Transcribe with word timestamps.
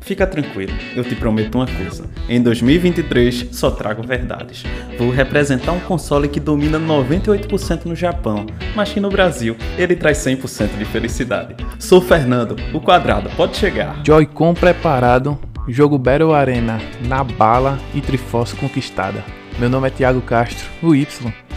Fica 0.00 0.26
tranquilo, 0.26 0.72
eu 0.96 1.04
te 1.04 1.14
prometo 1.14 1.56
uma 1.56 1.66
coisa. 1.66 2.04
Em 2.28 2.42
2023 2.42 3.48
só 3.52 3.70
trago 3.70 4.02
verdades. 4.02 4.64
Vou 4.98 5.10
representar 5.10 5.72
um 5.72 5.80
console 5.80 6.28
que 6.28 6.40
domina 6.40 6.78
98% 6.78 7.84
no 7.84 7.94
Japão, 7.94 8.46
mas 8.74 8.92
que 8.92 9.00
no 9.00 9.10
Brasil 9.10 9.56
ele 9.78 9.94
traz 9.94 10.18
100% 10.18 10.78
de 10.78 10.84
felicidade. 10.84 11.54
Sou 11.78 12.00
Fernando, 12.00 12.56
o 12.72 12.80
quadrado, 12.80 13.30
pode 13.36 13.56
chegar. 13.56 14.00
Joy-Con 14.04 14.54
preparado, 14.54 15.38
jogo 15.68 15.98
Battle 15.98 16.34
Arena 16.34 16.80
na 17.06 17.22
bala 17.22 17.78
e 17.94 18.00
Triforce 18.00 18.56
conquistada. 18.56 19.22
Meu 19.60 19.68
nome 19.68 19.88
é 19.88 19.90
Thiago 19.90 20.22
Castro, 20.22 20.66
o 20.82 20.94
Y. 20.94 21.06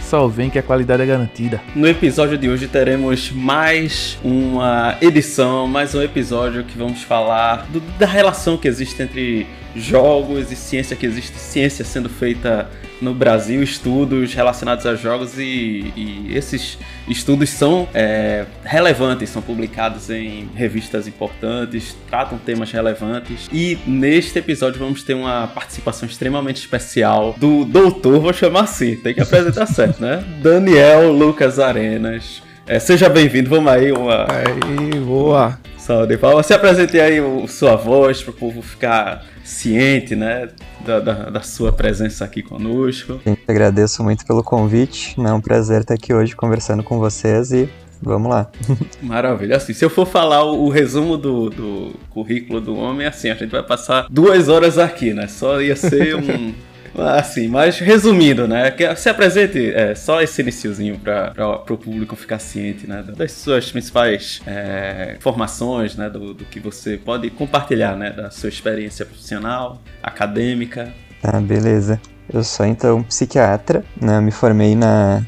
Só 0.02 0.28
vem 0.28 0.50
que 0.50 0.58
a 0.58 0.62
qualidade 0.62 1.02
é 1.02 1.06
garantida. 1.06 1.60
No 1.74 1.88
episódio 1.88 2.36
de 2.36 2.48
hoje 2.50 2.68
teremos 2.68 3.30
mais 3.32 4.18
uma 4.22 4.96
edição, 5.00 5.66
mais 5.66 5.94
um 5.94 6.02
episódio 6.02 6.62
que 6.64 6.76
vamos 6.76 7.02
falar 7.02 7.66
do- 7.70 7.80
da 7.98 8.06
relação 8.06 8.58
que 8.58 8.68
existe 8.68 9.02
entre 9.02 9.46
jogos 9.74 10.50
e 10.50 10.56
ciência, 10.56 10.96
que 10.96 11.06
existe 11.06 11.38
ciência 11.38 11.84
sendo 11.84 12.08
feita 12.08 12.68
no 13.00 13.14
Brasil, 13.14 13.62
estudos 13.62 14.32
relacionados 14.34 14.86
a 14.86 14.94
jogos 14.94 15.38
e, 15.38 15.92
e 15.96 16.32
esses 16.34 16.78
estudos 17.08 17.50
são 17.50 17.88
é, 17.92 18.46
relevantes, 18.64 19.30
são 19.30 19.42
publicados 19.42 20.10
em 20.10 20.48
revistas 20.54 21.06
importantes, 21.06 21.96
tratam 22.08 22.38
temas 22.38 22.70
relevantes 22.70 23.48
e 23.52 23.78
neste 23.86 24.38
episódio 24.38 24.78
vamos 24.78 25.02
ter 25.02 25.14
uma 25.14 25.46
participação 25.48 26.08
extremamente 26.08 26.56
especial 26.56 27.34
do 27.38 27.64
doutor, 27.64 28.20
vou 28.20 28.32
chamar 28.32 28.62
assim, 28.62 28.96
tem 28.96 29.12
que 29.12 29.20
apresentar 29.20 29.66
certo, 29.68 30.00
né? 30.00 30.24
Daniel 30.40 31.12
Lucas 31.12 31.58
Arenas. 31.58 32.42
É, 32.66 32.78
seja 32.78 33.10
bem-vindo, 33.10 33.50
vamos 33.50 33.70
aí, 33.70 33.92
uma 33.92 34.26
Aí, 34.30 34.98
boa. 35.00 35.58
Salva 35.84 36.06
de 36.06 36.16
palmas. 36.16 36.46
Se 36.46 36.54
apresente 36.54 36.98
aí 36.98 37.20
o, 37.20 37.46
sua 37.46 37.76
voz 37.76 38.22
para 38.22 38.30
o 38.30 38.34
povo 38.34 38.62
ficar 38.62 39.22
ciente, 39.44 40.16
né, 40.16 40.48
da, 40.84 40.98
da, 40.98 41.12
da 41.30 41.40
sua 41.42 41.72
presença 41.72 42.24
aqui 42.24 42.42
conosco. 42.42 43.20
Agradeço 43.46 44.02
muito 44.02 44.24
pelo 44.24 44.42
convite. 44.42 45.20
né? 45.20 45.28
É 45.28 45.32
um 45.32 45.40
prazer 45.40 45.82
estar 45.82 45.94
aqui 45.94 46.14
hoje 46.14 46.34
conversando 46.34 46.82
com 46.82 46.98
vocês 46.98 47.52
e 47.52 47.68
vamos 48.00 48.30
lá. 48.30 48.50
Maravilha. 49.02 49.56
Assim, 49.56 49.74
se 49.74 49.84
eu 49.84 49.90
for 49.90 50.06
falar 50.06 50.44
o, 50.44 50.64
o 50.64 50.68
resumo 50.70 51.18
do, 51.18 51.50
do 51.50 51.92
currículo 52.08 52.62
do 52.62 52.74
homem, 52.74 53.06
assim, 53.06 53.28
a 53.28 53.34
gente 53.34 53.50
vai 53.50 53.62
passar 53.62 54.06
duas 54.10 54.48
horas 54.48 54.78
aqui, 54.78 55.12
né? 55.12 55.26
Só 55.28 55.60
ia 55.60 55.76
ser 55.76 56.16
um. 56.16 56.54
Assim, 56.96 57.48
mas 57.48 57.78
resumindo, 57.78 58.46
né? 58.46 58.72
Se 58.96 59.08
apresente 59.08 59.72
é, 59.74 59.94
só 59.94 60.22
esse 60.22 60.42
iniciozinho 60.42 60.98
para 60.98 61.32
o 61.68 61.76
público 61.76 62.14
ficar 62.14 62.38
ciente, 62.38 62.86
né? 62.86 63.02
Das 63.16 63.32
suas 63.32 63.70
principais 63.70 64.40
é, 64.46 65.16
formações, 65.20 65.96
né? 65.96 66.08
Do, 66.08 66.34
do 66.34 66.44
que 66.44 66.60
você 66.60 66.96
pode 66.96 67.28
compartilhar, 67.30 67.96
né? 67.96 68.10
Da 68.10 68.30
sua 68.30 68.48
experiência 68.48 69.04
profissional, 69.04 69.80
acadêmica. 70.02 70.92
Tá, 71.20 71.40
beleza. 71.40 72.00
Eu 72.32 72.42
sou 72.42 72.64
então 72.64 73.02
psiquiatra, 73.02 73.84
né? 74.00 74.20
Me 74.20 74.30
formei 74.30 74.74
na, 74.74 75.22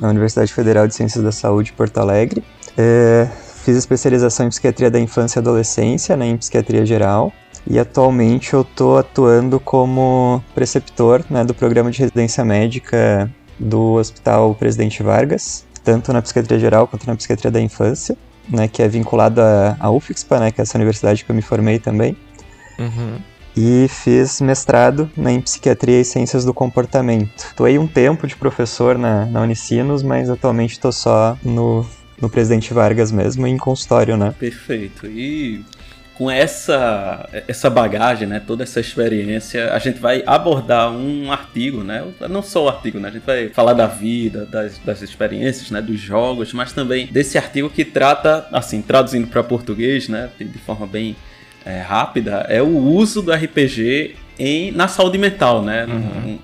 na 0.00 0.08
Universidade 0.08 0.52
Federal 0.52 0.86
de 0.86 0.94
Ciências 0.94 1.22
da 1.22 1.32
Saúde 1.32 1.70
de 1.70 1.72
Porto 1.72 1.98
Alegre. 1.98 2.42
É, 2.76 3.28
fiz 3.64 3.76
especialização 3.76 4.46
em 4.46 4.48
psiquiatria 4.48 4.90
da 4.90 4.98
infância 4.98 5.38
e 5.38 5.40
adolescência, 5.40 6.16
né? 6.16 6.26
Em 6.26 6.36
psiquiatria 6.36 6.84
geral. 6.84 7.32
E 7.66 7.78
atualmente 7.78 8.54
eu 8.54 8.64
tô 8.64 8.96
atuando 8.96 9.60
como 9.60 10.42
preceptor 10.54 11.24
né, 11.30 11.44
do 11.44 11.54
programa 11.54 11.90
de 11.90 12.00
residência 12.00 12.44
médica 12.44 13.30
do 13.58 13.92
Hospital 13.94 14.54
Presidente 14.54 15.02
Vargas, 15.02 15.64
tanto 15.84 16.12
na 16.12 16.20
psiquiatria 16.20 16.58
geral 16.58 16.88
quanto 16.88 17.06
na 17.06 17.14
psiquiatria 17.14 17.50
da 17.50 17.60
infância, 17.60 18.16
né, 18.48 18.66
que 18.66 18.82
é 18.82 18.88
vinculado 18.88 19.40
à, 19.40 19.76
à 19.78 19.90
UFSPA, 19.90 20.40
né, 20.40 20.50
que 20.50 20.60
é 20.60 20.62
essa 20.62 20.76
universidade 20.76 21.24
que 21.24 21.30
eu 21.30 21.36
me 21.36 21.42
formei 21.42 21.78
também 21.78 22.16
Uhum. 22.78 23.18
e 23.56 23.86
fiz 23.88 24.40
mestrado 24.40 25.08
né, 25.16 25.32
em 25.32 25.40
psiquiatria 25.40 26.00
e 26.00 26.04
ciências 26.04 26.44
do 26.44 26.52
comportamento. 26.54 27.44
Estou 27.44 27.66
aí 27.66 27.78
um 27.78 27.86
tempo 27.86 28.26
de 28.26 28.34
professor 28.34 28.98
na, 28.98 29.26
na 29.26 29.40
Unicinos, 29.42 30.02
mas 30.02 30.28
atualmente 30.30 30.72
estou 30.72 30.90
só 30.90 31.36
no, 31.44 31.86
no 32.20 32.28
Presidente 32.28 32.72
Vargas 32.72 33.12
mesmo, 33.12 33.46
em 33.46 33.56
consultório, 33.56 34.16
né? 34.16 34.34
Perfeito. 34.38 35.06
E 35.06 35.64
com 36.14 36.30
essa, 36.30 37.28
essa 37.48 37.70
bagagem, 37.70 38.28
né, 38.28 38.40
toda 38.44 38.62
essa 38.62 38.80
experiência, 38.80 39.72
a 39.72 39.78
gente 39.78 39.98
vai 39.98 40.22
abordar 40.26 40.92
um 40.92 41.32
artigo, 41.32 41.82
né, 41.82 42.04
não 42.28 42.42
só 42.42 42.64
o 42.64 42.68
artigo, 42.68 43.00
né, 43.00 43.08
a 43.08 43.10
gente 43.12 43.24
vai 43.24 43.48
falar 43.48 43.72
da 43.72 43.86
vida, 43.86 44.44
das, 44.44 44.78
das 44.78 45.02
experiências, 45.02 45.70
né, 45.70 45.80
dos 45.80 45.98
jogos, 45.98 46.52
mas 46.52 46.72
também 46.72 47.06
desse 47.06 47.38
artigo 47.38 47.70
que 47.70 47.84
trata, 47.84 48.46
assim, 48.52 48.82
traduzindo 48.82 49.26
para 49.26 49.42
português, 49.42 50.08
né, 50.08 50.28
de, 50.38 50.58
forma 50.58 50.86
bem 50.86 51.16
é, 51.64 51.80
rápida, 51.80 52.46
é 52.48 52.62
o 52.62 52.76
uso 52.76 53.22
do 53.22 53.32
RPG 53.32 54.16
em, 54.42 54.72
na 54.72 54.88
saúde 54.88 55.16
mental, 55.18 55.62
né? 55.62 55.86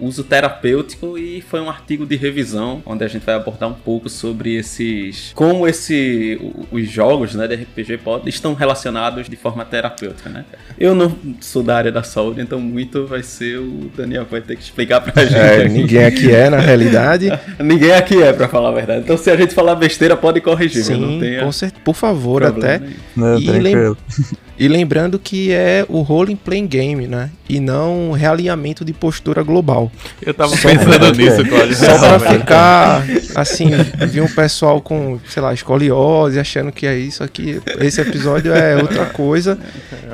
Um 0.00 0.06
uso 0.06 0.22
terapêutico 0.22 1.18
e 1.18 1.40
foi 1.40 1.60
um 1.60 1.68
artigo 1.68 2.06
de 2.06 2.14
revisão 2.14 2.80
onde 2.86 3.04
a 3.04 3.08
gente 3.08 3.26
vai 3.26 3.34
abordar 3.34 3.68
um 3.68 3.74
pouco 3.74 4.08
sobre 4.08 4.54
esses 4.54 5.32
como 5.34 5.66
esse 5.66 6.40
os 6.70 6.88
jogos, 6.88 7.34
né, 7.34 7.48
de 7.48 7.56
RPG 7.56 7.98
podem 7.98 8.28
estão 8.28 8.54
relacionados 8.54 9.28
de 9.28 9.34
forma 9.36 9.64
terapêutica, 9.64 10.30
né? 10.30 10.44
Eu 10.78 10.94
não 10.94 11.12
sou 11.40 11.62
da 11.62 11.76
área 11.76 11.90
da 11.90 12.04
saúde, 12.04 12.40
então 12.40 12.60
muito 12.60 13.04
vai 13.04 13.22
ser 13.22 13.58
o 13.58 13.90
Daniel 13.96 14.24
que 14.26 14.30
vai 14.30 14.40
ter 14.42 14.56
que 14.56 14.62
explicar 14.62 15.00
pra 15.00 15.24
gente. 15.24 15.34
É, 15.34 15.64
aqui. 15.64 15.68
ninguém 15.68 16.04
aqui 16.04 16.32
é, 16.32 16.48
na 16.48 16.58
realidade. 16.58 17.28
Ninguém 17.58 17.92
aqui 17.92 18.22
é 18.22 18.32
pra 18.32 18.48
falar 18.48 18.68
a 18.68 18.72
verdade. 18.72 19.00
Então 19.00 19.16
se 19.16 19.30
a 19.30 19.36
gente 19.36 19.54
falar 19.54 19.74
besteira 19.74 20.16
pode 20.16 20.40
corrigir, 20.40 20.84
viu? 20.84 20.98
não 20.98 21.08
Sim, 21.14 21.20
tem 21.20 21.40
com 21.40 21.52
certeza. 21.52 21.82
Por 21.84 21.94
favor, 21.94 22.44
até. 22.44 22.80
Não, 23.16 23.38
E 23.38 23.44
tranquilo. 23.44 23.96
E 24.58 24.66
lembrando 24.66 25.20
que 25.20 25.52
é 25.52 25.86
o 25.88 26.00
role 26.00 26.34
playing 26.34 26.66
game, 26.66 27.06
né? 27.06 27.30
E 27.48 27.60
não 27.60 27.87
realinhamento 28.12 28.84
de 28.84 28.92
postura 28.92 29.42
global. 29.42 29.90
Eu 30.20 30.32
tava 30.34 30.56
Só 30.56 30.68
pensando 30.68 30.98
pra- 30.98 31.10
nisso, 31.12 31.44
Cláudio. 31.44 31.76
Só 31.76 31.98
pra 31.98 32.18
ficar, 32.20 33.04
assim, 33.34 33.70
vi 34.08 34.20
um 34.20 34.28
pessoal 34.28 34.80
com, 34.80 35.18
sei 35.28 35.42
lá, 35.42 35.52
escoliose, 35.54 36.38
achando 36.38 36.70
que 36.72 36.86
é 36.86 36.96
isso 36.96 37.22
aqui. 37.22 37.60
Esse 37.80 38.00
episódio 38.00 38.52
é 38.52 38.76
outra 38.76 39.06
coisa. 39.06 39.58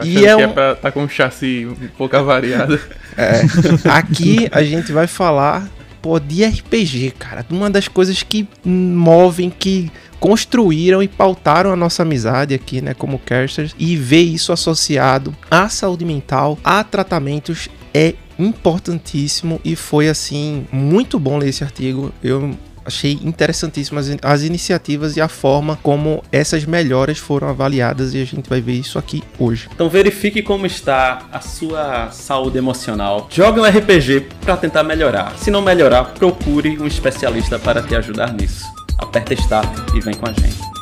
E 0.03 0.25
é 0.25 0.31
é 0.31 0.37
um- 0.37 0.53
pra 0.53 0.75
tá 0.75 0.91
com 0.91 1.03
um 1.03 1.09
chassi 1.09 1.67
um 1.67 1.89
pouco 1.97 2.17
avariado. 2.17 2.79
É, 3.17 3.43
aqui 3.89 4.49
a 4.51 4.63
gente 4.63 4.91
vai 4.93 5.07
falar, 5.07 5.69
pô, 6.03 6.19
de 6.19 6.45
RPG, 6.45 7.13
cara. 7.19 7.45
Uma 7.51 7.71
das 7.71 7.87
coisas 7.89 8.23
que 8.23 8.49
movem, 8.65 9.51
que 9.51 9.91
construíram 10.25 11.03
e 11.03 11.07
pautaram 11.07 11.71
a 11.71 11.77
nossa 11.77 12.01
amizade 12.01 12.55
aqui, 12.55 12.81
né, 12.81 12.95
como 12.95 13.19
casters. 13.19 13.77
E 13.79 13.95
ver 13.95 14.23
isso 14.23 14.55
associado 14.55 15.37
à 15.51 15.69
saúde 15.69 16.03
mental, 16.03 16.59
a 16.65 16.83
tratamentos, 16.83 17.69
é 17.93 18.15
importantíssimo. 18.39 19.61
E 19.63 19.77
foi, 19.77 20.09
assim, 20.09 20.67
muito 20.73 21.19
bom 21.19 21.37
ler 21.37 21.51
esse 21.51 21.63
artigo. 21.63 22.11
Eu 22.23 22.57
achei 22.87 23.19
interessantíssimas 23.23 24.09
as, 24.09 24.17
as 24.23 24.43
iniciativas 24.45 25.15
e 25.19 25.21
a 25.21 25.29
forma 25.29 25.79
como 25.83 26.25
essas 26.33 26.65
melhoras 26.65 27.19
foram 27.19 27.51
avaliadas. 27.51 28.15
E 28.15 28.23
a 28.23 28.25
gente 28.25 28.49
vai 28.49 28.63
ver 28.63 28.73
isso 28.73 28.99
aqui 28.99 29.23
hoje. 29.39 29.69
Então 29.75 29.91
verifique 29.91 30.41
como 30.41 30.65
está 30.65 31.27
a 31.31 31.41
sua 31.41 32.11
saúde 32.13 32.57
emocional. 32.57 33.29
Jogue 33.29 33.61
um 33.61 33.65
RPG 33.65 34.29
para 34.41 34.57
tentar 34.57 34.85
melhorar. 34.85 35.37
Se 35.37 35.51
não 35.51 35.61
melhorar, 35.61 36.15
procure 36.15 36.79
um 36.79 36.87
especialista 36.87 37.59
para 37.59 37.83
te 37.83 37.95
ajudar 37.95 38.33
nisso. 38.33 38.65
Aperta 38.99 39.35
Start 39.35 39.69
e 39.95 40.01
vem 40.01 40.15
com 40.15 40.27
a 40.27 40.33
gente. 40.33 40.74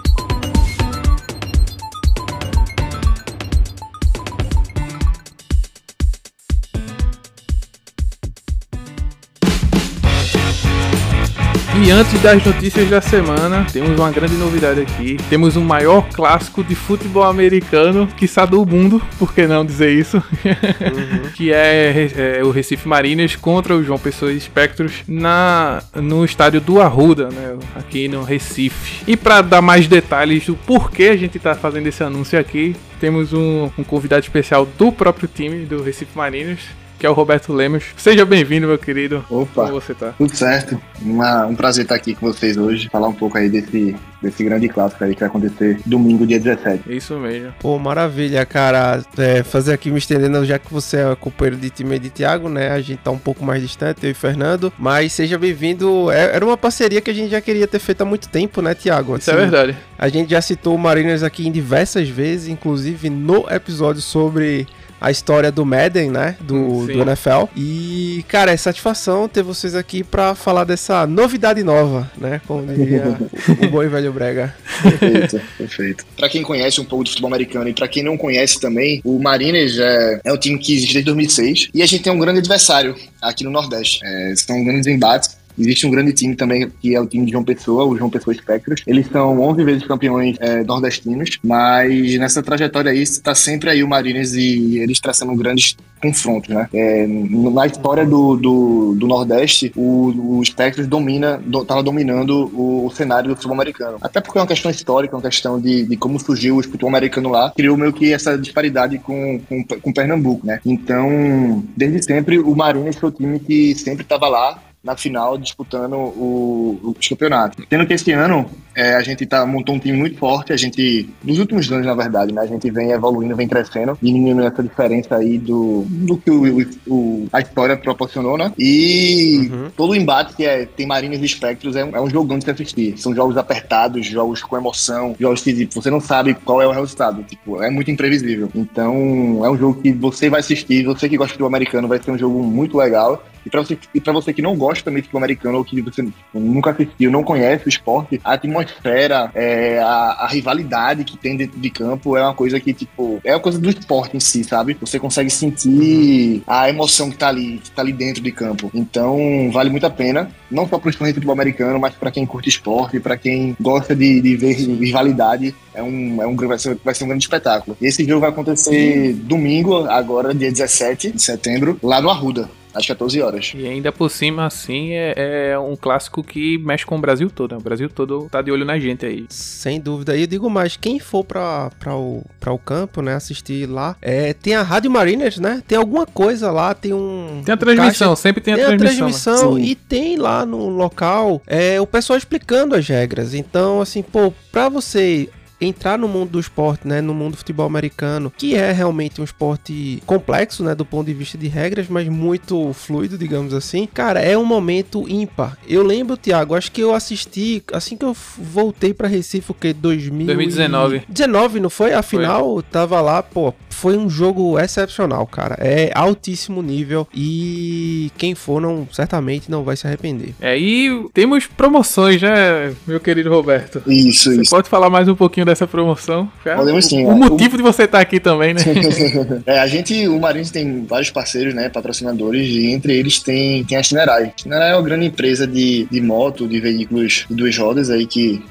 Antes 11.92 12.20
das 12.22 12.42
notícias 12.44 12.88
da 12.88 13.02
semana, 13.02 13.66
temos 13.70 13.98
uma 13.98 14.10
grande 14.10 14.34
novidade 14.34 14.80
aqui. 14.80 15.18
Temos 15.28 15.56
o 15.56 15.60
maior 15.60 16.08
clássico 16.08 16.64
de 16.64 16.74
futebol 16.74 17.24
americano, 17.24 18.08
que 18.16 18.26
do 18.46 18.64
mundo, 18.64 19.00
por 19.18 19.34
que 19.34 19.46
não 19.46 19.64
dizer 19.64 19.92
isso? 19.92 20.16
Uhum. 20.16 21.30
que 21.36 21.52
é, 21.52 22.38
é, 22.38 22.44
o 22.44 22.50
Recife 22.50 22.88
Mariners 22.88 23.36
contra 23.36 23.76
o 23.76 23.84
João 23.84 23.98
Pessoa 23.98 24.32
Espectros 24.32 25.02
na, 25.06 25.82
no 25.94 26.24
estádio 26.24 26.62
do 26.62 26.80
Arruda, 26.80 27.28
né? 27.28 27.58
Aqui 27.76 28.08
no 28.08 28.24
Recife. 28.24 29.04
E 29.06 29.14
para 29.14 29.42
dar 29.42 29.60
mais 29.60 29.86
detalhes 29.86 30.46
do 30.46 30.56
porquê 30.56 31.04
a 31.04 31.16
gente 31.16 31.36
está 31.36 31.54
fazendo 31.54 31.86
esse 31.86 32.02
anúncio 32.02 32.38
aqui, 32.38 32.74
temos 33.00 33.34
um, 33.34 33.70
um 33.76 33.84
convidado 33.84 34.22
especial 34.22 34.66
do 34.78 34.90
próprio 34.90 35.28
time 35.28 35.66
do 35.66 35.82
Recife 35.82 36.16
Mariners 36.16 36.81
que 37.02 37.06
é 37.06 37.10
o 37.10 37.14
Roberto 37.14 37.52
Lemos. 37.52 37.82
Seja 37.96 38.24
bem-vindo, 38.24 38.68
meu 38.68 38.78
querido. 38.78 39.24
Opa, 39.28 39.66
como 39.66 39.72
você 39.72 39.92
tá? 39.92 40.14
Tudo 40.16 40.36
certo. 40.36 40.80
Uma, 41.00 41.46
um 41.46 41.56
prazer 41.56 41.82
estar 41.82 41.96
aqui 41.96 42.14
com 42.14 42.32
vocês 42.32 42.56
hoje, 42.56 42.88
falar 42.88 43.08
um 43.08 43.12
pouco 43.12 43.36
aí 43.36 43.48
desse, 43.48 43.96
desse 44.22 44.44
grande 44.44 44.68
clássico 44.68 45.02
aí 45.02 45.12
que 45.12 45.18
vai 45.18 45.28
acontecer 45.28 45.80
domingo, 45.84 46.24
dia 46.24 46.38
17. 46.38 46.84
Isso 46.86 47.18
mesmo. 47.18 47.52
Pô, 47.58 47.76
maravilha, 47.76 48.46
cara. 48.46 49.02
É, 49.18 49.42
fazer 49.42 49.72
aqui 49.72 49.90
me 49.90 49.98
estendendo, 49.98 50.44
já 50.44 50.60
que 50.60 50.72
você 50.72 50.98
é 50.98 51.16
companheiro 51.16 51.56
de 51.56 51.70
time 51.70 51.98
de 51.98 52.08
Thiago, 52.08 52.48
né? 52.48 52.70
A 52.70 52.80
gente 52.80 53.00
tá 53.00 53.10
um 53.10 53.18
pouco 53.18 53.44
mais 53.44 53.60
distante, 53.60 54.04
eu 54.04 54.10
e 54.12 54.14
Fernando. 54.14 54.72
Mas 54.78 55.12
seja 55.12 55.36
bem-vindo. 55.36 56.08
É, 56.08 56.36
era 56.36 56.46
uma 56.46 56.56
parceria 56.56 57.00
que 57.00 57.10
a 57.10 57.14
gente 57.14 57.32
já 57.32 57.40
queria 57.40 57.66
ter 57.66 57.80
feito 57.80 58.02
há 58.02 58.04
muito 58.04 58.28
tempo, 58.28 58.62
né, 58.62 58.76
Thiago? 58.76 59.14
Assim, 59.14 59.22
Isso 59.22 59.30
é 59.30 59.34
assim, 59.34 59.42
verdade. 59.42 59.76
A 59.98 60.08
gente 60.08 60.30
já 60.30 60.40
citou 60.40 60.76
o 60.76 60.78
Mariners 60.78 61.24
aqui 61.24 61.48
em 61.48 61.50
diversas 61.50 62.08
vezes, 62.08 62.46
inclusive 62.46 63.10
no 63.10 63.44
episódio 63.50 64.00
sobre 64.00 64.68
a 65.02 65.10
história 65.10 65.50
do 65.50 65.66
Madden, 65.66 66.12
né? 66.12 66.36
Do, 66.40 66.86
do 66.86 67.02
NFL. 67.02 67.48
E, 67.56 68.24
cara, 68.28 68.52
é 68.52 68.56
satisfação 68.56 69.28
ter 69.28 69.42
vocês 69.42 69.74
aqui 69.74 70.04
para 70.04 70.36
falar 70.36 70.62
dessa 70.62 71.04
novidade 71.08 71.64
nova, 71.64 72.08
né? 72.16 72.40
Como 72.46 72.64
diria 72.72 73.18
o, 73.60 73.68
bom 73.68 73.82
e 73.82 73.88
velho 73.88 74.12
Brega. 74.12 74.54
Perfeito, 74.80 75.40
perfeito. 75.58 76.06
Pra 76.16 76.28
quem 76.28 76.42
conhece 76.42 76.80
um 76.80 76.84
pouco 76.84 77.04
de 77.04 77.10
futebol 77.10 77.28
americano 77.28 77.68
e 77.68 77.74
pra 77.74 77.88
quem 77.88 78.04
não 78.04 78.16
conhece 78.16 78.60
também, 78.60 79.00
o 79.04 79.18
Mariners 79.18 79.76
é, 79.76 80.20
é 80.24 80.32
um 80.32 80.38
time 80.38 80.56
que 80.56 80.72
existe 80.72 80.92
desde 80.92 81.06
2006 81.06 81.70
e 81.74 81.82
a 81.82 81.86
gente 81.86 82.04
tem 82.04 82.12
um 82.12 82.18
grande 82.18 82.38
adversário 82.38 82.94
aqui 83.20 83.42
no 83.42 83.50
Nordeste. 83.50 83.98
É, 84.04 84.34
são 84.36 84.62
grandes 84.64 84.86
embates 84.86 85.41
Existe 85.58 85.86
um 85.86 85.90
grande 85.90 86.12
time 86.12 86.34
também, 86.34 86.70
que 86.80 86.94
é 86.94 87.00
o 87.00 87.06
time 87.06 87.26
de 87.26 87.32
João 87.32 87.44
Pessoa, 87.44 87.84
o 87.84 87.96
João 87.96 88.10
Pessoa 88.10 88.34
Spectros. 88.34 88.82
Eles 88.86 89.06
são 89.08 89.40
11 89.40 89.64
vezes 89.64 89.86
campeões 89.86 90.36
é, 90.40 90.62
nordestinos, 90.64 91.38
mas 91.42 92.18
nessa 92.18 92.42
trajetória 92.42 92.90
aí 92.90 93.02
está 93.02 93.34
sempre 93.34 93.70
aí 93.70 93.82
o 93.82 93.88
Mariners 93.88 94.34
e 94.34 94.78
eles 94.78 95.00
traçando 95.00 95.34
grandes 95.34 95.76
confrontos, 96.02 96.52
né? 96.52 96.68
É, 96.74 97.06
na 97.06 97.66
história 97.66 98.04
do, 98.04 98.36
do, 98.36 98.94
do 98.96 99.06
Nordeste, 99.06 99.72
o, 99.76 100.38
o 100.38 100.44
Spectros 100.44 100.88
domina, 100.88 101.40
do, 101.44 101.64
dominando 101.82 102.50
o, 102.52 102.86
o, 102.86 102.90
cenário 102.90 103.28
do 103.28 103.36
futebol 103.36 103.54
americano. 103.54 103.98
Até 104.00 104.20
porque 104.20 104.38
é 104.38 104.40
uma 104.40 104.46
questão 104.46 104.70
histórica, 104.70 105.14
uma 105.16 105.22
questão 105.22 105.60
de, 105.60 105.84
de 105.84 105.96
como 105.96 106.18
surgiu 106.18 106.56
o 106.56 106.62
futebol 106.62 106.88
americano 106.88 107.30
lá, 107.30 107.52
criou 107.56 107.76
meio 107.76 107.92
que 107.92 108.12
essa 108.12 108.36
disparidade 108.36 108.98
com, 108.98 109.40
com, 109.48 109.64
com 109.64 109.92
Pernambuco, 109.92 110.44
né? 110.44 110.60
Então, 110.66 111.64
desde 111.76 112.02
sempre, 112.02 112.38
o 112.38 112.54
Mariners 112.56 112.96
foi 112.96 113.10
o 113.10 113.12
time 113.12 113.38
que 113.38 113.74
sempre 113.76 114.02
estava 114.02 114.28
lá 114.28 114.58
na 114.82 114.96
final 114.96 115.38
disputando 115.38 115.94
o, 115.94 116.78
o 116.82 116.96
campeonato. 117.08 117.62
Tendo 117.68 117.86
que 117.86 117.94
esse 117.94 118.10
ano 118.12 118.50
é, 118.74 118.94
a 118.94 119.02
gente 119.02 119.24
tá, 119.26 119.46
montou 119.46 119.74
um 119.74 119.78
time 119.78 119.96
muito 119.96 120.18
forte, 120.18 120.52
a 120.52 120.56
gente, 120.56 121.08
nos 121.22 121.38
últimos 121.38 121.70
anos, 121.70 121.86
na 121.86 121.94
verdade, 121.94 122.32
né, 122.32 122.40
a 122.40 122.46
gente 122.46 122.70
vem 122.70 122.90
evoluindo, 122.90 123.36
vem 123.36 123.46
crescendo, 123.46 123.96
diminuindo 124.00 124.42
essa 124.42 124.62
diferença 124.62 125.16
aí 125.16 125.38
do, 125.38 125.84
do 125.86 126.16
que 126.16 126.30
o, 126.30 126.66
o, 126.88 127.28
a 127.32 127.40
história 127.40 127.76
proporcionou, 127.76 128.36
né? 128.36 128.52
E 128.58 129.50
uhum. 129.52 129.70
todo 129.76 129.90
o 129.90 129.94
embate 129.94 130.34
que 130.34 130.44
é, 130.44 130.66
tem 130.66 130.86
Marinhas 130.86 131.20
e 131.20 131.26
Espectros 131.26 131.76
é 131.76 131.84
um, 131.84 131.96
é 131.96 132.00
um 132.00 132.10
jogão 132.10 132.38
de 132.38 132.44
se 132.44 132.50
assistir. 132.50 132.98
São 132.98 133.14
jogos 133.14 133.36
apertados, 133.36 134.04
jogos 134.06 134.42
com 134.42 134.56
emoção, 134.56 135.14
jogos 135.18 135.42
que 135.42 135.54
tipo, 135.54 135.80
você 135.80 135.90
não 135.90 136.00
sabe 136.00 136.34
qual 136.34 136.60
é 136.60 136.66
o 136.66 136.72
resultado, 136.72 137.22
tipo, 137.22 137.62
é 137.62 137.70
muito 137.70 137.90
imprevisível. 137.90 138.50
Então, 138.54 139.44
é 139.44 139.50
um 139.50 139.56
jogo 139.56 139.80
que 139.80 139.92
você 139.92 140.28
vai 140.28 140.40
assistir, 140.40 140.84
você 140.84 141.08
que 141.08 141.16
gosta 141.16 141.28
de 141.28 141.34
futebol 141.34 141.48
americano, 141.48 141.86
vai 141.86 142.02
ser 142.02 142.10
um 142.10 142.18
jogo 142.18 142.42
muito 142.42 142.76
legal. 142.76 143.22
E 143.44 143.50
para 143.50 143.60
você, 143.60 143.78
e 143.94 144.00
pra 144.00 144.12
você 144.12 144.32
que 144.32 144.42
não 144.42 144.56
gosta 144.56 144.84
também 144.84 145.02
de 145.02 145.08
futebol 145.08 145.20
americano 145.20 145.58
ou 145.58 145.64
que 145.64 145.80
você 145.80 146.06
nunca 146.32 146.70
assistiu, 146.70 147.10
não 147.10 147.22
conhece 147.22 147.66
o 147.66 147.68
esporte, 147.68 148.20
a 148.24 148.34
atmosfera, 148.34 149.30
é, 149.34 149.78
a, 149.80 150.16
a, 150.20 150.26
rivalidade 150.28 151.04
que 151.04 151.16
tem 151.16 151.36
dentro 151.36 151.58
de 151.58 151.70
campo 151.70 152.16
é 152.16 152.22
uma 152.22 152.34
coisa 152.34 152.58
que, 152.60 152.72
tipo, 152.72 153.20
é 153.24 153.32
uma 153.34 153.40
coisa 153.40 153.58
do 153.58 153.68
esporte 153.68 154.16
em 154.16 154.20
si, 154.20 154.44
sabe? 154.44 154.76
Você 154.80 154.98
consegue 154.98 155.30
sentir 155.30 156.42
a 156.46 156.68
emoção 156.68 157.10
que 157.10 157.16
tá 157.16 157.28
ali, 157.28 157.58
que 157.58 157.70
tá 157.70 157.82
ali 157.82 157.92
dentro 157.92 158.22
de 158.22 158.32
campo. 158.32 158.70
Então, 158.74 159.50
vale 159.52 159.70
muito 159.70 159.86
a 159.86 159.90
pena, 159.90 160.30
não 160.50 160.68
só 160.68 160.78
para 160.78 160.90
os 160.90 160.96
fãs 160.96 161.08
de 161.08 161.14
futebol 161.14 161.34
americano, 161.34 161.78
mas 161.78 161.94
para 161.94 162.10
quem 162.10 162.24
curte 162.26 162.48
esporte, 162.48 163.00
para 163.00 163.16
quem 163.16 163.56
gosta 163.60 163.94
de, 163.94 164.20
de 164.20 164.36
ver 164.36 164.54
rivalidade, 164.54 165.54
é 165.74 165.82
um, 165.82 166.22
é 166.22 166.26
um, 166.26 166.36
vai, 166.36 166.58
ser, 166.58 166.78
vai 166.84 166.94
ser 166.94 167.04
um 167.04 167.08
grande 167.08 167.24
espetáculo. 167.24 167.76
E 167.80 167.86
esse 167.86 168.04
jogo 168.04 168.20
vai 168.20 168.30
acontecer 168.30 169.12
domingo, 169.14 169.84
agora, 169.86 170.34
dia 170.34 170.50
17 170.50 171.12
de 171.12 171.22
setembro, 171.22 171.78
lá 171.82 172.00
no 172.00 172.10
Arruda 172.10 172.48
às 172.74 172.86
14 172.86 173.20
horas. 173.20 173.52
E 173.54 173.66
ainda 173.66 173.92
por 173.92 174.10
cima, 174.10 174.46
assim, 174.46 174.92
é, 174.92 175.50
é, 175.52 175.58
um 175.58 175.76
clássico 175.76 176.22
que 176.22 176.58
mexe 176.58 176.84
com 176.84 176.96
o 176.96 177.00
Brasil 177.00 177.30
todo. 177.30 177.52
Né? 177.52 177.58
O 177.58 177.62
Brasil 177.62 177.88
todo 177.88 178.28
tá 178.30 178.42
de 178.42 178.50
olho 178.50 178.64
na 178.64 178.78
gente 178.78 179.04
aí. 179.06 179.26
Sem 179.28 179.80
dúvida. 179.80 180.16
E 180.16 180.22
eu 180.22 180.26
digo 180.26 180.48
mais, 180.48 180.76
quem 180.76 180.98
for 180.98 181.24
pra, 181.24 181.70
pra, 181.78 181.96
o, 181.96 182.24
pra 182.40 182.52
o 182.52 182.58
campo, 182.58 183.02
né, 183.02 183.14
assistir 183.14 183.66
lá, 183.66 183.96
é, 184.00 184.32
tem 184.32 184.54
a 184.54 184.62
Rádio 184.62 184.90
Mariners, 184.90 185.38
né? 185.38 185.62
Tem 185.66 185.78
alguma 185.78 186.06
coisa 186.06 186.50
lá, 186.50 186.74
tem 186.74 186.92
um... 186.92 187.42
Tem 187.44 187.54
a 187.54 187.56
transmissão, 187.56 188.08
caixa, 188.08 188.22
sempre 188.22 188.42
tem 188.42 188.54
a 188.54 188.56
tem 188.56 188.76
transmissão. 188.76 189.06
a 189.06 189.36
transmissão 189.36 189.58
e 189.58 189.74
tem 189.74 190.16
lá 190.16 190.44
no 190.46 190.68
local 190.68 191.42
é, 191.46 191.80
o 191.80 191.86
pessoal 191.86 192.16
explicando 192.16 192.74
as 192.74 192.86
regras. 192.86 193.34
Então, 193.34 193.80
assim, 193.80 194.02
pô, 194.02 194.32
pra 194.50 194.68
você 194.68 195.28
entrar 195.62 195.98
no 195.98 196.08
mundo 196.08 196.30
do 196.30 196.40
esporte, 196.40 196.86
né, 196.86 197.00
no 197.00 197.14
mundo 197.14 197.32
do 197.32 197.38
futebol 197.38 197.66
americano, 197.66 198.32
que 198.36 198.54
é 198.54 198.72
realmente 198.72 199.20
um 199.20 199.24
esporte 199.24 200.02
complexo, 200.06 200.62
né, 200.62 200.74
do 200.74 200.84
ponto 200.84 201.06
de 201.06 201.14
vista 201.14 201.38
de 201.38 201.48
regras, 201.48 201.86
mas 201.88 202.08
muito 202.08 202.72
fluido, 202.72 203.16
digamos 203.16 203.54
assim. 203.54 203.86
Cara, 203.86 204.20
é 204.20 204.36
um 204.36 204.44
momento 204.44 205.08
ímpar. 205.08 205.56
Eu 205.68 205.82
lembro, 205.82 206.16
Thiago, 206.16 206.54
acho 206.54 206.72
que 206.72 206.80
eu 206.80 206.94
assisti 206.94 207.62
assim 207.72 207.96
que 207.96 208.04
eu 208.04 208.16
voltei 208.38 208.92
para 208.92 209.08
Recife, 209.08 209.50
o 209.50 209.54
que 209.54 209.72
2019. 209.72 211.02
19, 211.08 211.60
não 211.60 211.70
foi? 211.70 211.92
Afinal, 211.92 212.54
foi. 212.54 212.62
tava 212.70 213.00
lá, 213.00 213.22
pô, 213.22 213.54
foi 213.70 213.96
um 213.96 214.08
jogo 214.08 214.58
excepcional, 214.58 215.26
cara. 215.26 215.56
É 215.58 215.90
altíssimo 215.94 216.62
nível 216.62 217.06
e 217.14 218.10
quem 218.16 218.34
for 218.34 218.60
não 218.60 218.86
certamente 218.92 219.50
não 219.50 219.64
vai 219.64 219.76
se 219.76 219.86
arrepender. 219.86 220.34
É, 220.40 220.58
e 220.58 221.08
temos 221.12 221.46
promoções, 221.46 222.22
né, 222.22 222.74
meu 222.86 223.00
querido 223.00 223.30
Roberto? 223.30 223.82
Isso, 223.86 224.30
Você 224.30 224.42
isso. 224.42 224.50
Pode 224.50 224.68
falar 224.68 224.88
mais 224.90 225.08
um 225.08 225.14
pouquinho 225.14 225.46
dessa 225.52 225.66
promoção? 225.66 226.30
Cara? 226.42 226.56
Podemos 226.56 226.86
sim. 226.86 227.04
O, 227.04 227.14
motivo 227.14 227.54
o... 227.54 227.56
de 227.58 227.62
você 227.62 227.84
estar 227.84 228.00
aqui 228.00 228.18
também, 228.18 228.54
né? 228.54 228.60
é, 229.46 229.58
a 229.58 229.66
gente, 229.66 230.08
o 230.08 230.18
Marins 230.18 230.50
tem 230.50 230.84
vários 230.84 231.10
parceiros, 231.10 231.54
né, 231.54 231.68
patrocinadores, 231.68 232.48
e 232.48 232.72
entre 232.72 232.96
eles 232.96 233.20
tem, 233.20 233.64
tem 233.64 233.78
a 233.78 233.82
Shinerai. 233.82 234.32
A 234.34 234.40
Shinerai 234.40 234.70
é 234.70 234.74
uma 234.74 234.82
grande 234.82 235.06
empresa 235.06 235.46
de, 235.46 235.86
de 235.90 236.00
moto, 236.00 236.48
de 236.48 236.58
veículos 236.60 237.26
de 237.28 237.36
duas 237.36 237.56
rodas 237.56 237.90
aí 237.90 238.06
que 238.06 238.42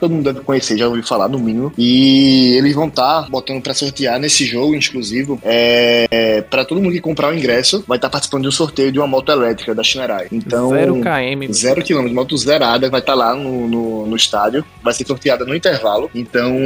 todo 0.00 0.10
mundo 0.10 0.24
deve 0.24 0.40
conhecer, 0.40 0.76
já 0.76 0.86
ouviu 0.86 1.02
falar 1.02 1.28
no 1.28 1.38
mínimo. 1.38 1.72
E 1.76 2.54
eles 2.56 2.74
vão 2.74 2.88
estar 2.88 3.22
tá 3.22 3.28
botando 3.30 3.62
para 3.62 3.74
sortear 3.74 4.18
nesse 4.18 4.44
jogo 4.44 4.74
exclusivo. 4.74 5.38
É, 5.42 6.42
para 6.48 6.64
todo 6.64 6.80
mundo 6.80 6.92
que 6.92 7.00
comprar 7.00 7.30
o 7.30 7.34
ingresso, 7.36 7.84
vai 7.86 7.98
estar 7.98 8.08
tá 8.08 8.12
participando 8.12 8.42
de 8.42 8.48
um 8.48 8.52
sorteio 8.52 8.92
de 8.92 8.98
uma 8.98 9.06
moto 9.06 9.30
elétrica 9.30 9.74
da 9.74 9.82
Shinerai. 9.82 10.28
Então, 10.30 10.70
0 10.70 10.94
km. 11.00 11.52
0 11.52 11.84
km, 11.84 12.12
moto 12.12 12.36
zerada, 12.36 12.90
vai 12.90 13.00
estar 13.00 13.12
tá 13.12 13.18
lá 13.18 13.34
no, 13.34 13.68
no, 13.68 14.06
no, 14.06 14.16
estádio. 14.16 14.64
Vai 14.82 14.92
ser 14.94 15.06
sorteada 15.06 15.44
no 15.44 15.54
intervalo. 15.54 16.10
Então, 16.14 16.56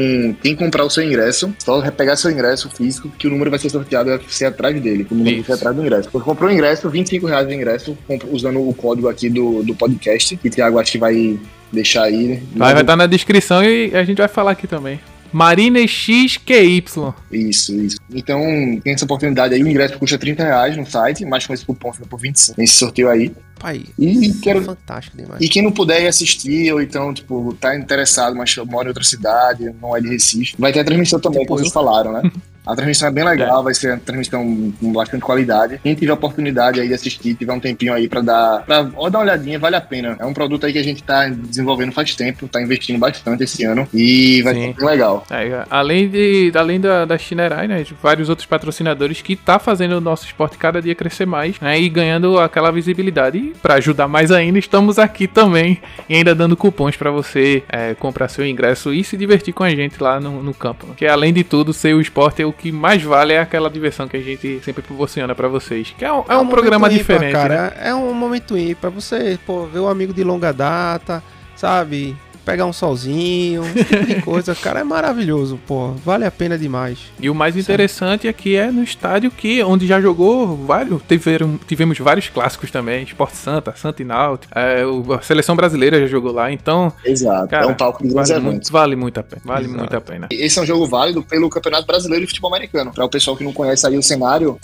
quem 0.43 0.55
comprar 0.55 0.85
o 0.85 0.91
seu 0.91 1.05
ingresso, 1.05 1.53
só 1.59 1.81
pegar 1.91 2.17
seu 2.17 2.31
ingresso 2.31 2.69
físico, 2.71 3.09
que 3.19 3.27
o 3.27 3.31
número 3.31 3.51
vai 3.51 3.59
ser 3.59 3.71
sorteado, 3.71 4.11
vai 4.11 4.21
ser 4.29 4.47
atrás 4.47 4.81
dele. 4.81 5.07
O 5.11 5.15
número 5.15 5.37
Isso. 5.37 5.49
vai 5.49 5.57
ser 5.57 5.61
atrás 5.61 5.77
do 5.77 5.83
ingresso. 5.83 6.11
Você 6.11 6.25
comprou 6.25 6.51
o 6.51 6.53
ingresso, 6.53 6.89
25 6.89 7.27
reais 7.27 7.47
o 7.47 7.53
ingresso, 7.53 7.97
usando 8.31 8.67
o 8.67 8.75
código 8.75 9.09
aqui 9.09 9.29
do, 9.29 9.63
do 9.63 9.75
podcast, 9.75 10.37
que 10.37 10.49
o 10.49 10.51
Thiago 10.51 10.79
acho 10.79 10.93
que 10.93 10.99
vai 10.99 11.39
deixar 11.73 12.05
aí. 12.05 12.27
Né? 12.27 12.43
Vai 12.55 12.73
estar 12.73 12.85
tá 12.85 12.97
na 12.97 13.07
descrição 13.07 13.63
e 13.65 13.95
a 13.95 14.05
gente 14.05 14.19
vai 14.19 14.29
falar 14.29 14.53
aqui 14.53 14.67
também. 14.67 15.01
Marina 15.33 15.79
XQY. 15.87 16.85
Isso, 17.31 17.75
isso. 17.75 17.99
Então, 18.13 18.43
tem 18.83 18.93
essa 18.93 19.05
oportunidade 19.05 19.55
aí. 19.55 19.63
O 19.63 19.69
ingresso 19.69 19.99
custa 19.99 20.19
30 20.19 20.43
reais 20.43 20.77
no 20.77 20.85
site, 20.85 21.25
mas 21.25 21.47
com 21.47 21.55
esse 21.55 21.65
cupom 21.65 21.93
fica 21.93 22.07
por 22.07 22.19
25 22.19 22.61
nesse 22.61 22.75
sorteio 22.75 23.09
aí. 23.09 23.33
Pai, 23.59 23.85
e 23.99 24.33
quero... 24.43 24.63
fantástico 24.63 25.17
demais. 25.17 25.41
E 25.41 25.49
quem 25.49 25.63
não 25.63 25.71
puder 25.71 26.03
ir 26.03 26.09
assistir, 26.09 26.73
ou 26.73 26.81
então, 26.81 27.13
tipo, 27.13 27.55
tá 27.61 27.77
interessado, 27.77 28.35
mas 28.35 28.57
mora 28.57 28.87
em 28.87 28.89
outra 28.89 29.05
cidade, 29.05 29.71
não 29.81 29.97
é 29.97 30.01
de 30.01 30.09
Recife, 30.09 30.55
vai 30.59 30.73
ter 30.73 30.81
a 30.81 30.85
transmissão 30.85 31.21
também, 31.21 31.41
tipo 31.41 31.49
como 31.49 31.61
vocês 31.61 31.73
falaram, 31.73 32.13
né? 32.13 32.23
A 32.67 32.75
transmissão 32.75 33.09
é 33.09 33.11
bem 33.11 33.25
legal, 33.25 33.63
vai 33.63 33.75
ser 33.75 33.93
uma 33.93 33.99
transmissão 33.99 34.73
com 34.79 34.93
bastante 34.93 35.23
qualidade. 35.23 35.81
Quem 35.83 35.95
tiver 35.95 36.13
oportunidade 36.13 36.81
aí 36.81 36.89
de 36.89 36.95
assistir, 36.95 37.35
tiver 37.35 37.53
um 37.53 37.61
tempinho 37.61 37.93
aí 37.95 38.09
pra 38.09 38.21
dar, 38.21 38.63
pra 38.65 38.89
ó, 38.97 39.09
dar 39.09 39.19
uma 39.19 39.25
olhadinha, 39.25 39.59
vale 39.59 39.77
a 39.77 39.81
pena. 39.81 40.17
É 40.19 40.27
um 40.27 40.35
produto 40.35 40.67
aí 40.67 40.73
que 40.73 40.79
a 40.79 40.85
gente 40.85 41.03
tá 41.03 41.29
desenvolvendo 41.29 41.93
faz 41.93 42.15
tempo, 42.15 42.47
tá 42.49 42.61
investindo 42.61 42.99
bastante 42.99 43.45
esse 43.45 43.65
ano 43.65 43.89
e 43.93 44.43
vai 44.43 44.55
Sim. 44.55 44.61
ser 44.61 44.75
bem 44.75 44.87
legal. 44.87 45.27
É, 45.31 45.65
além 45.71 46.09
de, 46.09 46.53
além 46.55 46.81
da, 46.81 47.05
da 47.05 47.17
Shinerai, 47.17 47.67
né, 47.67 47.83
de 47.83 47.95
vários 47.95 48.29
outros 48.29 48.47
patrocinadores 48.47 49.23
que 49.23 49.35
tá 49.37 49.59
fazendo 49.59 49.93
o 49.97 50.01
nosso 50.01 50.27
esporte 50.27 50.59
cada 50.59 50.83
dia 50.83 50.95
crescer 50.95 51.27
mais, 51.27 51.59
né, 51.61 51.81
e 51.81 51.89
ganhando 51.89 52.39
aquela 52.39 52.71
visibilidade. 52.71 53.39
E 53.39 53.55
pra 53.63 53.75
ajudar 53.75 54.07
mais 54.07 54.31
ainda, 54.31 54.59
estamos 54.59 54.99
aqui 54.99 55.27
também 55.27 55.81
e 56.09 56.17
ainda 56.17 56.35
dando 56.35 56.57
cupons 56.57 56.97
pra 56.97 57.11
você 57.11 57.63
é, 57.69 57.95
comprar 57.95 58.29
seu 58.29 58.47
ingresso 58.47 58.93
e 58.93 59.03
se 59.03 59.17
divertir 59.17 59.55
com 59.55 59.65
a 59.65 59.71
gente 59.71 60.03
lá 60.03 60.21
no, 60.21 60.43
no 60.43 60.53
campo. 60.53 60.89
Que 60.95 61.07
além 61.07 61.33
de 61.33 61.43
tudo, 61.43 61.73
ser 61.73 61.95
o 61.95 62.01
esporte 62.01 62.43
é 62.43 62.50
o 62.51 62.53
que 62.53 62.71
mais 62.71 63.03
vale 63.03 63.33
é 63.33 63.41
aquela 63.41 63.71
diversão 63.71 64.07
que 64.07 64.17
a 64.17 64.21
gente 64.21 64.61
sempre 64.65 64.83
proporciona 64.83 65.35
pra 65.35 65.49
vocês. 65.49 65.95
Que 65.97 66.05
é 66.05 66.13
um, 66.13 66.25
é 66.29 66.37
um 66.37 66.47
programa 66.47 66.87
momento 66.89 67.01
ímpar, 67.01 67.15
diferente. 67.19 67.33
né? 67.33 67.41
cara. 67.41 67.77
É 67.81 67.95
um 67.95 68.13
momento 68.13 68.59
ímpar. 68.59 68.91
Você, 68.91 69.39
pô, 69.47 69.67
ver 69.67 69.79
um 69.81 69.89
amigo 69.89 70.13
de 70.13 70.23
longa 70.23 70.53
data, 70.53 71.23
sabe? 71.57 72.17
Pegar 72.45 72.67
um 72.67 72.73
solzinho, 72.73 73.63
tipo 73.75 74.07
de 74.07 74.23
coisa, 74.23 74.55
cara, 74.55 74.81
é 74.81 74.85
maravilhoso, 74.85 75.59
pô. 75.67 75.93
Vale 76.05 76.25
a 76.25 76.31
pena 76.31 76.59
demais. 76.59 76.99
E 77.21 77.29
o 77.31 77.35
mais 77.35 77.57
interessante 77.57 78.27
aqui 78.29 78.57
é 78.57 78.71
no 78.71 78.83
estádio 78.83 79.31
que 79.31 79.63
onde 79.63 79.87
já 79.87 80.01
jogou 80.01 80.57
vários, 80.57 81.03
tiveram, 81.09 81.59
tivemos 81.67 81.99
vários 81.99 82.29
clássicos 82.29 82.71
também, 82.71 83.05
Esporte 83.05 83.37
Santa, 83.37 83.75
Santa 83.77 84.03
e 84.03 84.05
Náutico, 84.05 84.53
é, 84.57 84.83
a 85.15 85.23
seleção 85.23 85.55
brasileira 85.55 86.01
já 86.01 86.07
jogou 86.07 86.33
lá, 86.33 86.51
então, 86.51 86.93
Exato. 87.05 87.49
cara, 87.49 87.65
é 87.65 87.69
um 87.69 87.75
palco 87.75 88.07
de 88.07 88.13
vale, 88.13 88.31
eventos. 88.31 88.51
muito, 88.51 88.73
vale 88.73 88.97
muito 88.97 89.21
a 89.21 89.23
pena, 89.23 89.43
vale 89.45 89.65
Exato. 89.65 89.79
muito 89.79 89.97
a 89.97 90.01
pena. 90.01 90.29
Esse 90.31 90.59
é 90.59 90.63
um 90.63 90.67
jogo 90.67 90.87
válido 90.87 91.23
pelo 91.23 91.49
Campeonato 91.49 91.87
Brasileiro 91.87 92.25
de 92.25 92.31
Futebol 92.31 92.51
Americano. 92.55 92.93
Para 92.93 93.05
o 93.05 93.09
pessoal 93.09 93.37
que 93.37 93.45
não 93.45 93.53
conhece 93.53 93.87
aí 93.87 93.97
o 93.97 94.03
cenário, 94.03 94.59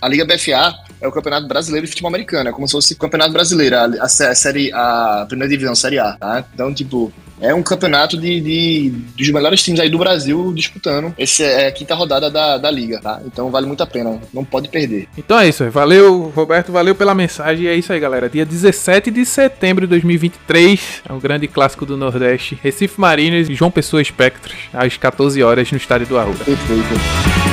a 0.00 0.08
Liga 0.08 0.24
BFA 0.24 0.74
é 1.00 1.08
o 1.08 1.12
Campeonato 1.12 1.46
Brasileiro 1.48 1.86
de 1.86 1.90
Futebol 1.90 2.08
Americano. 2.08 2.48
É 2.48 2.52
como 2.52 2.66
se 2.66 2.72
fosse 2.72 2.94
o 2.94 2.96
Campeonato 2.96 3.32
Brasileiro, 3.32 3.76
a, 3.76 3.84
a 4.00 4.08
a 4.32 4.34
série, 4.34 4.72
a 4.72 5.24
primeira 5.28 5.50
divisão, 5.50 5.74
Série 5.74 5.98
A, 5.98 6.12
tá? 6.12 6.44
Então, 6.54 6.72
tipo, 6.72 7.12
é 7.42 7.52
um 7.54 7.62
campeonato 7.62 8.16
de, 8.16 8.40
de- 8.40 8.90
dos 9.18 9.28
melhores 9.30 9.62
times 9.62 9.80
aí 9.80 9.90
do 9.90 9.98
Brasil 9.98 10.52
disputando. 10.54 11.14
Essa 11.18 11.42
é 11.42 11.66
a 11.66 11.72
quinta 11.72 11.94
rodada 11.94 12.30
da, 12.30 12.56
da 12.56 12.70
Liga, 12.70 13.00
tá? 13.00 13.20
Então 13.26 13.50
vale 13.50 13.66
muito 13.66 13.82
a 13.82 13.86
pena, 13.86 14.18
não 14.32 14.44
pode 14.44 14.68
perder. 14.68 15.08
Então 15.18 15.38
é 15.38 15.48
isso, 15.48 15.68
valeu 15.70 16.32
Roberto, 16.34 16.72
valeu 16.72 16.94
pela 16.94 17.14
mensagem, 17.14 17.64
e 17.64 17.68
é 17.68 17.74
isso 17.74 17.92
aí 17.92 18.00
galera, 18.00 18.28
dia 18.30 18.46
17 18.46 19.10
de 19.10 19.26
setembro 19.26 19.86
de 19.86 19.90
2023, 19.90 21.02
é 21.08 21.12
o 21.12 21.18
grande 21.20 21.48
clássico 21.48 21.84
do 21.84 21.96
Nordeste, 21.96 22.58
Recife 22.62 23.00
Mariners 23.00 23.48
e 23.48 23.54
João 23.54 23.70
Pessoa 23.70 24.00
Espectros, 24.00 24.56
às 24.72 24.96
14 24.96 25.42
horas 25.42 25.70
no 25.70 25.76
estádio 25.76 26.06
do 26.06 26.18
Arruda. 26.18 26.44
Perfeito. 26.44 27.51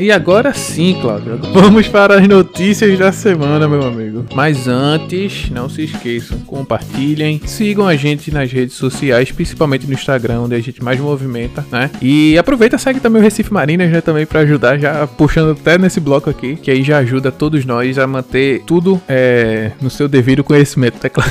E 0.00 0.10
agora 0.10 0.54
sim, 0.54 0.96
Cláudio, 0.98 1.38
vamos 1.52 1.86
para 1.86 2.14
as 2.14 2.26
notícias 2.26 2.98
da 2.98 3.12
semana, 3.12 3.68
meu 3.68 3.82
amigo. 3.82 4.24
Mas 4.34 4.66
antes, 4.66 5.50
não 5.50 5.68
se 5.68 5.82
esqueçam, 5.82 6.38
compartilhem, 6.40 7.38
sigam 7.44 7.86
a 7.86 7.94
gente 7.94 8.32
nas 8.32 8.50
redes 8.50 8.76
sociais, 8.76 9.30
principalmente 9.30 9.86
no 9.86 9.92
Instagram, 9.92 10.40
onde 10.40 10.54
a 10.54 10.60
gente 10.60 10.82
mais 10.82 10.98
movimenta, 10.98 11.66
né? 11.70 11.90
E 12.00 12.38
aproveita, 12.38 12.78
segue 12.78 12.98
também 12.98 13.20
o 13.20 13.22
Recife 13.22 13.52
Marinas, 13.52 13.90
né, 13.90 14.00
também 14.00 14.24
para 14.24 14.40
ajudar, 14.40 14.78
já 14.78 15.06
puxando 15.06 15.50
até 15.52 15.76
nesse 15.76 16.00
bloco 16.00 16.30
aqui, 16.30 16.56
que 16.56 16.70
aí 16.70 16.82
já 16.82 16.96
ajuda 16.96 17.30
todos 17.30 17.66
nós 17.66 17.98
a 17.98 18.06
manter 18.06 18.62
tudo 18.66 18.98
é, 19.06 19.72
no 19.82 19.90
seu 19.90 20.08
devido 20.08 20.42
conhecimento, 20.42 20.98
tá 20.98 21.10
claro? 21.10 21.30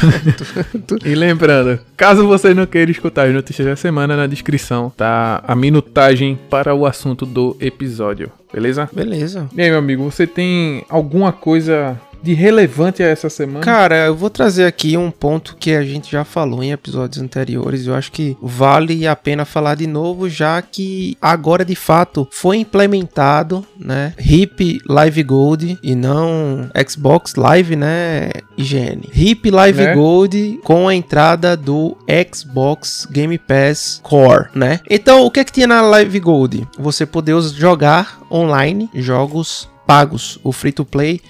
e 1.03 1.15
lembrando, 1.15 1.79
caso 1.97 2.27
você 2.27 2.53
não 2.53 2.67
queira 2.67 2.91
escutar 2.91 3.25
as 3.25 3.33
notícias 3.33 3.67
da 3.67 3.75
semana, 3.75 4.15
na 4.15 4.27
descrição 4.27 4.93
tá 4.95 5.43
a 5.47 5.55
minutagem 5.55 6.37
para 6.51 6.75
o 6.75 6.85
assunto 6.85 7.25
do 7.25 7.57
episódio. 7.59 8.31
Beleza? 8.51 8.89
Beleza. 8.91 9.47
E 9.55 9.61
aí, 9.61 9.69
meu 9.69 9.79
amigo, 9.79 10.03
você 10.03 10.25
tem 10.25 10.83
alguma 10.89 11.31
coisa 11.31 11.99
de 12.21 12.33
relevante 12.33 13.03
a 13.03 13.07
essa 13.07 13.29
semana? 13.29 13.63
Cara, 13.63 14.07
eu 14.07 14.15
vou 14.15 14.29
trazer 14.29 14.65
aqui 14.65 14.97
um 14.97 15.11
ponto 15.11 15.55
que 15.59 15.71
a 15.71 15.83
gente 15.83 16.11
já 16.11 16.23
falou 16.23 16.63
em 16.63 16.71
episódios 16.71 17.21
anteriores. 17.21 17.85
Eu 17.85 17.95
acho 17.95 18.11
que 18.11 18.37
vale 18.41 19.07
a 19.07 19.15
pena 19.15 19.45
falar 19.45 19.75
de 19.75 19.87
novo, 19.87 20.29
já 20.29 20.61
que 20.61 21.17
agora 21.21 21.63
de 21.65 21.75
fato 21.75 22.27
foi 22.31 22.57
implementado, 22.57 23.65
né? 23.79 24.13
HIP 24.19 24.79
Live 24.87 25.23
Gold 25.23 25.79
e 25.81 25.95
não 25.95 26.69
Xbox 26.87 27.35
Live, 27.35 27.75
né? 27.75 28.29
IGN. 28.57 29.09
HIP 29.13 29.49
Live 29.49 29.81
Né? 29.81 29.95
Gold 29.95 30.59
com 30.63 30.87
a 30.87 30.95
entrada 30.95 31.55
do 31.55 31.97
Xbox 32.33 33.07
Game 33.11 33.37
Pass 33.37 33.99
Core, 34.03 34.47
né? 34.53 34.79
Então, 34.89 35.25
o 35.25 35.31
que 35.31 35.39
é 35.39 35.43
que 35.43 35.51
tinha 35.51 35.67
na 35.67 35.81
Live 35.81 36.19
Gold? 36.19 36.67
Você 36.77 37.05
poder 37.05 37.39
jogar 37.41 38.19
online 38.31 38.89
jogos 38.93 39.69
pagos, 39.85 40.39
o 40.43 40.51
free 40.51 40.71
to 40.71 40.85
play 40.85 41.21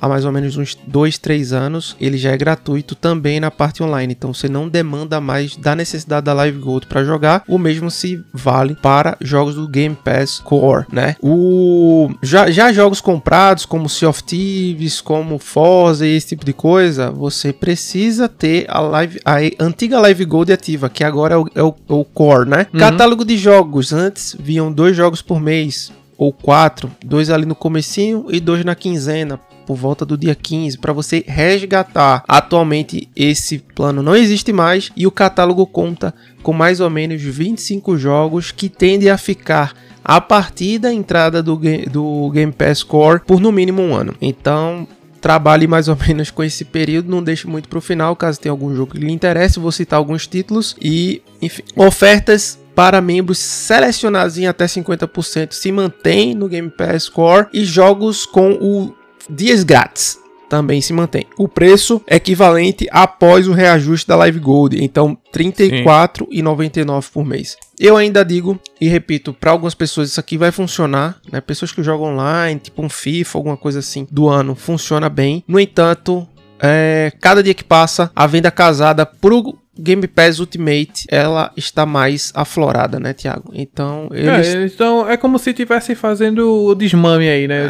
há 0.00 0.08
mais 0.08 0.24
ou 0.24 0.32
menos 0.32 0.56
uns 0.56 0.76
2, 0.86 1.18
3 1.18 1.52
anos, 1.52 1.96
ele 2.00 2.16
já 2.18 2.30
é 2.32 2.36
gratuito 2.36 2.94
também 2.94 3.40
na 3.40 3.50
parte 3.50 3.82
online. 3.82 4.12
Então 4.16 4.32
você 4.34 4.48
não 4.48 4.68
demanda 4.68 5.20
mais 5.20 5.56
da 5.56 5.74
necessidade 5.74 6.26
da 6.26 6.32
Live 6.32 6.58
Gold 6.58 6.86
para 6.86 7.04
jogar. 7.04 7.42
O 7.48 7.58
mesmo 7.58 7.90
se 7.90 8.22
vale 8.32 8.74
para 8.74 9.16
jogos 9.20 9.54
do 9.54 9.66
Game 9.68 9.96
Pass 10.04 10.38
Core, 10.38 10.86
né? 10.92 11.16
O 11.22 12.10
já, 12.22 12.50
já 12.50 12.72
jogos 12.72 13.00
comprados 13.00 13.64
como 13.66 13.88
Sea 13.88 14.08
of 14.08 14.22
Thieves, 14.24 15.00
como 15.00 15.38
Forza 15.38 16.06
e 16.06 16.16
esse 16.16 16.28
tipo 16.28 16.44
de 16.44 16.52
coisa, 16.52 17.10
você 17.10 17.52
precisa 17.52 18.28
ter 18.28 18.66
a 18.68 18.80
live 18.80 19.20
a 19.24 19.36
antiga 19.64 19.98
Live 20.00 20.24
Gold 20.24 20.52
ativa, 20.52 20.88
que 20.88 21.04
agora 21.04 21.34
é 21.34 21.38
o, 21.38 21.48
é 21.54 21.62
o- 21.62 21.74
o 21.88 22.04
Core, 22.04 22.48
né? 22.48 22.66
Uhum. 22.72 22.78
Catálogo 22.80 23.24
de 23.24 23.36
jogos, 23.36 23.92
antes 23.92 24.36
vinham 24.38 24.72
dois 24.72 24.96
jogos 24.96 25.22
por 25.22 25.40
mês 25.40 25.92
ou 26.18 26.32
quatro, 26.32 26.90
dois 27.04 27.28
ali 27.30 27.44
no 27.44 27.54
comecinho 27.54 28.26
e 28.30 28.40
dois 28.40 28.64
na 28.64 28.74
quinzena, 28.74 29.38
por 29.66 29.76
volta 29.76 30.04
do 30.04 30.16
dia 30.16 30.34
15, 30.34 30.78
para 30.78 30.92
você 30.92 31.24
resgatar. 31.26 32.22
Atualmente 32.28 33.08
esse 33.16 33.58
plano 33.58 34.02
não 34.02 34.14
existe 34.14 34.52
mais 34.52 34.90
e 34.96 35.06
o 35.06 35.10
catálogo 35.10 35.66
conta 35.66 36.14
com 36.42 36.52
mais 36.52 36.80
ou 36.80 36.88
menos 36.88 37.20
25 37.20 37.96
jogos 37.96 38.52
que 38.52 38.68
tendem 38.68 39.10
a 39.10 39.18
ficar 39.18 39.74
a 40.04 40.20
partir 40.20 40.78
da 40.78 40.92
entrada 40.92 41.42
do, 41.42 41.60
do 41.90 42.30
Game 42.30 42.52
Pass 42.52 42.82
Core 42.82 43.20
por 43.26 43.40
no 43.40 43.50
mínimo 43.50 43.82
um 43.82 43.94
ano. 43.94 44.14
Então 44.20 44.86
trabalhe 45.20 45.66
mais 45.66 45.88
ou 45.88 45.96
menos 45.96 46.30
com 46.30 46.44
esse 46.44 46.64
período, 46.64 47.10
não 47.10 47.22
deixe 47.22 47.48
muito 47.48 47.68
para 47.68 47.78
o 47.78 47.82
final, 47.82 48.14
caso 48.14 48.38
tenha 48.38 48.52
algum 48.52 48.74
jogo 48.76 48.92
que 48.92 48.98
lhe 48.98 49.10
interesse, 49.10 49.58
vou 49.58 49.72
citar 49.72 49.98
alguns 49.98 50.26
títulos 50.26 50.76
e, 50.80 51.20
enfim, 51.42 51.62
ofertas 51.74 52.58
para 52.76 53.00
membros 53.00 53.38
selecionados 53.38 54.38
em 54.38 54.46
até 54.46 54.66
50% 54.66 55.52
se 55.52 55.72
mantém 55.72 56.34
no 56.34 56.46
Game 56.46 56.70
Pass 56.70 57.08
Core 57.08 57.46
e 57.52 57.64
jogos 57.64 58.26
com 58.26 58.52
o 58.52 58.94
dias 59.28 59.64
grátis 59.64 60.18
também 60.48 60.80
se 60.80 60.92
mantém. 60.92 61.26
O 61.36 61.48
preço 61.48 62.00
é 62.06 62.16
equivalente 62.16 62.86
após 62.90 63.48
o 63.48 63.52
reajuste 63.52 64.06
da 64.06 64.16
Live 64.16 64.38
Gold, 64.38 64.82
então 64.82 65.18
R$ 65.34 65.44
34,99 65.44 67.10
por 67.12 67.24
mês. 67.24 67.56
Eu 67.78 67.96
ainda 67.96 68.24
digo 68.24 68.58
e 68.80 68.88
repito, 68.88 69.32
para 69.32 69.50
algumas 69.50 69.74
pessoas 69.74 70.10
isso 70.10 70.20
aqui 70.20 70.38
vai 70.38 70.50
funcionar, 70.50 71.18
né? 71.30 71.40
Pessoas 71.40 71.72
que 71.72 71.82
jogam 71.82 72.12
online, 72.12 72.60
tipo 72.60 72.82
um 72.82 72.88
FIFA, 72.88 73.38
alguma 73.38 73.56
coisa 73.56 73.80
assim, 73.80 74.06
do 74.10 74.28
ano, 74.28 74.54
funciona 74.54 75.08
bem. 75.08 75.44
No 75.46 75.60
entanto, 75.60 76.26
é, 76.60 77.12
cada 77.20 77.42
dia 77.42 77.54
que 77.54 77.64
passa, 77.64 78.10
a 78.14 78.26
venda 78.26 78.50
casada 78.50 79.04
pro 79.04 79.58
Game 79.78 80.06
Pass 80.06 80.38
Ultimate, 80.38 81.06
ela 81.08 81.52
está 81.56 81.84
mais 81.84 82.32
aflorada, 82.34 82.98
né, 82.98 83.12
Thiago? 83.12 83.50
Então, 83.52 84.08
eles... 84.12 84.48
É, 84.48 84.64
então 84.66 85.08
é 85.08 85.16
como 85.16 85.38
se 85.38 85.50
estivesse 85.50 85.94
fazendo 85.94 86.66
o 86.66 86.74
desmame 86.74 87.28
aí, 87.28 87.46
né? 87.46 87.68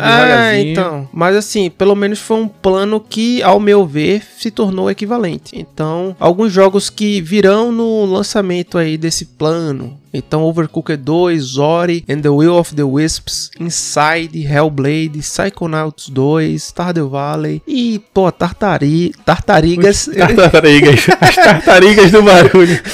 É, 0.52 0.60
então. 0.60 1.08
Mas 1.12 1.36
assim, 1.36 1.70
pelo 1.70 1.94
menos 1.94 2.18
foi 2.18 2.38
um 2.38 2.48
plano 2.48 3.00
que, 3.00 3.42
ao 3.42 3.58
meu 3.60 3.86
ver, 3.86 4.22
se 4.36 4.50
tornou 4.50 4.90
equivalente. 4.90 5.58
Então, 5.58 6.16
alguns 6.18 6.52
jogos 6.52 6.90
que 6.90 7.20
virão 7.20 7.72
no 7.72 8.04
lançamento 8.04 8.78
aí 8.78 8.96
desse 8.96 9.24
plano. 9.24 9.98
Então, 10.16 10.42
Overcooked 10.42 10.96
2, 11.04 11.58
Ori 11.58 12.04
and 12.08 12.20
the 12.20 12.28
Will 12.28 12.56
of 12.56 12.74
the 12.74 12.82
Wisps, 12.82 13.50
Inside, 13.60 14.42
Hellblade, 14.42 15.18
Psychonauts 15.20 16.08
2, 16.08 16.58
Stardew 16.58 17.08
Valley 17.08 17.62
e, 17.66 18.00
pô, 18.14 18.30
Tartari... 18.32 19.12
Tartarigas... 19.24 20.08
Tartarigas. 20.36 21.06
As 21.20 21.34
tartarigas 21.36 22.10
do 22.10 22.22
barulho. 22.22 22.80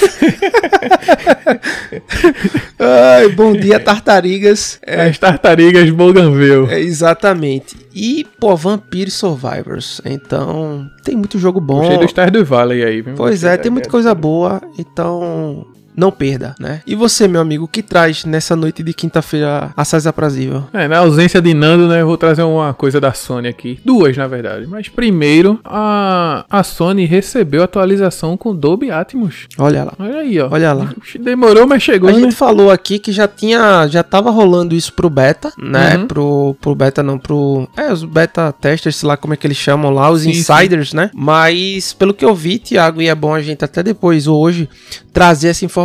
Ai, 2.79 3.29
bom 3.29 3.53
dia, 3.53 3.79
Tartarigas. 3.79 4.79
É, 4.85 5.03
As 5.09 5.19
tartarigas 5.19 5.89
Bougainville. 5.91 6.67
É, 6.71 6.81
exatamente. 6.81 7.77
E, 7.95 8.27
pô, 8.41 8.57
Vampire 8.57 9.11
Survivors. 9.11 10.01
Então, 10.05 10.91
tem 11.05 11.17
muito 11.17 11.39
jogo 11.39 11.61
bom. 11.61 11.79
Gostei 11.79 11.99
do 11.99 12.09
Stardew 12.09 12.45
Valley 12.45 12.83
aí. 12.83 13.03
viu? 13.03 13.15
Pois 13.15 13.45
é, 13.45 13.57
tem 13.57 13.71
muita 13.71 13.89
coisa 13.89 14.15
boa. 14.15 14.61
Então, 14.79 15.67
não 15.97 16.11
perda, 16.11 16.55
né? 16.59 16.81
E 16.87 16.95
você, 16.95 17.29
meu 17.29 17.41
amigo, 17.41 17.69
que 17.69 17.83
traz 17.83 18.25
nessa 18.25 18.57
noite 18.57 18.83
de 18.83 18.93
quinta-feira 18.95 19.73
assaz 19.77 20.07
aprazível? 20.07 20.65
É, 20.73 20.89
na 20.89 20.99
ausência 20.99 21.41
de 21.41 21.55
Nando, 21.55 21.87
né, 21.89 22.01
eu 22.01 22.07
vou 22.07 22.17
trazer 22.17 22.43
uma 22.43 22.73
coisa 22.75 23.01
da 23.01 23.13
Sony 23.13 23.49
aqui. 23.49 23.79
Duas, 23.85 24.17
na 24.17 24.27
verdade. 24.27 24.67
Mas 24.67 24.89
primeiro, 24.89 25.61
a, 25.65 26.45
a 26.49 26.63
Sony 26.63 27.05
recebeu 27.05 27.63
atualização 27.63 28.37
com 28.37 28.55
Dolby 28.55 28.91
Atmos. 28.91 29.47
Olha 29.59 29.85
lá. 29.85 29.93
Olha 29.99 30.19
aí, 30.19 30.41
ó. 30.41 30.49
Olha 30.51 30.73
lá. 30.73 30.93
Demorou, 31.21 31.67
mas 31.67 31.83
chegou, 31.83 32.09
A 32.09 32.13
né? 32.13 32.21
gente 32.21 32.35
falou 32.35 32.71
aqui 32.71 32.99
que 32.99 33.13
já 33.13 33.29
tinha, 33.29 33.87
já 33.89 34.03
tava 34.03 34.31
rolando 34.31 34.75
isso 34.75 34.93
pro 34.93 35.11
beta, 35.11 35.53
né? 35.59 35.97
Uhum. 35.97 36.07
Pro, 36.07 36.57
pro 36.61 36.75
beta 36.75 37.03
não, 37.03 37.19
pro... 37.19 37.69
É, 37.77 37.93
os 37.93 38.05
beta 38.05 38.53
testers, 38.53 38.97
sei 38.97 39.09
lá 39.09 39.17
como 39.17 39.35
é 39.35 39.37
que 39.37 39.47
eles 39.47 39.57
chamam 39.57 39.91
lá, 39.91 40.11
os 40.11 40.23
Sim, 40.23 40.31
insiders, 40.31 40.93
né? 40.93 41.11
Mas, 41.15 41.93
pelo 41.93 42.15
que 42.15 42.25
eu 42.25 42.35
vi, 42.35 42.59
Thiago, 42.59 43.03
e 43.03 43.09
é 43.09 43.15
bom 43.15 43.35
a 43.35 43.43
gente 43.43 43.65
até 43.65 43.83
depois, 43.83 44.27
hoje, 44.27 44.69
trazer 45.13 45.49
essa 45.49 45.65
informação, 45.65 45.82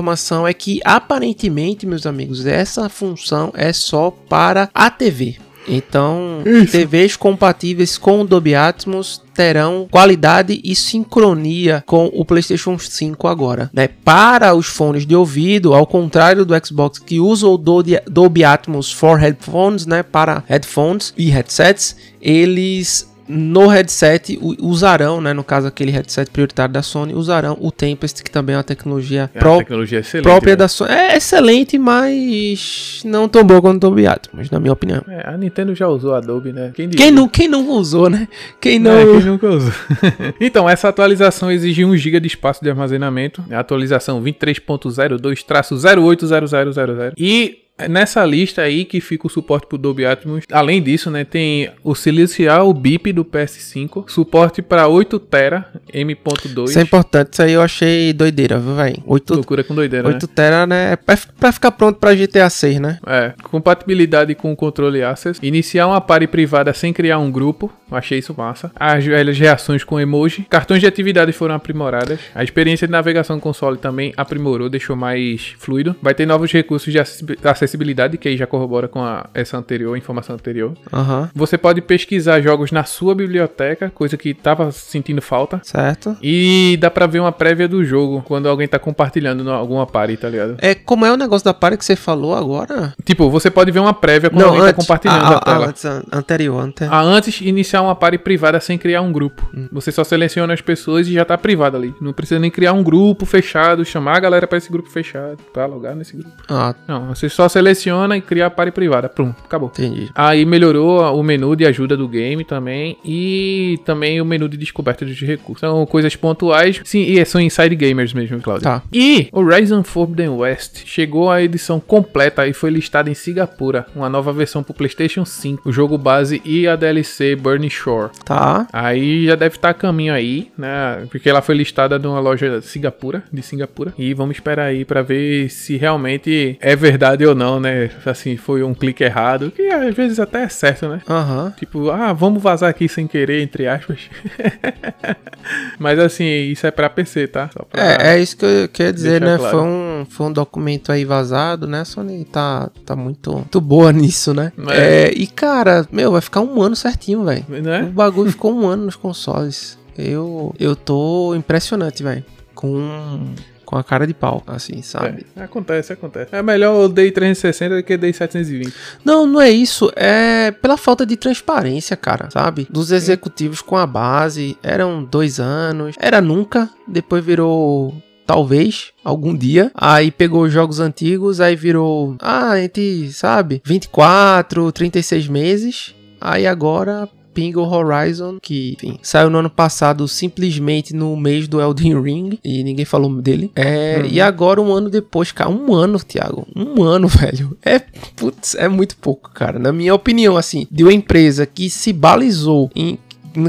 é 0.48 0.54
que 0.54 0.80
aparentemente, 0.84 1.86
meus 1.86 2.06
amigos, 2.06 2.46
essa 2.46 2.90
função 2.90 3.52
é 3.56 3.72
só 3.74 4.12
para 4.12 4.70
a 4.74 4.90
TV. 4.90 5.38
Então, 5.68 6.44
TVs 6.72 7.18
compatíveis 7.18 7.98
com 7.98 8.22
o 8.22 8.24
Dolby 8.26 8.56
Atmos 8.56 9.22
terão 9.34 9.86
qualidade 9.92 10.62
e 10.64 10.74
sincronia 10.74 11.84
com 11.86 12.10
o 12.14 12.24
PlayStation 12.24 12.80
5 12.80 13.28
agora, 13.28 13.70
né? 13.74 13.88
Para 13.88 14.56
os 14.56 14.68
fones 14.68 15.06
de 15.06 15.14
ouvido, 15.14 15.74
ao 15.74 15.86
contrário 15.86 16.46
do 16.46 16.54
Xbox 16.66 17.00
que 17.00 17.20
usa 17.20 17.48
o 17.48 17.58
Dolby 17.58 18.46
Atmos 18.46 18.92
for 18.92 19.20
headphones, 19.20 19.86
né? 19.86 20.04
Para 20.04 20.42
headphones 20.48 21.14
e 21.18 21.30
headsets, 21.30 21.98
eles 22.22 23.14
no 23.28 23.68
headset 23.68 24.40
usarão, 24.60 25.20
né? 25.22 25.34
No 25.34 25.44
caso 25.44 25.68
aquele 25.68 25.92
headset 25.92 26.30
prioritário 26.32 26.74
da 26.74 26.82
Sony, 26.82 27.14
usarão 27.14 27.58
o 27.60 27.72
Tempest, 27.72 28.24
que 28.24 28.32
também 28.32 28.54
é 28.54 28.58
uma 28.58 28.64
tecnologia 28.64 29.30
É 29.34 29.38
uma 29.38 29.40
pró- 29.40 29.58
tecnologia 29.58 30.00
excelente. 30.00 30.24
própria 30.24 30.54
né? 30.54 30.58
da 30.58 30.68
Sony. 30.68 30.92
É 30.92 31.18
excelente, 31.18 31.78
mas 31.78 33.02
não 33.06 33.28
tão 33.28 33.44
boa 33.44 33.62
quanto 33.62 33.78
o 33.78 33.80
Dolby 33.80 34.08
Atmos, 34.08 34.50
na 34.50 34.60
minha 34.60 34.74
opinião. 34.74 35.04
É, 35.08 35.30
a 35.30 35.38
Nintendo 35.38 35.76
já 35.76 35.88
usou 35.88 36.16
Adobe, 36.16 36.52
né? 36.54 36.72
Quem, 36.74 36.90
Quem, 36.90 37.12
nu, 37.12 37.28
quem 37.30 37.48
não 37.48 37.70
usou, 37.70 38.10
né? 38.10 38.28
Quem 38.62 38.80
não. 38.80 38.92
É, 38.92 39.06
quem 39.06 39.22
nunca 39.24 39.48
usou. 39.50 39.74
então, 40.40 40.70
essa 40.70 40.88
atualização 40.90 41.52
exige 41.52 41.84
1 41.86 41.96
GB 41.98 42.20
de 42.22 42.28
espaço 42.28 42.64
de 42.64 42.70
armazenamento. 42.70 43.44
A 43.52 43.60
atualização 43.60 44.22
23.02-0800000. 44.24 47.14
E 47.18 47.58
nessa 47.88 48.26
lista 48.26 48.62
aí 48.62 48.86
que 48.86 49.00
fica 49.00 49.28
o 49.28 49.30
suporte 49.30 49.68
pro 49.68 49.78
Dolby 49.78 50.06
Atmos. 50.06 50.44
Além 50.52 50.82
disso, 50.82 51.12
né, 51.12 51.24
tem 51.24 51.70
o 51.84 51.94
silenciar 51.94 52.66
o 52.66 52.74
BIP 52.74 53.12
do 53.14 53.24
PS5, 53.24 54.06
suporte 54.10 54.62
para 54.62 54.88
8 54.88 55.20
TB 55.20 55.64
M.2. 55.94 56.70
Isso 56.70 56.80
é 56.80 56.82
importante, 56.82 57.34
isso 57.34 57.42
aí 57.44 57.54
eu 57.54 57.62
achei 57.62 58.12
doideira, 58.14 58.58
viu, 58.60 58.76
velho? 58.76 59.04
8, 59.06 59.34
Loucura 59.36 59.64
com 59.64 59.76
doideira, 59.76 60.08
8 60.08 60.28
tera, 60.28 60.66
né? 60.66 60.94
É 60.94 60.96
pra, 60.96 61.18
pra 61.40 61.52
ficar 61.52 61.72
pronto 61.72 62.00
pra 62.00 62.14
GTA 62.16 62.50
6, 62.50 62.80
né? 62.80 62.88
né? 62.88 63.00
É, 63.06 63.34
compatibilidade 63.44 64.34
com 64.36 64.52
o 64.52 64.56
controle 64.56 65.04
Access. 65.04 65.40
Iniciar 65.46 65.88
uma 65.88 66.00
party 66.00 66.28
privada 66.28 66.74
sem 66.74 66.94
criar 66.94 67.20
um 67.20 67.30
grupo. 67.30 67.72
Achei 67.92 68.20
isso 68.20 68.34
massa. 68.38 68.72
As 68.76 69.04
velhas 69.06 69.38
reações 69.38 69.84
com 69.84 70.00
emoji. 70.00 70.46
Cartões 70.50 70.80
de 70.82 70.88
atividade 70.88 71.32
foram 71.32 71.56
aprimoradas. 71.56 72.20
A 72.36 72.44
experiência 72.44 72.88
de 72.88 72.92
navegação 72.92 73.38
do 73.38 73.42
console 73.42 73.78
também 73.78 74.14
aprimorou, 74.18 74.70
deixou 74.70 74.96
mais 74.96 75.54
fluido. 75.58 75.96
Vai 76.02 76.14
ter 76.14 76.26
novos 76.26 76.52
recursos 76.52 76.92
de 76.92 77.00
acessi- 77.00 77.38
acessibilidade, 77.68 78.18
que 78.18 78.28
aí 78.28 78.38
já 78.38 78.48
corrobora 78.48 78.88
com 78.88 79.04
a, 79.04 79.28
essa 79.34 79.58
anterior, 79.58 79.94
a 79.94 79.98
informação 79.98 80.36
anterior. 80.36 80.74
Aham, 80.92 81.30
Você 81.36 81.58
pode 81.58 81.82
pesquisar 81.82 82.40
jogos 82.42 82.72
na 82.72 82.84
sua 82.84 83.14
biblioteca, 83.14 83.90
coisa 83.94 84.16
que 84.18 84.34
tava 84.34 84.72
sentindo 84.72 85.22
falta. 85.22 85.60
certo. 85.64 86.18
E 86.22 86.78
dá 86.80 86.90
pra 86.90 87.06
ver 87.06 87.20
uma 87.20 87.32
prévia 87.32 87.68
do 87.68 87.84
jogo 87.84 88.24
quando 88.26 88.48
alguém 88.48 88.68
tá 88.68 88.80
compartilhando 88.80 89.44
no- 89.44 89.52
alguma 89.52 89.86
party, 89.86 90.18
tá 90.18 90.30
ligado? 90.30 90.56
É, 90.60 90.74
como 90.74 91.06
é 91.06 91.12
o 91.12 91.18
negócio 91.18 91.46
da 91.46 91.54
party 91.54 91.78
que 91.78 91.86
você 91.86 91.96
falou 91.96 92.34
agora? 92.36 92.94
Tipo, 93.04 93.30
você 93.30 93.50
pode 93.52 93.72
ver 93.72 93.80
uma 93.80 93.94
prévia 93.94 94.30
quando 94.30 94.46
alguém 94.46 94.62
tá 94.62 94.74
compartilhando 94.74 95.26
a, 95.26 95.38
a, 95.38 95.40
tela. 95.42 95.66
a, 95.66 95.70
antes, 95.70 95.86
a- 95.86 96.04
anterior, 96.12 96.60
ante... 96.62 96.84
Ah, 96.86 97.02
antes 97.02 97.42
iniciar 97.42 97.82
uma 97.82 97.96
party 97.96 98.18
privada 98.18 98.60
sem 98.60 98.78
criar 98.78 99.02
um 99.02 99.12
grupo. 99.12 99.48
Hum. 99.54 99.68
Você 99.72 99.92
só 99.92 100.04
seleciona 100.04 100.54
as 100.54 100.62
pessoas 100.62 101.08
e 101.08 101.14
já 101.14 101.26
tá 101.26 101.38
privado 101.38 101.76
ali. 101.78 101.94
Não 102.02 102.14
precisa 102.14 102.40
nem 102.40 102.50
criar 102.52 102.74
um 102.74 102.84
grupo 102.84 103.26
fechado, 103.26 103.84
chamar 103.86 104.18
a 104.18 104.20
galera 104.20 104.48
pra 104.48 104.58
esse 104.58 104.72
grupo 104.72 104.90
fechado, 104.90 105.38
pra 105.54 105.66
logar 105.66 105.96
nesse 105.96 106.16
grupo. 106.16 106.32
Ah, 106.50 106.74
Não, 106.88 107.08
você 107.08 107.30
só 107.30 107.48
seleciona 107.58 108.16
e 108.16 108.22
cria 108.22 108.46
a 108.46 108.50
party 108.50 108.72
privada. 108.72 109.10
Prum, 109.10 109.34
acabou. 109.44 109.70
entendi. 109.70 110.10
Aí 110.14 110.46
melhorou 110.46 111.02
o 111.20 111.24
menu 111.24 111.56
de 111.56 111.66
ajuda 111.66 111.98
do 111.98 112.08
game 112.08 112.44
também 112.44 112.98
e 113.04 113.80
também 113.84 114.22
o 114.22 114.26
menu 114.26 114.48
de 114.48 114.58
descoberta 114.58 115.06
de 115.06 115.26
recursos. 115.26 115.62
São 115.62 115.86
coisas 115.86 116.16
pontuais. 116.16 116.80
Sim, 116.84 117.02
e 117.02 117.24
são 117.26 117.42
inside 117.42 117.76
gamers 117.76 118.14
mesmo, 118.14 118.40
Claudio. 118.42 118.64
Tá. 118.64 118.84
E 118.94 119.28
Horizon 119.32 119.84
Forbidden 119.84 120.30
West 120.30 120.86
chegou 120.86 121.32
à 121.32 121.42
edição 121.42 121.80
completa 121.80 122.48
e 122.48 122.54
foi 122.54 122.70
listada 122.70 123.10
em 123.10 123.14
Singapura, 123.14 123.88
uma 123.96 124.10
nova 124.10 124.32
versão 124.32 124.62
pro 124.62 124.74
PlayStation 124.74 125.26
5, 125.26 125.68
o 125.68 125.72
jogo 125.72 125.98
base 125.98 126.42
e 126.46 126.68
a 126.68 126.76
DLC 126.76 127.36
Burning 127.36 127.70
Shore. 127.70 128.12
Tá. 128.24 128.68
Aí 128.72 129.26
já 129.26 129.36
deve 129.36 129.56
estar 129.56 129.70
a 129.70 129.74
caminho 129.74 130.14
aí, 130.14 130.52
né? 130.58 131.06
Porque 131.10 131.30
ela 131.30 131.42
foi 131.42 131.56
listada 131.56 131.98
numa 131.98 132.20
loja 132.20 132.60
de 132.60 132.66
Singapura, 132.66 133.24
de 133.32 133.42
Singapura. 133.42 133.94
E 133.98 134.14
vamos 134.14 134.36
esperar 134.36 134.66
aí 134.66 134.86
pra 134.86 135.02
ver 135.02 135.50
se 135.50 135.76
realmente 135.78 136.58
é 136.62 136.76
verdade 136.76 137.26
ou 137.26 137.34
não, 137.34 137.47
né? 137.60 137.90
Assim, 138.06 138.36
foi 138.38 138.62
um 138.64 138.74
clique 138.74 139.04
errado, 139.04 139.52
que 139.52 139.62
às 139.68 139.96
vezes 139.96 140.20
até 140.20 140.44
é 140.44 140.50
certo, 140.50 140.88
né? 140.90 141.02
Aham. 141.10 141.54
Tipo, 141.58 141.90
ah, 141.90 142.12
vamos 142.14 142.42
vazar 142.44 142.70
aqui 142.70 142.88
sem 142.90 143.08
querer, 143.08 143.42
entre 143.42 143.68
aspas. 143.68 144.10
Mas 145.80 145.98
assim, 146.00 146.26
isso 146.26 146.66
é 146.68 146.72
pra 146.72 146.90
PC, 146.90 147.28
tá? 147.28 147.50
Pra- 147.72 147.82
É, 148.04 148.16
é 148.16 148.20
isso 148.20 148.36
que 148.38 148.46
eu 148.46 148.68
queria 148.70 148.92
dizer, 148.94 149.22
né? 149.22 149.38
claro. 149.38 149.58
Foi, 149.58 149.68
um, 149.68 150.06
foi 150.10 150.26
um 150.28 150.32
documento 150.34 150.92
aí 150.92 151.06
vazado, 151.06 151.68
né? 151.68 151.84
Sony 151.86 152.26
tá, 152.26 152.70
tá 152.86 152.96
muito, 152.96 153.32
muito 153.34 153.62
boa 153.62 153.92
nisso, 153.94 154.34
né? 154.34 154.52
É. 154.70 155.08
É, 155.08 155.12
e 155.14 155.26
cara, 155.28 155.88
meu, 155.92 156.12
vai 156.12 156.22
ficar 156.22 156.42
um 156.42 156.62
ano 156.62 156.76
certinho, 156.76 157.24
velho. 157.24 157.46
O 157.50 157.52
Né? 157.62 157.84
bagulho 157.84 158.32
ficou 158.32 158.54
um 158.54 158.68
ano 158.68 158.86
nos 158.86 158.96
consoles. 158.96 159.78
Eu, 159.98 160.54
eu 160.60 160.76
tô 160.76 161.34
impressionante, 161.36 162.04
velho. 162.04 162.24
Com, 162.54 163.34
com 163.68 163.76
a 163.76 163.84
cara 163.84 164.08
de 164.08 164.14
pau, 164.14 164.42
assim, 164.48 164.82
sabe? 164.82 165.26
É, 165.36 165.44
acontece, 165.44 165.92
acontece. 165.92 166.34
É 166.34 166.42
melhor 166.42 166.86
o 166.86 166.88
Day 166.88 167.12
360 167.12 167.76
do 167.76 167.84
que 167.84 167.96
o 167.96 167.98
Day 167.98 168.14
720. 168.14 168.74
Não, 169.04 169.28
não 169.28 169.42
é 169.42 169.50
isso. 169.50 169.92
É 169.94 170.52
pela 170.52 170.78
falta 170.78 171.06
de 171.06 171.18
transparência, 171.18 171.98
cara, 171.98 172.30
sabe? 172.32 172.66
Dos 172.70 172.94
executivos 172.94 173.62
com 173.62 173.76
a 173.76 173.86
base. 173.86 174.58
Eram 174.64 175.04
dois 175.04 175.38
anos. 175.38 175.98
Era 176.00 176.22
nunca. 176.22 176.70
Depois 176.88 177.24
virou. 177.24 177.94
Talvez, 178.26 178.92
algum 179.04 179.36
dia. 179.36 179.70
Aí 179.76 180.12
pegou 180.12 180.44
os 180.44 180.52
jogos 180.52 180.80
antigos, 180.80 181.42
aí 181.42 181.56
virou. 181.56 182.16
Ah, 182.22 182.52
a 182.52 182.62
gente, 182.62 183.12
sabe? 183.12 183.62
24, 183.66 184.72
36 184.72 185.28
meses. 185.28 185.96
Aí 186.22 186.48
agora. 186.48 187.10
Pinga 187.38 187.60
o 187.60 187.70
Horizon, 187.72 188.40
que, 188.42 188.74
enfim, 188.74 188.98
saiu 189.04 189.30
no 189.30 189.38
ano 189.38 189.50
passado 189.52 190.08
simplesmente 190.08 190.92
no 190.92 191.16
mês 191.16 191.48
do 191.48 191.62
Elden 191.62 192.02
Ring 192.02 192.40
e 192.44 192.64
ninguém 192.64 192.84
falou 192.84 193.14
dele. 193.22 193.52
É, 193.56 194.02
E 194.10 194.20
agora, 194.20 194.60
um 194.60 194.74
ano 194.74 194.90
depois, 194.90 195.32
cara, 195.32 195.48
um 195.48 195.72
ano, 195.72 196.00
Thiago, 196.00 196.48
um 196.56 196.82
ano, 196.82 197.06
velho. 197.08 197.56
É, 197.64 197.78
putz, 198.16 198.56
é 198.56 198.68
muito 198.68 198.98
pouco, 198.98 199.30
cara. 199.30 199.60
Na 199.60 199.72
minha 199.72 199.94
opinião, 199.94 200.36
assim, 200.36 200.66
de 200.72 200.84
uma 200.84 200.92
empresa 200.92 201.46
que 201.46 201.70
se 201.70 201.94
balizou 201.94 202.72
em 202.76 202.98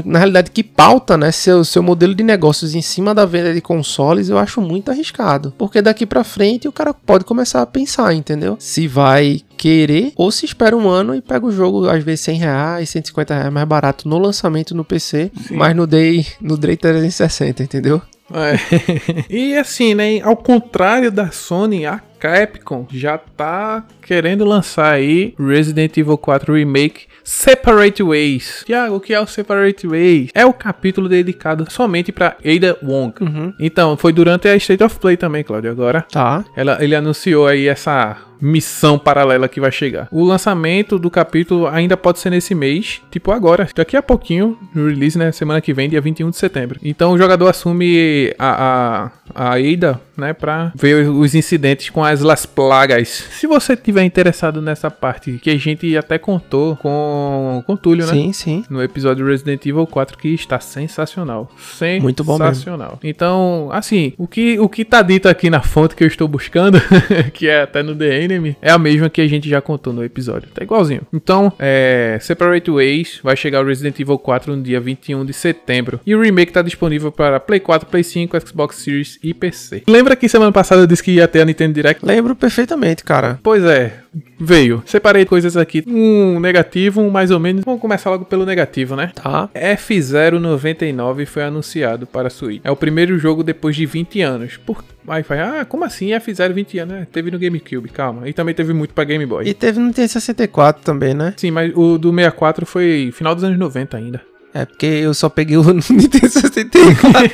na 0.05 0.19
realidade, 0.19 0.51
que 0.51 0.63
pauta 0.63 1.17
né, 1.17 1.31
seu, 1.31 1.63
seu 1.65 1.81
modelo 1.81 2.13
de 2.13 2.23
negócios 2.23 2.75
em 2.75 2.81
cima 2.81 3.13
da 3.13 3.25
venda 3.25 3.53
de 3.53 3.61
consoles, 3.61 4.29
eu 4.29 4.37
acho 4.37 4.61
muito 4.61 4.91
arriscado. 4.91 5.53
Porque 5.57 5.81
daqui 5.81 6.05
pra 6.05 6.23
frente 6.23 6.67
o 6.67 6.71
cara 6.71 6.93
pode 6.93 7.25
começar 7.25 7.61
a 7.61 7.65
pensar, 7.65 8.13
entendeu? 8.13 8.55
Se 8.59 8.87
vai 8.87 9.41
querer 9.57 10.13
ou 10.15 10.31
se 10.31 10.45
espera 10.45 10.77
um 10.77 10.87
ano 10.87 11.15
e 11.15 11.21
pega 11.21 11.45
o 11.45 11.51
jogo, 11.51 11.89
às 11.89 12.03
vezes 12.03 12.21
100 12.21 12.37
reais, 12.37 12.89
150 12.89 13.33
reais 13.33 13.53
mais 13.53 13.67
barato 13.67 14.07
no 14.07 14.17
lançamento 14.17 14.75
no 14.75 14.85
PC, 14.85 15.31
mas 15.51 15.75
no 15.75 15.87
Day, 15.87 16.25
no 16.39 16.57
Day 16.57 16.77
360, 16.77 17.63
entendeu? 17.63 18.01
É. 18.33 18.55
e 19.29 19.55
assim, 19.57 19.95
né? 19.95 20.21
Ao 20.21 20.37
contrário 20.37 21.11
da 21.11 21.31
Sony, 21.31 21.85
a 21.85 21.99
Capcom 22.19 22.85
já 22.91 23.17
tá 23.17 23.83
querendo 24.01 24.45
lançar 24.45 24.93
aí 24.93 25.33
Resident 25.39 25.97
Evil 25.97 26.17
4 26.17 26.53
Remake 26.53 27.07
Separate 27.31 28.01
Ways. 28.01 28.63
Tiago, 28.65 28.95
o 28.95 28.99
que 28.99 29.13
é 29.13 29.19
o 29.21 29.27
Separate 29.27 29.85
Ways? 29.87 30.31
É 30.33 30.47
o 30.47 30.51
capítulo 30.51 31.07
dedicado 31.07 31.63
somente 31.69 32.11
pra 32.11 32.35
Ada 32.43 32.75
Wong. 32.83 33.13
Então, 33.59 33.95
foi 33.95 34.11
durante 34.11 34.47
a 34.47 34.55
State 34.55 34.83
of 34.83 34.97
Play 34.99 35.15
também, 35.15 35.43
Claudio. 35.43 35.69
Agora, 35.69 36.01
Tá. 36.11 36.43
ela, 36.55 36.83
ele 36.83 36.95
anunciou 36.95 37.45
aí 37.45 37.67
essa 37.67 38.17
missão 38.41 38.97
paralela 38.97 39.47
que 39.47 39.59
vai 39.59 39.71
chegar. 39.71 40.07
O 40.11 40.23
lançamento 40.23 40.97
do 40.97 41.09
capítulo 41.09 41.67
ainda 41.67 41.97
pode 41.97 42.19
ser 42.19 42.29
nesse 42.29 42.55
mês, 42.55 43.01
tipo 43.11 43.31
agora, 43.31 43.67
daqui 43.75 43.97
a 43.97 44.01
pouquinho, 44.01 44.57
no 44.73 44.87
release, 44.87 45.17
né, 45.17 45.31
semana 45.31 45.61
que 45.61 45.73
vem, 45.73 45.89
dia 45.89 46.01
21 46.01 46.29
de 46.29 46.37
setembro. 46.37 46.79
Então 46.83 47.11
o 47.11 47.17
jogador 47.17 47.47
assume 47.49 48.33
a, 48.37 49.11
a, 49.35 49.51
a 49.51 49.53
Ada, 49.55 49.99
né, 50.17 50.33
pra 50.33 50.71
ver 50.75 51.09
os 51.09 51.35
incidentes 51.35 51.89
com 51.89 52.03
as 52.03 52.21
Las 52.21 52.45
Plagas. 52.45 53.07
Se 53.07 53.47
você 53.47 53.75
tiver 53.75 54.03
interessado 54.03 54.61
nessa 54.61 54.91
parte, 54.91 55.39
que 55.41 55.49
a 55.49 55.57
gente 55.57 55.95
até 55.97 56.17
contou 56.17 56.75
com, 56.77 57.63
com 57.65 57.73
o 57.73 57.77
Túlio, 57.77 58.05
né? 58.05 58.13
Sim, 58.13 58.33
sim. 58.33 58.65
No 58.69 58.81
episódio 58.83 59.25
Resident 59.25 59.65
Evil 59.65 59.87
4, 59.87 60.17
que 60.17 60.29
está 60.29 60.59
sensacional. 60.59 61.49
Sensacional. 61.57 62.01
Muito 62.01 62.23
bom 62.23 62.37
mesmo. 62.37 62.53
Sensacional. 62.55 62.99
Então, 63.03 63.69
assim, 63.71 64.13
o 64.17 64.27
que, 64.27 64.59
o 64.59 64.67
que 64.67 64.83
tá 64.83 65.01
dito 65.01 65.27
aqui 65.27 65.49
na 65.49 65.61
fonte 65.61 65.95
que 65.95 66.03
eu 66.03 66.07
estou 66.07 66.27
buscando, 66.27 66.79
que 67.33 67.47
é 67.47 67.61
até 67.61 67.83
no 67.83 67.95
The 67.95 68.23
Enemy, 68.29 68.57
é 68.61 68.71
a 68.71 68.77
mesma 68.77 69.09
que 69.09 69.21
a 69.21 69.27
gente 69.27 69.49
já 69.49 69.61
contou 69.61 69.91
no 69.91 70.03
episódio. 70.03 70.49
Tá 70.53 70.63
igualzinho. 70.63 71.01
Então, 71.11 71.51
é, 71.57 72.17
Separate 72.21 72.69
Ways 72.69 73.19
vai 73.23 73.35
chegar 73.35 73.63
o 73.63 73.67
Resident 73.67 73.99
Evil 73.99 74.17
4 74.17 74.55
no 74.55 74.61
dia 74.61 74.79
21 74.79 75.25
de 75.25 75.33
setembro. 75.33 75.99
E 76.05 76.15
o 76.15 76.21
remake 76.21 76.51
tá 76.51 76.61
disponível 76.61 77.11
para 77.11 77.39
Play 77.39 77.59
4, 77.59 77.89
Play 77.89 78.03
5, 78.03 78.47
Xbox 78.47 78.77
Series 78.77 79.19
e 79.23 79.33
PC. 79.33 79.83
Lembra 79.87 80.15
que 80.15 80.29
semana 80.29 80.51
passada 80.51 80.81
eu 80.81 80.87
disse 80.87 81.03
que 81.03 81.11
ia 81.11 81.27
ter 81.27 81.41
a 81.41 81.45
Nintendo 81.45 81.73
Direct? 81.73 82.05
Lembro 82.05 82.35
perfeitamente, 82.35 83.03
cara. 83.03 83.39
Pois 83.41 83.63
é, 83.63 83.99
veio. 84.39 84.81
Separei 84.85 85.25
coisas 85.25 85.55
aqui. 85.57 85.83
Um 85.87 86.39
negativo, 86.39 87.01
um 87.01 87.09
mais 87.09 87.31
ou 87.31 87.39
menos. 87.39 87.63
Vamos 87.63 87.81
começar 87.81 88.09
logo 88.09 88.25
pelo 88.25 88.45
negativo, 88.45 88.95
né? 88.95 89.11
Tá. 89.13 89.49
F099 89.53 91.25
foi 91.25 91.43
anunciado 91.43 92.07
para 92.07 92.29
Switch. 92.29 92.61
É 92.63 92.71
o 92.71 92.75
primeiro 92.75 93.17
jogo 93.19 93.43
depois 93.43 93.75
de 93.75 93.85
20 93.85 94.21
anos. 94.21 94.57
Por... 94.57 94.83
Aí 95.07 95.23
vai, 95.23 95.39
ah, 95.39 95.65
como 95.65 95.83
assim 95.83 96.09
F0 96.09 96.53
20 96.53 96.79
anos? 96.79 96.95
É, 96.95 97.05
teve 97.05 97.31
no 97.31 97.39
GameCube, 97.39 97.89
calma. 97.89 98.27
E 98.27 98.33
também 98.33 98.53
teve 98.53 98.73
muito 98.73 98.93
pra 98.93 99.03
Game 99.03 99.25
Boy. 99.25 99.47
E 99.47 99.53
teve 99.53 99.79
no 99.79 99.87
Nintendo 99.87 100.09
64 100.09 100.83
também, 100.83 101.13
né? 101.13 101.33
Sim, 101.37 101.51
mas 101.51 101.71
o 101.75 101.97
do 101.97 102.09
64 102.09 102.65
foi 102.65 103.11
final 103.13 103.33
dos 103.33 103.43
anos 103.43 103.57
90 103.57 103.97
ainda. 103.97 104.21
É, 104.59 104.65
porque 104.65 104.85
eu 104.85 105.13
só 105.13 105.29
peguei 105.29 105.55
o 105.57 105.63
Nintendo 105.73 106.29
64 106.29 107.29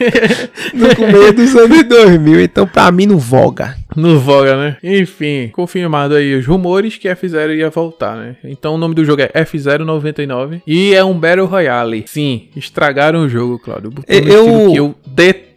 no 0.74 0.96
começo 0.96 1.34
dos 1.34 1.56
anos 1.56 1.84
2000, 1.84 2.42
então 2.42 2.68
pra 2.68 2.92
mim 2.92 3.06
não 3.06 3.18
voga. 3.18 3.76
No 3.96 4.20
Voga, 4.20 4.58
né? 4.58 4.78
Enfim, 4.84 5.50
confirmado 5.54 6.16
aí 6.16 6.36
os 6.36 6.46
rumores 6.46 6.98
que 6.98 7.08
F0 7.08 7.56
ia 7.56 7.70
voltar, 7.70 8.18
né? 8.18 8.36
Então 8.44 8.76
o 8.76 8.78
nome 8.78 8.94
do 8.94 9.06
jogo 9.06 9.22
é 9.22 9.30
F099 9.46 10.62
e 10.68 10.94
é 10.94 11.04
um 11.04 11.18
Battle 11.18 11.46
Royale. 11.46 12.04
Sim, 12.06 12.50
estragaram 12.56 13.22
o 13.22 13.30
jogo, 13.30 13.58
Claudio. 13.60 13.92
Por 13.92 14.04
um 14.10 14.14
Eu- 14.28 14.76
eu 14.76 14.96
detesto. 15.08 15.55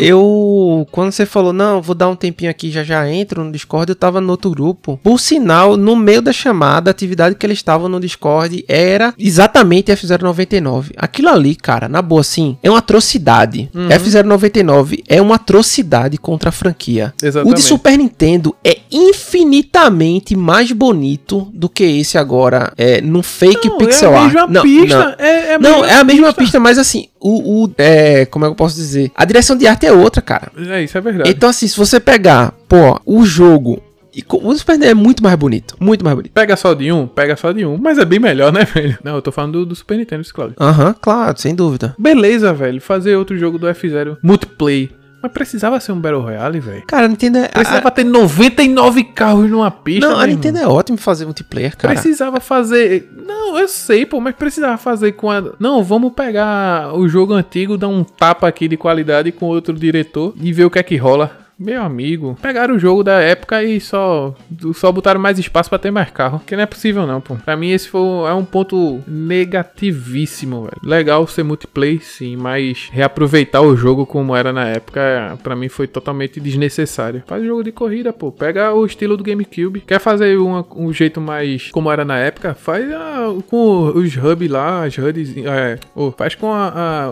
Eu, 0.00 0.86
quando 0.90 1.12
você 1.12 1.26
falou, 1.26 1.52
não, 1.52 1.80
vou 1.82 1.94
dar 1.94 2.08
um 2.08 2.16
tempinho 2.16 2.50
aqui, 2.50 2.70
já 2.70 2.82
já 2.84 3.08
entro 3.10 3.44
no 3.44 3.52
Discord, 3.52 3.90
eu 3.90 3.96
tava 3.96 4.20
no 4.20 4.30
outro 4.30 4.50
grupo. 4.50 4.98
Por 5.02 5.18
sinal, 5.20 5.76
no 5.76 5.96
meio 5.96 6.22
da 6.22 6.32
chamada, 6.32 6.90
a 6.90 6.92
atividade 6.92 7.34
que 7.34 7.46
eles 7.46 7.58
estavam 7.58 7.88
no 7.88 8.00
Discord 8.00 8.64
era 8.68 9.14
exatamente 9.18 9.92
F099. 9.92 10.92
Aquilo 10.96 11.28
ali, 11.28 11.54
cara, 11.54 11.88
na 11.88 12.02
boa, 12.02 12.20
assim, 12.20 12.56
é 12.62 12.70
uma 12.70 12.78
atrocidade. 12.78 13.70
F099 13.74 15.02
é 15.08 15.20
uma 15.20 15.36
atrocidade 15.36 16.16
contra 16.18 16.48
a 16.50 16.52
franquia. 16.52 17.12
O 17.22 17.26
Exatamente. 17.26 17.56
de 17.56 17.62
Super 17.62 17.96
Nintendo 17.98 18.54
é 18.64 18.78
infinitamente 18.90 20.36
mais 20.36 20.72
bonito 20.72 21.48
do 21.52 21.68
que 21.68 21.84
esse 21.84 22.18
agora, 22.18 22.72
é, 22.76 23.00
num 23.00 23.22
fake 23.22 23.68
Não, 23.68 23.78
pixel 23.78 24.12
é 24.12 24.18
art. 24.18 24.34
Não, 24.48 24.62
pista. 24.62 24.98
não. 24.98 25.14
É, 25.18 25.46
é 25.50 25.54
a 25.54 25.58
Não, 25.58 25.84
é 25.84 25.94
a 25.94 26.04
mesma 26.04 26.26
pista. 26.28 26.42
pista, 26.42 26.60
mas 26.60 26.78
assim, 26.78 27.08
o, 27.20 27.64
o- 27.66 27.72
é, 27.78 28.24
como 28.26 28.44
é 28.44 28.48
que 28.48 28.52
eu 28.52 28.56
posso 28.56 28.76
dizer? 28.76 29.10
A 29.14 29.24
direção 29.24 29.56
de 29.56 29.66
arte 29.66 29.86
é 29.86 29.92
outra, 29.92 30.20
cara. 30.22 30.50
É, 30.56 30.82
isso 30.82 30.96
é 30.96 31.00
verdade. 31.00 31.30
Então 31.30 31.48
assim, 31.50 31.68
se 31.68 31.76
você 31.76 32.00
pegar, 32.00 32.52
pô, 32.68 33.00
o 33.04 33.24
jogo, 33.24 33.82
e 34.14 34.24
o 34.28 34.54
Super 34.56 34.72
Nintendo 34.72 34.90
é 34.90 34.94
muito 34.94 35.22
mais 35.22 35.36
bonito, 35.36 35.76
muito 35.78 36.04
mais 36.04 36.16
bonito. 36.16 36.32
Pega 36.32 36.56
só 36.56 36.74
de 36.74 36.90
um, 36.90 37.06
pega 37.06 37.36
só 37.36 37.52
de 37.52 37.64
um. 37.64 37.76
Mas 37.78 37.96
é 37.98 38.04
bem 38.04 38.18
melhor, 38.18 38.52
né, 38.52 38.64
velho? 38.74 38.98
Não, 39.04 39.14
eu 39.14 39.22
tô 39.22 39.30
falando 39.30 39.52
do, 39.60 39.66
do 39.66 39.74
Super 39.76 39.98
Nintendo, 39.98 40.24
Claudio. 40.34 40.56
Aham, 40.58 40.94
claro, 41.00 41.38
sem 41.40 41.54
dúvida. 41.54 41.94
Beleza, 41.98 42.52
velho. 42.52 42.80
Fazer 42.80 43.14
outro 43.16 43.38
jogo 43.38 43.56
do 43.58 43.66
F0 43.68 44.16
multiplayer. 44.22 44.90
Mas 45.22 45.32
precisava 45.32 45.78
ser 45.80 45.92
um 45.92 46.00
Battle 46.00 46.22
Royale, 46.22 46.60
velho. 46.60 46.82
Cara, 46.86 47.04
a 47.04 47.08
Nintendo 47.08 47.38
é. 47.38 47.48
Precisava 47.48 47.88
a- 47.88 47.90
ter 47.90 48.04
99 48.04 49.04
carros 49.04 49.50
numa 49.50 49.70
pista. 49.70 50.08
não, 50.08 50.18
a 50.18 50.26
Nintendo 50.26 50.58
irmão. 50.58 50.72
é 50.72 50.74
ótimo 50.78 50.96
fazer 50.96 51.24
multiplayer, 51.26 51.76
cara. 51.76 51.92
Precisava 51.94 52.40
fazer. 52.40 53.10
Não, 53.26 53.58
eu 53.58 53.68
sei, 53.68 54.06
pô, 54.06 54.20
mas 54.20 54.34
precisava 54.34 54.78
fazer 54.78 55.12
com 55.12 55.30
a. 55.30 55.42
Não, 55.58 55.82
vamos 55.84 56.12
pegar 56.14 56.94
o 56.94 57.06
jogo 57.08 57.34
antigo, 57.34 57.76
dar 57.76 57.88
um 57.88 58.02
tapa 58.02 58.48
aqui 58.48 58.66
de 58.66 58.76
qualidade 58.76 59.30
com 59.32 59.46
outro 59.46 59.74
diretor 59.74 60.34
e 60.40 60.52
ver 60.52 60.64
o 60.64 60.70
que 60.70 60.78
é 60.78 60.82
que 60.82 60.96
rola. 60.96 61.39
Meu 61.60 61.82
amigo, 61.82 62.38
pegaram 62.40 62.74
o 62.74 62.78
jogo 62.78 63.04
da 63.04 63.20
época 63.20 63.62
e 63.62 63.78
só 63.80 64.34
só 64.74 64.90
botaram 64.90 65.20
mais 65.20 65.38
espaço 65.38 65.68
pra 65.68 65.78
ter 65.78 65.90
mais 65.90 66.10
carro. 66.10 66.40
Que 66.46 66.56
não 66.56 66.62
é 66.62 66.66
possível 66.66 67.06
não, 67.06 67.20
pô. 67.20 67.36
Pra 67.36 67.54
mim 67.54 67.70
esse 67.70 67.86
foi, 67.86 68.00
é 68.00 68.32
um 68.32 68.46
ponto 68.46 69.00
negativíssimo, 69.06 70.62
velho. 70.62 70.80
Legal 70.82 71.26
ser 71.26 71.42
multiplayer, 71.42 72.02
sim, 72.02 72.34
mas 72.36 72.88
reaproveitar 72.90 73.60
o 73.60 73.76
jogo 73.76 74.06
como 74.06 74.34
era 74.34 74.52
na 74.54 74.68
época, 74.68 75.38
pra 75.42 75.54
mim 75.54 75.68
foi 75.68 75.86
totalmente 75.86 76.40
desnecessário. 76.40 77.22
Faz 77.26 77.44
jogo 77.44 77.62
de 77.62 77.72
corrida, 77.72 78.10
pô. 78.10 78.32
Pega 78.32 78.72
o 78.72 78.86
estilo 78.86 79.16
do 79.16 79.22
GameCube. 79.24 79.80
Quer 79.80 80.00
fazer 80.00 80.38
uma- 80.38 80.64
um 80.74 80.92
jeito 80.92 81.20
mais 81.20 81.70
como 81.70 81.90
era 81.92 82.04
na 82.06 82.18
época? 82.18 82.54
Faz 82.54 82.90
ah, 82.92 83.28
com 83.48 83.92
os 83.94 84.16
hubs 84.16 84.50
lá, 84.50 84.84
as 84.84 84.96
HUDs, 84.96 85.34
é, 85.36 85.78
faz 86.16 86.34
com 86.34 86.50
a- 86.52 86.68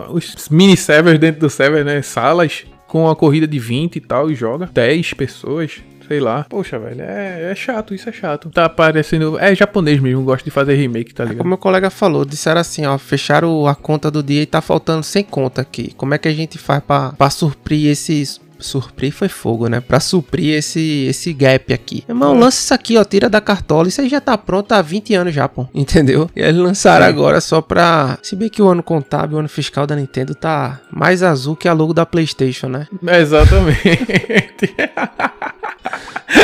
a- 0.07 0.11
os 0.11 0.49
mini 0.49 0.75
servers 0.75 1.19
dentro 1.19 1.39
do 1.41 1.49
server, 1.51 1.85
né? 1.85 2.01
Salas 2.01 2.65
com 2.89 3.07
a 3.07 3.15
corrida 3.15 3.47
de 3.47 3.59
20 3.59 3.95
e 3.95 4.01
tal 4.01 4.29
e 4.29 4.35
joga 4.35 4.69
10 4.73 5.13
pessoas. 5.13 5.81
Sei 6.07 6.19
lá. 6.19 6.43
Poxa, 6.49 6.79
velho, 6.79 7.01
é, 7.01 7.51
é 7.51 7.55
chato, 7.55 7.93
isso 7.93 8.09
é 8.09 8.11
chato. 8.11 8.49
Tá 8.49 8.67
parecendo. 8.67 9.37
É 9.37 9.53
japonês 9.53 9.99
mesmo, 9.99 10.23
gosta 10.23 10.43
de 10.43 10.49
fazer 10.49 10.73
remake, 10.73 11.13
tá 11.13 11.23
ligado? 11.23 11.37
Como 11.37 11.49
meu 11.49 11.57
colega 11.57 11.91
falou, 11.91 12.25
disseram 12.25 12.59
assim, 12.59 12.83
ó, 12.87 12.97
fecharam 12.97 13.67
a 13.67 13.75
conta 13.75 14.09
do 14.09 14.23
dia 14.23 14.41
e 14.41 14.45
tá 14.47 14.59
faltando 14.59 15.03
100 15.03 15.23
conta 15.25 15.61
aqui. 15.61 15.93
Como 15.95 16.15
é 16.15 16.17
que 16.17 16.27
a 16.27 16.33
gente 16.33 16.57
faz 16.57 16.81
pra, 16.83 17.11
pra 17.11 17.29
suprir 17.29 17.91
esses... 17.91 18.41
Suprir 18.59 19.11
foi 19.11 19.29
fogo, 19.29 19.67
né? 19.67 19.79
Pra 19.79 19.99
suprir 19.99 20.55
esse, 20.55 21.05
esse 21.07 21.31
gap 21.33 21.73
aqui. 21.73 22.03
Irmão, 22.07 22.37
lança 22.37 22.59
isso 22.59 22.73
aqui, 22.73 22.97
ó. 22.97 23.03
Tira 23.03 23.29
da 23.29 23.39
cartola. 23.39 23.87
Isso 23.87 24.01
aí 24.01 24.09
já 24.09 24.19
tá 24.19 24.37
pronto 24.37 24.71
há 24.73 24.81
20 24.81 25.13
anos 25.15 25.33
já, 25.33 25.47
pô. 25.47 25.67
Entendeu? 25.73 26.29
E 26.35 26.41
eles 26.41 26.61
lançaram 26.61 27.05
agora 27.05 27.41
só 27.41 27.61
pra... 27.61 28.17
Se 28.21 28.35
bem 28.35 28.49
que 28.49 28.61
o 28.61 28.67
ano 28.67 28.83
contábil, 28.83 29.37
o 29.37 29.39
ano 29.39 29.49
fiscal 29.49 29.87
da 29.87 29.95
Nintendo 29.95 30.35
tá 30.35 30.79
mais 30.91 31.23
azul 31.23 31.55
que 31.55 31.67
a 31.67 31.73
logo 31.73 31.93
da 31.93 32.05
Playstation, 32.05 32.67
né? 32.67 32.87
Exatamente. 33.19 33.79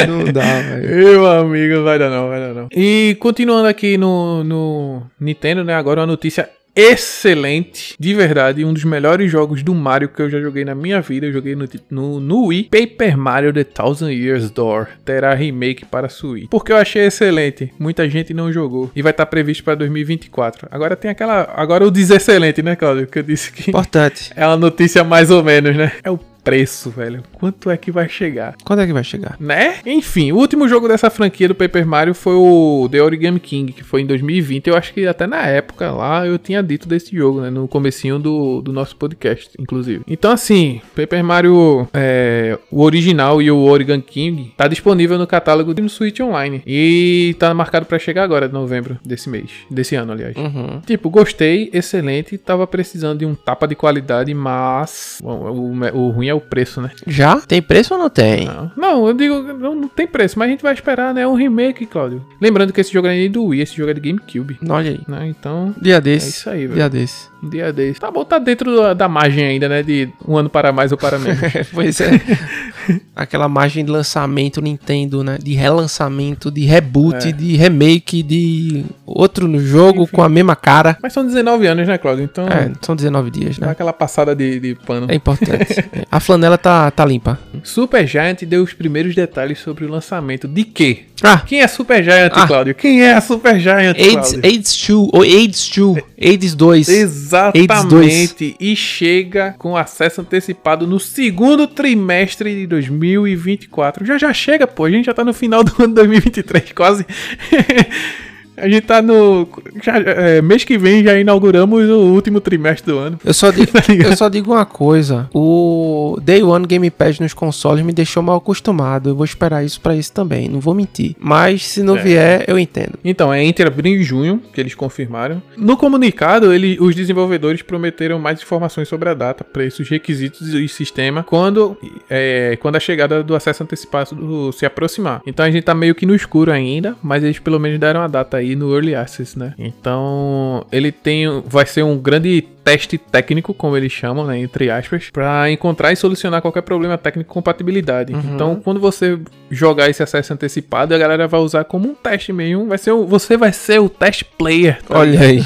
Não 0.07 0.31
dá, 0.31 0.41
velho. 0.41 0.95
Meu 0.95 1.27
amigo, 1.27 1.83
vai 1.83 1.99
dar 1.99 2.09
não, 2.09 2.27
vai 2.27 2.39
dar 2.39 2.53
não. 2.53 2.67
E 2.71 3.15
continuando 3.19 3.67
aqui 3.67 3.97
no, 3.97 4.43
no 4.43 5.03
Nintendo, 5.19 5.63
né? 5.63 5.75
Agora 5.75 6.01
uma 6.01 6.07
notícia 6.07 6.49
excelente, 6.75 7.95
de 7.99 8.13
verdade, 8.13 8.65
um 8.65 8.73
dos 8.73 8.83
melhores 8.83 9.31
jogos 9.31 9.63
do 9.63 9.73
Mario 9.73 10.09
que 10.09 10.21
eu 10.21 10.29
já 10.29 10.41
joguei 10.41 10.65
na 10.65 10.75
minha 10.75 11.01
vida. 11.01 11.25
Eu 11.27 11.33
joguei 11.33 11.55
no, 11.55 11.65
no, 11.89 12.19
no 12.19 12.45
Wii. 12.47 12.69
Paper 12.69 13.17
Mario 13.17 13.53
The 13.53 13.63
Thousand 13.63 14.11
Years 14.11 14.51
Door 14.51 14.87
terá 15.03 15.33
remake 15.33 15.85
para 15.85 16.09
Switch. 16.09 16.49
Porque 16.49 16.71
eu 16.71 16.77
achei 16.77 17.05
excelente. 17.05 17.71
Muita 17.79 18.09
gente 18.09 18.33
não 18.33 18.51
jogou 18.51 18.91
e 18.95 19.01
vai 19.01 19.11
estar 19.11 19.25
previsto 19.25 19.63
para 19.63 19.75
2024. 19.75 20.67
Agora 20.71 20.95
tem 20.95 21.11
aquela, 21.11 21.53
agora 21.55 21.85
o 21.85 21.91
desexcelente, 21.91 22.61
né, 22.61 22.75
Claudio? 22.75 23.07
Que 23.07 23.19
eu 23.19 23.23
disse 23.23 23.51
que 23.51 23.69
Importante. 23.69 24.31
é 24.35 24.45
uma 24.45 24.57
notícia 24.57 25.03
mais 25.03 25.31
ou 25.31 25.43
menos, 25.43 25.75
né? 25.75 25.91
É 26.03 26.11
o 26.11 26.19
preço, 26.45 26.91
velho. 26.91 27.23
Quanto 27.33 27.69
é 27.71 27.75
que 27.75 27.91
vai 27.91 28.07
chegar? 28.07 28.55
Quando 28.63 28.81
é 28.81 28.85
que 28.87 28.93
vai 28.93 29.03
chegar? 29.03 29.35
Né? 29.39 29.77
Enfim, 29.85 30.31
o 30.31 30.37
último 30.37 30.67
jogo 30.69 30.87
dessa 30.87 31.09
franquia 31.09 31.47
do 31.47 31.55
Paper 31.55 31.85
Mario 31.87 32.13
foi 32.13 32.35
o 32.35 32.87
The 32.89 33.01
Origami 33.01 33.39
King, 33.39 33.73
que 33.73 33.83
foi 33.83 34.01
em 34.01 34.05
2020. 34.05 34.67
Eu 34.67 34.77
acho 34.77 34.93
que 34.93 35.07
até 35.07 35.25
na 35.25 35.45
época 35.47 35.91
lá 35.91 36.25
eu 36.25 36.37
tinha 36.37 36.61
dito 36.61 36.87
desse 36.87 37.15
jogo, 37.17 37.41
né? 37.41 37.49
No 37.49 37.67
comecinho 37.67 38.19
do, 38.19 38.61
do 38.61 38.71
nosso 38.71 38.95
podcast, 38.95 39.49
inclusive. 39.59 40.03
Então, 40.07 40.31
assim, 40.31 40.81
Paper 40.95 41.23
Mario, 41.23 41.87
é, 41.93 42.57
o 42.69 42.83
original 42.83 43.41
e 43.41 43.49
o 43.49 43.57
Origami 43.63 44.03
King, 44.03 44.53
tá 44.55 44.67
disponível 44.67 45.17
no 45.17 45.25
catálogo 45.25 45.73
do 45.73 45.89
Switch 45.89 46.19
Online. 46.19 46.61
E 46.65 47.35
tá 47.39 47.51
marcado 47.55 47.87
pra 47.87 47.97
chegar 47.97 48.23
agora, 48.23 48.47
de 48.47 48.53
novembro 48.53 48.99
desse 49.03 49.29
mês. 49.29 49.49
Desse 49.71 49.95
ano, 49.95 50.11
aliás. 50.11 50.35
Uhum. 50.35 50.79
Tipo, 50.85 51.09
gostei, 51.09 51.71
excelente. 51.73 52.37
Tava 52.37 52.67
precisando 52.67 53.19
de 53.19 53.25
um 53.25 53.33
tapa 53.33 53.67
de 53.67 53.73
qualidade, 53.75 54.31
mas 54.33 55.19
o, 55.23 55.29
o- 55.31 55.97
o 56.05 56.09
ruim 56.11 56.27
é 56.27 56.34
o 56.35 56.41
preço, 56.41 56.81
né? 56.81 56.91
Já? 57.07 57.39
Tem 57.41 57.61
preço 57.61 57.93
ou 57.93 57.99
não 57.99 58.09
tem? 58.09 58.45
Não, 58.45 58.71
não 58.75 59.07
eu 59.07 59.13
digo, 59.13 59.41
não, 59.53 59.75
não 59.75 59.87
tem 59.87 60.05
preço, 60.07 60.37
mas 60.37 60.47
a 60.47 60.51
gente 60.51 60.61
vai 60.63 60.73
esperar, 60.73 61.13
né? 61.13 61.25
Um 61.27 61.35
remake, 61.35 61.85
Claudio. 61.85 62.25
Lembrando 62.39 62.71
que 62.73 62.81
esse 62.81 62.91
jogo 62.93 63.07
é 63.07 63.27
do 63.27 63.45
Wii, 63.45 63.61
esse 63.61 63.75
jogo 63.75 63.91
é 63.91 63.93
de 63.93 64.01
GameCube. 64.01 64.57
Olha 64.69 64.91
aí. 64.91 64.99
Né? 65.07 65.27
Então, 65.27 65.73
Dia 65.81 65.95
é 65.95 66.01
desse. 66.01 66.29
isso 66.29 66.49
aí, 66.49 66.61
velho. 66.67 66.73
Dia 66.75 66.89
desse. 66.89 67.27
Dia 67.43 67.73
desse. 67.73 67.99
Tá 67.99 68.09
bom, 68.11 68.23
tá 68.23 68.39
dentro 68.39 68.75
da, 68.75 68.93
da 68.93 69.07
margem 69.07 69.45
ainda, 69.45 69.69
né? 69.69 69.83
De 69.83 70.09
um 70.27 70.35
ano 70.37 70.49
para 70.49 70.71
mais 70.71 70.91
ou 70.91 70.97
para 70.97 71.17
menos. 71.19 71.39
pois 71.73 71.99
é. 72.01 72.09
Aquela 73.15 73.47
margem 73.47 73.83
de 73.85 73.91
lançamento 73.91 74.61
Nintendo, 74.61 75.23
né? 75.23 75.37
De 75.41 75.53
relançamento, 75.53 76.51
de 76.51 76.65
reboot, 76.65 77.29
É. 77.29 77.31
de 77.31 77.55
remake, 77.55 78.21
de 78.23 78.85
outro 79.05 79.47
no 79.47 79.59
jogo 79.59 80.03
Enfim. 80.03 80.11
com 80.15 80.21
a 80.23 80.29
mesma 80.29 80.55
cara. 80.55 80.97
mas 81.01 81.13
são 81.13 81.25
19 81.25 81.67
anos, 81.67 81.87
né, 81.87 81.97
Claudio? 81.97 82.23
Então, 82.23 82.47
É, 82.47 82.71
são 82.81 82.95
19 82.95 83.31
dias, 83.31 83.57
dá 83.57 83.67
né? 83.67 83.71
aquela 83.71 83.93
passada 83.93 84.35
de, 84.35 84.59
de 84.59 84.75
pano. 84.75 85.07
É 85.09 85.15
importante. 85.15 85.75
a 86.11 86.19
flanela 86.25 86.57
tá, 86.57 86.89
tá 86.89 87.05
limpa. 87.05 87.39
Super 87.63 88.07
Giant 88.07 88.41
deu 88.43 88.63
os 88.63 88.73
primeiros 88.73 89.13
detalhes 89.13 89.59
sobre 89.59 89.85
o 89.85 89.87
lançamento 89.89 90.47
de 90.47 90.63
quê? 90.63 91.03
Ah, 91.23 91.37
quem 91.37 91.61
é 91.61 91.67
Super 91.67 92.03
Giant, 92.03 92.31
ah. 92.33 92.47
Cláudio? 92.47 92.75
Quem 92.75 93.03
é 93.03 93.13
a 93.13 93.21
Super 93.21 93.59
Giant, 93.59 93.95
AIDS, 93.95 94.31
Cláudio? 94.31 94.41
AIDS 94.43 94.87
2, 94.87 95.09
ou 95.13 95.21
AIDS 95.21 95.69
2, 95.69 96.03
AIDS 96.19 96.55
2. 96.55 96.89
Exatamente. 96.89 97.71
AIDS 97.71 98.33
2. 98.33 98.55
E 98.59 98.75
chega 98.75 99.55
com 99.57 99.77
acesso 99.77 100.21
antecipado 100.21 100.87
no 100.87 100.99
segundo 100.99 101.67
trimestre 101.67 102.55
de 102.55 102.67
2024. 102.67 104.05
Já 104.05 104.17
já 104.17 104.33
chega, 104.33 104.65
pô. 104.65 104.85
A 104.85 104.91
gente 104.91 105.05
já 105.05 105.13
tá 105.13 105.23
no 105.23 105.33
final 105.33 105.63
do 105.63 105.83
ano 105.83 105.93
2023, 105.93 106.71
quase. 106.71 107.05
A 108.57 108.67
gente 108.67 108.81
tá 108.81 109.01
no. 109.01 109.47
Já, 109.83 109.97
é, 109.97 110.41
mês 110.41 110.63
que 110.63 110.77
vem 110.77 111.03
já 111.03 111.19
inauguramos 111.19 111.89
o 111.89 112.13
último 112.13 112.39
trimestre 112.39 112.91
do 112.91 112.97
ano. 112.97 113.19
Eu 113.23 113.33
só, 113.33 113.51
digo, 113.51 113.71
tá 113.73 113.81
eu 113.93 114.15
só 114.15 114.29
digo 114.29 114.53
uma 114.53 114.65
coisa: 114.65 115.29
o 115.33 116.17
Day 116.21 116.43
One 116.43 116.65
Game 116.65 116.89
Pass 116.89 117.19
nos 117.19 117.33
consoles 117.33 117.83
me 117.83 117.93
deixou 117.93 118.23
mal 118.23 118.37
acostumado. 118.37 119.09
Eu 119.09 119.15
vou 119.15 119.25
esperar 119.25 119.63
isso 119.63 119.79
para 119.81 119.95
isso 119.95 120.11
também, 120.11 120.49
não 120.49 120.59
vou 120.59 120.73
mentir. 120.73 121.15
Mas 121.19 121.65
se 121.67 121.83
não 121.83 121.97
é. 121.97 122.01
vier, 122.01 122.45
eu 122.47 122.57
entendo. 122.57 122.93
Então, 123.03 123.33
é 123.33 123.43
entre 123.43 123.67
abril 123.67 123.95
e 123.95 124.03
junho 124.03 124.41
que 124.53 124.61
eles 124.61 124.75
confirmaram. 124.75 125.41
No 125.57 125.77
comunicado, 125.77 126.53
ele, 126.53 126.77
os 126.79 126.95
desenvolvedores 126.95 127.61
prometeram 127.61 128.19
mais 128.19 128.41
informações 128.41 128.87
sobre 128.87 129.09
a 129.09 129.13
data, 129.13 129.43
preços, 129.43 129.89
requisitos 129.89 130.53
e 130.53 130.67
sistema 130.67 131.23
quando, 131.23 131.77
é, 132.09 132.57
quando 132.61 132.75
a 132.75 132.79
chegada 132.79 133.23
do 133.23 133.35
acesso 133.35 133.63
antecipado 133.63 134.51
se 134.53 134.65
aproximar. 134.65 135.21
Então 135.25 135.45
a 135.45 135.51
gente 135.51 135.63
tá 135.63 135.73
meio 135.73 135.95
que 135.95 136.05
no 136.05 136.15
escuro 136.15 136.51
ainda, 136.51 136.95
mas 137.01 137.23
eles 137.23 137.39
pelo 137.39 137.59
menos 137.59 137.79
deram 137.79 138.01
a 138.01 138.07
data 138.07 138.37
aí 138.37 138.44
no 138.53 138.73
Early 138.75 138.93
Access, 138.93 139.39
né? 139.39 139.53
Então, 139.57 140.65
ele 140.71 140.91
tem 140.91 141.25
vai 141.45 141.65
ser 141.65 141.83
um 141.83 141.97
grande 141.97 142.45
teste 142.65 142.97
técnico, 142.97 143.53
como 143.53 143.77
eles 143.77 143.91
chamam, 143.91 144.25
né, 144.25 144.39
entre 144.39 144.71
aspas, 144.71 145.11
para 145.11 145.51
encontrar 145.51 145.93
e 145.93 145.95
solucionar 145.95 146.41
qualquer 146.41 146.63
problema 146.63 146.97
técnico 146.97 147.29
de 147.29 147.33
compatibilidade. 147.33 148.11
Uhum. 148.11 148.21
Então, 148.33 148.55
quando 148.55 148.79
você 148.79 149.19
jogar 149.51 149.87
esse 149.87 150.01
acesso 150.01 150.33
antecipado, 150.33 150.95
a 150.95 150.97
galera 150.97 151.27
vai 151.27 151.39
usar 151.39 151.63
como 151.63 151.87
um 151.87 151.93
teste 151.93 152.33
mesmo, 152.33 152.65
vai 152.65 152.79
ser 152.79 152.91
o, 152.91 153.05
você 153.05 153.37
vai 153.37 153.53
ser 153.53 153.79
o 153.79 153.87
test 153.87 154.23
player. 154.35 154.81
Tá 154.81 154.97
Olha 154.97 155.19
aí. 155.21 155.41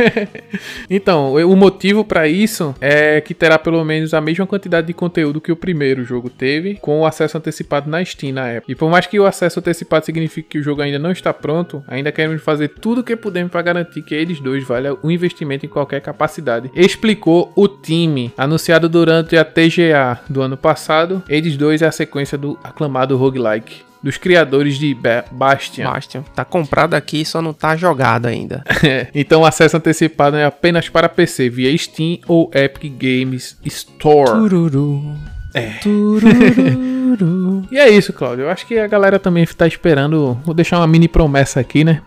então, 0.88 1.34
o 1.34 1.54
motivo 1.54 2.02
para 2.02 2.26
isso 2.26 2.74
é 2.80 3.20
que 3.20 3.34
terá 3.34 3.58
pelo 3.58 3.84
menos 3.84 4.14
a 4.14 4.20
mesma 4.20 4.46
quantidade 4.46 4.86
de 4.86 4.94
conteúdo 4.94 5.42
que 5.42 5.52
o 5.52 5.56
primeiro 5.56 6.04
jogo 6.04 6.30
teve, 6.30 6.76
com 6.76 7.00
o 7.00 7.06
acesso 7.06 7.36
antecipado 7.36 7.90
na 7.90 8.02
Steam 8.02 8.32
na 8.32 8.48
época. 8.48 8.72
E 8.72 8.74
por 8.74 8.90
mais 8.90 9.06
que 9.06 9.20
o 9.20 9.26
acesso 9.26 9.60
antecipado 9.60 10.06
signifique 10.06 10.48
que 10.48 10.58
o 10.58 10.62
jogo 10.62 10.80
ainda 10.80 10.98
não 10.98 11.12
está 11.12 11.34
pronto, 11.34 11.84
ainda 11.86 12.10
queremos 12.10 12.42
fazer 12.42 12.68
tudo 12.68 13.02
o 13.02 13.04
que 13.04 13.14
pudermos 13.14 13.52
para 13.52 13.60
garantir 13.60 14.00
que 14.00 14.14
eles 14.14 14.40
dois 14.40 14.64
valham 14.64 14.98
o 15.02 15.10
investimento 15.10 15.66
em 15.66 15.68
qualquer 15.68 15.97
capacidade. 16.00 16.70
Explicou 16.74 17.52
o 17.54 17.68
time, 17.68 18.32
anunciado 18.36 18.88
durante 18.88 19.36
a 19.36 19.44
TGA 19.44 20.20
do 20.28 20.40
ano 20.40 20.56
passado. 20.56 21.22
Eles 21.28 21.56
dois 21.56 21.82
é 21.82 21.86
a 21.86 21.92
sequência 21.92 22.38
do 22.38 22.58
aclamado 22.62 23.16
roguelike 23.16 23.88
dos 24.02 24.16
criadores 24.16 24.78
de 24.78 24.96
Bastion. 25.30 25.84
Bastion. 25.84 26.22
Tá 26.34 26.44
comprado 26.44 26.94
aqui, 26.94 27.24
só 27.24 27.42
não 27.42 27.52
tá 27.52 27.76
jogado 27.76 28.26
ainda. 28.26 28.64
então 29.14 29.42
o 29.42 29.44
acesso 29.44 29.76
antecipado 29.76 30.36
é 30.36 30.44
apenas 30.44 30.88
para 30.88 31.08
PC 31.08 31.48
via 31.48 31.76
Steam 31.76 32.18
ou 32.26 32.50
Epic 32.54 32.92
Games 32.96 33.56
Store. 33.64 34.30
Tururu. 34.30 35.16
É. 35.54 35.72
e 37.70 37.78
é 37.78 37.88
isso, 37.88 38.12
Claudio. 38.12 38.44
Eu 38.44 38.50
acho 38.50 38.66
que 38.66 38.78
a 38.78 38.86
galera 38.86 39.18
também 39.18 39.44
tá 39.46 39.66
esperando. 39.66 40.38
Vou 40.44 40.54
deixar 40.54 40.78
uma 40.78 40.86
mini 40.86 41.08
promessa 41.08 41.60
aqui, 41.60 41.84
né? 41.84 42.02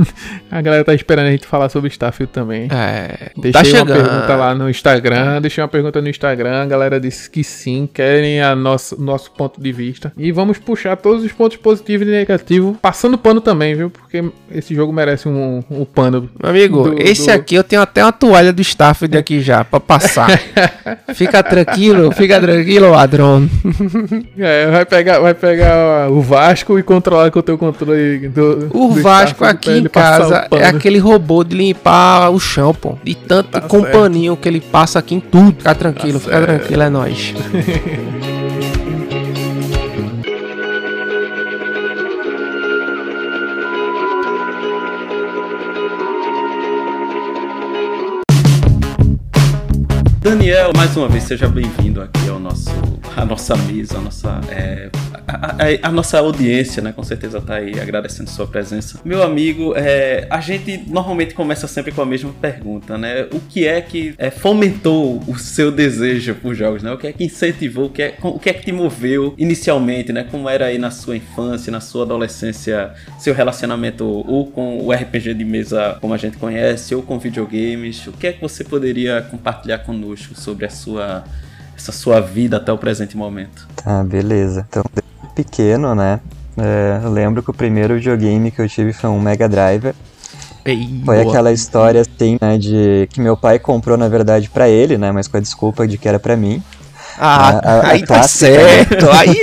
a 0.50 0.60
galera 0.60 0.84
tá 0.84 0.94
esperando 0.94 1.26
a 1.26 1.30
gente 1.30 1.46
falar 1.46 1.68
sobre 1.68 1.88
Starfield 1.88 2.32
também. 2.32 2.68
É. 2.70 3.30
Deixei 3.36 3.72
tá 3.72 3.78
uma 3.78 3.86
pergunta 3.86 4.36
lá 4.36 4.54
no 4.54 4.70
Instagram. 4.70 5.40
Deixei 5.40 5.62
uma 5.62 5.68
pergunta 5.68 6.00
no 6.00 6.08
Instagram. 6.08 6.62
A 6.62 6.66
galera 6.66 7.00
disse 7.00 7.28
que 7.30 7.42
sim, 7.42 7.88
querem 7.92 8.40
a 8.40 8.54
nosso, 8.54 9.00
nosso 9.00 9.30
ponto 9.32 9.60
de 9.60 9.72
vista. 9.72 10.12
E 10.16 10.32
vamos 10.32 10.58
puxar 10.58 10.96
todos 10.96 11.24
os 11.24 11.32
pontos 11.32 11.56
positivos 11.56 12.06
e 12.06 12.10
negativos. 12.10 12.76
Passando 12.80 13.18
pano 13.18 13.40
também, 13.40 13.74
viu? 13.74 13.90
Porque 13.90 14.24
esse 14.50 14.74
jogo 14.74 14.92
merece 14.92 15.28
um, 15.28 15.62
um 15.70 15.84
pano. 15.84 16.30
Meu 16.40 16.50
amigo, 16.50 16.90
do, 16.90 17.02
esse 17.02 17.26
do... 17.26 17.32
aqui 17.32 17.54
eu 17.54 17.64
tenho 17.64 17.82
até 17.82 18.02
uma 18.02 18.12
toalha 18.12 18.52
do 18.52 18.62
Starfield 18.62 19.16
aqui 19.16 19.40
já, 19.40 19.64
pra 19.64 19.80
passar. 19.80 20.28
fica 21.14 21.42
tranquilo, 21.42 22.12
fica 22.12 22.40
tranquilo, 22.40 22.90
ladrão. 22.90 23.48
É, 24.46 24.70
vai 24.70 24.86
pegar, 24.86 25.18
vai 25.18 25.34
pegar 25.34 26.08
o 26.08 26.20
Vasco 26.20 26.78
e 26.78 26.82
controlar 26.84 27.32
com 27.32 27.40
o 27.40 27.42
teu 27.42 27.58
controle 27.58 28.28
do. 28.28 28.68
O 28.72 28.94
do 28.94 29.02
Vasco 29.02 29.44
aqui 29.44 29.72
em 29.72 29.84
casa 29.84 30.46
é 30.52 30.66
aquele 30.66 30.98
robô 30.98 31.42
de 31.42 31.56
limpar 31.56 32.30
o 32.30 32.38
chão, 32.38 32.72
pô. 32.72 32.96
De 33.02 33.16
tanto 33.16 33.50
tá 33.50 33.60
que 34.40 34.48
ele 34.48 34.60
passa 34.60 35.00
aqui 35.00 35.16
em 35.16 35.20
tudo. 35.20 35.56
Fica 35.58 35.74
tranquilo, 35.74 36.20
tá 36.20 36.26
fica 36.26 36.36
certo. 36.36 36.46
tranquilo, 36.46 36.82
é 36.82 36.88
nóis. 36.88 37.34
Daniel, 50.26 50.72
mais 50.76 50.96
uma 50.96 51.08
vez, 51.08 51.22
seja 51.22 51.46
bem-vindo 51.46 52.02
aqui 52.02 52.28
ao 52.28 52.40
nosso, 52.40 52.68
à 53.16 53.24
nossa 53.24 53.56
mesa, 53.58 53.98
a 53.98 54.00
nossa, 54.00 54.40
é, 54.50 54.90
a, 55.24 55.52
a, 55.52 55.88
a, 55.88 55.92
nossa 55.92 56.18
audiência, 56.18 56.82
né? 56.82 56.90
Com 56.90 57.04
certeza 57.04 57.40
tá 57.40 57.54
aí 57.54 57.78
agradecendo 57.78 58.28
sua 58.28 58.44
presença. 58.44 58.98
Meu 59.04 59.22
amigo, 59.22 59.74
é, 59.76 60.26
a 60.28 60.40
gente 60.40 60.82
normalmente 60.88 61.32
começa 61.32 61.68
sempre 61.68 61.92
com 61.92 62.02
a 62.02 62.04
mesma 62.04 62.32
pergunta, 62.40 62.98
né? 62.98 63.28
O 63.32 63.38
que 63.38 63.68
é 63.68 63.80
que 63.80 64.16
é, 64.18 64.28
fomentou 64.28 65.22
o 65.28 65.38
seu 65.38 65.70
desejo 65.70 66.34
por 66.34 66.56
jogos, 66.56 66.82
né? 66.82 66.90
O 66.90 66.98
que 66.98 67.06
é 67.06 67.12
que 67.12 67.22
incentivou, 67.22 67.86
o 67.86 67.90
que 67.90 68.02
é, 68.02 68.14
o 68.20 68.40
que 68.40 68.50
é 68.50 68.52
que 68.52 68.64
te 68.64 68.72
moveu 68.72 69.32
inicialmente, 69.38 70.12
né? 70.12 70.26
Como 70.28 70.48
era 70.48 70.66
aí 70.66 70.76
na 70.76 70.90
sua 70.90 71.16
infância, 71.16 71.70
na 71.70 71.80
sua 71.80 72.02
adolescência, 72.02 72.92
seu 73.16 73.32
relacionamento 73.32 74.04
ou 74.04 74.50
com 74.50 74.84
o 74.84 74.90
RPG 74.90 75.34
de 75.34 75.44
mesa 75.44 75.96
como 76.00 76.14
a 76.14 76.16
gente 76.18 76.36
conhece, 76.36 76.96
ou 76.96 77.02
com 77.02 77.16
videogames? 77.16 78.04
O 78.08 78.12
que 78.12 78.26
é 78.26 78.32
que 78.32 78.40
você 78.40 78.64
poderia 78.64 79.22
compartilhar 79.22 79.78
conosco? 79.78 80.15
Sobre 80.16 80.66
a 80.66 80.70
sua, 80.70 81.24
essa 81.76 81.92
sua 81.92 82.20
vida 82.20 82.56
até 82.56 82.72
o 82.72 82.78
presente 82.78 83.16
momento. 83.16 83.66
Tá, 83.76 84.02
beleza. 84.02 84.66
Então, 84.68 84.84
pequeno, 85.34 85.94
né? 85.94 86.20
É, 86.56 87.00
eu 87.04 87.10
lembro 87.10 87.42
que 87.42 87.50
o 87.50 87.54
primeiro 87.54 87.94
videogame 87.94 88.50
que 88.50 88.60
eu 88.60 88.68
tive 88.68 88.92
foi 88.92 89.10
um 89.10 89.20
Mega 89.20 89.48
Driver. 89.48 89.94
Ei, 90.64 91.02
foi 91.04 91.22
boa. 91.22 91.30
aquela 91.30 91.52
história 91.52 92.00
assim, 92.00 92.38
né, 92.40 92.58
de 92.58 93.08
que 93.12 93.20
meu 93.20 93.36
pai 93.36 93.56
comprou 93.58 93.96
na 93.96 94.08
verdade 94.08 94.50
para 94.50 94.68
ele, 94.68 94.98
né, 94.98 95.12
mas 95.12 95.28
com 95.28 95.36
a 95.36 95.40
desculpa 95.40 95.86
de 95.86 95.96
que 95.96 96.08
era 96.08 96.18
para 96.18 96.36
mim. 96.36 96.60
Ah, 97.18 97.60
a, 97.62 97.70
a, 97.70 97.88
aí 97.88 98.02
a 98.02 98.06
tá 98.06 98.22
certo. 98.24 99.08
aí, 99.12 99.40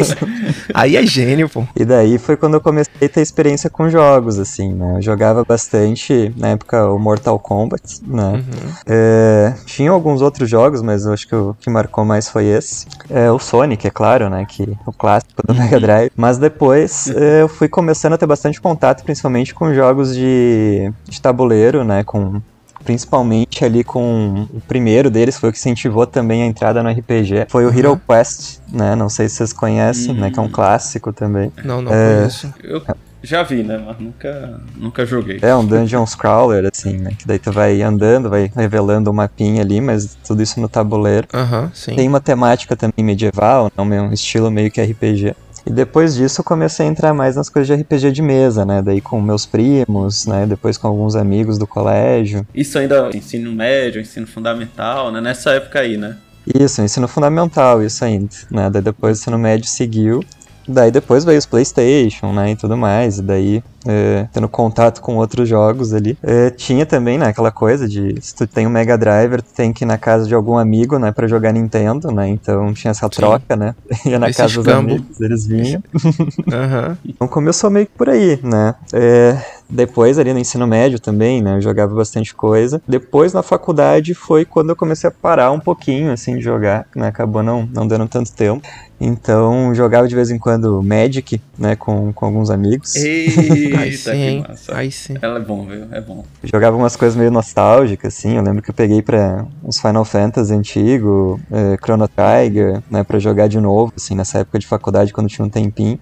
aí 0.74 0.98
é 0.98 1.06
gênio, 1.06 1.50
pô. 1.50 1.64
E 1.76 1.86
daí 1.86 2.18
foi 2.18 2.38
quando 2.38 2.56
eu 2.56 2.62
comecei 2.62 2.94
a 3.02 3.10
ter 3.10 3.22
experiência 3.22 3.70
com 3.70 3.90
jogos, 3.90 4.40
assim, 4.40 4.74
né? 4.74 4.98
Eu 4.98 5.02
jogava 5.02 5.44
bastante, 5.44 6.34
na 6.38 6.50
época, 6.50 6.88
o 6.90 7.00
Mortal 7.00 7.40
Kombat, 7.40 8.02
né? 8.06 8.34
Uhum. 8.34 8.74
É, 8.86 9.54
tinha 9.66 9.92
alguns 9.92 10.22
outros 10.22 10.50
jogos, 10.50 10.82
mas 10.82 11.06
eu 11.06 11.14
acho 11.14 11.28
que 11.28 11.36
o 11.36 11.56
que 11.60 11.70
marcou 11.70 12.06
mais 12.06 12.30
foi 12.30 12.46
esse. 12.46 12.86
É, 13.10 13.32
o 13.32 13.40
Sonic, 13.40 13.88
é 13.88 13.92
claro, 13.92 14.30
né? 14.30 14.46
Que 14.48 14.78
o 14.86 14.92
clássico 14.92 15.46
do 15.46 15.54
Mega 15.54 15.80
Drive. 15.80 16.12
Mas 16.16 16.38
depois 16.38 17.10
é, 17.16 17.42
eu 17.42 17.48
fui 17.48 17.68
começando 17.68 18.14
a 18.14 18.18
ter 18.18 18.28
bastante 18.28 18.62
contato, 18.62 19.04
principalmente 19.04 19.54
com 19.54 19.74
jogos 19.74 20.16
de, 20.16 20.92
de 21.08 21.22
tabuleiro, 21.22 21.84
né? 21.84 22.04
Com 22.04 22.42
principalmente 22.84 23.64
ali 23.64 23.84
com 23.84 24.48
o 24.54 24.62
primeiro 24.62 25.10
deles, 25.10 25.38
foi 25.38 25.50
o 25.50 25.52
que 25.52 25.58
incentivou 25.58 26.06
também 26.06 26.44
a 26.44 26.46
entrada 26.46 26.84
no 26.84 26.90
RPG, 26.90 27.48
foi 27.50 27.66
o 27.66 27.70
uhum. 27.70 27.78
Hero 27.78 28.02
Quest, 28.08 28.60
né? 28.72 28.96
Não 28.96 29.10
sei 29.10 29.30
se 29.30 29.36
vocês 29.36 29.54
conhecem, 29.54 30.14
uhum. 30.14 30.22
né? 30.22 30.32
Que 30.32 30.40
é 30.40 30.42
um 30.42 30.50
clássico 30.50 31.14
também. 31.14 31.52
Não, 31.64 31.82
não 31.82 31.94
é... 31.94 32.18
conheço. 32.18 32.54
Eu 32.64 32.82
já 33.24 33.42
vi, 33.42 33.64
né? 33.64 33.82
Mas 33.84 33.98
nunca, 34.00 34.62
nunca 34.76 35.06
joguei. 35.06 35.40
É 35.42 35.56
um 35.56 35.66
dungeon 35.66 36.06
crawler, 36.18 36.70
assim, 36.72 36.98
né? 36.98 37.12
Que 37.18 37.26
daí 37.26 37.40
tu 37.40 37.52
vai 37.52 37.82
andando, 37.82 38.30
vai 38.30 38.52
revelando 38.54 39.10
o 39.10 39.14
um 39.14 39.16
mapinha 39.16 39.62
ali, 39.62 39.80
mas 39.80 40.18
tudo 40.28 40.44
isso 40.44 40.60
no 40.60 40.68
tabuleiro. 40.68 41.28
Aham, 41.34 41.64
uhum, 41.64 41.70
sim. 41.74 41.96
Tem 41.96 42.08
uma 42.08 42.20
temática 42.20 42.76
também 42.76 43.04
medieval, 43.04 43.72
né? 43.78 44.02
um 44.02 44.12
estilo 44.12 44.52
meio 44.52 44.70
que 44.70 44.82
RPG. 44.82 45.34
E 45.66 45.72
depois 45.72 46.16
disso 46.16 46.42
eu 46.42 46.46
comecei 46.46 46.86
a 46.86 46.90
entrar 46.90 47.14
mais 47.14 47.36
nas 47.36 47.50
coisas 47.50 47.68
de 47.68 47.82
RPG 47.82 48.12
de 48.12 48.22
mesa, 48.22 48.66
né? 48.66 48.82
Daí 48.82 49.00
com 49.00 49.22
meus 49.22 49.46
primos, 49.46 50.26
né? 50.26 50.46
Depois 50.46 50.78
com 50.78 50.88
alguns 50.88 51.16
amigos 51.16 51.58
do 51.58 51.66
colégio. 51.66 52.46
Isso 52.54 52.78
ainda 52.78 53.10
ensino 53.14 53.52
médio, 53.54 54.02
ensino 54.02 54.28
fundamental, 54.28 55.12
né? 55.12 55.22
Nessa 55.22 55.52
época 55.52 55.80
aí, 55.80 55.98
né? 55.98 56.18
Isso, 56.60 56.82
ensino 56.82 57.08
fundamental, 57.08 57.82
isso 57.82 58.04
ainda. 58.04 58.30
Né? 58.52 58.70
Daí 58.70 58.82
depois 58.82 59.18
o 59.18 59.22
ensino 59.22 59.40
médio 59.40 59.68
seguiu. 59.68 60.22
Daí 60.68 60.92
depois 60.92 61.24
veio 61.26 61.38
os 61.38 61.46
PlayStation, 61.46 62.32
né, 62.34 62.52
e 62.52 62.56
tudo 62.56 62.78
mais, 62.78 63.18
e 63.18 63.22
daí 63.22 63.64
é, 63.86 64.28
tendo 64.32 64.48
contato 64.48 65.02
com 65.02 65.18
outros 65.18 65.48
jogos 65.48 65.94
ali. 65.94 66.18
É, 66.24 66.50
tinha 66.50 66.86
também, 66.86 67.18
né, 67.18 67.28
aquela 67.28 67.52
coisa 67.52 67.88
de 67.88 68.16
se 68.22 68.34
tu 68.36 68.48
tem 68.48 68.66
um 68.66 68.70
Mega 68.70 68.98
Driver, 68.98 69.42
tu 69.42 69.54
tem 69.54 69.74
que 69.74 69.84
ir 69.84 69.88
na 69.88 69.98
casa 69.98 70.28
de 70.28 70.34
algum 70.34 70.58
amigo, 70.58 70.98
né, 70.98 71.12
para 71.12 71.28
jogar 71.28 71.52
Nintendo, 71.52 72.12
né, 72.12 72.28
então 72.30 72.74
tinha 72.74 72.92
essa 72.92 73.10
troca, 73.10 73.54
Sim. 73.54 73.60
né, 73.60 73.76
ia 74.06 74.20
na 74.20 74.30
Esse 74.30 74.38
casa 74.38 74.56
dos 74.56 74.68
amigos, 74.68 75.20
eles 75.20 75.46
vinham. 75.46 75.84
uhum. 75.94 76.98
Então 77.06 77.28
começou 77.28 77.70
meio 77.70 77.86
que 77.86 77.94
por 77.94 78.10
aí, 78.10 78.40
né. 78.42 78.76
É, 78.94 79.38
depois 79.74 80.18
ali 80.20 80.32
no 80.34 80.40
ensino 80.40 80.68
médio 80.68 81.00
também, 81.00 81.42
né? 81.42 81.58
Eu 81.58 81.62
jogava 81.62 81.94
bastante 81.96 82.34
coisa. 82.34 82.82
Depois 82.88 83.34
na 83.34 83.42
faculdade 83.44 84.14
foi 84.14 84.46
quando 84.46 84.70
eu 84.70 84.76
comecei 84.76 85.08
a 85.08 85.12
parar 85.12 85.52
um 85.52 85.60
pouquinho, 85.60 86.12
assim, 86.12 86.38
de 86.38 86.42
jogar, 86.42 86.86
né? 86.96 87.08
Acabou 87.08 87.42
não, 87.44 87.68
não 87.74 87.88
dando 87.88 88.08
tanto 88.08 88.32
tempo. 88.32 88.62
Então 89.02 89.76
jogava 89.76 90.08
de 90.08 90.16
vez 90.16 90.30
em 90.30 90.40
quando 90.40 90.82
Magic, 90.82 91.42
né, 91.58 91.76
com, 91.76 92.14
com 92.14 92.26
alguns 92.26 92.50
amigos. 92.50 92.96
Eita, 92.96 93.80
Aí 93.80 93.90
que 93.92 93.98
sim, 93.98 94.46
massa. 94.48 94.76
aí 94.78 94.92
sim. 94.92 95.16
Ela 95.22 95.40
é 95.40 95.42
bom, 95.42 95.66
viu? 95.66 95.88
É 95.92 96.00
bom. 96.00 96.24
Jogava 96.44 96.78
umas 96.78 96.96
coisas 96.96 97.18
meio 97.18 97.30
nostálgicas, 97.32 98.16
assim. 98.16 98.38
Eu 98.38 98.44
lembro 98.44 98.62
que 98.62 98.70
eu 98.70 98.74
peguei 98.74 99.02
pra 99.02 99.46
uns 99.64 99.80
Final 99.80 100.06
Fantasy 100.06 100.54
antigo, 100.54 101.40
eh, 101.52 101.76
Chrono 101.84 102.08
Trigger, 102.08 102.82
né, 102.90 103.04
pra 103.04 103.20
jogar 103.20 103.48
de 103.48 103.60
novo, 103.60 103.92
assim, 103.98 104.16
nessa 104.16 104.40
época 104.40 104.58
de 104.60 104.68
faculdade, 104.68 105.12
quando 105.12 105.28
tinha 105.28 105.46
um 105.46 105.50
tempinho. 105.50 106.00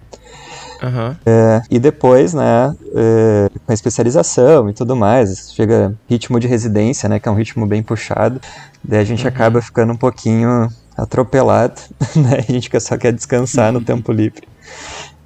Aham. 0.82 1.16
É, 1.26 1.62
e 1.70 1.80
depois, 1.80 2.34
né, 2.34 2.76
é, 2.96 3.50
com 3.66 3.72
a 3.72 3.74
especialização 3.74 4.70
e 4.70 4.74
tudo 4.74 4.96
mais, 4.96 5.54
chega 5.54 5.94
ritmo 6.10 6.40
de 6.40 6.48
residência, 6.48 7.08
né, 7.08 7.20
que 7.20 7.30
é 7.30 7.32
um 7.32 7.36
ritmo 7.36 7.66
bem 7.66 7.84
puxado, 7.84 8.42
daí 8.84 9.00
a 9.00 9.04
gente 9.04 9.28
acaba 9.28 9.62
ficando 9.62 9.94
um 9.94 9.98
pouquinho 9.98 10.68
atropelado, 10.98 11.82
né, 12.16 12.44
a 12.48 12.52
gente 12.52 12.70
só 12.80 12.98
quer 12.98 13.14
descansar 13.14 13.72
no 13.72 13.82
tempo 13.82 14.12
livre. 14.12 14.48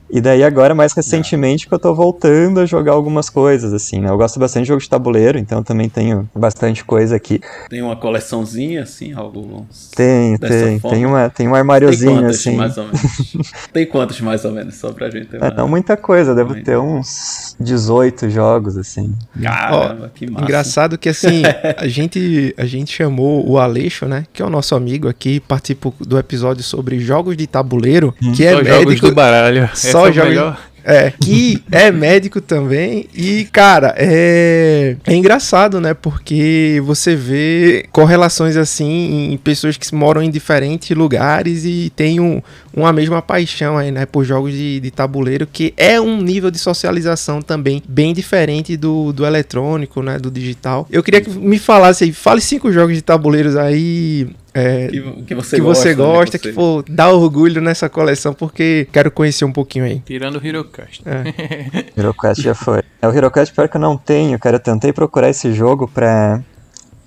E 0.09 0.21
daí 0.21 0.43
agora, 0.43 0.75
mais 0.75 0.93
recentemente, 0.93 1.67
que 1.67 1.73
eu 1.73 1.79
tô 1.79 1.93
voltando 1.93 2.59
a 2.59 2.65
jogar 2.65 2.91
algumas 2.93 3.29
coisas, 3.29 3.73
assim, 3.73 3.99
né, 3.99 4.09
eu 4.09 4.17
gosto 4.17 4.39
bastante 4.39 4.63
de 4.63 4.67
jogo 4.69 4.81
de 4.81 4.89
tabuleiro, 4.89 5.37
então 5.37 5.63
também 5.63 5.89
tenho 5.89 6.29
bastante 6.35 6.83
coisa 6.85 7.15
aqui. 7.15 7.41
Tem 7.69 7.81
uma 7.81 7.95
coleçãozinha, 7.95 8.83
assim, 8.83 9.13
algo. 9.13 9.65
Tem, 9.95 10.37
Dessa 10.37 10.53
tem, 10.65 10.79
forma. 10.79 10.95
tem, 10.97 11.05
uma, 11.05 11.29
tem 11.29 11.47
um 11.47 11.51
Tem 11.51 11.59
armáriozinho, 11.59 12.21
quantos, 12.21 12.35
assim. 12.39 12.55
mais 12.55 12.77
ou 12.77 12.85
menos? 12.85 13.01
Tem 13.73 13.85
quantos, 13.85 14.21
mais 14.21 14.45
ou 14.45 14.51
menos? 14.51 14.75
Só 14.75 14.91
pra 14.93 15.09
gente 15.09 15.27
ter 15.27 15.37
É, 15.37 15.45
uma... 15.47 15.51
não 15.51 15.67
muita 15.67 15.97
coisa, 15.97 16.33
devo 16.35 16.55
ter 16.63 16.77
uns 16.77 17.55
18 17.59 18.29
jogos, 18.29 18.77
assim. 18.77 19.13
Caramba, 19.41 20.11
que 20.13 20.29
massa. 20.29 20.43
Engraçado 20.45 20.97
que 20.97 21.09
assim, 21.09 21.41
a 21.77 21.87
gente, 21.87 22.53
a 22.57 22.65
gente 22.65 22.93
chamou 22.93 23.47
o 23.49 23.57
Aleixo, 23.57 24.05
né? 24.05 24.25
Que 24.31 24.41
é 24.41 24.45
o 24.45 24.49
nosso 24.49 24.75
amigo 24.75 25.07
aqui, 25.07 25.39
participou 25.39 25.93
do 25.99 26.17
episódio 26.17 26.63
sobre 26.63 26.99
jogos 26.99 27.35
de 27.35 27.47
tabuleiro, 27.47 28.13
que 28.35 28.45
é 28.45 28.61
médico. 28.61 29.07
do 29.09 29.15
baralho. 29.15 29.69
Só 29.73 30.04
é. 30.11 30.75
É, 30.87 31.11
que 31.19 31.63
é 31.71 31.91
médico 31.91 32.39
também. 32.39 33.07
E, 33.11 33.45
cara, 33.45 33.95
é, 33.97 34.95
é 35.03 35.15
engraçado, 35.15 35.81
né? 35.81 35.95
Porque 35.95 36.79
você 36.85 37.15
vê 37.15 37.87
correlações 37.91 38.55
assim 38.55 39.31
em 39.33 39.37
pessoas 39.37 39.77
que 39.77 39.95
moram 39.95 40.21
em 40.21 40.29
diferentes 40.29 40.95
lugares 40.95 41.65
e 41.65 41.91
têm 41.95 42.19
um, 42.19 42.39
uma 42.71 42.93
mesma 42.93 43.19
paixão 43.19 43.79
aí, 43.79 43.89
né? 43.89 44.05
Por 44.05 44.23
jogos 44.23 44.53
de, 44.53 44.79
de 44.79 44.91
tabuleiro, 44.91 45.47
que 45.51 45.73
é 45.75 45.99
um 45.99 46.21
nível 46.21 46.51
de 46.51 46.59
socialização 46.59 47.41
também 47.41 47.81
bem 47.89 48.13
diferente 48.13 48.77
do, 48.77 49.11
do 49.11 49.25
eletrônico, 49.25 50.03
né? 50.03 50.19
Do 50.19 50.29
digital. 50.29 50.87
Eu 50.91 51.01
queria 51.01 51.21
que 51.21 51.31
me 51.31 51.57
falasse 51.57 52.03
aí, 52.03 52.13
fale 52.13 52.41
cinco 52.41 52.71
jogos 52.71 52.93
de 52.93 53.01
tabuleiros 53.01 53.55
aí. 53.55 54.27
É, 54.55 54.87
Que, 54.87 55.01
que 55.27 55.35
você 55.35 55.57
que 55.57 55.61
gosta, 55.61 55.83
você 55.83 55.89
né, 55.89 55.95
gosta, 55.95 56.37
que 56.39 56.47
você- 56.47 56.53
for 56.53 56.83
dar 56.89 57.09
orgulho 57.11 57.61
nessa 57.61 57.89
coleção, 57.89 58.33
porque 58.33 58.87
quero 58.91 59.11
conhecer 59.11 59.43
um 59.45 59.51
pouquinho 59.51 59.85
aí. 59.85 59.99
Tirando 60.05 60.39
o 60.39 60.45
Hirocast. 60.47 61.03
HeroQuest 61.97 62.41
já 62.41 62.55
foi. 62.55 62.81
É 63.01 63.07
o 63.07 63.13
HeroQuest 63.13 63.53
pior 63.53 63.67
que 63.69 63.77
eu 63.77 63.81
não 63.81 63.97
tenho, 63.97 64.39
cara. 64.39 64.55
Eu 64.55 64.59
tentei 64.59 64.91
procurar 64.93 65.29
esse 65.29 65.53
jogo 65.53 65.87
pra, 65.87 66.41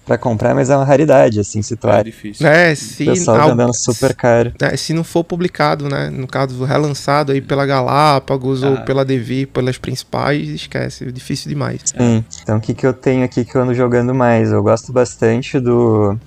pra 0.06 0.16
comprar, 0.18 0.54
mas 0.54 0.70
é 0.70 0.76
uma 0.76 0.84
raridade, 0.84 1.40
assim, 1.40 1.60
É 1.60 1.62
situado. 1.62 2.04
difícil. 2.04 2.46
É, 2.46 2.72
O 2.72 2.76
se, 2.76 3.04
pessoal 3.04 3.40
al- 3.40 3.48
vendendo 3.50 3.74
super 3.74 4.14
caro. 4.14 4.52
é, 4.60 4.76
se 4.76 4.92
não 4.92 5.02
for 5.04 5.24
publicado, 5.24 5.88
né? 5.88 6.10
No 6.10 6.26
caso, 6.26 6.62
relançado 6.64 7.32
aí 7.32 7.40
pela 7.40 7.66
Galápagos 7.66 8.62
ou 8.62 8.74
Ah. 8.74 8.80
pela 8.82 9.04
Devi, 9.04 9.46
pelas 9.46 9.78
principais, 9.78 10.48
esquece, 10.48 11.04
é 11.08 11.10
difícil 11.10 11.48
demais. 11.48 11.80
Sim. 11.84 12.24
Então 12.42 12.58
o 12.58 12.60
que, 12.60 12.74
que 12.74 12.86
eu 12.86 12.92
tenho 12.92 13.24
aqui 13.24 13.44
que 13.44 13.54
eu 13.56 13.62
ando 13.62 13.74
jogando 13.74 14.14
mais? 14.14 14.50
Eu 14.52 14.62
gosto 14.62 14.92
bastante 14.92 15.58
do. 15.60 16.18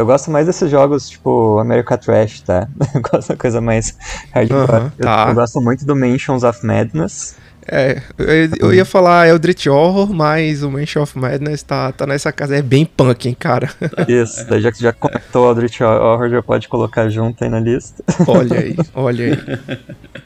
Eu 0.00 0.06
gosto 0.06 0.30
mais 0.30 0.46
desses 0.46 0.70
jogos, 0.70 1.08
tipo, 1.10 1.58
America 1.58 1.96
Trash, 1.98 2.40
tá? 2.40 2.66
Eu 2.94 3.02
gosto 3.02 3.28
da 3.28 3.36
coisa 3.36 3.60
mais 3.60 3.96
hardcore. 4.32 4.90
Eu- 4.98 5.04
tá. 5.06 5.26
eu, 5.28 5.34
gosto 5.34 5.60
muito 5.60 5.84
do 5.84 5.94
Mansions 5.94 6.42
of 6.42 6.64
Madness. 6.64 7.36
É, 7.72 8.00
eu, 8.18 8.26
eu 8.58 8.74
ia 8.74 8.84
falar 8.84 9.28
Eldritch 9.28 9.66
Horror, 9.66 10.12
mas 10.12 10.62
o 10.62 10.70
Mansion 10.70 11.02
of 11.02 11.16
Madness 11.16 11.62
tá, 11.62 11.92
tá 11.92 12.06
nessa 12.06 12.32
casa, 12.32 12.56
é 12.56 12.62
bem 12.62 12.84
punk, 12.84 13.28
hein, 13.28 13.36
cara. 13.38 13.68
Isso, 14.08 14.44
daí 14.48 14.60
já 14.60 14.72
que 14.72 14.80
já 14.80 14.92
conectou 14.92 15.44
o 15.44 15.48
Aldrich 15.48 15.80
Horror, 15.84 16.30
já 16.30 16.42
pode 16.42 16.66
colocar 16.66 17.08
junto 17.10 17.44
aí 17.44 17.50
na 17.50 17.60
lista. 17.60 18.02
Olha 18.26 18.58
aí, 18.58 18.76
olha 18.94 19.24
aí. 19.26 19.78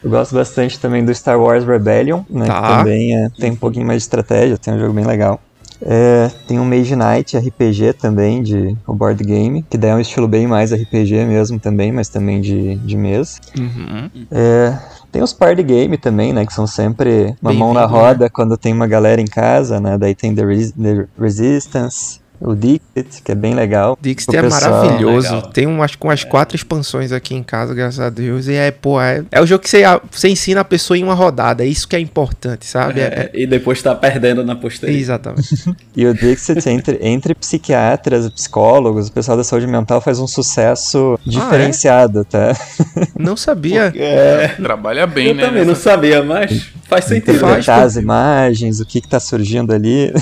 Eu 0.02 0.08
gosto 0.08 0.34
bastante 0.34 0.78
também 0.78 1.04
do 1.04 1.12
Star 1.14 1.38
Wars 1.38 1.64
Rebellion, 1.64 2.22
né? 2.30 2.46
Tá. 2.46 2.62
Que 2.62 2.78
também 2.78 3.16
é- 3.24 3.28
tem 3.38 3.50
um 3.50 3.56
pouquinho 3.56 3.86
mais 3.86 3.98
de 4.02 4.04
estratégia, 4.04 4.56
tem 4.56 4.72
um 4.72 4.78
jogo 4.78 4.92
bem 4.94 5.04
legal. 5.04 5.40
É, 5.82 6.30
tem 6.46 6.58
um 6.58 6.64
Mage 6.64 6.94
Knight 6.96 7.36
RPG 7.36 7.94
também, 7.94 8.42
de 8.42 8.76
o 8.86 8.94
board 8.94 9.22
game, 9.24 9.62
que 9.68 9.76
daí 9.76 9.90
é 9.90 9.94
um 9.94 10.00
estilo 10.00 10.26
bem 10.28 10.46
mais 10.46 10.72
RPG 10.72 11.24
mesmo 11.26 11.58
também, 11.58 11.92
mas 11.92 12.08
também 12.08 12.40
de, 12.40 12.76
de 12.76 12.96
mesa. 12.96 13.38
Uhum. 13.58 14.10
É, 14.30 14.78
tem 15.12 15.22
os 15.22 15.32
party 15.32 15.62
game 15.62 15.96
também, 15.98 16.32
né, 16.32 16.44
que 16.46 16.52
são 16.52 16.66
sempre 16.66 17.34
uma 17.42 17.52
mão 17.52 17.72
na 17.74 17.84
roda 17.86 18.30
quando 18.30 18.56
tem 18.56 18.72
uma 18.72 18.86
galera 18.86 19.20
em 19.20 19.26
casa, 19.26 19.80
né, 19.80 19.96
daí 19.98 20.14
tem 20.14 20.34
The, 20.34 20.44
Res- 20.44 20.72
The 20.72 21.06
Resistance, 21.18 22.20
o 22.40 22.54
Dixit, 22.54 23.22
que 23.22 23.32
é 23.32 23.34
bem 23.34 23.54
legal. 23.54 23.96
Dixit 24.00 24.36
é 24.36 24.42
pessoal- 24.42 24.70
maravilhoso. 24.84 25.34
Legal. 25.34 25.50
Tem 25.50 25.66
umas 25.66 25.94
com 25.96 26.10
as 26.10 26.24
quatro 26.24 26.56
expansões 26.56 27.12
aqui 27.12 27.34
em 27.34 27.42
casa, 27.42 27.74
graças 27.74 28.00
a 28.00 28.10
Deus. 28.10 28.46
E 28.48 28.54
é, 28.54 28.70
pô, 28.70 29.00
é, 29.00 29.22
é 29.30 29.40
o 29.40 29.46
jogo 29.46 29.62
que 29.62 29.70
você, 29.70 29.82
você 30.10 30.28
ensina 30.28 30.60
a 30.60 30.64
pessoa 30.64 30.98
em 30.98 31.02
uma 31.04 31.14
rodada. 31.14 31.64
É 31.64 31.66
isso 31.66 31.86
que 31.88 31.96
é 31.96 32.00
importante, 32.00 32.66
sabe? 32.66 33.00
É- 33.00 33.04
É, 33.04 33.30
e 33.42 33.46
depois 33.46 33.80
tá 33.82 33.94
perdendo 33.94 34.44
na 34.44 34.52
é- 34.52 34.56
posteridade. 34.56 35.02
exatamente. 35.02 35.74
E 35.96 36.04
o 36.06 36.12
Dixit, 36.12 36.68
entre, 36.68 36.98
entre 37.00 37.34
psiquiatras, 37.36 38.28
psicólogos, 38.30 39.06
o 39.08 39.12
pessoal 39.12 39.36
da 39.36 39.44
saúde 39.44 39.66
mental 39.68 40.00
faz 40.00 40.18
um 40.18 40.26
sucesso 40.26 41.16
é? 41.24 41.30
diferenciado, 41.30 42.24
tá? 42.24 42.52
Não 43.16 43.36
sabia. 43.36 43.92
É, 43.96 44.48
Trabalha 44.60 45.06
bem, 45.06 45.28
eu 45.28 45.34
né? 45.36 45.44
também 45.46 45.60
não 45.62 45.68
nessa- 45.68 45.90
sabia, 45.90 46.22
mas 46.22 46.72
faz 46.88 47.04
sentido. 47.04 47.38
Faz, 47.38 47.68
as 47.68 47.96
imagens, 47.96 48.80
o 48.80 48.84
que 48.86 49.00
que 49.00 49.08
tá 49.08 49.20
surgindo 49.20 49.72
ali. 49.72 50.12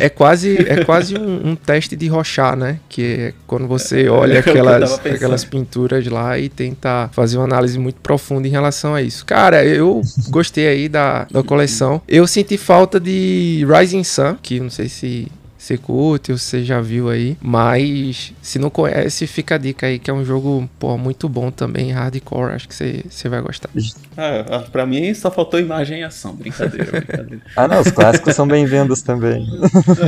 É 0.00 0.08
quase, 0.08 0.56
é 0.56 0.84
quase 0.84 1.17
um, 1.18 1.50
um 1.50 1.56
teste 1.56 1.96
de 1.96 2.06
Rorschach, 2.06 2.56
né? 2.56 2.78
Que 2.88 3.02
é 3.02 3.34
quando 3.46 3.66
você 3.66 4.08
olha 4.08 4.34
É 4.34 4.40
o 4.40 4.42
que 4.42 4.50
eu 4.50 4.54
tava 4.54 4.70
aquelas, 4.74 5.06
aquelas 5.06 5.44
pinturas 5.44 6.06
lá 6.06 6.38
e 6.38 6.48
tenta 6.48 7.08
fazer 7.12 7.38
uma 7.38 7.44
análise 7.44 7.78
muito 7.78 8.00
profunda 8.00 8.46
em 8.46 8.50
relação 8.50 8.94
a 8.94 9.02
isso. 9.02 9.24
Cara, 9.24 9.64
eu 9.64 10.02
gostei 10.28 10.66
aí 10.66 10.88
da, 10.88 11.26
da 11.30 11.42
coleção. 11.42 12.00
Eu 12.08 12.26
senti 12.26 12.56
falta 12.56 12.98
de 13.00 13.66
Rising 13.68 14.04
Sun, 14.04 14.36
que 14.42 14.60
não 14.60 14.70
sei 14.70 14.88
se 14.88 15.28
você 15.68 15.76
curte 15.76 16.32
ou 16.32 16.38
você 16.38 16.64
já 16.64 16.80
viu 16.80 17.10
aí, 17.10 17.36
mas 17.42 18.32
se 18.40 18.58
não 18.58 18.70
conhece, 18.70 19.26
fica 19.26 19.56
a 19.56 19.58
dica 19.58 19.86
aí 19.86 19.98
que 19.98 20.10
é 20.10 20.14
um 20.14 20.24
jogo 20.24 20.68
pô, 20.78 20.96
muito 20.96 21.28
bom 21.28 21.50
também, 21.50 21.92
hardcore, 21.92 22.54
acho 22.54 22.66
que 22.66 22.74
você, 22.74 23.04
você 23.08 23.28
vai 23.28 23.42
gostar. 23.42 23.68
Ah, 24.16 24.44
ah, 24.50 24.58
pra 24.60 24.86
mim 24.86 25.12
só 25.12 25.30
faltou 25.30 25.60
imagem 25.60 26.00
e 26.00 26.04
ação. 26.04 26.34
Brincadeira, 26.34 26.90
brincadeira. 26.90 27.42
Ah, 27.56 27.66
não, 27.66 27.80
os 27.80 27.90
clássicos 27.90 28.34
são 28.34 28.46
bem-vindos 28.46 29.02
também. 29.02 29.46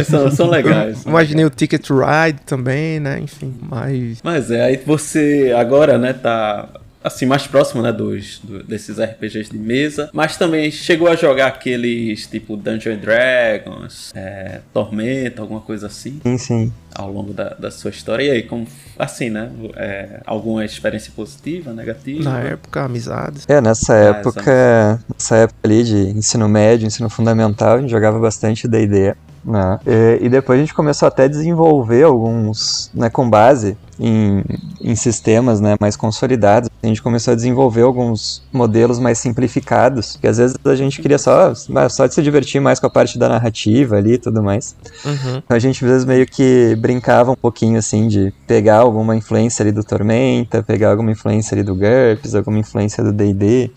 São, 0.08 0.30
são 0.30 0.48
legais. 0.48 0.98
são 0.98 1.10
Imaginei 1.10 1.44
o 1.44 1.50
Ticket 1.50 1.82
to 1.82 1.94
Ride 1.98 2.40
também, 2.46 3.00
né? 3.00 3.18
Enfim, 3.18 3.52
mas 3.60 4.18
Mas 4.22 4.50
é, 4.50 4.62
aí 4.62 4.80
você 4.84 5.54
agora, 5.56 5.98
né, 5.98 6.12
tá 6.12 6.68
assim, 7.02 7.26
mais 7.26 7.46
próximo, 7.46 7.82
né, 7.82 7.92
dos, 7.92 8.38
do- 8.42 8.62
desses 8.62 8.98
RPGs 8.98 9.50
de 9.50 9.58
mesa, 9.58 10.10
mas 10.12 10.36
também 10.36 10.70
chegou 10.70 11.08
a 11.08 11.16
jogar 11.16 11.46
aqueles 11.48 12.26
tipo 12.26 12.56
Dungeons 12.56 12.96
and 12.96 13.00
Dragons, 13.00 14.10
é, 14.14 14.60
Tormenta, 14.72 15.42
alguma 15.42 15.60
coisa 15.60 15.86
assim, 15.86 16.20
Sim, 16.22 16.38
sim. 16.38 16.72
ao 16.94 17.10
longo 17.10 17.32
da, 17.32 17.50
da 17.54 17.70
sua 17.70 17.90
história. 17.90 18.24
E 18.24 18.30
aí, 18.30 18.42
como, 18.42 18.66
assim, 18.98 19.30
né, 19.30 19.50
é, 19.76 20.20
alguma 20.26 20.64
experiência 20.64 21.12
positiva, 21.14 21.72
negativa? 21.72 22.22
na 22.22 22.40
época, 22.40 22.82
amizades. 22.84 23.44
É, 23.48 23.60
nessa 23.60 23.94
Ah, 23.94 23.96
época, 24.18 25.00
nessa 25.12 25.36
época 25.36 25.58
ali 25.64 25.82
de 25.84 25.96
ensino 26.10 26.48
médio, 26.48 26.86
ensino 26.86 27.08
fundamental, 27.08 27.76
a 27.76 27.80
gente 27.80 27.90
jogava 27.90 28.18
bastante 28.18 28.68
D&D, 28.68 29.14
né? 29.44 29.78
E, 29.86 30.26
e 30.26 30.28
depois 30.28 30.58
a 30.58 30.62
gente 30.62 30.74
começou 30.74 31.08
até 31.08 31.24
a 31.24 31.28
desenvolver 31.28 32.04
alguns, 32.04 32.90
né, 32.94 33.08
com 33.08 33.28
base 33.28 33.76
em, 33.98 34.42
em 34.80 34.94
sistemas, 34.94 35.60
né, 35.60 35.76
mais 35.80 35.96
consolidados. 35.96 36.70
A 36.82 36.86
gente 36.86 37.02
começou 37.02 37.32
a 37.32 37.34
desenvolver 37.34 37.82
alguns 37.82 38.42
modelos 38.52 38.98
mais 38.98 39.18
simplificados, 39.18 40.16
que 40.16 40.26
às 40.26 40.38
vezes 40.38 40.56
a 40.64 40.74
gente 40.74 41.02
queria 41.02 41.18
só, 41.18 41.52
só 41.90 42.06
de 42.06 42.14
se 42.14 42.22
divertir 42.22 42.60
mais 42.60 42.80
com 42.80 42.86
a 42.86 42.90
parte 42.90 43.18
da 43.18 43.28
narrativa 43.28 43.96
ali 43.96 44.14
e 44.14 44.18
tudo 44.18 44.42
mais. 44.42 44.74
Uhum. 45.04 45.38
Então 45.44 45.56
a 45.56 45.58
gente 45.58 45.84
às 45.84 45.90
vezes 45.90 46.04
meio 46.06 46.26
que 46.26 46.74
brincava 46.76 47.30
um 47.30 47.36
pouquinho 47.36 47.78
assim 47.78 48.08
de 48.08 48.32
pegar 48.46 48.78
alguma 48.78 49.14
influência 49.14 49.62
ali 49.62 49.72
do 49.72 49.84
Tormenta, 49.84 50.62
pegar 50.62 50.90
alguma 50.90 51.10
influência 51.10 51.54
ali 51.54 51.62
do 51.62 51.74
GURPS, 51.74 52.34
alguma 52.34 52.58
influência 52.58 53.04
do 53.04 53.12
D&D 53.12 53.70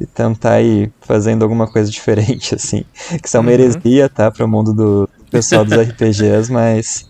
e 0.00 0.06
tentar 0.06 0.60
ir 0.60 0.92
fazendo 1.02 1.42
alguma 1.42 1.66
coisa 1.66 1.90
diferente 1.90 2.54
assim, 2.56 2.84
que 3.22 3.28
são 3.28 3.40
uma 3.40 3.50
Uhum. 3.50 3.54
heresia, 3.54 4.08
tá, 4.08 4.30
para 4.30 4.44
o 4.44 4.48
mundo 4.48 4.72
do 4.74 5.08
pessoal 5.30 5.64
dos 5.64 5.76
RPGs, 5.78 6.50
mas 6.52 7.04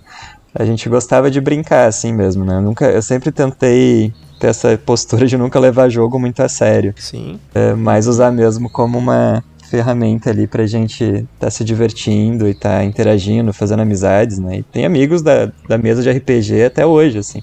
a 0.55 0.64
gente 0.64 0.88
gostava 0.88 1.31
de 1.31 1.40
brincar 1.40 1.87
assim 1.88 2.12
mesmo, 2.12 2.44
né? 2.44 2.57
Eu 2.57 2.62
nunca, 2.62 2.87
eu 2.87 3.03
sempre 3.03 3.33
tentei 3.33 4.12
ter 4.38 4.49
essa 4.49 4.77
postura 4.79 5.27
de 5.27 5.37
nunca 5.37 5.59
levar 5.59 5.88
jogo 5.88 6.18
muito 6.18 6.40
a 6.42 6.49
sério, 6.49 6.92
Sim. 6.97 7.40
é, 7.55 7.75
mas 7.75 8.07
usar 8.07 8.31
mesmo 8.31 8.68
como 8.70 8.99
uma 8.99 9.42
ferramenta 9.70 10.31
ali 10.31 10.47
pra 10.47 10.66
gente 10.66 11.03
estar 11.03 11.27
tá 11.38 11.51
se 11.51 11.64
divertindo 11.64 12.47
e 12.49 12.55
tá 12.55 12.85
interagindo, 12.85 13.53
fazendo 13.53 13.81
amizades, 13.81 14.38
né? 14.38 14.59
E 14.59 14.62
tem 14.62 14.85
amigos 14.85 15.23
da, 15.23 15.51
da 15.68 15.77
mesa 15.79 16.03
de 16.03 16.11
RPG 16.11 16.64
até 16.64 16.87
hoje, 16.87 17.18
assim. 17.18 17.40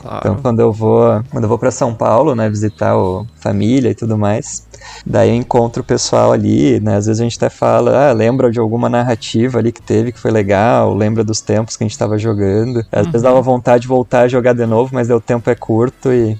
Claro. 0.00 0.18
Então 0.18 0.36
quando 0.36 0.60
eu 0.60 0.72
vou, 0.72 1.22
quando 1.30 1.44
eu 1.44 1.48
vou 1.48 1.58
para 1.58 1.70
São 1.70 1.94
Paulo, 1.94 2.34
né, 2.34 2.48
visitar 2.48 2.96
o 2.96 3.24
família 3.38 3.90
e 3.90 3.94
tudo 3.94 4.16
mais, 4.16 4.66
daí 5.06 5.30
eu 5.30 5.34
encontro 5.34 5.82
o 5.82 5.84
pessoal 5.84 6.32
ali, 6.32 6.80
né? 6.80 6.96
Às 6.96 7.06
vezes 7.06 7.20
a 7.20 7.24
gente 7.24 7.36
até 7.36 7.48
fala, 7.48 8.08
ah, 8.08 8.12
lembra 8.12 8.50
de 8.50 8.58
alguma 8.58 8.88
narrativa 8.88 9.58
ali 9.58 9.72
que 9.72 9.82
teve 9.82 10.12
que 10.12 10.18
foi 10.18 10.30
legal, 10.30 10.94
lembra 10.94 11.24
dos 11.24 11.40
tempos 11.40 11.76
que 11.76 11.84
a 11.84 11.86
gente 11.86 11.92
estava 11.92 12.18
jogando. 12.18 12.84
Às 12.90 13.06
uhum. 13.06 13.12
vezes 13.12 13.22
dava 13.22 13.40
vontade 13.40 13.82
de 13.82 13.88
voltar 13.88 14.22
a 14.22 14.28
jogar 14.28 14.52
de 14.52 14.66
novo, 14.66 14.90
mas 14.92 15.10
o 15.10 15.20
tempo 15.20 15.48
é 15.50 15.54
curto 15.54 16.12
e 16.12 16.38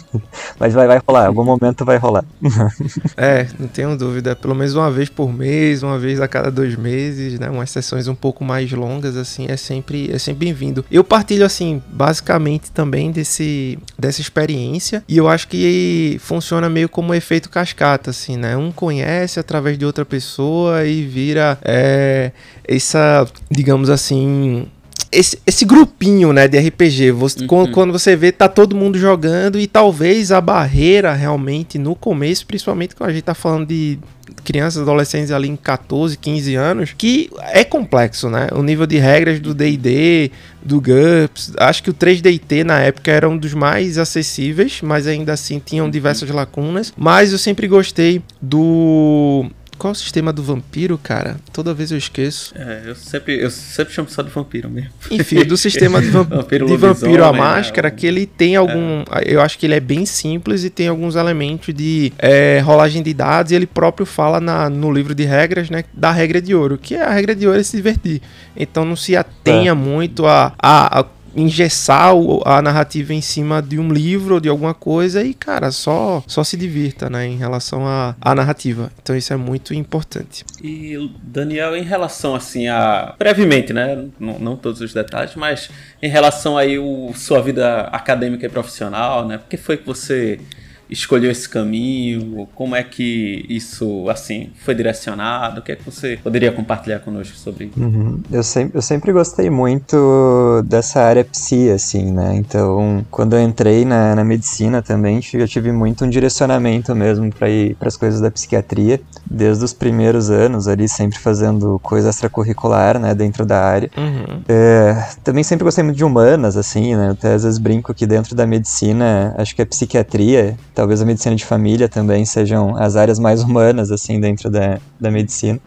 mas 0.58 0.72
vai 0.72 0.86
vai 0.86 1.00
rolar, 1.06 1.26
algum 1.26 1.44
momento 1.44 1.84
vai 1.84 1.96
rolar. 1.96 2.24
é, 3.16 3.46
não 3.58 3.68
tenho 3.68 3.96
dúvida, 3.96 4.36
pelo 4.36 4.54
menos 4.54 4.74
uma 4.74 4.90
vez 4.90 5.08
por 5.08 5.32
mês, 5.32 5.82
uma 5.82 5.98
vez 5.98 6.20
a 6.20 6.28
cada 6.28 6.50
dois 6.50 6.76
meses, 6.76 7.38
né? 7.38 7.50
Umas 7.50 7.70
sessões 7.70 8.08
um 8.08 8.14
pouco 8.14 8.44
mais 8.44 8.70
longas 8.72 9.16
assim, 9.16 9.46
é 9.48 9.56
sempre 9.56 10.10
é 10.12 10.18
sempre 10.18 10.46
bem-vindo. 10.46 10.84
Eu 10.90 11.02
partilho 11.02 11.44
assim, 11.44 11.82
basicamente 11.88 12.70
também 12.70 13.10
desse, 13.10 13.78
dessa 13.98 14.20
experiência. 14.20 15.02
E 15.08 15.16
eu 15.16 15.28
acho 15.28 15.48
que 15.48 16.18
funciona 16.20 16.45
meio 16.70 16.88
como 16.88 17.12
um 17.12 17.14
efeito 17.14 17.48
cascata, 17.48 18.10
assim, 18.10 18.36
né? 18.36 18.56
Um 18.56 18.70
conhece 18.70 19.40
através 19.40 19.78
de 19.78 19.84
outra 19.84 20.04
pessoa 20.04 20.84
e 20.86 21.02
vira 21.04 21.58
é, 21.64 22.32
essa, 22.66 23.26
digamos 23.50 23.90
assim, 23.90 24.66
esse, 25.10 25.38
esse 25.46 25.64
grupinho, 25.64 26.32
né, 26.32 26.48
de 26.48 26.58
RPG, 26.58 27.10
você, 27.12 27.40
uhum. 27.40 27.46
quando, 27.46 27.72
quando, 27.72 27.92
você 27.92 28.16
vê, 28.16 28.32
tá 28.32 28.48
todo 28.48 28.76
mundo 28.76 28.98
jogando 28.98 29.58
e 29.58 29.66
talvez 29.66 30.32
a 30.32 30.40
barreira 30.40 31.12
realmente 31.14 31.78
no 31.78 31.94
começo, 31.94 32.46
principalmente 32.46 32.94
quando 32.94 33.10
a 33.10 33.12
gente 33.12 33.24
tá 33.24 33.34
falando 33.34 33.66
de 33.66 33.98
crianças, 34.44 34.82
adolescentes 34.82 35.30
ali 35.30 35.48
em 35.48 35.56
14, 35.56 36.16
15 36.16 36.54
anos, 36.54 36.94
que 36.96 37.30
é 37.52 37.64
complexo, 37.64 38.28
né? 38.28 38.48
O 38.52 38.62
nível 38.62 38.86
de 38.86 38.98
regras 38.98 39.40
do 39.40 39.54
D&D, 39.54 40.30
do 40.62 40.80
GURPS, 40.80 41.52
acho 41.58 41.82
que 41.82 41.90
o 41.90 41.94
3DT 41.94 42.64
na 42.64 42.80
época 42.80 43.10
era 43.10 43.28
um 43.28 43.36
dos 43.36 43.54
mais 43.54 43.98
acessíveis, 43.98 44.80
mas 44.82 45.06
ainda 45.06 45.32
assim 45.32 45.60
tinham 45.64 45.86
uhum. 45.86 45.90
diversas 45.90 46.28
lacunas, 46.30 46.92
mas 46.96 47.32
eu 47.32 47.38
sempre 47.38 47.68
gostei 47.68 48.22
do 48.40 49.46
qual 49.78 49.90
é 49.90 49.92
o 49.92 49.94
sistema 49.94 50.32
do 50.32 50.42
vampiro, 50.42 50.98
cara? 50.98 51.36
Toda 51.52 51.74
vez 51.74 51.90
eu 51.90 51.98
esqueço. 51.98 52.54
É, 52.56 52.82
eu 52.86 52.94
sempre, 52.94 53.40
eu 53.42 53.50
sempre 53.50 53.92
chamo 53.92 54.08
só 54.08 54.22
de 54.22 54.30
vampiro 54.30 54.68
mesmo. 54.68 54.90
Enfim, 55.10 55.44
do 55.44 55.56
sistema 55.58 56.00
de, 56.00 56.08
vamp 56.08 56.28
vampiro, 56.28 56.66
de 56.66 56.76
vampiro 56.76 57.24
à 57.24 57.32
máscara, 57.32 57.90
que 57.90 58.06
ele 58.06 58.26
tem 58.26 58.56
algum. 58.56 59.02
É. 59.12 59.24
Eu 59.26 59.40
acho 59.40 59.58
que 59.58 59.66
ele 59.66 59.74
é 59.74 59.80
bem 59.80 60.06
simples 60.06 60.64
e 60.64 60.70
tem 60.70 60.88
alguns 60.88 61.16
elementos 61.16 61.74
de 61.74 62.12
é, 62.18 62.60
rolagem 62.60 63.02
de 63.02 63.12
dados. 63.12 63.52
E 63.52 63.54
ele 63.54 63.66
próprio 63.66 64.06
fala 64.06 64.40
na, 64.40 64.68
no 64.68 64.92
livro 64.92 65.14
de 65.14 65.24
regras, 65.24 65.70
né? 65.70 65.84
Da 65.92 66.10
regra 66.10 66.40
de 66.40 66.54
ouro, 66.54 66.78
que 66.78 66.94
é 66.94 67.02
a 67.02 67.10
regra 67.10 67.34
de 67.34 67.46
ouro 67.46 67.58
é 67.58 67.62
se 67.62 67.76
divertir. 67.76 68.22
Então 68.56 68.84
não 68.84 68.96
se 68.96 69.16
atenha 69.16 69.72
é. 69.72 69.74
muito 69.74 70.26
a, 70.26 70.52
a, 70.58 71.00
a 71.00 71.04
engessar 71.36 72.14
a 72.44 72.62
narrativa 72.62 73.12
em 73.12 73.20
cima 73.20 73.60
de 73.60 73.78
um 73.78 73.92
livro 73.92 74.34
ou 74.34 74.40
de 74.40 74.48
alguma 74.48 74.74
coisa 74.74 75.22
e, 75.22 75.34
cara, 75.34 75.70
só, 75.70 76.22
só 76.26 76.42
se 76.42 76.56
divirta, 76.56 77.10
né, 77.10 77.26
em 77.26 77.36
relação 77.36 77.86
à, 77.86 78.34
narrativa. 78.34 78.90
Então 79.02 79.16
isso 79.16 79.32
é 79.32 79.36
muito 79.36 79.74
importante. 79.74 80.44
E, 80.62 81.10
Daniel, 81.22 81.76
em 81.76 81.82
relação, 81.82 82.34
assim, 82.34 82.68
a... 82.68 83.14
brevemente, 83.18 83.72
né, 83.72 84.06
não, 84.18 84.38
não 84.38 84.56
todos 84.56 84.80
os 84.80 84.92
detalhes, 84.92 85.34
mas 85.34 85.70
em 86.02 86.08
relação 86.08 86.56
aí 86.56 86.78
o 86.78 87.12
sua 87.14 87.40
vida 87.40 87.82
acadêmica 87.92 88.46
e 88.46 88.48
profissional, 88.48 89.26
né, 89.26 89.38
por 89.38 89.48
que 89.48 89.56
foi 89.56 89.76
que 89.76 89.86
você 89.86 90.40
escolheu 90.88 91.30
esse 91.30 91.48
caminho? 91.48 92.48
Como 92.54 92.74
é 92.74 92.82
que 92.82 93.44
isso, 93.48 94.08
assim, 94.08 94.50
foi 94.64 94.74
direcionado? 94.74 95.60
O 95.60 95.62
que 95.62 95.72
é 95.72 95.76
que 95.76 95.84
você 95.84 96.18
poderia 96.22 96.52
compartilhar 96.52 97.00
conosco 97.00 97.36
sobre 97.36 97.66
isso? 97.66 97.80
Uhum. 97.80 98.20
Eu, 98.30 98.42
sempre, 98.42 98.78
eu 98.78 98.82
sempre 98.82 99.12
gostei 99.12 99.50
muito 99.50 100.62
dessa 100.66 101.02
área 101.02 101.24
psi, 101.24 101.70
assim, 101.70 102.12
né? 102.12 102.34
Então, 102.36 103.04
quando 103.10 103.36
eu 103.36 103.42
entrei 103.42 103.84
na, 103.84 104.14
na 104.14 104.24
medicina 104.24 104.82
também, 104.82 105.20
eu 105.34 105.48
tive 105.48 105.72
muito 105.72 106.04
um 106.04 106.10
direcionamento 106.10 106.94
mesmo 106.94 107.32
para 107.32 107.48
ir 107.48 107.74
para 107.76 107.88
as 107.88 107.96
coisas 107.96 108.20
da 108.20 108.30
psiquiatria, 108.30 109.00
desde 109.28 109.64
os 109.64 109.72
primeiros 109.72 110.30
anos 110.30 110.68
ali, 110.68 110.88
sempre 110.88 111.18
fazendo 111.18 111.78
coisa 111.82 112.10
extracurricular, 112.10 112.98
né, 112.98 113.14
dentro 113.14 113.44
da 113.44 113.60
área. 113.62 113.90
Uhum. 113.96 114.42
É, 114.48 115.06
também 115.24 115.42
sempre 115.42 115.64
gostei 115.64 115.82
muito 115.82 115.96
de 115.96 116.04
humanas, 116.04 116.56
assim, 116.56 116.94
né? 116.94 117.10
Até 117.10 117.34
às 117.34 117.42
vezes 117.42 117.58
brinco 117.58 117.92
que 117.94 118.06
dentro 118.06 118.34
da 118.34 118.46
medicina, 118.46 119.34
acho 119.36 119.54
que 119.54 119.62
a 119.62 119.66
psiquiatria 119.66 120.56
talvez 120.76 121.00
a 121.00 121.06
medicina 121.06 121.34
de 121.34 121.44
família 121.44 121.88
também 121.88 122.26
sejam 122.26 122.76
as 122.76 122.96
áreas 122.96 123.18
mais 123.18 123.42
humanas, 123.42 123.90
assim, 123.90 124.20
dentro 124.20 124.50
da, 124.50 124.78
da 125.00 125.10
medicina. 125.10 125.58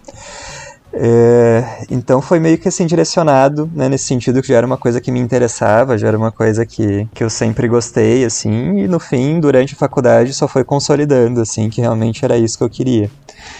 É, 0.93 1.85
então 1.89 2.21
foi 2.21 2.39
meio 2.39 2.57
que 2.57 2.67
assim 2.67 2.85
direcionado, 2.85 3.69
né, 3.73 3.87
nesse 3.87 4.05
sentido 4.05 4.41
que 4.41 4.47
já 4.47 4.57
era 4.57 4.65
uma 4.65 4.77
coisa 4.77 4.99
que 4.99 5.11
me 5.11 5.19
interessava, 5.19 5.97
já 5.97 6.07
era 6.07 6.17
uma 6.17 6.31
coisa 6.31 6.65
que, 6.65 7.07
que 7.13 7.23
eu 7.23 7.29
sempre 7.29 7.67
gostei, 7.67 8.23
assim, 8.23 8.79
e 8.79 8.87
no 8.87 8.99
fim, 8.99 9.39
durante 9.39 9.73
a 9.73 9.77
faculdade, 9.77 10.33
só 10.33 10.47
foi 10.47 10.63
consolidando, 10.63 11.41
assim, 11.41 11.69
que 11.69 11.81
realmente 11.81 12.23
era 12.23 12.37
isso 12.37 12.57
que 12.57 12.63
eu 12.63 12.69
queria. 12.69 13.09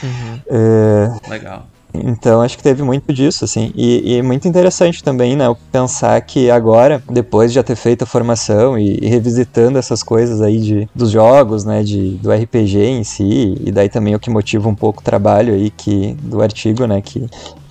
Uhum. 0.04 0.40
É, 0.48 1.30
Legal. 1.30 1.68
Então 1.94 2.42
acho 2.42 2.56
que 2.56 2.64
teve 2.64 2.84
muito 2.84 3.12
disso, 3.12 3.46
assim. 3.46 3.72
E, 3.76 4.18
e, 4.18 4.22
muito 4.22 4.48
interessante 4.48 5.04
também, 5.04 5.36
né? 5.36 5.46
Pensar 5.72 6.20
que 6.22 6.50
agora, 6.52 7.02
depois 7.10 7.52
de 7.52 7.56
já 7.56 7.64
ter 7.64 7.76
feito 7.76 8.04
a 8.04 8.06
formação 8.06 8.78
e, 8.78 9.00
e, 9.02 9.08
revisitando 9.08 9.78
essas 9.78 10.04
coisas 10.04 10.42
aí 10.42 10.60
de, 10.60 10.90
dos 10.94 11.10
jogos, 11.10 11.66
né? 11.66 11.84
De, 11.84 12.12
do 12.16 12.32
RPG 12.32 12.78
em 12.78 13.04
si, 13.04 13.58
e 13.60 13.72
daí 13.72 13.90
também 13.90 14.16
o 14.16 14.20
que 14.20 14.30
motiva 14.30 14.70
um 14.70 14.76
pouco 14.76 15.02
o 15.02 15.04
trabalho 15.04 15.54
aí 15.54 15.70
que, 15.70 16.14
do 16.22 16.42
artigo, 16.42 16.86
né? 16.86 17.02
Que, 17.02 17.28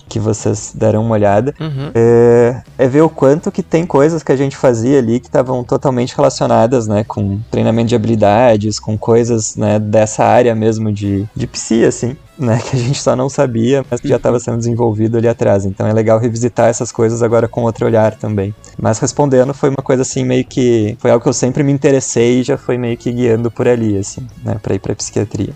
que 0.09 0.19
vocês 0.19 0.73
deram 0.75 1.03
uma 1.03 1.13
olhada, 1.13 1.53
uhum. 1.59 1.91
é, 1.93 2.61
é, 2.77 2.87
ver 2.87 3.01
o 3.01 3.09
quanto 3.09 3.51
que 3.51 3.63
tem 3.63 3.85
coisas 3.85 4.23
que 4.23 4.31
a 4.31 4.35
gente 4.35 4.57
fazia 4.57 4.97
ali 4.97 5.19
que 5.19 5.27
estavam 5.27 5.63
totalmente 5.63 6.15
relacionadas, 6.15 6.87
né, 6.87 7.03
com 7.03 7.39
treinamento 7.51 7.89
de 7.89 7.95
habilidades, 7.95 8.79
com 8.79 8.97
coisas, 8.97 9.55
né, 9.55 9.79
dessa 9.79 10.25
área 10.25 10.55
mesmo 10.55 10.91
de, 10.91 11.25
de 11.35 11.47
psi, 11.47 11.85
assim 11.85 12.17
né, 12.39 12.59
que 12.59 12.75
a 12.75 12.79
gente 12.79 13.01
só 13.01 13.15
não 13.15 13.27
sabia, 13.27 13.85
mas 13.91 13.99
que 13.99 14.07
já 14.07 14.15
estava 14.15 14.39
sendo 14.39 14.57
desenvolvido 14.57 15.17
ali 15.17 15.27
atrás. 15.27 15.65
Então 15.65 15.85
é 15.85 15.93
legal 15.93 16.17
revisitar 16.17 16.69
essas 16.69 16.91
coisas 16.91 17.21
agora 17.21 17.47
com 17.47 17.63
outro 17.63 17.85
olhar 17.85 18.15
também. 18.15 18.55
Mas 18.77 18.97
respondendo, 18.97 19.53
foi 19.53 19.69
uma 19.69 19.83
coisa 19.83 20.03
assim 20.03 20.23
meio 20.23 20.45
que 20.45 20.95
foi 20.99 21.11
algo 21.11 21.21
que 21.21 21.29
eu 21.29 21.33
sempre 21.33 21.61
me 21.63 21.71
interessei 21.71 22.39
e 22.39 22.43
já 22.43 22.57
foi 22.57 22.77
meio 22.77 22.95
que 22.97 23.11
guiando 23.11 23.51
por 23.51 23.67
ali 23.67 23.97
assim, 23.97 24.25
né, 24.43 24.57
para 24.61 24.73
ir 24.73 24.79
para 24.79 24.95
psiquiatria. 24.95 25.53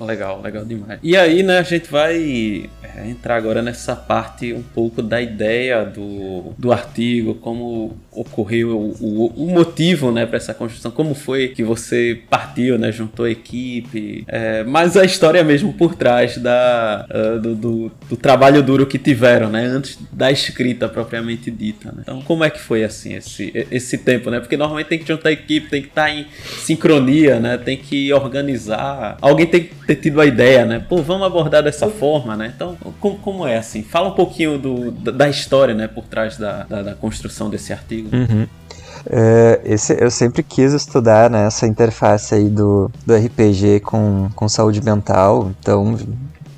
Legal, 0.00 0.40
legal 0.42 0.64
demais. 0.64 1.00
E 1.02 1.16
aí, 1.16 1.42
né, 1.42 1.58
a 1.58 1.62
gente 1.62 1.90
vai 1.90 2.70
é, 2.82 3.08
entrar 3.08 3.36
agora 3.36 3.62
nessa 3.62 3.96
parte 3.96 4.52
um 4.52 4.62
pouco 4.62 5.02
da 5.02 5.20
ideia 5.20 5.84
do, 5.84 6.52
do 6.58 6.72
artigo, 6.72 7.34
como 7.34 7.96
ocorreu 8.20 8.76
o, 9.00 9.32
o, 9.36 9.46
motivo, 9.50 10.10
né, 10.10 10.26
para 10.26 10.36
essa 10.36 10.54
construção, 10.54 10.90
como 10.90 11.14
foi 11.14 11.48
que 11.48 11.62
você 11.62 12.20
partiu, 12.28 12.78
né, 12.78 12.90
juntou 12.90 13.24
a 13.26 13.30
equipe, 13.30 14.24
é, 14.26 14.64
mas 14.64 14.96
a 14.96 15.04
história 15.04 15.42
mesmo 15.44 15.72
por 15.72 15.94
trás 15.94 16.38
da, 16.38 17.06
uh, 17.08 17.40
do, 17.40 17.54
do, 17.54 17.92
do, 18.08 18.16
trabalho 18.16 18.62
duro 18.62 18.86
que 18.86 18.98
tiveram, 18.98 19.48
né, 19.48 19.64
antes 19.64 19.98
da 20.12 20.30
escrita 20.30 20.88
propriamente 20.88 21.50
dita, 21.50 21.92
né? 21.92 21.98
Então, 22.02 22.22
como 22.22 22.44
é 22.44 22.50
que 22.50 22.60
foi 22.60 22.84
assim 22.84 23.14
esse, 23.14 23.52
esse 23.70 23.98
tempo, 23.98 24.30
né? 24.30 24.40
Porque 24.40 24.56
normalmente 24.56 24.88
tem 24.88 24.98
que 24.98 25.06
juntar 25.06 25.28
a 25.28 25.32
equipe, 25.32 25.68
tem 25.68 25.82
que 25.82 25.88
estar 25.88 26.04
tá 26.04 26.10
em 26.10 26.26
sincronia, 26.58 27.38
né? 27.38 27.56
Tem 27.56 27.76
que 27.76 28.12
organizar. 28.12 29.16
Alguém 29.20 29.46
tem 29.46 29.64
que 29.64 29.74
ter 29.86 29.96
tido 29.96 30.20
a 30.20 30.26
ideia, 30.26 30.64
né? 30.64 30.84
Pô, 30.88 31.02
vamos 31.02 31.26
abordar 31.26 31.62
dessa 31.62 31.88
forma, 31.88 32.36
né? 32.36 32.52
Então, 32.54 32.76
como, 33.00 33.18
como 33.18 33.46
é 33.46 33.56
assim? 33.58 33.82
Fala 33.82 34.08
um 34.08 34.14
pouquinho 34.14 34.58
do, 34.58 34.90
da 34.90 35.28
história, 35.28 35.74
né? 35.74 35.86
Por 35.86 36.04
trás 36.04 36.36
da, 36.36 36.64
da, 36.64 36.82
da 36.82 36.94
construção 36.94 37.50
desse 37.50 37.72
artigo. 37.72 38.07
Uhum. 38.12 38.46
É, 39.10 39.60
esse, 39.64 39.96
eu 40.02 40.10
sempre 40.10 40.42
quis 40.42 40.72
estudar 40.72 41.30
né, 41.30 41.46
essa 41.46 41.66
interface 41.66 42.34
aí 42.34 42.48
do, 42.48 42.90
do 43.06 43.14
RPG 43.14 43.80
com, 43.80 44.28
com 44.34 44.48
saúde 44.48 44.82
mental, 44.82 45.50
então 45.58 45.96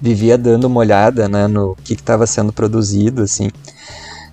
vivia 0.00 0.38
dando 0.38 0.64
uma 0.64 0.80
olhada 0.80 1.28
né, 1.28 1.46
no 1.46 1.76
que 1.84 1.92
estava 1.92 2.26
sendo 2.26 2.52
produzido, 2.52 3.22
assim. 3.22 3.50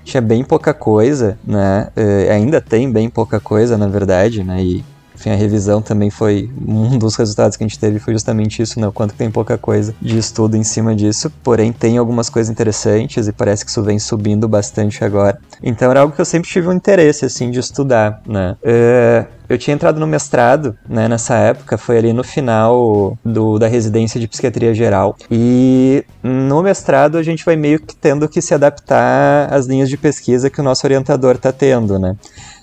Tinha 0.04 0.22
bem 0.22 0.44
pouca 0.44 0.74
coisa, 0.74 1.38
né? 1.46 1.90
É, 1.94 2.32
ainda 2.32 2.62
tem 2.62 2.90
bem 2.90 3.10
pouca 3.10 3.42
coisa, 3.42 3.78
na 3.78 3.88
verdade, 3.88 4.42
né? 4.42 4.64
E 4.64 4.86
enfim, 5.18 5.32
a 5.32 5.36
revisão 5.36 5.82
também 5.82 6.12
foi 6.12 6.50
um 6.66 6.98
dos 6.98 7.16
resultados 7.16 7.58
que 7.58 7.64
a 7.64 7.68
gente 7.68 7.80
teve 7.80 7.98
foi 7.98 8.14
justamente 8.14 8.62
isso, 8.62 8.80
né? 8.80 8.88
O 8.88 8.92
quanto 8.92 9.16
tem 9.16 9.32
pouca 9.32 9.58
coisa 9.58 9.94
de 10.00 10.18
estudo 10.18 10.56
em 10.56 10.64
cima 10.64 10.96
disso. 10.96 11.32
Porém, 11.44 11.74
tem 11.74 11.98
algumas 11.98 12.30
coisas 12.30 12.52
interessantes 12.52 13.28
e 13.28 13.34
parece 13.34 13.66
que 13.66 13.72
isso 13.72 13.82
vem 13.82 13.98
subindo 13.98 14.48
bastante 14.48 15.04
agora. 15.04 15.40
Então 15.62 15.90
era 15.90 16.02
algo 16.02 16.14
que 16.14 16.22
eu 16.22 16.26
sempre 16.26 16.50
tive 16.50 16.68
um 16.68 16.74
interesse, 16.74 17.26
assim, 17.26 17.50
de 17.50 17.60
estudar, 17.60 18.22
né? 18.28 18.56
É, 18.64 19.26
eu 19.50 19.58
tinha 19.58 19.74
entrado 19.74 20.00
no 20.00 20.06
mestrado, 20.06 20.78
né, 20.88 21.08
nessa 21.08 21.36
época, 21.36 21.78
foi 21.78 21.98
ali 21.98 22.12
no 22.12 22.24
final 22.24 23.18
do, 23.24 23.58
da 23.58 23.68
residência 23.68 24.20
de 24.20 24.28
psiquiatria 24.28 24.74
geral. 24.74 25.16
E 25.32 26.04
no 26.22 26.62
mestrado 26.62 27.18
a 27.18 27.24
gente 27.24 27.46
vai 27.46 27.56
meio 27.56 27.80
que 27.80 27.96
tendo 27.96 28.28
que 28.28 28.42
se 28.42 28.54
adaptar 28.54 29.52
às 29.52 29.66
linhas 29.66 29.90
de 29.90 29.98
pesquisa 29.98 30.50
que 30.50 30.60
o 30.60 30.64
nosso 30.64 30.86
orientador 30.86 31.36
está 31.36 31.52
tendo, 31.52 31.98
né? 31.98 32.16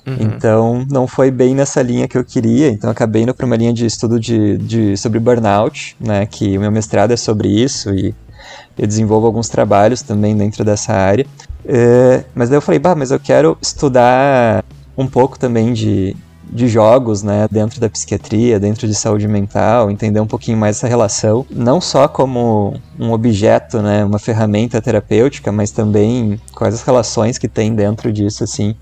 Uhum. 0.06 0.16
Então, 0.20 0.86
não 0.90 1.06
foi 1.06 1.30
bem 1.30 1.54
nessa 1.54 1.80
linha 1.80 2.06
que 2.06 2.16
eu 2.16 2.24
queria. 2.24 2.68
Então, 2.68 2.90
acabei 2.90 3.22
indo 3.22 3.34
para 3.34 3.46
uma 3.46 3.56
linha 3.56 3.72
de 3.72 3.86
estudo 3.86 4.20
de, 4.20 4.58
de, 4.58 4.96
sobre 4.96 5.18
burnout, 5.18 5.96
né? 5.98 6.26
Que 6.26 6.56
o 6.58 6.60
meu 6.60 6.70
mestrado 6.70 7.12
é 7.12 7.16
sobre 7.16 7.48
isso 7.48 7.94
e 7.94 8.14
eu 8.76 8.86
desenvolvo 8.86 9.26
alguns 9.26 9.48
trabalhos 9.48 10.02
também 10.02 10.36
dentro 10.36 10.64
dessa 10.64 10.92
área. 10.92 11.26
É, 11.64 12.24
mas 12.34 12.50
daí 12.50 12.58
eu 12.58 12.62
falei, 12.62 12.78
bah, 12.78 12.94
mas 12.94 13.10
eu 13.10 13.18
quero 13.18 13.56
estudar 13.60 14.64
um 14.96 15.06
pouco 15.06 15.38
também 15.38 15.72
de, 15.72 16.14
de 16.50 16.68
jogos, 16.68 17.22
né, 17.22 17.46
dentro 17.50 17.80
da 17.80 17.88
psiquiatria, 17.88 18.60
dentro 18.60 18.86
de 18.86 18.94
saúde 18.94 19.26
mental, 19.26 19.90
entender 19.90 20.20
um 20.20 20.26
pouquinho 20.26 20.58
mais 20.58 20.76
essa 20.76 20.86
relação, 20.86 21.46
não 21.50 21.80
só 21.80 22.06
como 22.06 22.74
um 22.98 23.12
objeto, 23.12 23.80
né, 23.80 24.04
uma 24.04 24.18
ferramenta 24.18 24.80
terapêutica, 24.80 25.50
mas 25.50 25.70
também 25.70 26.38
quais 26.54 26.74
as 26.74 26.82
relações 26.82 27.38
que 27.38 27.48
tem 27.48 27.74
dentro 27.74 28.12
disso, 28.12 28.44
assim, 28.44 28.76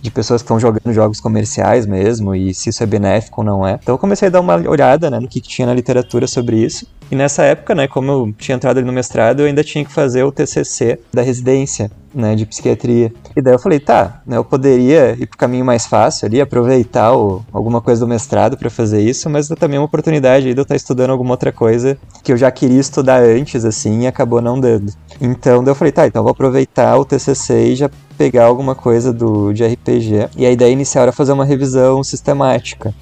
de 0.00 0.10
pessoas 0.10 0.42
que 0.42 0.46
estão 0.46 0.58
jogando 0.58 0.92
jogos 0.92 1.20
comerciais 1.20 1.86
mesmo, 1.86 2.34
e 2.34 2.54
se 2.54 2.70
isso 2.70 2.82
é 2.82 2.86
benéfico 2.86 3.40
ou 3.40 3.44
não 3.44 3.66
é. 3.66 3.78
Então 3.82 3.94
eu 3.94 3.98
comecei 3.98 4.28
a 4.28 4.30
dar 4.30 4.40
uma 4.40 4.56
olhada, 4.56 5.10
né, 5.10 5.20
no 5.20 5.28
que, 5.28 5.40
que 5.40 5.48
tinha 5.48 5.66
na 5.66 5.74
literatura 5.74 6.26
sobre 6.26 6.56
isso, 6.56 6.86
e 7.10 7.16
nessa 7.16 7.42
época, 7.42 7.74
né, 7.74 7.88
como 7.88 8.10
eu 8.10 8.34
tinha 8.38 8.54
entrado 8.54 8.78
ali 8.78 8.86
no 8.86 8.92
mestrado, 8.92 9.40
eu 9.40 9.46
ainda 9.46 9.64
tinha 9.64 9.84
que 9.84 9.92
fazer 9.92 10.22
o 10.22 10.30
TCC 10.30 11.00
da 11.12 11.22
residência, 11.22 11.90
né, 12.14 12.34
de 12.34 12.46
psiquiatria. 12.46 13.12
E 13.36 13.42
daí 13.42 13.54
eu 13.54 13.58
falei, 13.58 13.80
tá, 13.80 14.20
né, 14.26 14.36
eu 14.36 14.44
poderia 14.44 15.16
ir 15.18 15.26
pro 15.26 15.38
caminho 15.38 15.64
mais 15.64 15.86
fácil 15.86 16.26
ali, 16.26 16.40
aproveitar 16.40 17.14
o, 17.16 17.44
alguma 17.52 17.80
coisa 17.80 18.04
do 18.04 18.08
mestrado 18.08 18.56
para 18.56 18.70
fazer 18.70 19.00
isso, 19.00 19.28
mas 19.30 19.48
também 19.48 19.76
é 19.76 19.80
uma 19.80 19.86
oportunidade 19.86 20.48
aí 20.48 20.54
de 20.54 20.60
eu 20.60 20.62
estar 20.62 20.76
estudando 20.76 21.10
alguma 21.10 21.32
outra 21.32 21.52
coisa 21.52 21.98
que 22.22 22.32
eu 22.32 22.36
já 22.36 22.50
queria 22.50 22.80
estudar 22.80 23.22
antes, 23.22 23.64
assim, 23.64 24.02
e 24.02 24.06
acabou 24.06 24.40
não 24.40 24.58
dando. 24.58 24.92
Então, 25.20 25.62
daí 25.62 25.70
eu 25.72 25.76
falei, 25.76 25.92
tá, 25.92 26.06
então 26.06 26.22
vou 26.22 26.32
aproveitar 26.32 26.96
o 26.96 27.04
TCC 27.04 27.72
e 27.72 27.76
já 27.76 27.90
pegar 28.16 28.44
alguma 28.44 28.74
coisa 28.74 29.12
do, 29.12 29.52
de 29.52 29.64
RPG. 29.64 30.28
E 30.36 30.44
a 30.44 30.50
ideia 30.50 30.70
inicial 30.70 31.04
era 31.04 31.12
fazer 31.12 31.32
uma 31.32 31.44
revisão 31.44 32.02
sistemática. 32.04 32.94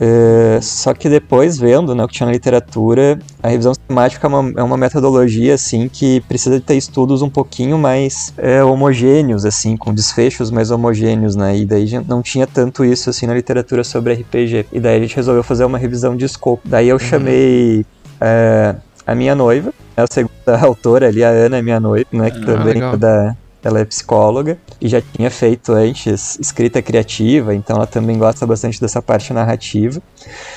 Uh, 0.00 0.62
só 0.62 0.94
que 0.94 1.08
depois, 1.08 1.58
vendo 1.58 1.94
né, 1.94 2.04
o 2.04 2.08
que 2.08 2.14
tinha 2.14 2.26
na 2.26 2.32
literatura, 2.32 3.18
a 3.42 3.48
revisão 3.48 3.74
sistemática 3.74 4.26
é 4.26 4.28
uma, 4.28 4.60
é 4.60 4.62
uma 4.62 4.76
metodologia 4.76 5.54
assim 5.54 5.88
que 5.88 6.20
precisa 6.22 6.60
ter 6.60 6.76
estudos 6.76 7.20
um 7.20 7.28
pouquinho 7.28 7.76
mais 7.76 8.32
é, 8.38 8.62
homogêneos, 8.62 9.44
assim, 9.44 9.76
com 9.76 9.92
desfechos 9.92 10.50
mais 10.50 10.70
homogêneos, 10.70 11.34
né? 11.34 11.56
E 11.58 11.66
daí 11.66 11.88
não 12.06 12.22
tinha 12.22 12.46
tanto 12.46 12.84
isso 12.84 13.10
assim 13.10 13.26
na 13.26 13.34
literatura 13.34 13.82
sobre 13.82 14.14
RPG. 14.14 14.66
E 14.72 14.78
daí 14.78 14.98
a 14.98 15.00
gente 15.00 15.16
resolveu 15.16 15.42
fazer 15.42 15.64
uma 15.64 15.78
revisão 15.78 16.16
de 16.16 16.24
escopo. 16.24 16.62
Daí 16.64 16.88
eu 16.88 16.96
uhum. 16.96 17.00
chamei 17.00 17.86
é, 18.20 18.76
a 19.04 19.14
minha 19.14 19.34
noiva, 19.34 19.72
a 19.96 20.04
segunda 20.08 20.58
autora 20.64 21.08
ali, 21.08 21.24
a 21.24 21.28
Ana, 21.28 21.58
é 21.58 21.62
minha 21.62 21.80
noiva, 21.80 22.08
né? 22.12 22.30
Que 22.30 22.38
ah, 22.42 22.46
também 22.46 22.80
é 22.82 22.96
da 22.96 23.36
ela 23.68 23.80
é 23.80 23.84
psicóloga 23.84 24.58
e 24.80 24.88
já 24.88 25.00
tinha 25.00 25.30
feito 25.30 25.72
antes 25.72 26.38
escrita 26.40 26.82
criativa, 26.82 27.54
então 27.54 27.76
ela 27.76 27.86
também 27.86 28.18
gosta 28.18 28.46
bastante 28.46 28.80
dessa 28.80 29.00
parte 29.00 29.32
narrativa. 29.32 30.00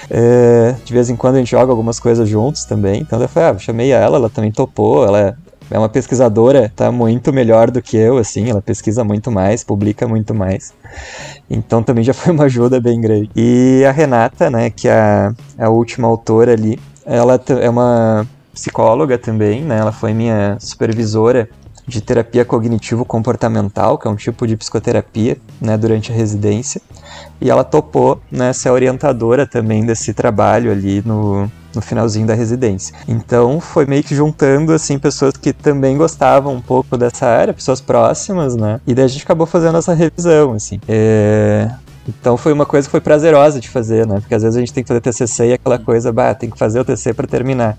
É, 0.09 0.75
de 0.83 0.93
vez 0.93 1.09
em 1.09 1.15
quando 1.15 1.35
a 1.35 1.39
gente 1.39 1.51
joga 1.51 1.71
algumas 1.71 1.99
coisas 1.99 2.27
juntos 2.27 2.65
também, 2.65 3.01
então 3.01 3.21
eu 3.21 3.27
falei, 3.27 3.49
ah, 3.49 3.59
chamei 3.59 3.91
ela, 3.91 4.17
ela 4.17 4.29
também 4.29 4.51
topou, 4.51 5.05
ela 5.05 5.37
é 5.71 5.79
uma 5.79 5.87
pesquisadora, 5.87 6.71
tá 6.75 6.91
muito 6.91 7.31
melhor 7.31 7.71
do 7.71 7.81
que 7.81 7.95
eu, 7.95 8.17
assim, 8.17 8.49
ela 8.49 8.61
pesquisa 8.61 9.05
muito 9.05 9.31
mais, 9.31 9.63
publica 9.63 10.05
muito 10.05 10.33
mais. 10.33 10.73
Então 11.49 11.81
também 11.81 12.03
já 12.03 12.13
foi 12.13 12.33
uma 12.33 12.43
ajuda 12.43 12.79
bem 12.81 12.99
grande. 12.99 13.29
E 13.35 13.83
a 13.87 13.91
Renata, 13.91 14.49
né, 14.49 14.69
que 14.69 14.89
é 14.89 15.31
a 15.57 15.69
última 15.69 16.07
autora 16.07 16.51
ali, 16.51 16.77
ela 17.05 17.39
é 17.61 17.69
uma 17.69 18.27
psicóloga 18.53 19.17
também, 19.17 19.61
né, 19.61 19.79
ela 19.79 19.93
foi 19.93 20.13
minha 20.13 20.57
supervisora 20.59 21.49
de 21.91 22.01
terapia 22.01 22.45
cognitivo-comportamental, 22.45 23.97
que 23.97 24.07
é 24.07 24.11
um 24.11 24.15
tipo 24.15 24.47
de 24.47 24.55
psicoterapia, 24.55 25.37
né, 25.59 25.77
durante 25.77 26.11
a 26.11 26.15
residência. 26.15 26.81
E 27.39 27.49
ela 27.49 27.63
topou 27.63 28.21
né, 28.31 28.53
ser 28.53 28.69
orientadora 28.69 29.45
também 29.45 29.85
desse 29.85 30.13
trabalho 30.13 30.71
ali 30.71 31.03
no, 31.05 31.51
no 31.75 31.81
finalzinho 31.81 32.25
da 32.25 32.33
residência. 32.33 32.95
Então 33.07 33.59
foi 33.59 33.85
meio 33.85 34.03
que 34.03 34.15
juntando 34.15 34.73
assim 34.73 34.97
pessoas 34.97 35.35
que 35.35 35.51
também 35.51 35.97
gostavam 35.97 36.53
um 36.53 36.61
pouco 36.61 36.97
dessa 36.97 37.25
área, 37.25 37.53
pessoas 37.53 37.81
próximas, 37.81 38.55
né? 38.55 38.79
E 38.87 38.93
daí 38.93 39.05
a 39.05 39.07
gente 39.07 39.23
acabou 39.23 39.45
fazendo 39.45 39.77
essa 39.77 39.93
revisão, 39.93 40.53
assim. 40.53 40.79
É... 40.87 41.69
Então 42.07 42.35
foi 42.35 42.51
uma 42.51 42.65
coisa 42.65 42.87
que 42.87 42.91
foi 42.91 43.01
prazerosa 43.01 43.59
de 43.59 43.69
fazer, 43.69 44.07
né? 44.07 44.19
Porque 44.19 44.33
às 44.33 44.41
vezes 44.41 44.57
a 44.57 44.59
gente 44.59 44.73
tem 44.73 44.83
que 44.83 44.87
fazer 44.87 45.01
TCC 45.01 45.49
e 45.49 45.53
aquela 45.53 45.77
coisa, 45.77 46.11
bah, 46.11 46.33
tem 46.33 46.49
que 46.49 46.57
fazer 46.57 46.79
o 46.79 46.85
TCC 46.85 47.13
para 47.13 47.27
terminar. 47.27 47.77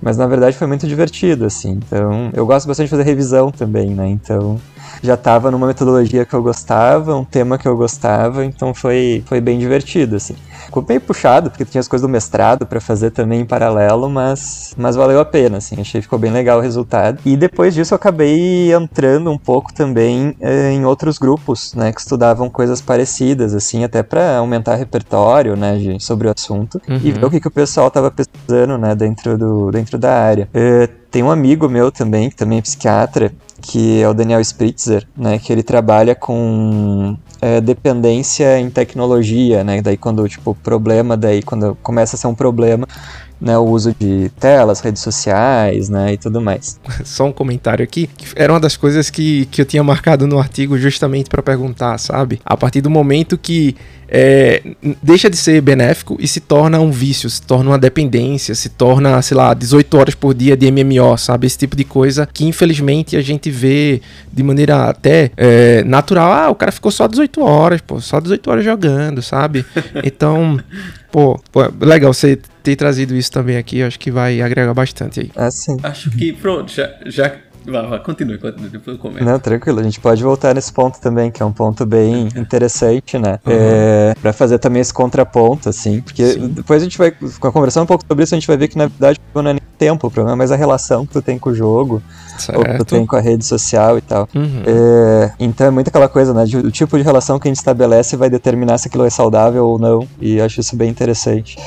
Mas 0.00 0.16
na 0.16 0.26
verdade 0.26 0.56
foi 0.56 0.66
muito 0.66 0.86
divertido, 0.86 1.46
assim. 1.46 1.72
Então, 1.72 2.30
eu 2.34 2.46
gosto 2.46 2.66
bastante 2.66 2.86
de 2.86 2.90
fazer 2.90 3.02
revisão 3.02 3.50
também, 3.50 3.90
né? 3.90 4.08
Então, 4.08 4.60
já 5.02 5.14
estava 5.14 5.50
numa 5.50 5.66
metodologia 5.66 6.24
que 6.24 6.34
eu 6.34 6.42
gostava, 6.42 7.14
um 7.14 7.24
tema 7.24 7.58
que 7.58 7.66
eu 7.66 7.76
gostava, 7.76 8.44
então 8.44 8.74
foi, 8.74 9.22
foi 9.26 9.40
bem 9.40 9.58
divertido, 9.58 10.16
assim. 10.16 10.34
Ficou 10.66 10.84
meio 10.86 11.00
puxado, 11.00 11.50
porque 11.50 11.64
tinha 11.64 11.80
as 11.80 11.88
coisas 11.88 12.06
do 12.06 12.10
mestrado 12.10 12.66
para 12.66 12.80
fazer 12.80 13.10
também 13.10 13.40
em 13.40 13.44
paralelo, 13.44 14.08
mas, 14.10 14.74
mas 14.76 14.96
valeu 14.96 15.20
a 15.20 15.24
pena, 15.24 15.58
assim, 15.58 15.80
achei 15.80 16.00
que 16.00 16.06
ficou 16.06 16.18
bem 16.18 16.32
legal 16.32 16.58
o 16.58 16.62
resultado. 16.62 17.18
E 17.24 17.36
depois 17.36 17.74
disso 17.74 17.94
eu 17.94 17.96
acabei 17.96 18.72
entrando 18.72 19.30
um 19.30 19.38
pouco 19.38 19.72
também 19.72 20.36
eh, 20.40 20.72
em 20.72 20.84
outros 20.84 21.18
grupos, 21.18 21.72
né, 21.74 21.92
que 21.92 22.00
estudavam 22.00 22.50
coisas 22.50 22.80
parecidas, 22.80 23.54
assim, 23.54 23.84
até 23.84 24.02
para 24.02 24.38
aumentar 24.38 24.74
repertório, 24.74 25.56
né, 25.56 25.76
de, 25.76 26.02
sobre 26.02 26.28
o 26.28 26.32
assunto, 26.36 26.80
uhum. 26.88 27.00
e 27.02 27.12
ver 27.12 27.24
o 27.24 27.30
que, 27.30 27.40
que 27.40 27.48
o 27.48 27.50
pessoal 27.50 27.90
tava 27.90 28.10
pesquisando, 28.10 28.76
né, 28.76 28.94
dentro, 28.94 29.38
do, 29.38 29.70
dentro 29.70 29.98
da 29.98 30.12
área. 30.12 30.48
Eh, 30.52 30.88
tem 31.10 31.22
um 31.22 31.30
amigo 31.30 31.68
meu 31.68 31.90
também, 31.90 32.28
que 32.28 32.36
também 32.36 32.58
é 32.58 32.62
psiquiatra, 32.62 33.32
que 33.60 34.00
é 34.00 34.08
o 34.08 34.14
Daniel 34.14 34.40
Spritzer, 34.40 35.06
né, 35.16 35.38
que 35.38 35.52
ele 35.52 35.62
trabalha 35.62 36.14
com 36.14 37.16
é, 37.40 37.60
dependência 37.60 38.58
em 38.58 38.70
tecnologia, 38.70 39.64
né, 39.64 39.80
daí 39.82 39.96
quando, 39.96 40.28
tipo, 40.28 40.54
problema, 40.62 41.16
daí 41.16 41.42
quando 41.42 41.76
começa 41.82 42.16
a 42.16 42.18
ser 42.18 42.26
um 42.26 42.34
problema, 42.34 42.86
né, 43.40 43.56
o 43.58 43.62
uso 43.62 43.94
de 43.98 44.30
telas, 44.40 44.80
redes 44.80 45.02
sociais, 45.02 45.88
né, 45.88 46.14
e 46.14 46.16
tudo 46.16 46.40
mais. 46.40 46.80
Só 47.04 47.26
um 47.26 47.32
comentário 47.32 47.84
aqui, 47.84 48.08
que 48.16 48.26
era 48.34 48.52
uma 48.52 48.60
das 48.60 48.76
coisas 48.76 49.10
que, 49.10 49.46
que 49.46 49.60
eu 49.60 49.66
tinha 49.66 49.82
marcado 49.84 50.26
no 50.26 50.38
artigo 50.38 50.78
justamente 50.78 51.28
para 51.28 51.42
perguntar, 51.42 51.98
sabe? 51.98 52.40
A 52.44 52.56
partir 52.56 52.80
do 52.80 52.90
momento 52.90 53.36
que 53.36 53.76
é, 54.08 54.62
deixa 55.02 55.28
de 55.28 55.36
ser 55.36 55.60
benéfico 55.60 56.16
e 56.20 56.28
se 56.28 56.40
torna 56.40 56.78
um 56.78 56.90
vício, 56.90 57.28
se 57.28 57.42
torna 57.42 57.70
uma 57.70 57.78
dependência, 57.78 58.54
se 58.54 58.68
torna, 58.68 59.20
sei 59.20 59.36
lá, 59.36 59.52
18 59.52 59.96
horas 59.96 60.14
por 60.14 60.32
dia 60.32 60.56
de 60.56 60.70
MMO, 60.70 61.16
sabe? 61.18 61.46
Esse 61.46 61.58
tipo 61.58 61.76
de 61.76 61.84
coisa 61.84 62.26
que 62.32 62.44
infelizmente 62.44 63.16
a 63.16 63.20
gente 63.20 63.50
vê 63.50 64.00
de 64.32 64.42
maneira 64.42 64.88
até 64.88 65.30
é, 65.36 65.82
natural. 65.84 66.32
Ah, 66.32 66.50
o 66.50 66.54
cara 66.54 66.70
ficou 66.70 66.90
só 66.90 67.08
18 67.08 67.42
horas, 67.42 67.80
pô, 67.80 68.00
só 68.00 68.20
18 68.20 68.50
horas 68.50 68.64
jogando, 68.64 69.22
sabe? 69.22 69.64
Então, 70.04 70.60
pô, 71.10 71.40
pô 71.50 71.60
legal 71.80 72.12
você 72.12 72.38
ter 72.66 72.74
trazido 72.74 73.14
isso 73.14 73.30
também 73.30 73.56
aqui, 73.56 73.80
acho 73.80 73.96
que 73.96 74.10
vai 74.10 74.40
agregar 74.40 74.74
bastante 74.74 75.20
aí. 75.20 75.30
Ah, 75.36 75.52
sim. 75.52 75.76
Acho 75.84 76.10
que, 76.10 76.32
pronto, 76.32 76.72
já, 76.72 76.96
já 77.06 77.30
Vai, 77.66 77.86
vai, 77.86 77.98
continue, 77.98 78.38
continue, 78.38 78.68
depois 78.68 78.96
eu 78.96 79.02
comento. 79.02 79.24
Não, 79.24 79.38
tranquilo, 79.38 79.80
a 79.80 79.82
gente 79.82 79.98
pode 79.98 80.22
voltar 80.22 80.54
nesse 80.54 80.72
ponto 80.72 81.00
também, 81.00 81.30
que 81.30 81.42
é 81.42 81.46
um 81.46 81.52
ponto 81.52 81.84
bem 81.84 82.28
interessante, 82.36 83.18
né? 83.18 83.40
Uhum. 83.44 83.52
É, 83.52 84.14
pra 84.22 84.32
fazer 84.32 84.58
também 84.58 84.80
esse 84.80 84.94
contraponto, 84.94 85.68
assim, 85.68 86.00
porque 86.00 86.32
Sim. 86.32 86.48
depois 86.48 86.80
a 86.80 86.84
gente 86.84 86.96
vai, 86.96 87.10
conversando 87.40 87.84
um 87.84 87.86
pouco 87.86 88.04
sobre 88.06 88.24
isso, 88.24 88.34
a 88.34 88.38
gente 88.38 88.46
vai 88.46 88.56
ver 88.56 88.68
que 88.68 88.78
na 88.78 88.86
verdade 88.86 89.20
não 89.34 89.50
é 89.50 89.54
nem 89.54 89.62
tempo, 89.76 90.06
o 90.06 90.10
problema 90.10 90.36
é 90.36 90.38
mais 90.38 90.52
a 90.52 90.56
relação 90.56 91.04
que 91.04 91.12
tu 91.12 91.20
tem 91.20 91.38
com 91.38 91.50
o 91.50 91.54
jogo, 91.54 92.02
certo. 92.38 92.58
ou 92.58 92.64
que 92.64 92.78
tu 92.78 92.84
tem 92.84 93.04
com 93.04 93.16
a 93.16 93.20
rede 93.20 93.44
social 93.44 93.98
e 93.98 94.00
tal. 94.00 94.28
Uhum. 94.34 94.62
É, 94.64 95.32
então 95.38 95.66
é 95.66 95.70
muito 95.70 95.88
aquela 95.88 96.08
coisa, 96.08 96.32
né? 96.32 96.44
o 96.44 96.70
tipo 96.70 96.96
de 96.96 97.02
relação 97.02 97.38
que 97.38 97.48
a 97.48 97.50
gente 97.50 97.58
estabelece 97.58 98.16
vai 98.16 98.30
determinar 98.30 98.78
se 98.78 98.88
aquilo 98.88 99.04
é 99.04 99.10
saudável 99.10 99.66
ou 99.66 99.78
não, 99.78 100.06
e 100.20 100.40
acho 100.40 100.60
isso 100.60 100.76
bem 100.76 100.88
interessante. 100.88 101.58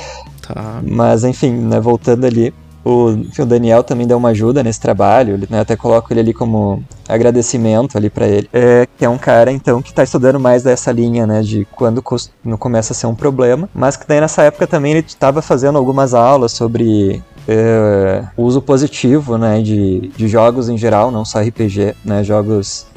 Tá. 0.41 0.81
Mas 0.81 1.23
enfim, 1.23 1.51
né, 1.51 1.79
voltando 1.79 2.25
ali, 2.25 2.53
o, 2.83 3.11
enfim, 3.11 3.41
o 3.41 3.45
Daniel 3.45 3.83
também 3.83 4.07
deu 4.07 4.17
uma 4.17 4.29
ajuda 4.29 4.63
nesse 4.63 4.79
trabalho, 4.79 5.33
ele, 5.33 5.47
né, 5.49 5.59
até 5.59 5.75
coloco 5.75 6.11
ele 6.13 6.19
ali 6.19 6.33
como 6.33 6.83
agradecimento 7.07 7.97
ali 7.97 8.09
para 8.09 8.27
ele, 8.27 8.49
é, 8.53 8.87
que 8.97 9.05
é 9.05 9.09
um 9.09 9.17
cara 9.17 9.51
então 9.51 9.81
que 9.81 9.89
está 9.89 10.03
estudando 10.03 10.39
mais 10.39 10.63
dessa 10.63 10.91
linha, 10.91 11.25
né, 11.27 11.41
de 11.41 11.65
quando 11.75 12.03
não 12.43 12.57
começa 12.57 12.93
a 12.93 12.95
ser 12.95 13.07
um 13.07 13.15
problema, 13.15 13.69
mas 13.73 13.95
que 13.97 14.07
daí 14.07 14.21
nessa 14.21 14.43
época 14.43 14.65
também 14.67 14.93
ele 14.93 15.05
estava 15.05 15.41
fazendo 15.41 15.77
algumas 15.77 16.13
aulas 16.13 16.51
sobre 16.51 17.21
é, 17.47 18.23
uso 18.37 18.61
positivo, 18.61 19.37
né, 19.37 19.61
de, 19.61 20.11
de 20.15 20.27
jogos 20.27 20.69
em 20.69 20.77
geral, 20.77 21.11
não 21.11 21.25
só 21.25 21.39
RPG, 21.41 21.95
né, 22.05 22.23
jogos 22.23 22.87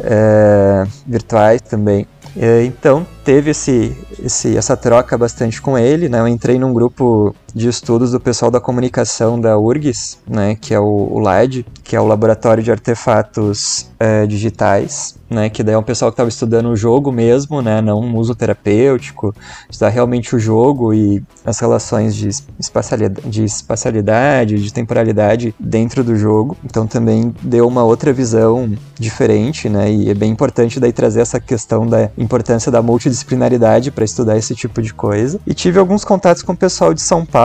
é, 0.00 0.84
virtuais 1.06 1.60
também. 1.60 2.06
É, 2.36 2.64
então 2.64 3.06
teve 3.24 3.50
esse, 3.50 3.96
esse, 4.22 4.56
essa 4.56 4.76
troca 4.76 5.18
bastante 5.18 5.60
com 5.60 5.76
ele, 5.76 6.08
né? 6.08 6.20
Eu 6.20 6.28
entrei 6.28 6.58
num 6.58 6.72
grupo 6.72 7.34
de 7.54 7.68
estudos 7.68 8.12
do 8.12 8.20
pessoal 8.20 8.50
da 8.50 8.60
comunicação 8.60 9.40
da 9.40 9.58
URGS, 9.58 10.18
né? 10.28 10.56
Que 10.60 10.74
é 10.74 10.80
o, 10.80 10.84
o 10.84 11.18
LAD, 11.18 11.64
que 11.82 11.96
é 11.96 12.00
o 12.00 12.06
Laboratório 12.06 12.62
de 12.62 12.70
Artefatos 12.70 13.90
é, 13.98 14.26
Digitais, 14.26 15.18
né? 15.28 15.48
Que 15.48 15.62
daí 15.62 15.74
é 15.74 15.78
um 15.78 15.82
pessoal 15.82 16.10
que 16.10 16.14
estava 16.14 16.28
estudando 16.28 16.70
o 16.70 16.76
jogo 16.76 17.12
mesmo, 17.12 17.62
né? 17.62 17.80
Não 17.80 18.00
um 18.00 18.16
uso 18.16 18.34
terapêutico, 18.34 19.34
estudar 19.70 19.90
realmente 19.90 20.34
o 20.34 20.38
jogo 20.38 20.92
e 20.92 21.22
as 21.44 21.58
relações 21.60 22.14
de 22.16 22.28
espacialidade, 22.58 23.28
de 23.28 23.44
espacialidade, 23.44 24.62
de 24.62 24.72
temporalidade 24.72 25.54
dentro 25.58 26.02
do 26.02 26.16
jogo. 26.16 26.56
Então 26.64 26.86
também 26.86 27.34
deu 27.42 27.66
uma 27.66 27.84
outra 27.84 28.12
visão 28.12 28.72
diferente, 28.98 29.68
né? 29.68 29.90
E 29.90 30.10
é 30.10 30.14
bem 30.14 30.30
importante 30.30 30.80
daí 30.80 30.92
trazer 30.92 31.20
essa 31.20 31.38
questão 31.38 31.86
da 31.86 32.10
importância 32.18 32.70
da 32.72 32.82
multidisciplinaridade 32.82 33.90
para 33.90 34.04
estudar 34.04 34.36
esse 34.36 34.54
tipo 34.54 34.82
de 34.82 34.92
coisa. 34.92 35.40
E 35.46 35.54
tive 35.54 35.78
alguns 35.78 36.04
contatos 36.04 36.42
com 36.42 36.52
o 36.52 36.56
pessoal 36.56 36.92
de 36.92 37.00
São 37.00 37.24
Paulo, 37.24 37.39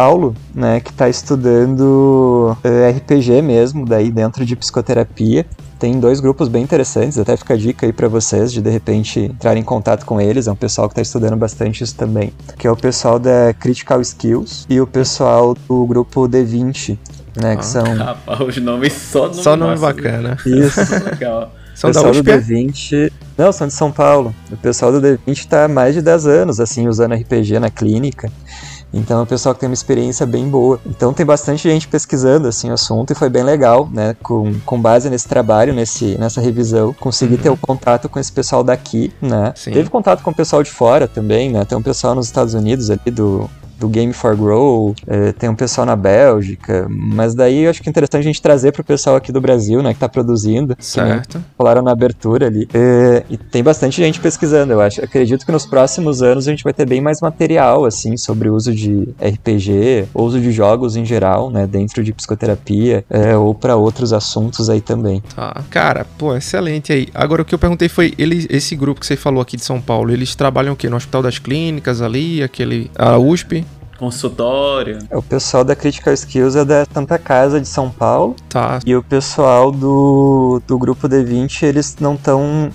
né? 0.54 0.80
Que 0.80 0.92
está 0.92 1.08
estudando 1.08 2.56
uh, 2.64 2.98
RPG 2.98 3.42
mesmo, 3.42 3.86
daí 3.86 4.12
dentro 4.12 4.46
de 4.46 4.56
psicoterapia. 4.56 5.46
Tem 5.80 6.00
dois 6.00 6.20
grupos 6.20 6.48
bem 6.48 6.64
interessantes, 6.64 7.18
até 7.18 7.36
fica 7.36 7.54
a 7.54 7.58
dica 7.58 7.86
aí 7.86 7.92
para 7.92 8.08
vocês 8.08 8.52
de 8.52 8.62
de 8.62 8.70
repente 8.70 9.20
entrar 9.20 9.58
em 9.58 9.64
contato 9.64 10.06
com 10.06 10.20
eles. 10.20 10.48
É 10.48 10.52
um 10.52 10.56
pessoal 10.56 10.88
que 10.88 10.94
está 10.94 11.02
estudando 11.02 11.36
bastante 11.36 11.84
isso 11.84 11.96
também, 11.96 12.32
que 12.58 12.66
é 12.66 12.72
o 12.72 12.78
pessoal 12.78 13.20
da 13.20 13.54
Critical 13.60 14.02
Skills 14.02 14.66
e 14.70 14.80
o 14.80 14.88
pessoal 14.88 15.54
do 15.54 15.86
grupo 15.86 16.28
D20, 16.28 16.98
né, 17.42 17.54
ah, 17.54 17.56
que 17.58 17.66
são 17.66 17.84
Rapaz, 17.96 18.40
os 18.40 18.58
nomes 18.58 18.94
só 18.94 19.28
nome, 19.28 19.44
Só 19.44 19.56
nome 19.56 19.72
massa, 19.72 19.94
bacana. 19.94 20.38
isso. 20.46 20.80
Legal. 21.04 21.52
São 21.76 21.90
o 21.90 21.94
da 21.94 22.02
pessoal 22.02 22.14
do 22.14 22.20
USP? 22.20 22.32
é? 22.32 22.40
D20. 22.40 23.12
Não, 23.38 23.52
são 23.52 23.68
de 23.68 23.74
São 23.74 23.92
Paulo. 23.92 24.34
O 24.50 24.56
pessoal 24.56 24.94
do 24.94 25.02
D20 25.02 25.46
tá 25.46 25.66
há 25.66 25.68
mais 25.68 25.94
de 25.94 26.02
10 26.02 26.26
anos, 26.26 26.60
assim, 26.62 26.88
usando 26.88 27.14
RPG 27.14 27.60
na 27.60 27.70
clínica. 27.70 28.32
Então 28.96 29.20
é 29.20 29.24
um 29.24 29.26
pessoal 29.26 29.54
que 29.54 29.60
tem 29.60 29.68
uma 29.68 29.74
experiência 29.74 30.26
bem 30.26 30.48
boa. 30.48 30.80
Então 30.86 31.14
tem 31.14 31.26
bastante 31.26 31.70
gente 31.70 31.86
pesquisando 31.88 32.48
assim 32.48 32.70
o 32.70 32.74
assunto 32.74 33.12
e 33.12 33.16
foi 33.16 33.30
bem 33.30 33.44
legal, 33.44 33.90
né? 33.92 34.16
Com, 34.24 34.58
com 34.66 34.82
base 34.82 35.10
nesse 35.10 35.28
trabalho, 35.28 35.74
nesse, 35.74 36.18
nessa 36.18 36.40
revisão, 36.40 36.94
consegui 36.94 37.38
ter 37.38 37.50
o 37.50 37.58
contato 37.58 38.08
com 38.08 38.18
esse 38.18 38.32
pessoal 38.32 38.64
daqui, 38.64 39.14
né? 39.22 39.52
Sim. 39.56 39.72
Teve 39.72 39.90
contato 39.90 40.24
com 40.24 40.32
o 40.32 40.36
pessoal 40.36 40.64
de 40.64 40.72
fora 40.72 41.10
também, 41.10 41.52
né? 41.52 41.66
Tem 41.66 41.78
um 41.78 41.84
pessoal 41.84 42.16
nos 42.16 42.28
Estados 42.28 42.54
Unidos 42.54 42.90
ali 42.90 43.12
do, 43.12 43.50
do 43.78 43.88
Game 43.88 44.14
for 44.14 44.36
Grow, 44.36 44.96
eh, 45.08 45.32
tem 45.34 45.50
um 45.50 45.56
pessoal 45.56 45.86
na 45.86 45.96
Bélgica, 45.96 46.88
mas 46.90 47.36
daí 47.36 47.64
eu 47.64 47.70
acho 47.70 47.82
que 47.82 47.90
é 47.90 47.92
interessante 47.92 48.22
a 48.22 48.26
gente 48.26 48.42
trazer 48.42 48.72
pro 48.72 48.84
pessoal 48.84 49.16
aqui 49.16 49.32
do 49.32 49.42
Brasil, 49.42 49.82
né, 49.82 49.94
que 49.94 50.00
tá 50.00 50.10
produzindo, 50.10 50.76
Certo. 50.80 51.44
falaram 51.58 51.82
na 51.82 51.92
abertura 51.92 52.48
ali. 52.48 52.68
É, 52.74 53.24
e 53.30 53.38
tem 53.38 53.64
bastante 53.64 53.98
gente 53.98 54.20
pesquisando, 54.20 54.74
eu 54.74 54.82
acho. 54.82 55.04
Acredito 55.04 55.46
que 55.46 55.52
nos 55.52 55.66
próximos 55.66 56.22
anos 56.22 56.48
a 56.48 56.52
gente 56.52 56.64
vai 56.64 56.74
ter 56.74 56.86
bem 56.88 57.02
mais 57.02 57.22
material, 57.22 57.86
assim, 57.86 58.18
sobre 58.18 58.50
o 58.50 58.56
uso 58.56 58.74
de 58.74 59.10
RPG, 59.20 60.08
ou 60.14 60.26
uso 60.26 60.40
de 60.40 60.52
jogos 60.52 60.96
em 60.96 61.06
geral, 61.06 61.50
né, 61.50 61.68
dentro 61.68 62.04
de 62.04 62.14
psicoterapia, 62.14 63.04
é, 63.10 63.36
ou 63.36 63.54
para 63.54 63.76
outros 63.76 64.14
assuntos 64.14 64.70
aí 64.70 64.82
também. 64.82 65.22
Tá. 65.36 65.64
Cara, 65.70 66.06
pô, 66.18 66.36
excelente 66.36 66.92
aí. 66.92 67.08
Agora 67.14 67.42
o 67.42 67.46
que 67.46 67.54
eu 67.54 67.60
perguntei 67.60 67.90
foi, 67.90 68.14
ele, 68.18 68.46
esse 68.50 68.76
grupo 68.76 69.00
que 69.00 69.06
você 69.06 69.16
falou 69.16 69.42
aqui 69.42 69.58
de 69.58 69.64
São 69.64 69.82
Paulo, 69.82 70.12
eles 70.12 70.36
trabalham 70.36 70.74
o 70.74 70.76
quê? 70.76 70.90
No 70.90 70.96
Hospital 70.96 71.22
das 71.22 71.40
Clínicas 71.40 72.02
ali, 72.02 72.44
aquele. 72.44 72.90
A 72.96 73.18
USP? 73.18 73.66
Consultório. 73.98 75.00
É, 75.10 75.18
O 75.18 75.22
pessoal 75.22 75.64
da 75.64 75.76
Critical 75.76 76.14
Skills 76.14 76.56
é 76.56 76.66
da 76.66 76.86
Santa 76.94 77.18
Casa 77.18 77.60
de 77.60 77.68
São 77.68 77.90
Paulo, 77.90 78.36
Tá. 78.50 78.80
e 78.86 78.96
o 78.96 79.04
pessoal 79.04 79.72
do, 79.72 80.62
do 80.68 80.78
grupo 80.78 81.08
D20, 81.08 81.64
eles 81.64 81.96
não 82.00 82.16
estão 82.16 82.70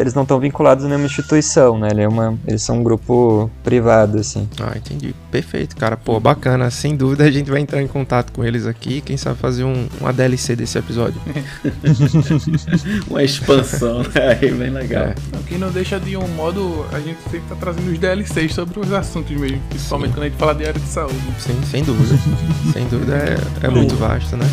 eles 0.00 0.14
não 0.14 0.22
estão 0.22 0.38
vinculados 0.38 0.84
a 0.84 0.88
nenhuma 0.88 1.06
instituição, 1.06 1.78
né? 1.78 1.88
Ele 1.90 2.02
é 2.02 2.08
uma, 2.08 2.36
eles 2.46 2.62
são 2.62 2.78
um 2.78 2.82
grupo 2.82 3.50
privado, 3.62 4.18
assim. 4.18 4.48
Ah, 4.60 4.72
entendi. 4.76 5.14
Perfeito, 5.30 5.76
cara. 5.76 5.96
Pô, 5.96 6.18
bacana. 6.20 6.70
Sem 6.70 6.96
dúvida 6.96 7.24
a 7.24 7.30
gente 7.30 7.50
vai 7.50 7.60
entrar 7.60 7.82
em 7.82 7.86
contato 7.88 8.32
com 8.32 8.44
eles 8.44 8.66
aqui. 8.66 9.00
Quem 9.00 9.16
sabe 9.16 9.38
fazer 9.38 9.64
um, 9.64 9.86
uma 10.00 10.12
DLC 10.12 10.54
desse 10.56 10.78
episódio. 10.78 11.20
Uma 13.08 13.22
expansão, 13.22 13.98
né? 14.02 14.38
Aí, 14.40 14.50
bem 14.50 14.70
legal. 14.70 15.04
É. 15.04 15.14
O 15.38 15.42
que 15.44 15.56
não 15.56 15.70
deixa 15.70 15.98
de 15.98 16.16
um 16.16 16.26
modo, 16.28 16.84
a 16.92 17.00
gente 17.00 17.18
sempre 17.30 17.48
tá 17.48 17.56
trazendo 17.56 17.90
os 17.90 17.98
DLCs 17.98 18.54
sobre 18.54 18.80
os 18.80 18.92
assuntos 18.92 19.36
mesmo, 19.36 19.60
principalmente 19.68 20.12
quando 20.12 20.22
a 20.24 20.28
gente 20.28 20.38
fala 20.38 20.54
de 20.54 20.63
área 20.68 20.80
de 20.80 20.86
saúde. 20.86 21.16
Sim, 21.38 21.60
sem 21.70 21.82
dúvida. 21.82 22.18
sem 22.72 22.86
dúvida 22.88 23.16
é, 23.16 23.66
é 23.66 23.70
muito 23.70 23.94
vasto, 23.96 24.36
né? 24.36 24.46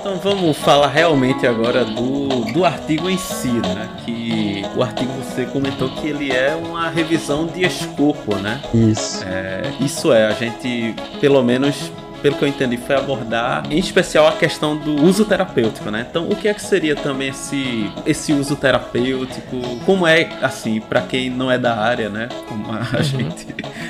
Então 0.00 0.16
vamos 0.16 0.56
falar 0.56 0.88
realmente 0.88 1.46
agora 1.46 1.84
do, 1.84 2.44
do 2.52 2.64
artigo 2.64 3.10
em 3.10 3.18
si, 3.18 3.48
né? 3.48 3.88
Que 4.04 4.62
o 4.74 4.82
artigo 4.82 5.12
você 5.12 5.44
comentou 5.46 5.88
que 5.90 6.08
ele 6.08 6.32
é 6.32 6.54
uma 6.54 6.88
revisão 6.88 7.46
de 7.46 7.64
escopo, 7.64 8.34
né? 8.36 8.60
Isso. 8.72 9.22
É, 9.24 9.72
isso 9.80 10.12
é, 10.12 10.26
a 10.26 10.32
gente, 10.32 10.94
pelo 11.20 11.42
menos, 11.42 11.92
pelo 12.22 12.36
que 12.36 12.44
eu 12.44 12.48
entendi, 12.48 12.76
foi 12.76 12.96
abordar 12.96 13.64
em 13.70 13.78
especial 13.78 14.26
a 14.26 14.32
questão 14.32 14.76
do 14.76 15.02
uso 15.04 15.24
terapêutico, 15.24 15.90
né? 15.90 16.06
Então, 16.08 16.28
o 16.28 16.36
que 16.36 16.48
é 16.48 16.54
que 16.54 16.62
seria 16.62 16.94
também 16.96 17.28
esse, 17.28 17.90
esse 18.06 18.32
uso 18.32 18.56
terapêutico? 18.56 19.56
Como 19.84 20.06
é, 20.06 20.28
assim, 20.42 20.80
para 20.80 21.00
quem 21.02 21.30
não 21.30 21.50
é 21.50 21.58
da 21.58 21.76
área, 21.76 22.08
né? 22.08 22.28
Como 22.48 22.64
a 22.72 23.02
gente. 23.02 23.46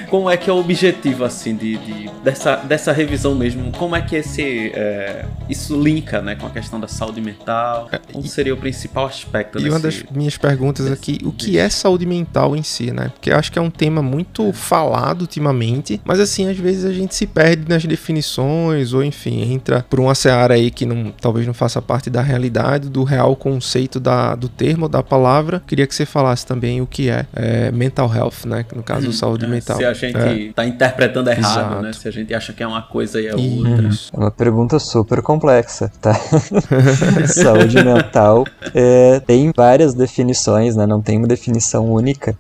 Como 0.09 0.29
é 0.31 0.37
que 0.37 0.49
é 0.49 0.53
o 0.53 0.57
objetivo, 0.59 1.25
assim, 1.25 1.55
de, 1.55 1.77
de- 1.77 2.11
dessa, 2.25 2.57
dessa 2.57 2.93
revisão 2.93 3.35
mesmo? 3.35 3.71
Como 3.73 3.95
é 3.95 4.01
que 4.01 4.17
esse, 4.17 4.71
é, 4.75 5.25
isso 5.49 5.79
linka, 5.81 6.23
né, 6.23 6.35
com 6.35 6.47
a 6.47 6.51
questão 6.51 6.81
da 6.81 6.89
saúde 6.89 7.21
mental? 7.21 7.91
Como 8.13 8.27
seria 8.27 8.55
o 8.55 8.57
principal 8.57 9.07
aspecto 9.07 9.59
E 9.61 9.69
uma 9.69 9.79
das 9.79 9.97
desse... 9.97 10.07
minhas 10.11 10.37
perguntas 10.39 10.91
aqui, 10.91 11.19
o 11.25 11.31
que 11.33 11.59
é 11.59 11.69
saúde 11.69 12.07
mental 12.07 12.57
em 12.57 12.63
si, 12.63 12.91
né? 12.91 13.11
Porque 13.13 13.31
eu 13.31 13.37
acho 13.37 13.53
que 13.53 13.59
é 13.59 13.63
um 13.63 13.71
tema 13.71 14.01
muito 14.03 14.51
falado 14.53 15.23
ultimamente, 15.23 16.01
mas 16.05 16.19
assim, 16.21 16.49
às 16.49 16.57
vezes 16.57 16.85
a 16.87 16.93
gente 16.93 17.15
se 17.15 17.27
perde 17.27 17.69
nas 17.69 17.85
definições, 17.85 18.18
ou 18.95 19.03
enfim, 19.05 19.53
entra 19.53 19.85
por 19.89 20.01
uma 20.01 20.15
seara 20.15 20.55
aí 20.55 20.71
que 20.71 20.85
não, 20.87 21.13
talvez 21.21 21.47
não 21.47 21.55
faça 21.55 21.81
parte 21.81 22.11
da 22.11 22.23
realidade, 22.23 22.89
do 22.89 23.05
real 23.05 23.35
conceito 23.37 23.99
da, 24.01 24.35
do 24.35 24.49
termo, 24.49 24.89
da 24.89 25.03
palavra. 25.03 25.63
Queria 25.67 25.87
que 25.87 25.95
você 25.95 26.07
falasse 26.07 26.47
também 26.47 26.81
o 26.81 26.87
que 26.87 27.09
é, 27.11 27.27
é 27.35 27.71
mental 27.71 28.13
health, 28.15 28.47
né? 28.47 28.65
No 28.75 28.83
caso, 28.83 29.13
saúde 29.13 29.45
É, 29.45 29.49
mental. 29.49 29.77
Se 29.77 29.85
a 29.85 29.93
gente 29.93 30.17
É. 30.17 30.53
tá 30.53 30.65
interpretando 30.65 31.29
errado, 31.31 31.61
Exato. 31.71 31.83
né? 31.83 31.93
Se 31.93 32.09
a 32.09 32.11
gente 32.11 32.35
acha 32.35 32.53
que 32.53 32.63
é 32.63 32.67
uma 32.67 32.83
coisa 32.83 33.21
e 33.21 33.27
é 33.27 33.35
outra. 33.35 33.89
Isso. 33.89 34.11
É 34.15 34.17
uma 34.19 34.31
pergunta 34.31 34.79
super 34.79 35.23
complexa, 35.23 35.91
tá? 36.01 36.15
Saúde 37.27 37.83
mental 37.85 38.45
é, 38.75 39.21
tem 39.21 39.53
várias 39.57 39.95
definições, 39.95 40.77
né? 40.77 40.87
Não 40.87 41.01
tem 41.01 41.19
uma 41.19 41.27
definição 41.27 41.87
única. 41.91 42.37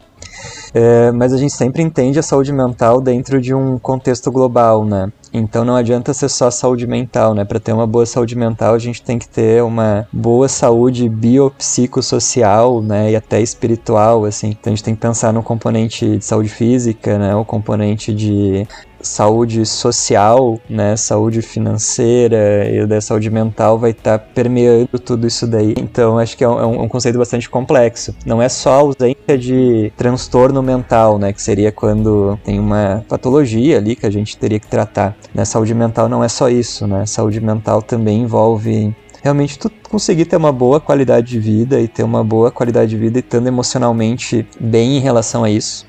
É, 0.74 1.11
mas 1.12 1.32
a 1.32 1.36
gente 1.36 1.53
sempre 1.53 1.82
entende 1.82 2.18
a 2.18 2.22
saúde 2.22 2.53
mental 2.53 3.01
dentro 3.01 3.41
de 3.41 3.55
um 3.55 3.78
contexto 3.78 4.30
global, 4.30 4.84
né? 4.84 5.11
Então 5.32 5.64
não 5.64 5.76
adianta 5.76 6.14
ser 6.14 6.28
só 6.28 6.51
saúde 6.51 6.86
mental, 6.86 7.34
né? 7.34 7.45
Para 7.45 7.61
ter 7.61 7.72
uma 7.72 7.86
boa 7.86 8.07
saúde 8.07 8.36
mental, 8.36 8.74
a 8.74 8.78
gente 8.78 9.03
tem 9.03 9.18
que 9.18 9.28
ter 9.28 9.62
uma 9.62 10.07
boa 10.12 10.49
saúde 10.49 11.09
biopsicossocial, 11.09 12.82
né? 12.82 13.12
E 13.12 13.16
até 13.16 13.41
espiritual, 13.41 14.24
assim. 14.24 14.49
Então 14.49 14.72
a 14.72 14.76
gente 14.76 14.84
tem 14.84 14.95
que 14.95 15.01
pensar 15.01 15.32
no 15.32 15.43
componente 15.43 16.18
de 16.18 16.24
saúde 16.24 16.49
física, 16.49 17.18
né? 17.18 17.34
O 17.34 17.45
componente 17.45 18.14
de 18.14 18.66
saúde 19.09 19.65
social, 19.65 20.61
né, 20.69 20.97
saúde 20.97 21.41
financeira 21.43 22.69
e 22.71 22.87
da 22.87 23.01
saúde 23.01 23.31
mental 23.31 23.79
vai 23.79 23.91
estar 23.91 24.19
permeando 24.19 24.99
tudo 24.99 25.27
isso 25.27 25.47
daí. 25.47 25.75
Então 25.79 26.19
acho 26.19 26.37
que 26.37 26.45
é 26.45 26.49
um, 26.49 26.61
é 26.61 26.67
um- 26.67 26.89
conceito 26.89 27.19
bastante 27.19 27.49
complexo. 27.49 28.15
Não 28.25 28.41
é 28.43 28.49
só 28.49 28.71
a 28.71 28.77
ausência 28.77 29.39
de 29.39 29.93
transtorno 29.97 30.63
mental, 30.63 31.19
né, 31.19 31.33
que 31.33 31.43
seria 31.43 31.73
quando 31.73 32.39
tem 32.45 32.59
uma 32.59 33.05
patologia 33.09 33.79
ali 33.79 33.97
que 33.97 34.07
a 34.07 34.11
gente 34.11 34.37
teria 34.37 34.59
que 34.61 34.67
tratar. 34.67 35.17
Né, 35.35 35.45
saúde 35.45 35.75
mental 35.75 36.09
não 36.09 36.23
é 36.23 36.29
só 36.29 36.49
isso, 36.49 36.87
né? 36.87 37.07
Saúde 37.07 37.41
mental 37.41 37.83
também 37.83 38.23
envolve 38.23 38.95
realmente 39.23 39.59
tu 39.59 39.71
conseguir 39.91 40.27
ter 40.27 40.37
uma 40.37 40.53
boa 40.53 40.81
qualidade 40.81 41.29
de 41.29 41.39
vida 41.41 41.81
e 41.81 41.89
ter 41.89 42.03
uma 42.03 42.23
boa 42.23 42.51
qualidade 42.51 42.91
de 42.91 42.97
vida 42.97 43.19
e 43.19 43.21
estando 43.21 43.47
emocionalmente 43.47 44.47
bem 44.61 44.97
em 44.97 45.01
relação 45.01 45.45
a 45.45 45.51
isso 45.51 45.87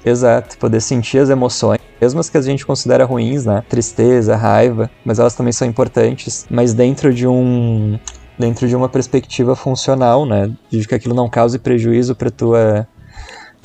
Exato, 0.05 0.57
poder 0.57 0.81
sentir 0.81 1.19
as 1.19 1.29
emoções, 1.29 1.79
mesmo 1.99 2.19
as 2.19 2.29
que 2.29 2.37
a 2.37 2.41
gente 2.41 2.65
considera 2.65 3.05
ruins, 3.05 3.45
né? 3.45 3.63
Tristeza, 3.67 4.35
raiva, 4.35 4.89
mas 5.03 5.19
elas 5.19 5.35
também 5.35 5.51
são 5.51 5.67
importantes, 5.67 6.45
mas 6.49 6.73
dentro 6.73 7.13
de 7.13 7.27
um 7.27 7.99
dentro 8.37 8.67
de 8.67 8.75
uma 8.75 8.89
perspectiva 8.89 9.55
funcional, 9.55 10.25
né? 10.25 10.51
De 10.69 10.87
que 10.87 10.93
aquilo 10.93 11.15
não 11.15 11.29
cause 11.29 11.57
prejuízo 11.57 12.15
para 12.15 12.29
tua 12.29 12.87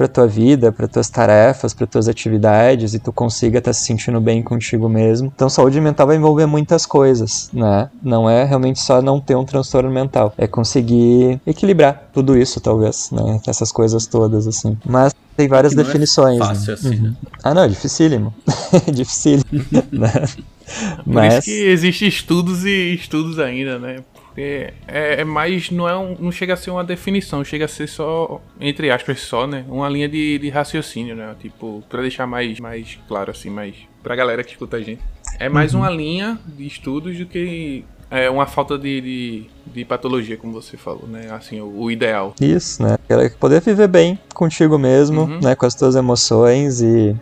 para 0.00 0.08
tua 0.08 0.26
vida, 0.26 0.72
para 0.72 0.88
tuas 0.88 1.10
tarefas, 1.10 1.74
para 1.74 1.86
tuas 1.86 2.08
atividades 2.08 2.94
e 2.94 2.98
tu 2.98 3.12
consiga 3.12 3.58
estar 3.58 3.68
tá 3.68 3.74
se 3.74 3.84
sentindo 3.84 4.18
bem 4.18 4.42
contigo 4.42 4.88
mesmo. 4.88 5.30
Então, 5.34 5.50
saúde 5.50 5.78
mental 5.78 6.06
vai 6.06 6.16
envolver 6.16 6.46
muitas 6.46 6.86
coisas, 6.86 7.50
né? 7.52 7.90
Não 8.02 8.28
é 8.28 8.44
realmente 8.44 8.80
só 8.80 9.02
não 9.02 9.20
ter 9.20 9.34
um 9.34 9.44
transtorno 9.44 9.90
mental, 9.90 10.32
é 10.38 10.46
conseguir 10.46 11.38
equilibrar 11.46 12.08
tudo 12.14 12.34
isso, 12.34 12.62
talvez, 12.62 13.10
né? 13.10 13.42
Essas 13.46 13.70
coisas 13.70 14.06
todas, 14.06 14.46
assim. 14.46 14.74
Mas 14.86 15.14
tem 15.36 15.46
várias 15.46 15.74
é 15.74 15.76
definições. 15.76 16.38
fácil 16.38 16.68
né? 16.68 16.72
assim, 16.72 16.96
né? 16.96 17.14
Ah, 17.44 17.52
não, 17.52 17.64
é 17.64 17.68
dificílimo. 17.68 18.32
dificílimo. 18.90 19.44
né? 19.92 20.12
Por 21.04 21.12
Mas, 21.12 21.34
isso 21.34 21.42
que 21.42 21.64
existem 21.66 22.08
estudos 22.08 22.64
e 22.64 22.94
estudos 22.94 23.38
ainda, 23.38 23.78
né? 23.78 23.98
Porque 24.30 24.72
é, 24.86 25.20
é 25.20 25.24
mais. 25.24 25.70
Não, 25.70 25.88
é 25.88 25.96
um, 25.96 26.16
não 26.18 26.30
chega 26.32 26.54
a 26.54 26.56
ser 26.56 26.70
uma 26.70 26.84
definição, 26.84 27.44
chega 27.44 27.64
a 27.64 27.68
ser 27.68 27.88
só, 27.88 28.40
entre 28.60 28.90
aspas, 28.90 29.20
só, 29.20 29.46
né? 29.46 29.64
Uma 29.68 29.88
linha 29.88 30.08
de, 30.08 30.38
de 30.38 30.48
raciocínio, 30.48 31.16
né? 31.16 31.34
Tipo, 31.40 31.82
pra 31.88 32.00
deixar 32.00 32.26
mais, 32.26 32.58
mais 32.60 32.98
claro, 33.08 33.30
assim, 33.30 33.50
mais. 33.50 33.74
Pra 34.02 34.14
galera 34.16 34.42
que 34.44 34.52
escuta 34.52 34.76
a 34.76 34.80
gente. 34.80 35.00
É 35.38 35.48
mais 35.48 35.74
uma 35.74 35.90
linha 35.90 36.38
de 36.46 36.66
estudos 36.66 37.18
do 37.18 37.26
que 37.26 37.84
é, 38.10 38.30
uma 38.30 38.46
falta 38.46 38.78
de, 38.78 39.00
de, 39.00 39.44
de 39.74 39.84
patologia, 39.84 40.36
como 40.36 40.52
você 40.52 40.76
falou, 40.76 41.06
né? 41.08 41.28
Assim, 41.30 41.60
o, 41.60 41.82
o 41.82 41.90
ideal. 41.90 42.34
Isso, 42.40 42.82
né? 42.82 42.96
Poder 43.38 43.60
viver 43.60 43.88
bem 43.88 44.18
contigo 44.34 44.78
mesmo, 44.78 45.22
Uhum. 45.22 45.40
né? 45.42 45.54
Com 45.54 45.66
as 45.66 45.74
tuas 45.74 45.96
emoções 45.96 46.80
e 46.80 47.14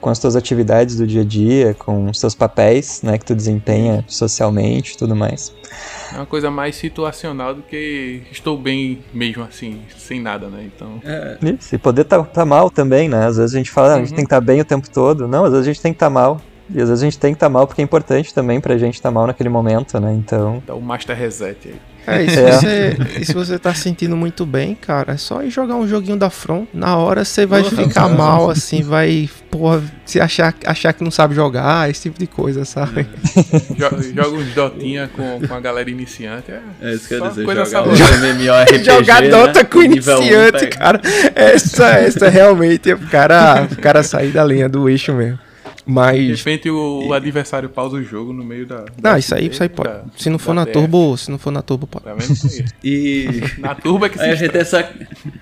com 0.00 0.10
as 0.10 0.18
tuas 0.18 0.36
atividades 0.36 0.96
do 0.96 1.06
dia 1.06 1.22
a 1.22 1.24
dia, 1.24 1.74
com 1.74 2.06
os 2.10 2.20
teus 2.20 2.34
papéis, 2.34 3.00
né? 3.02 3.18
Que 3.18 3.24
tu 3.24 3.34
desempenha 3.34 4.04
socialmente 4.06 4.94
e 4.94 4.96
tudo 4.96 5.16
mais. 5.16 5.52
É 6.12 6.16
uma 6.16 6.26
coisa 6.26 6.50
mais 6.50 6.76
situacional 6.76 7.54
do 7.54 7.62
que 7.62 8.22
estou 8.30 8.56
bem 8.56 9.00
mesmo 9.12 9.42
assim, 9.42 9.80
sem 9.96 10.20
nada, 10.20 10.48
né? 10.48 10.64
Então. 10.74 11.00
É, 11.04 11.38
Isso, 11.42 11.74
e 11.74 11.78
poder 11.78 12.04
tá, 12.04 12.22
tá 12.22 12.44
mal 12.44 12.70
também, 12.70 13.08
né? 13.08 13.26
Às 13.26 13.36
vezes 13.36 13.54
a 13.54 13.58
gente 13.58 13.70
fala, 13.70 13.88
ah, 13.88 13.94
a 13.96 13.98
gente 13.98 14.10
Uhum. 14.10 14.16
tem 14.16 14.24
que 14.24 14.26
estar 14.34 14.40
bem 14.40 14.60
o 14.60 14.64
tempo 14.64 14.88
todo. 14.90 15.26
Não, 15.26 15.44
às 15.44 15.50
vezes 15.50 15.66
a 15.66 15.72
gente 15.72 15.82
tem 15.82 15.92
que 15.92 15.96
estar 15.96 16.10
mal. 16.10 16.40
E 16.68 16.80
às 16.80 16.88
vezes 16.88 17.02
a 17.02 17.06
gente 17.06 17.18
tem 17.18 17.32
que 17.32 17.36
estar 17.36 17.48
mal 17.48 17.66
porque 17.66 17.80
é 17.80 17.84
importante 17.84 18.34
também 18.34 18.60
pra 18.60 18.76
gente 18.76 18.94
estar 18.94 19.10
mal 19.10 19.26
naquele 19.26 19.48
momento, 19.48 20.00
né? 20.00 20.12
Então, 20.14 20.62
Dá 20.66 20.74
o 20.74 20.80
Master 20.82 21.16
Reset 21.16 21.56
aí. 21.68 21.74
É, 22.06 22.22
e 22.22 22.30
se, 22.30 22.38
É. 22.40 22.50
Você, 22.52 22.96
e 23.20 23.24
se 23.24 23.32
você 23.34 23.58
tá 23.58 23.74
sentindo 23.74 24.16
muito 24.16 24.46
bem, 24.46 24.74
cara, 24.74 25.14
é 25.14 25.16
só 25.16 25.42
ir 25.42 25.50
jogar 25.50 25.74
um 25.76 25.86
joguinho 25.88 26.16
da 26.16 26.30
Front. 26.30 26.68
Na 26.72 26.96
hora 26.96 27.24
você 27.24 27.44
vai 27.46 27.62
Porra, 27.62 27.76
ficar 27.82 28.02
cara. 28.02 28.08
mal, 28.14 28.48
assim, 28.50 28.82
vai, 28.82 29.28
porra, 29.50 29.82
se 30.04 30.20
achar, 30.20 30.54
achar 30.64 30.92
que 30.92 31.02
não 31.02 31.10
sabe 31.10 31.34
jogar, 31.34 31.90
esse 31.90 32.02
tipo 32.02 32.18
de 32.18 32.26
coisa, 32.26 32.64
sabe? 32.64 33.06
Jo- 33.76 34.12
Joga 34.14 34.36
uns 34.36 34.54
Dotinha 34.54 35.10
com, 35.14 35.40
com 35.46 35.54
a 35.54 35.60
galera 35.60 35.90
iniciante. 35.90 36.52
É, 36.52 36.60
é 36.82 36.92
isso 36.94 37.08
que 37.08 37.14
eu 37.14 37.28
dizer, 37.28 37.44
coisa 37.44 37.64
jogar 37.64 37.86
MMORPG, 37.88 38.84
Jogar 38.84 39.22
né? 39.22 39.28
Dota 39.28 39.64
com 39.64 39.78
um, 39.78 39.82
iniciante, 39.82 40.58
pega. 40.60 40.76
cara. 40.76 41.00
Essa, 41.34 41.86
essa 41.98 42.28
realmente 42.28 42.90
é 42.90 42.94
o 42.94 42.98
cara, 42.98 43.66
o 43.70 43.76
cara 43.80 44.02
sair 44.02 44.30
da 44.30 44.44
linha 44.44 44.68
do 44.68 44.88
eixo 44.88 45.12
mesmo. 45.12 45.38
De 45.86 45.92
Mas. 45.92 46.38
repente 46.42 46.68
o, 46.68 47.06
o 47.08 47.12
adversário 47.12 47.68
pausa 47.68 47.96
o 47.96 48.02
jogo 48.02 48.32
no 48.32 48.42
meio 48.44 48.66
da. 48.66 48.78
Não, 49.00 49.12
da 49.12 49.18
isso 49.20 49.34
aí, 49.34 49.46
isso 49.46 49.62
aí 49.62 49.68
pode. 49.68 49.88
da- 49.88 50.02
Se 50.16 50.28
não 50.28 50.38
for 50.38 50.52
na 50.54 50.64
TF. 50.66 50.72
turbo, 50.72 51.16
se 51.16 51.30
não 51.30 51.38
for 51.38 51.52
na 51.52 51.62
turbo, 51.62 51.86
pode. 51.86 52.04
Tá? 52.04 52.16
E 52.82 53.28
Na 53.58 53.74
turbo 53.74 54.04
é 54.04 54.08
que 54.08 54.18
se 54.18 54.24
a 54.24 54.34
gente 54.34 54.50
tem 54.50 54.60
essa 54.60 54.90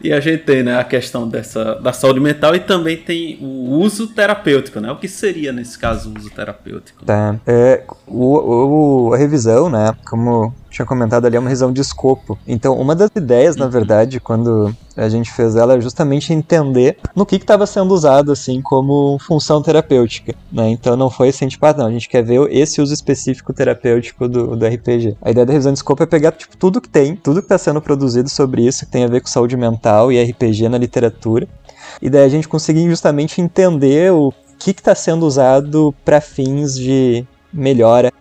e 0.03 0.13
a 0.13 0.21
gente 0.21 0.43
tem 0.45 0.63
né, 0.63 0.79
a 0.79 0.85
questão 0.85 1.27
dessa 1.29 1.77
da 1.77 1.93
saúde 1.93 2.21
mental 2.21 2.55
e 2.55 2.61
também 2.61 2.97
tem 2.97 3.39
o 3.41 3.71
uso 3.81 4.07
terapêutico, 4.09 4.81
né? 4.81 4.91
O 4.93 4.97
que 4.97 5.09
seria 5.09 5.53
nesse 5.53 5.79
caso 5.79 6.11
o 6.13 6.19
uso 6.19 6.31
terapêutico? 6.31 7.05
Tá. 7.05 7.37
É, 7.47 7.83
o, 8.07 9.09
o- 9.09 9.15
a 9.15 9.17
revisão, 9.17 9.71
né? 9.71 9.95
Como 10.05 10.55
tinha 10.75 10.87
comentado 10.87 11.25
ali, 11.25 11.37
é 11.37 11.39
uma 11.39 11.49
revisão 11.49 11.73
de 11.73 11.81
escopo. 11.81 12.39
Então, 12.47 12.79
uma 12.79 12.95
das 12.95 13.11
ideias, 13.15 13.57
na 13.57 13.69
verdade, 13.69 14.19
quando 14.21 14.75
a 14.97 15.09
gente 15.09 15.33
fez 15.33 15.57
ela, 15.57 15.77
é 15.77 15.81
justamente 15.81 16.33
entender 16.33 16.99
no 17.15 17.25
que 17.25 17.37
estava 17.37 17.67
sendo 17.67 17.95
usado, 17.95 18.33
assim, 18.33 18.61
como 18.61 19.19
função 19.21 19.63
terapêutica. 19.63 20.35
Né? 20.53 20.71
Então, 20.71 20.97
não 20.97 21.09
foi 21.09 21.29
assim, 21.29 21.49
tipo, 21.49 21.65
ah, 21.67 21.73
não, 21.73 21.87
a 21.87 21.91
gente 21.91 22.09
quer 22.09 22.23
ver 22.23 22.41
esse 22.51 22.81
uso 22.81 22.93
específico 22.93 23.53
terapêutico 23.53 24.29
do, 24.29 24.57
do 24.57 24.67
RPG. 24.67 25.17
A 25.23 25.31
ideia 25.31 25.47
da 25.47 25.53
revisão 25.53 25.73
de 25.73 25.79
escopo 25.79 26.03
é 26.03 26.07
pegar, 26.07 26.33
tipo, 26.33 26.57
tudo 26.57 26.81
que 26.81 26.89
tem, 26.89 27.17
tudo 27.17 27.41
que 27.41 27.47
está 27.47 27.59
sendo 27.59 27.81
produzido 27.81 28.29
sobre 28.29 28.67
isso, 28.67 28.85
que 28.85 28.93
tem 28.93 29.05
a 29.05 29.09
ver 29.09 29.21
com 29.21 29.29
saúde 29.29 29.57
mental 29.57 30.11
e 30.11 30.23
RPG 30.23 30.69
na 30.69 30.79
literatura. 30.79 31.47
E 32.03 32.11
daí 32.11 32.25
a 32.25 32.29
gente 32.29 32.49
conseguir 32.49 32.89
justamente 32.89 33.41
entender 33.41 34.13
o 34.13 34.33
que 34.59 34.71
está 34.71 34.95
sendo 34.95 35.27
usado 35.27 35.95
para 36.05 36.21
fins 36.21 36.75
de 36.75 37.25
melhora 37.53 38.13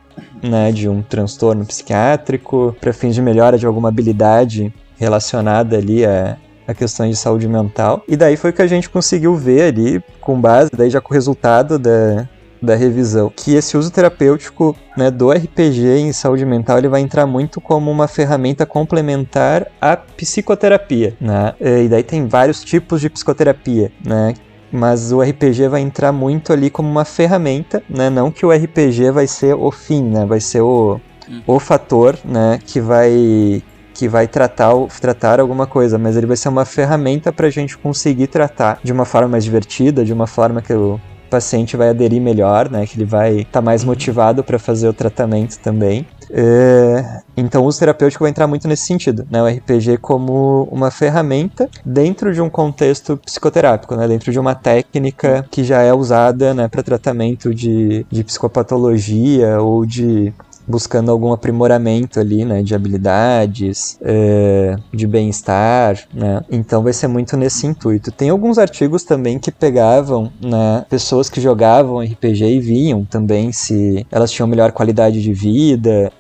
né, 0.41 0.71
de 0.71 0.89
um 0.89 1.01
transtorno 1.01 1.65
psiquiátrico, 1.65 2.75
para 2.79 2.93
fins 2.93 3.15
de 3.15 3.21
melhora 3.21 3.57
de 3.57 3.65
alguma 3.65 3.89
habilidade 3.89 4.73
relacionada 4.97 5.77
ali 5.77 6.05
a, 6.05 6.37
a 6.67 6.73
questões 6.73 7.11
de 7.11 7.15
saúde 7.15 7.47
mental. 7.47 8.03
E 8.07 8.15
daí 8.15 8.37
foi 8.37 8.51
que 8.51 8.61
a 8.61 8.67
gente 8.67 8.89
conseguiu 8.89 9.35
ver 9.35 9.63
ali, 9.63 10.03
com 10.21 10.39
base, 10.39 10.71
daí 10.75 10.89
já 10.89 11.01
com 11.01 11.11
o 11.11 11.13
resultado 11.13 11.77
da, 11.77 12.27
da 12.61 12.75
revisão, 12.75 13.31
que 13.35 13.55
esse 13.55 13.75
uso 13.77 13.91
terapêutico 13.91 14.75
né, 14.97 15.11
do 15.11 15.31
RPG 15.31 15.99
em 15.99 16.13
saúde 16.13 16.45
mental 16.45 16.77
ele 16.77 16.87
vai 16.87 17.01
entrar 17.01 17.25
muito 17.25 17.59
como 17.59 17.91
uma 17.91 18.07
ferramenta 18.07 18.65
complementar 18.65 19.67
à 19.81 19.97
psicoterapia. 19.97 21.13
Né? 21.19 21.53
E 21.59 21.89
daí 21.89 22.03
tem 22.03 22.25
vários 22.27 22.63
tipos 22.63 23.01
de 23.01 23.09
psicoterapia, 23.09 23.91
né? 24.03 24.33
Mas 24.73 25.11
o 25.11 25.21
RPG 25.21 25.67
vai 25.67 25.81
entrar 25.81 26.11
muito 26.11 26.51
ali 26.51 26.69
como 26.69 26.89
uma 26.89 27.05
ferramenta, 27.05 27.83
né? 27.87 28.09
Não 28.09 28.31
que 28.31 28.43
o 28.43 28.51
RPG 28.51 29.11
vai 29.11 29.27
ser 29.27 29.53
o 29.53 29.69
fim, 29.69 30.03
né? 30.03 30.25
Vai 30.25 30.39
ser 30.39 30.61
o, 30.61 30.99
o 31.45 31.59
fator, 31.59 32.17
né? 32.25 32.59
Que 32.65 32.81
vai 32.81 33.61
que 33.93 34.07
vai 34.07 34.27
tratar, 34.27 34.73
tratar 34.99 35.39
alguma 35.39 35.67
coisa, 35.67 35.99
mas 35.99 36.17
ele 36.17 36.25
vai 36.25 36.35
ser 36.35 36.49
uma 36.49 36.65
ferramenta 36.65 37.31
para 37.31 37.45
a 37.45 37.49
gente 37.51 37.77
conseguir 37.77 38.25
tratar 38.25 38.79
de 38.83 38.91
uma 38.91 39.05
forma 39.05 39.27
mais 39.27 39.43
divertida, 39.43 40.03
de 40.03 40.11
uma 40.11 40.25
forma 40.25 40.63
que 40.63 40.73
o 40.73 40.99
paciente 41.33 41.75
vai 41.75 41.89
aderir 41.89 42.21
melhor, 42.21 42.69
né? 42.69 42.85
Que 42.85 42.95
ele 42.95 43.05
vai 43.05 43.39
estar 43.39 43.59
mais 43.59 43.83
motivado 43.83 44.43
para 44.43 44.59
fazer 44.59 44.87
o 44.87 44.93
tratamento 44.93 45.57
também. 45.57 46.05
É, 46.29 47.21
então, 47.35 47.63
o 47.63 47.65
uso 47.65 47.79
terapêutico 47.79 48.23
vai 48.23 48.29
entrar 48.29 48.45
muito 48.45 48.67
nesse 48.67 48.85
sentido, 48.85 49.25
né? 49.31 49.41
O 49.41 49.47
RPG 49.47 49.97
como 49.97 50.67
uma 50.71 50.91
ferramenta 50.91 51.67
dentro 51.83 52.31
de 52.31 52.39
um 52.39 52.49
contexto 52.49 53.17
psicoterápico, 53.17 53.95
né? 53.95 54.07
Dentro 54.07 54.31
de 54.31 54.39
uma 54.39 54.53
técnica 54.53 55.43
que 55.49 55.63
já 55.63 55.81
é 55.81 55.91
usada, 55.91 56.53
né, 56.53 56.67
para 56.67 56.83
tratamento 56.83 57.53
de, 57.53 58.05
de 58.11 58.23
psicopatologia 58.23 59.59
ou 59.59 59.85
de 59.85 60.31
buscando 60.67 61.11
algum 61.11 61.31
aprimoramento 61.33 62.19
ali, 62.19 62.45
né, 62.45 62.61
de 62.61 62.73
habilidades, 62.73 63.97
é, 64.01 64.75
de 64.93 65.05
bem-estar, 65.07 65.99
né, 66.13 66.41
então 66.51 66.83
vai 66.83 66.93
ser 66.93 67.07
muito 67.07 67.35
nesse 67.35 67.67
intuito. 67.67 68.11
Tem 68.11 68.29
alguns 68.29 68.57
artigos 68.57 69.03
também 69.03 69.39
que 69.39 69.51
pegavam, 69.51 70.31
né, 70.41 70.85
pessoas 70.89 71.29
que 71.29 71.41
jogavam 71.41 71.99
RPG 71.99 72.45
e 72.45 72.59
viam 72.59 73.05
também 73.05 73.51
se 73.51 74.05
elas 74.11 74.31
tinham 74.31 74.47
melhor 74.47 74.71
qualidade 74.71 75.21
de 75.21 75.33
vida, 75.33 76.11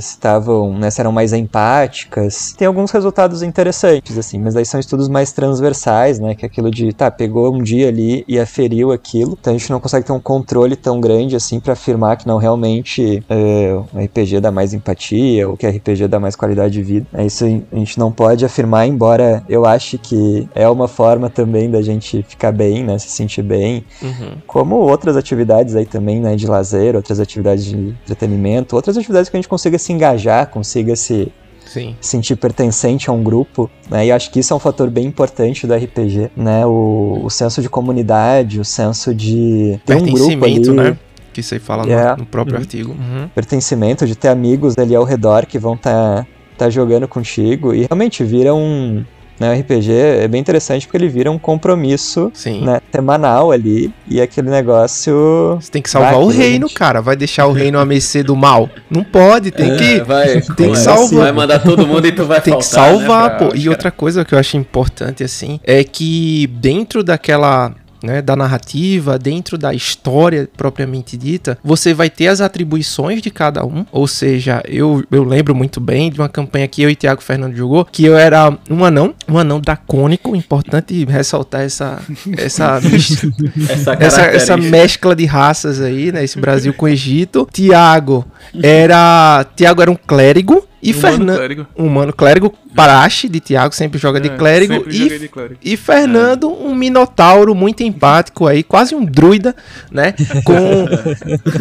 se 0.00 0.10
estavam, 0.10 0.76
né, 0.78 0.90
se 0.90 1.00
eram 1.00 1.12
mais 1.12 1.32
empáticas. 1.32 2.54
Tem 2.56 2.66
alguns 2.66 2.90
resultados 2.90 3.42
interessantes, 3.42 4.16
assim, 4.18 4.38
mas 4.38 4.54
daí 4.54 4.64
são 4.64 4.78
estudos 4.80 5.08
mais 5.08 5.32
transversais, 5.32 6.18
né, 6.18 6.34
que 6.34 6.44
é 6.44 6.48
aquilo 6.48 6.70
de, 6.70 6.92
tá, 6.92 7.10
pegou 7.10 7.54
um 7.54 7.62
dia 7.62 7.88
ali 7.88 8.24
e 8.28 8.38
aferiu 8.38 8.92
aquilo, 8.92 9.36
então 9.40 9.54
a 9.54 9.56
gente 9.58 9.70
não 9.70 9.80
consegue 9.80 10.06
ter 10.06 10.12
um 10.12 10.20
controle 10.20 10.76
tão 10.76 11.00
grande, 11.00 11.36
assim, 11.36 11.60
para 11.60 11.72
afirmar 11.72 12.16
que 12.16 12.26
não 12.26 12.38
realmente 12.38 13.22
eh, 13.28 13.74
o 13.92 13.98
RPG 13.98 14.40
dá 14.40 14.50
mais 14.50 14.72
empatia 14.72 15.48
ou 15.48 15.56
que 15.56 15.66
o 15.66 15.70
RPG 15.70 16.08
dá 16.08 16.18
mais 16.20 16.36
qualidade 16.36 16.72
de 16.74 16.82
vida. 16.82 17.06
É 17.12 17.24
isso 17.26 17.44
a 17.44 17.76
gente 17.76 17.98
não 17.98 18.10
pode 18.12 18.44
afirmar, 18.44 18.86
embora 18.86 19.42
eu 19.48 19.64
ache 19.66 19.98
que 19.98 20.48
é 20.54 20.68
uma 20.68 20.88
forma 20.88 21.28
também 21.28 21.70
da 21.70 21.82
gente 21.82 22.22
ficar 22.28 22.52
bem, 22.52 22.84
né, 22.84 22.98
se 22.98 23.08
sentir 23.08 23.42
bem, 23.42 23.84
Uhum. 24.02 24.36
como 24.46 24.76
outras 24.76 25.16
atividades 25.16 25.74
aí 25.76 25.86
também, 25.86 26.20
né, 26.20 26.36
de 26.36 26.46
lazer, 26.46 26.94
outras 26.96 27.20
atividades 27.20 27.64
de 27.64 27.76
entretenimento, 28.04 28.76
outras 28.76 28.96
atividades 28.96 29.28
que 29.34 29.38
a 29.38 29.40
gente 29.40 29.48
consiga 29.48 29.78
se 29.78 29.92
engajar, 29.92 30.46
consiga 30.48 30.94
se 30.94 31.32
Sim. 31.66 31.96
sentir 32.00 32.36
pertencente 32.36 33.10
a 33.10 33.12
um 33.12 33.22
grupo, 33.22 33.68
né, 33.90 34.06
e 34.06 34.12
acho 34.12 34.30
que 34.30 34.38
isso 34.38 34.52
é 34.52 34.56
um 34.56 34.60
fator 34.60 34.88
bem 34.90 35.06
importante 35.06 35.66
do 35.66 35.74
RPG, 35.74 36.30
né, 36.36 36.64
o, 36.64 37.20
o 37.24 37.30
senso 37.30 37.60
de 37.60 37.68
comunidade, 37.68 38.60
o 38.60 38.64
senso 38.64 39.12
de 39.12 39.80
ter 39.84 39.96
um 39.96 40.04
grupo 40.04 40.44
ali, 40.44 40.60
Pertencimento, 40.60 40.72
né? 40.72 40.96
Que 41.32 41.42
você 41.42 41.58
fala 41.58 41.82
no- 41.82 41.88
Yeah. 41.88 42.16
no, 42.16 42.26
próprio 42.26 42.54
Uhum. 42.54 42.60
artigo. 42.60 42.92
Uhum. 42.92 43.28
pertencimento, 43.34 44.06
de 44.06 44.14
ter 44.14 44.28
amigos 44.28 44.78
ali 44.78 44.94
ao 44.94 45.02
redor 45.02 45.46
que 45.46 45.58
vão 45.58 45.74
estar 45.74 46.24
tá, 46.56 46.70
jogando 46.70 47.08
contigo, 47.08 47.74
e 47.74 47.86
realmente 47.90 48.22
vira 48.22 48.54
um... 48.54 49.04
Né, 49.38 49.50
o 49.52 49.60
RPG 49.60 49.90
é 49.92 50.28
bem 50.28 50.40
interessante 50.40 50.86
porque 50.86 50.96
ele 50.96 51.08
vira 51.08 51.28
um 51.30 51.38
compromisso 51.38 52.30
Sim. 52.32 52.64
né, 52.64 52.80
semanal 52.92 53.50
ali, 53.50 53.92
e 54.06 54.20
aquele 54.20 54.48
negócio 54.48 55.56
Você 55.60 55.70
tem 55.72 55.82
que 55.82 55.90
salvar 55.90 56.14
o 56.20 56.28
reino, 56.28 56.68
gente. 56.68 56.76
cara. 56.76 57.00
Vai 57.02 57.16
deixar 57.16 57.46
o 57.46 57.52
reino 57.52 57.78
à 57.78 57.84
mercê 57.84 58.22
do 58.22 58.36
mal? 58.36 58.68
Não 58.88 59.02
pode, 59.02 59.50
tem 59.50 59.72
É, 59.72 59.76
que. 59.76 60.00
vai, 60.02 60.40
tem 60.40 60.70
que 60.70 60.78
salvar. 60.78 61.24
Vai 61.24 61.32
mandar 61.32 61.58
todo 61.58 61.86
mundo 61.86 62.06
e 62.06 62.12
tu 62.12 62.24
vai 62.24 62.40
Tem 62.40 62.56
que 62.56 62.64
faltar, 62.64 62.90
salvar, 62.96 63.30
né, 63.30 63.38
pô. 63.48 63.56
E 63.56 63.68
outra 63.68 63.90
coisa 63.90 64.24
que 64.24 64.34
eu 64.34 64.38
acho 64.38 64.56
importante, 64.56 65.24
assim, 65.24 65.58
é 65.64 65.82
que 65.82 66.46
dentro 66.46 67.02
daquela. 67.02 67.72
Né, 68.04 68.22
da 68.22 68.36
narrativa, 68.36 69.18
dentro 69.18 69.56
da 69.58 69.74
história 69.74 70.48
propriamente 70.56 71.16
dita, 71.16 71.58
você 71.64 71.94
vai 71.94 72.10
ter 72.10 72.28
as 72.28 72.40
atribuições 72.40 73.20
de 73.20 73.30
cada 73.30 73.64
um. 73.64 73.84
Ou 73.90 74.06
seja, 74.06 74.62
eu, 74.68 75.02
eu 75.10 75.24
lembro 75.24 75.54
muito 75.54 75.80
bem 75.80 76.10
de 76.10 76.20
uma 76.20 76.28
campanha 76.28 76.68
que 76.68 76.82
eu 76.82 76.90
e 76.90 76.94
Thiago 76.94 77.22
Fernando 77.22 77.56
jogou, 77.56 77.84
que 77.84 78.04
eu 78.04 78.16
era 78.16 78.56
um 78.70 78.84
anão, 78.84 79.14
um 79.28 79.38
anão 79.38 79.60
dracônico, 79.60 80.36
importante 80.36 81.04
ressaltar 81.04 81.62
essa 81.62 82.00
essa 82.36 82.80
essa, 83.68 83.92
essa, 83.98 84.22
essa 84.22 84.56
mescla 84.56 85.16
de 85.16 85.24
raças 85.24 85.80
aí, 85.80 86.12
né, 86.12 86.22
esse 86.22 86.38
Brasil 86.38 86.72
com 86.74 86.86
Egito. 86.86 87.48
Tiago 87.52 88.24
era 88.62 89.46
Tiago 89.56 89.82
era 89.82 89.90
um 89.90 89.96
clérigo 89.96 90.66
e 90.84 90.92
Humano 90.92 91.00
Fernando. 91.16 91.36
clérigo. 91.36 91.66
Humano 91.74 92.12
clérigo, 92.12 92.54
Parache 92.76 93.28
de 93.28 93.40
Tiago, 93.40 93.74
sempre 93.74 93.98
joga 93.98 94.20
de 94.20 94.28
É, 94.28 94.36
clérigo. 94.36 94.74
sempre 94.74 94.96
E, 94.96 95.18
de 95.18 95.28
clérigo. 95.28 95.60
e 95.64 95.76
Fernando, 95.76 96.48
um 96.52 96.74
minotauro 96.74 97.54
muito 97.54 97.82
empático 97.82 98.46
aí, 98.46 98.62
quase 98.62 98.94
um 98.94 99.04
druida, 99.04 99.54
né? 99.90 100.14
Com. 100.44 100.86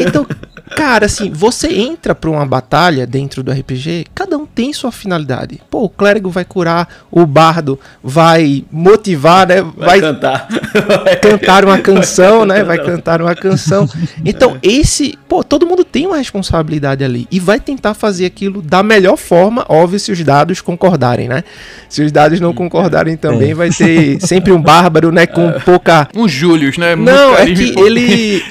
Então, 0.05 0.25
cara, 0.75 1.05
assim, 1.05 1.31
você 1.31 1.67
entra 1.73 2.13
pra 2.13 2.29
uma 2.29 2.45
batalha 2.45 3.07
dentro 3.07 3.41
do 3.43 3.51
RPG, 3.51 4.05
cada 4.13 4.37
um 4.37 4.42
tem 4.55 4.71
sua 4.73 4.91
finalidade. 4.91 5.61
Pô, 5.69 5.83
o 5.83 5.89
clérigo 5.89 6.29
vai 6.29 6.45
curar, 6.45 6.87
o 7.11 7.25
bardo 7.25 7.79
vai 8.03 8.63
motivar, 8.71 9.47
né? 9.47 9.61
Vai, 9.61 9.99
Vai 9.99 10.01
cantar. 10.01 10.47
cantar 11.21 11.65
uma 11.65 11.77
canção, 11.79 12.45
né? 12.45 12.63
Vai 12.63 12.77
cantar 12.77 13.21
uma 13.21 13.35
canção. 13.35 13.87
Então, 14.25 14.57
esse, 14.61 15.17
pô, 15.27 15.43
todo 15.43 15.65
mundo 15.65 15.83
tem 15.83 16.05
uma 16.07 16.17
responsabilidade 16.17 17.03
ali 17.03 17.27
e 17.31 17.39
vai 17.39 17.59
tentar 17.59 17.93
fazer 17.93 18.25
aquilo 18.25 18.61
da 18.61 18.83
melhor 18.83 19.17
forma, 19.17 19.65
óbvio, 19.69 19.99
se 19.99 20.11
os 20.11 20.23
dados 20.23 20.61
concordarem, 20.61 21.27
né? 21.27 21.43
Se 21.89 22.01
os 22.03 22.11
dados 22.11 22.39
não 22.39 22.53
concordarem 22.53 23.15
também, 23.17 23.51
É. 23.51 23.55
vai 23.55 23.69
ter 23.69 24.19
sempre 24.21 24.51
um 24.51 24.61
bárbaro, 24.61 25.11
né, 25.11 25.25
com 25.27 25.51
pouca 25.65 26.07
Um 26.15 26.27
Július, 26.27 26.77
né? 26.77 26.95
Muito 26.95 27.11
não, 27.11 27.35
é 27.37 27.45
que 27.45 27.71
pouco- 27.71 27.87
ele. 27.87 28.43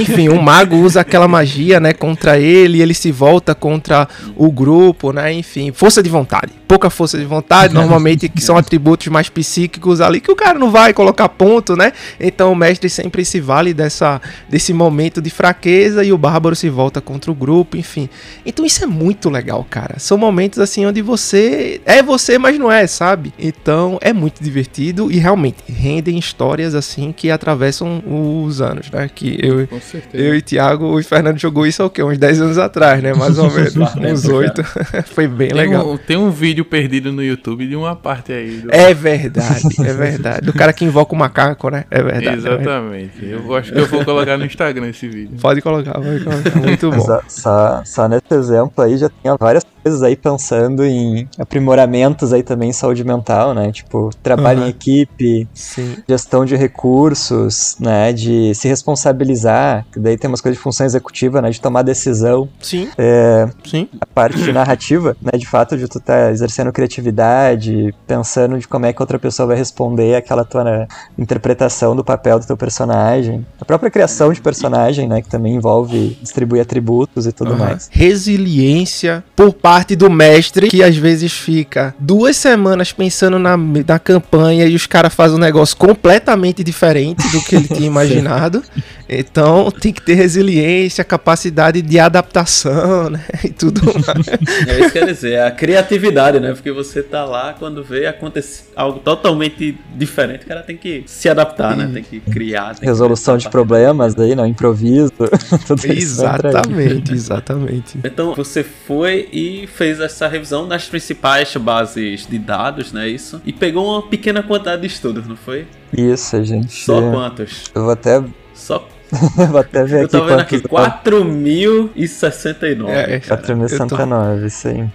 Enfim, 0.00 0.28
um 0.28 0.40
mago 0.40 0.76
usa 0.76 1.00
aquela 1.00 1.28
magia, 1.28 1.80
né, 1.80 1.92
contra 1.92 2.38
ele, 2.38 2.80
ele 2.82 2.94
se 2.94 3.10
volta 3.10 3.54
contra 3.54 4.08
o 4.36 4.50
grupo, 4.50 5.09
né? 5.12 5.32
Enfim, 5.32 5.72
força 5.72 6.02
de 6.02 6.08
vontade. 6.08 6.52
Pouca 6.66 6.90
força 6.90 7.18
de 7.18 7.24
vontade, 7.24 7.72
normalmente 7.74 8.28
que 8.28 8.42
são 8.42 8.56
atributos 8.56 9.08
mais 9.08 9.28
psíquicos 9.28 10.00
ali, 10.00 10.20
que 10.20 10.30
o 10.30 10.36
cara 10.36 10.58
não 10.58 10.70
vai 10.70 10.92
colocar 10.92 11.28
ponto, 11.28 11.76
né? 11.76 11.92
Então 12.18 12.52
o 12.52 12.56
mestre 12.56 12.88
sempre 12.88 13.24
se 13.24 13.40
vale 13.40 13.74
dessa, 13.74 14.20
desse 14.48 14.72
momento 14.72 15.20
de 15.20 15.30
fraqueza 15.30 16.04
e 16.04 16.12
o 16.12 16.18
bárbaro 16.18 16.54
se 16.56 16.68
volta 16.68 17.00
contra 17.00 17.30
o 17.30 17.34
grupo, 17.34 17.76
enfim. 17.76 18.08
Então 18.44 18.64
isso 18.64 18.82
é 18.82 18.86
muito 18.86 19.28
legal, 19.28 19.66
cara. 19.68 19.98
São 19.98 20.16
momentos 20.16 20.58
assim 20.58 20.86
onde 20.86 21.02
você 21.02 21.80
é 21.84 22.02
você, 22.02 22.38
mas 22.38 22.58
não 22.58 22.70
é, 22.70 22.86
sabe? 22.86 23.32
Então 23.38 23.98
é 24.00 24.12
muito 24.12 24.42
divertido 24.42 25.10
e 25.10 25.18
realmente 25.18 25.58
rendem 25.68 26.18
histórias 26.18 26.74
assim 26.74 27.12
que 27.12 27.30
atravessam 27.30 28.02
os 28.06 28.60
anos, 28.60 28.90
né? 28.90 29.10
Que 29.12 29.38
eu, 29.42 29.68
eu 30.12 30.34
e 30.34 30.42
Thiago, 30.42 30.98
o 30.98 31.02
Fernando 31.02 31.38
jogou 31.38 31.66
isso 31.66 31.82
há 31.82 31.86
o 31.86 31.90
quê? 31.90 32.02
Uns 32.02 32.18
10 32.18 32.40
anos 32.40 32.58
atrás, 32.58 33.02
né? 33.02 33.14
Mais 33.14 33.38
ou 33.38 33.50
menos. 33.52 33.76
Uns 33.76 34.22
já. 34.22 34.32
8. 34.32 34.64
Foi 35.10 35.26
bem 35.26 35.48
Tem 35.48 35.56
legal. 35.56 35.90
um, 35.92 35.96
tem 35.96 36.16
um 36.16 36.30
vídeo 36.30 36.64
perdido 36.64 37.12
no 37.12 37.22
YouTube 37.22 37.66
de 37.66 37.74
uma 37.76 37.94
parte 37.96 38.32
aí. 38.32 38.58
do- 38.58 38.72
É 38.74 38.92
verdade, 38.94 39.62
é 39.80 39.92
verdade. 39.92 40.46
Do 40.46 40.52
cara 40.52 40.72
que 40.72 40.84
invoca 40.84 41.14
o 41.14 41.18
macaco, 41.18 41.70
né? 41.70 41.84
É 41.90 42.02
verdade. 42.02 42.26
é 42.28 42.30
verdade. 42.36 42.62
Exatamente. 42.62 43.26
Eu 43.26 43.54
acho 43.56 43.72
que 43.72 43.78
eu 43.78 43.86
vou 43.86 44.04
colocar 44.04 44.36
no 44.38 44.44
Instagram 44.44 44.88
esse 44.88 45.08
vídeo. 45.08 45.36
Pode 45.40 45.60
colocar, 45.60 45.92
pode 45.94 46.24
colocar. 46.24 46.56
Muito 46.58 46.90
bom. 46.90 47.00
Só, 47.00 47.20
só, 47.28 47.82
só 47.84 48.08
nesse 48.08 48.32
exemplo 48.34 48.84
aí 48.84 48.96
já 48.96 49.10
tinha 49.22 49.36
várias 49.38 49.64
coisas 49.82 50.02
aí 50.02 50.16
pensando 50.16 50.84
em 50.84 51.28
aprimoramentos 51.38 52.32
aí 52.32 52.42
também 52.42 52.70
em 52.70 52.72
saúde 52.72 53.04
mental, 53.04 53.54
né? 53.54 53.70
Tipo, 53.72 54.10
trabalho 54.22 54.60
Aham. 54.60 54.66
em 54.66 54.70
equipe, 54.70 55.48
Sim. 55.54 55.96
gestão 56.08 56.44
de 56.44 56.56
recursos, 56.56 57.76
né? 57.80 58.12
De 58.12 58.54
se 58.54 58.68
responsabilizar, 58.68 59.84
que 59.92 59.98
daí 59.98 60.16
tem 60.16 60.28
umas 60.28 60.40
coisas 60.40 60.56
de 60.58 60.62
função 60.62 60.86
executiva, 60.86 61.40
né? 61.40 61.50
De 61.50 61.60
tomar 61.60 61.82
decisão. 61.82 62.48
Sim, 62.60 62.88
É, 62.98 63.48
sim. 63.64 63.88
a 64.00 64.06
parte 64.06 64.38
narrativa, 64.52 65.16
né? 65.20 65.38
De 65.38 65.46
fato, 65.46 65.76
de 65.76 65.86
tu 65.88 66.00
tá 66.00 66.30
exercendo 66.30 66.72
criatividade, 66.72 67.94
pensando 68.06 68.58
de 68.58 68.66
como 68.68 68.86
é 68.86 68.92
que 68.92 69.02
outra 69.02 69.18
pessoa 69.18 69.46
vai 69.48 69.56
responder 69.56 70.14
aquela 70.14 70.44
tua 70.44 70.64
né, 70.64 70.86
interpretação 71.18 71.94
do 71.96 72.04
papel 72.04 72.38
do 72.38 72.46
teu 72.46 72.56
personagem. 72.56 73.46
A 73.60 73.64
própria 73.64 73.90
criação 73.90 74.32
de 74.32 74.40
personagem, 74.40 75.08
né? 75.08 75.22
Que 75.22 75.28
também 75.28 75.54
envolve 75.54 76.16
distribuir 76.20 76.62
atributos 76.62 77.26
e 77.26 77.32
tudo 77.32 77.54
Aham. 77.54 77.64
mais. 77.64 77.88
Resiliência 77.90 79.24
por 79.34 79.52
parte 79.52 79.69
do 79.96 80.10
mestre, 80.10 80.68
que 80.68 80.82
às 80.82 80.96
vezes 80.96 81.32
fica 81.32 81.94
duas 81.98 82.36
semanas 82.36 82.92
pensando 82.92 83.38
na, 83.38 83.56
na 83.56 83.98
campanha 83.98 84.66
e 84.66 84.74
os 84.74 84.86
caras 84.86 85.14
fazem 85.14 85.36
um 85.36 85.40
negócio 85.40 85.76
completamente 85.76 86.64
diferente 86.64 87.26
do 87.30 87.40
que 87.42 87.54
ele 87.54 87.68
tinha 87.68 87.86
imaginado. 87.86 88.62
Então 89.08 89.70
tem 89.72 89.92
que 89.92 90.00
ter 90.00 90.14
resiliência, 90.14 91.02
capacidade 91.02 91.82
de 91.82 91.98
adaptação, 91.98 93.10
né? 93.10 93.24
E 93.44 93.48
tudo 93.48 93.82
mais. 93.84 94.28
É 94.68 94.78
isso 94.80 94.92
que 94.92 94.98
quer 94.98 95.06
dizer, 95.06 95.32
é 95.32 95.46
a 95.46 95.50
criatividade, 95.50 96.38
né? 96.38 96.52
Porque 96.52 96.70
você 96.70 97.02
tá 97.02 97.24
lá 97.24 97.54
quando 97.58 97.82
vê 97.82 98.06
acontecer 98.06 98.64
algo 98.76 99.00
totalmente 99.00 99.76
diferente, 99.96 100.44
o 100.44 100.48
cara 100.48 100.62
tem 100.62 100.76
que 100.76 101.02
se 101.06 101.28
adaptar, 101.28 101.76
né? 101.76 101.90
Tem 101.92 102.02
que 102.02 102.20
criar. 102.20 102.74
tem 102.74 102.80
que 102.80 102.86
Resolução 102.86 103.34
ver 103.34 103.38
de 103.38 103.44
parte. 103.44 103.52
problemas 103.52 104.14
daí, 104.14 104.34
não, 104.34 104.46
improviso. 104.46 105.12
tudo 105.66 105.82
aí. 105.84 105.98
Exatamente, 105.98 107.12
exatamente. 107.12 107.98
Então 108.04 108.34
você 108.34 108.62
foi 108.62 109.28
e 109.32 109.59
fez 109.66 110.00
essa 110.00 110.26
revisão 110.28 110.66
nas 110.66 110.86
principais 110.88 111.54
bases 111.56 112.26
de 112.26 112.38
dados, 112.38 112.92
né? 112.92 113.08
Isso. 113.08 113.40
E 113.44 113.52
pegou 113.52 113.86
uma 113.86 114.02
pequena 114.08 114.42
quantidade 114.42 114.82
de 114.82 114.86
estudos, 114.88 115.26
não 115.26 115.36
foi? 115.36 115.66
Isso, 115.96 116.42
gente. 116.44 116.72
Só 116.72 117.00
quantos? 117.10 117.64
Eu 117.74 117.82
vou 117.82 117.92
até, 117.92 118.22
Só. 118.54 118.86
vou 119.50 119.58
até 119.58 119.84
ver 119.84 120.00
Eu 120.00 120.04
aqui 120.04 120.12
tava 120.12 120.26
vendo 120.28 120.40
aqui, 120.40 120.60
quantos. 120.60 121.00
4.069. 121.12 122.88
É, 122.88 123.20
cara, 123.20 123.40
eu 123.42 123.46
tô- 123.88 123.96
4.069, 123.96 124.46
isso 124.46 124.68
aí. 124.68 124.88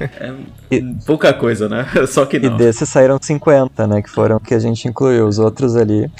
É 0.00 0.32
pouca 1.06 1.32
coisa, 1.32 1.68
né? 1.68 1.86
Só 2.08 2.24
que 2.26 2.36
E 2.36 2.40
não. 2.40 2.56
desses 2.56 2.88
saíram 2.88 3.18
50, 3.20 3.86
né? 3.86 4.02
Que 4.02 4.10
foram 4.10 4.38
que 4.40 4.54
a 4.54 4.58
gente 4.58 4.86
incluiu. 4.88 5.26
Os 5.26 5.38
outros 5.38 5.76
ali. 5.76 6.10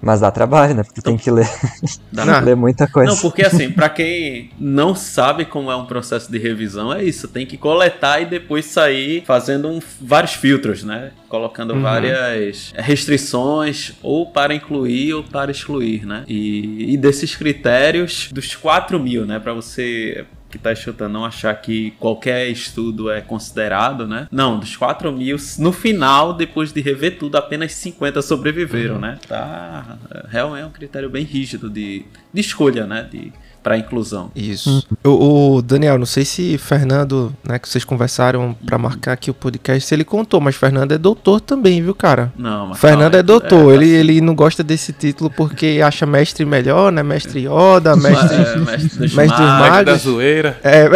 Mas 0.00 0.20
dá 0.20 0.30
trabalho, 0.30 0.74
né? 0.76 0.84
Porque 0.84 1.02
tem 1.02 1.16
que 1.16 1.28
ler, 1.28 1.48
ler 2.44 2.54
muita 2.54 2.86
coisa. 2.86 3.10
Não, 3.12 3.18
porque 3.20 3.42
assim, 3.44 3.68
pra 3.70 3.88
quem 3.88 4.50
não 4.58 4.94
sabe 4.94 5.44
como 5.44 5.72
é 5.72 5.76
um 5.76 5.86
processo 5.86 6.30
de 6.30 6.38
revisão, 6.38 6.92
é 6.92 7.02
isso. 7.02 7.26
Tem 7.26 7.44
que 7.44 7.56
coletar 7.56 8.20
e 8.22 8.26
depois 8.26 8.64
sair 8.66 9.24
fazendo 9.26 9.68
um- 9.68 9.80
vários 10.00 10.34
filtros, 10.34 10.84
né? 10.84 11.10
Colocando 11.28 11.74
Uhum. 11.74 11.82
várias 11.82 12.72
restrições, 12.76 13.92
ou 14.02 14.26
para 14.30 14.54
incluir 14.54 15.14
ou 15.14 15.24
para 15.24 15.50
excluir, 15.50 16.06
né? 16.06 16.22
E, 16.28 16.92
e 16.94 16.96
desses 16.96 17.34
critérios, 17.34 18.28
dos 18.32 18.54
4 18.54 19.00
mil, 19.00 19.26
né? 19.26 19.38
Pra 19.40 19.52
você 19.52 20.24
que 20.50 20.58
tá 20.58 20.74
chutando 20.74 21.12
não 21.12 21.24
achar 21.24 21.54
que 21.60 21.90
qualquer 21.98 22.48
estudo 22.48 23.10
é 23.10 23.20
considerado, 23.20 24.06
né? 24.06 24.26
Não, 24.30 24.58
dos 24.58 24.76
4 24.76 25.12
mil, 25.12 25.36
no 25.58 25.72
final, 25.72 26.32
depois 26.32 26.72
de 26.72 26.80
rever 26.80 27.18
tudo, 27.18 27.36
apenas 27.36 27.72
50 27.72 28.22
sobreviveram, 28.22 28.94
Uhum. 28.94 29.00
né? 29.00 29.18
Tá, 29.28 29.98
realmente 30.28 30.62
é 30.62 30.66
um 30.66 30.70
critério 30.70 31.10
bem 31.10 31.24
rígido 31.24 31.68
de, 31.68 32.04
de 32.32 32.40
escolha, 32.40 32.86
né? 32.86 33.02
De, 33.10 33.32
para 33.68 33.76
inclusão. 33.76 34.30
Isso. 34.34 34.82
O, 35.04 35.56
o 35.56 35.62
Daniel, 35.62 35.98
não 35.98 36.06
sei 36.06 36.24
se 36.24 36.56
Fernando, 36.56 37.30
né, 37.46 37.58
que 37.58 37.68
vocês 37.68 37.84
conversaram 37.84 38.56
pra 38.64 38.78
marcar 38.78 39.12
aqui 39.12 39.30
o 39.30 39.34
podcast, 39.34 39.86
se 39.86 39.94
ele 39.94 40.04
contou, 40.04 40.40
mas 40.40 40.56
Fernando 40.56 40.92
é 40.92 40.96
doutor 40.96 41.38
também, 41.38 41.82
viu, 41.82 41.94
cara? 41.94 42.32
Não, 42.38 42.68
mas 42.68 42.78
Fernando 42.78 43.12
calma, 43.12 43.18
é 43.18 43.22
doutor, 43.22 43.70
é, 43.72 43.74
ele, 43.76 43.88
ele 43.90 44.20
não 44.22 44.34
gosta 44.34 44.62
desse 44.64 44.90
título 44.94 45.28
porque 45.28 45.80
acha 45.84 46.06
mestre 46.06 46.46
melhor, 46.46 46.90
né? 46.90 47.02
Mestre 47.02 47.40
Yoda, 47.46 47.94
mestre. 47.94 48.36
é, 48.36 48.56
mestre 48.56 48.88
dos 48.88 49.14
mestre 49.14 49.36
dos 49.36 49.38
magos. 49.38 49.68
magos. 49.68 49.84
da 49.84 49.94
zoeira. 49.96 50.58
É, 50.64 50.88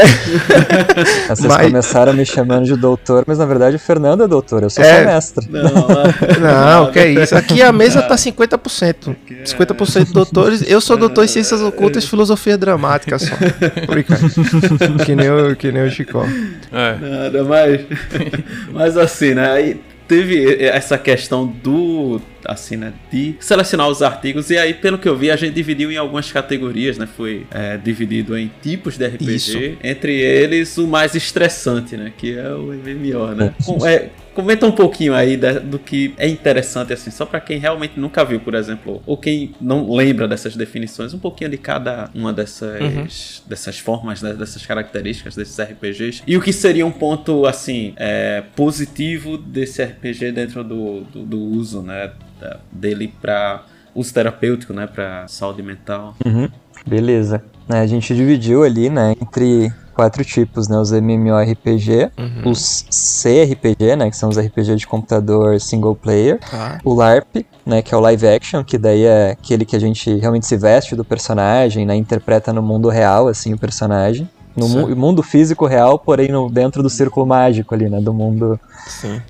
Vocês 1.29 1.41
mas- 1.41 1.67
começaram 1.67 2.13
me 2.15 2.25
chamando 2.25 2.65
de 2.65 2.75
doutor, 2.77 3.25
mas 3.27 3.37
na 3.37 3.45
verdade 3.45 3.77
o 3.77 3.79
Fernando 3.79 4.23
é 4.25 4.29
doutor, 4.29 4.63
eu 4.63 4.71
sou 4.71 4.83
É. 4.83 5.01
só 5.01 5.05
mestre. 5.11 5.47
Não, 5.51 5.63
mas- 5.63 6.39
não, 6.41 6.91
que 6.91 6.99
é 6.99 7.11
isso. 7.11 7.37
Aqui 7.37 7.61
a 7.61 7.71
mesa 7.71 8.01
tá 8.01 8.17
50%. 8.17 9.15
50% 9.45 10.11
doutores. 10.13 10.65
Eu 10.67 10.81
sou 10.81 10.97
doutor 10.97 11.25
em 11.25 11.29
ciências 11.29 11.61
ocultas 11.61 12.05
e 12.05 12.07
filosofia 12.09 12.57
dramática 12.65 13.19
só. 13.19 13.35
Que, 15.05 15.15
nem 15.15 15.31
o, 15.31 15.57
que 15.57 15.73
nem 15.73 15.83
o 15.85 15.91
Chicó. 15.91 16.25
É. 16.73 16.97
Nada, 16.97 17.45
mas. 17.45 17.81
Mas 18.73 18.97
assim, 18.97 19.35
né? 19.35 19.51
Aí 19.51 19.81
teve 20.07 20.63
essa 20.65 20.97
questão 20.97 21.47
do. 21.47 22.21
Assim, 22.45 22.77
né? 22.77 22.93
De 23.11 23.35
selecionar 23.41 23.89
os 23.89 24.03
artigos. 24.03 24.51
E 24.51 24.59
aí, 24.59 24.75
pelo 24.75 24.99
que 24.99 25.09
eu 25.09 25.17
vi, 25.17 25.31
a 25.31 25.37
gente 25.37 25.55
dividiu 25.55 25.91
em 25.91 25.97
algumas 25.97 26.31
categorias, 26.33 26.99
né? 26.99 27.07
Foi 27.07 27.47
é, 27.51 27.77
dividido 27.77 28.37
em 28.37 28.51
tipos 28.63 28.97
de 28.97 29.07
RPG. 29.07 29.35
Isso. 29.35 29.59
Entre 29.83 30.13
eles, 30.21 30.77
o 30.79 30.87
mais 30.87 31.15
estressante, 31.15 31.97
né? 31.97 32.13
Que 32.17 32.37
é 32.39 32.49
o 32.55 32.73
MMO, 32.73 33.35
né? 33.35 33.55
Com- 33.65 33.87
é, 33.87 34.11
Comenta 34.35 34.65
um 34.65 34.73
pouquinho 34.73 35.13
aí 35.15 35.37
da- 35.37 35.59
do 35.59 35.79
que 35.79 36.15
é 36.17 36.27
interessante, 36.27 36.91
assim, 36.91 37.11
só 37.11 37.27
pra 37.27 37.39
quem 37.39 37.59
realmente 37.59 38.01
nunca 38.01 38.25
viu, 38.25 38.41
por 38.41 38.55
exemplo, 38.55 39.03
ou 39.05 39.15
quem 39.15 39.55
não 39.61 39.95
lembra 39.95 40.27
dessas 40.27 40.57
definições, 40.57 41.13
um 41.13 41.19
pouquinho 41.19 41.51
de 41.51 41.59
cada 41.59 42.09
uma 42.15 42.33
dessas, 42.33 42.81
Uhum. 42.81 43.07
dessas 43.47 43.79
formas, 43.79 44.23
né, 44.23 44.33
dessas 44.33 44.65
características 44.65 45.37
desses 45.37 45.59
RPGs. 45.61 46.23
E 46.27 46.35
o 46.35 46.41
que 46.41 46.51
seria 46.51 46.87
um 46.87 46.91
ponto, 46.91 47.45
assim, 47.45 47.93
é, 47.99 48.43
positivo 48.57 49.37
desse 49.37 49.83
RPG 49.83 50.33
dentro 50.33 50.65
do, 50.65 51.03
do, 51.13 51.27
do 51.27 51.39
uso, 51.39 51.83
né? 51.83 52.11
Da- 52.43 52.59
dele 52.73 53.13
para 53.21 53.63
uso 53.95 54.13
terapêutico, 54.13 54.73
né, 54.73 54.87
para 54.87 55.27
saúde 55.29 55.63
mental. 55.63 56.15
Uhum. 56.25 56.49
Beleza. 56.87 57.43
Né, 57.69 57.81
a 57.81 57.87
gente 57.87 58.15
dividiu 58.15 58.65
ali, 58.65 58.89
né, 58.91 59.15
entre 59.21 59.73
quatro 59.95 60.25
tipos, 60.25 60.67
né, 60.69 60.77
os 60.79 60.91
MMORPG, 60.91 62.11
Uhum. 62.19 62.51
os 62.51 62.87
CRPG, 62.91 63.95
né, 63.97 64.11
que 64.11 64.17
são 64.17 64.29
os 64.31 64.39
RPG 64.39 64.75
de 64.77 64.87
computador 64.87 65.61
single 65.61 65.95
player, 65.95 66.41
Tá. 66.51 66.79
o 66.85 66.95
LARP, 66.95 67.45
né, 67.65 67.83
que 67.83 67.95
é 67.95 67.97
o 67.97 68.01
live 68.01 68.27
action, 68.27 68.65
que 68.65 68.79
daí 68.79 69.05
é 69.05 69.33
aquele 69.33 69.65
que 69.65 69.77
a 69.77 69.79
gente 69.79 70.13
realmente 70.17 70.47
se 70.47 70.57
veste 70.57 70.97
do 70.97 71.05
personagem, 71.05 71.85
né, 71.87 71.95
interpreta 71.95 72.53
no 72.53 72.63
mundo 72.63 72.89
real, 72.89 73.29
assim, 73.29 73.53
o 73.53 73.59
personagem. 73.59 74.29
No 74.57 74.69
mu- 74.69 74.97
mundo 74.97 75.23
físico 75.23 75.67
real, 75.67 75.99
porém 75.99 76.29
no, 76.29 76.51
dentro 76.51 76.83
do 76.83 76.91
círculo 76.91 77.27
mágico 77.27 77.75
ali, 77.75 77.89
né, 77.89 78.01
do 78.01 78.13
mundo 78.13 78.59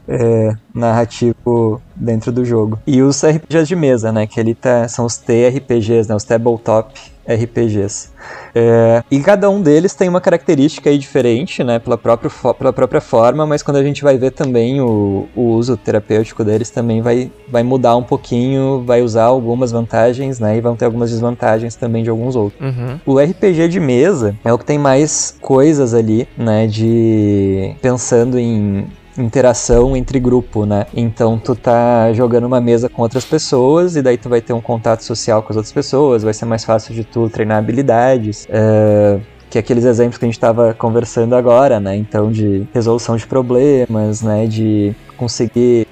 é, 0.08 0.54
narrativo 0.74 1.80
dentro 1.94 2.32
do 2.32 2.44
jogo. 2.44 2.78
E 2.86 3.02
os 3.02 3.22
RPGs 3.24 3.66
de 3.68 3.76
mesa, 3.76 4.10
né? 4.12 4.26
Que 4.26 4.40
ele 4.40 4.54
tá, 4.54 4.88
são 4.88 5.04
os 5.04 5.16
TRPGs, 5.16 6.08
né? 6.08 6.14
Os 6.14 6.24
Tabletop 6.24 6.92
RPGs. 7.26 8.10
É, 8.54 9.02
e 9.10 9.20
cada 9.20 9.48
um 9.48 9.60
deles 9.60 9.94
tem 9.94 10.08
uma 10.08 10.20
característica 10.20 10.90
aí 10.90 10.98
diferente, 10.98 11.64
né? 11.64 11.78
Pela 11.78 11.96
própria, 11.96 12.30
pela 12.54 12.72
própria 12.72 13.00
forma, 13.00 13.46
mas 13.46 13.62
quando 13.62 13.78
a 13.78 13.82
gente 13.82 14.02
vai 14.02 14.16
ver 14.16 14.32
também 14.32 14.80
o, 14.80 15.28
o 15.34 15.42
uso 15.52 15.76
terapêutico 15.76 16.44
deles 16.44 16.70
também 16.70 17.00
vai, 17.00 17.30
vai 17.48 17.62
mudar 17.62 17.96
um 17.96 18.02
pouquinho, 18.02 18.82
vai 18.84 19.02
usar 19.02 19.24
algumas 19.24 19.72
vantagens, 19.72 20.38
né? 20.38 20.56
E 20.56 20.60
vão 20.60 20.76
ter 20.76 20.84
algumas 20.84 21.10
desvantagens 21.10 21.74
também 21.74 22.02
de 22.02 22.10
alguns 22.10 22.36
outros. 22.36 22.60
Uhum. 22.60 23.00
O 23.06 23.18
RPG 23.18 23.68
de 23.68 23.80
mesa 23.80 24.36
é 24.44 24.52
o 24.52 24.58
que 24.58 24.64
tem 24.64 24.78
mais 24.78 25.36
coisas 25.40 25.94
ali, 25.94 26.28
né, 26.36 26.66
de 26.66 27.74
pensando 27.80 28.38
em 28.38 28.86
interação 29.18 29.96
entre 29.96 30.18
grupo, 30.18 30.64
né? 30.64 30.86
Então 30.94 31.38
tu 31.38 31.54
tá 31.54 32.12
jogando 32.12 32.44
uma 32.44 32.60
mesa 32.60 32.88
com 32.88 33.02
outras 33.02 33.24
pessoas 33.24 33.96
e 33.96 34.02
daí 34.02 34.16
tu 34.16 34.28
vai 34.28 34.40
ter 34.40 34.52
um 34.52 34.60
contato 34.60 35.02
social 35.02 35.42
com 35.42 35.52
as 35.52 35.56
outras 35.56 35.72
pessoas, 35.72 36.22
vai 36.22 36.32
ser 36.32 36.44
mais 36.44 36.64
fácil 36.64 36.94
de 36.94 37.04
tu 37.04 37.28
treinar 37.28 37.58
habilidades. 37.58 38.46
é, 38.50 39.20
que 39.52 39.58
é 39.58 39.60
aqueles 39.60 39.84
exemplos 39.84 40.16
que 40.16 40.24
a 40.24 40.28
gente 40.28 40.36
estava 40.38 40.72
conversando 40.72 41.36
agora, 41.36 41.78
né? 41.78 41.94
Então, 41.94 42.32
de 42.32 42.66
resolução 42.72 43.16
de 43.18 43.26
problemas, 43.26 44.22
né? 44.22 44.46
De 44.46 44.94
conseguir 45.14 45.86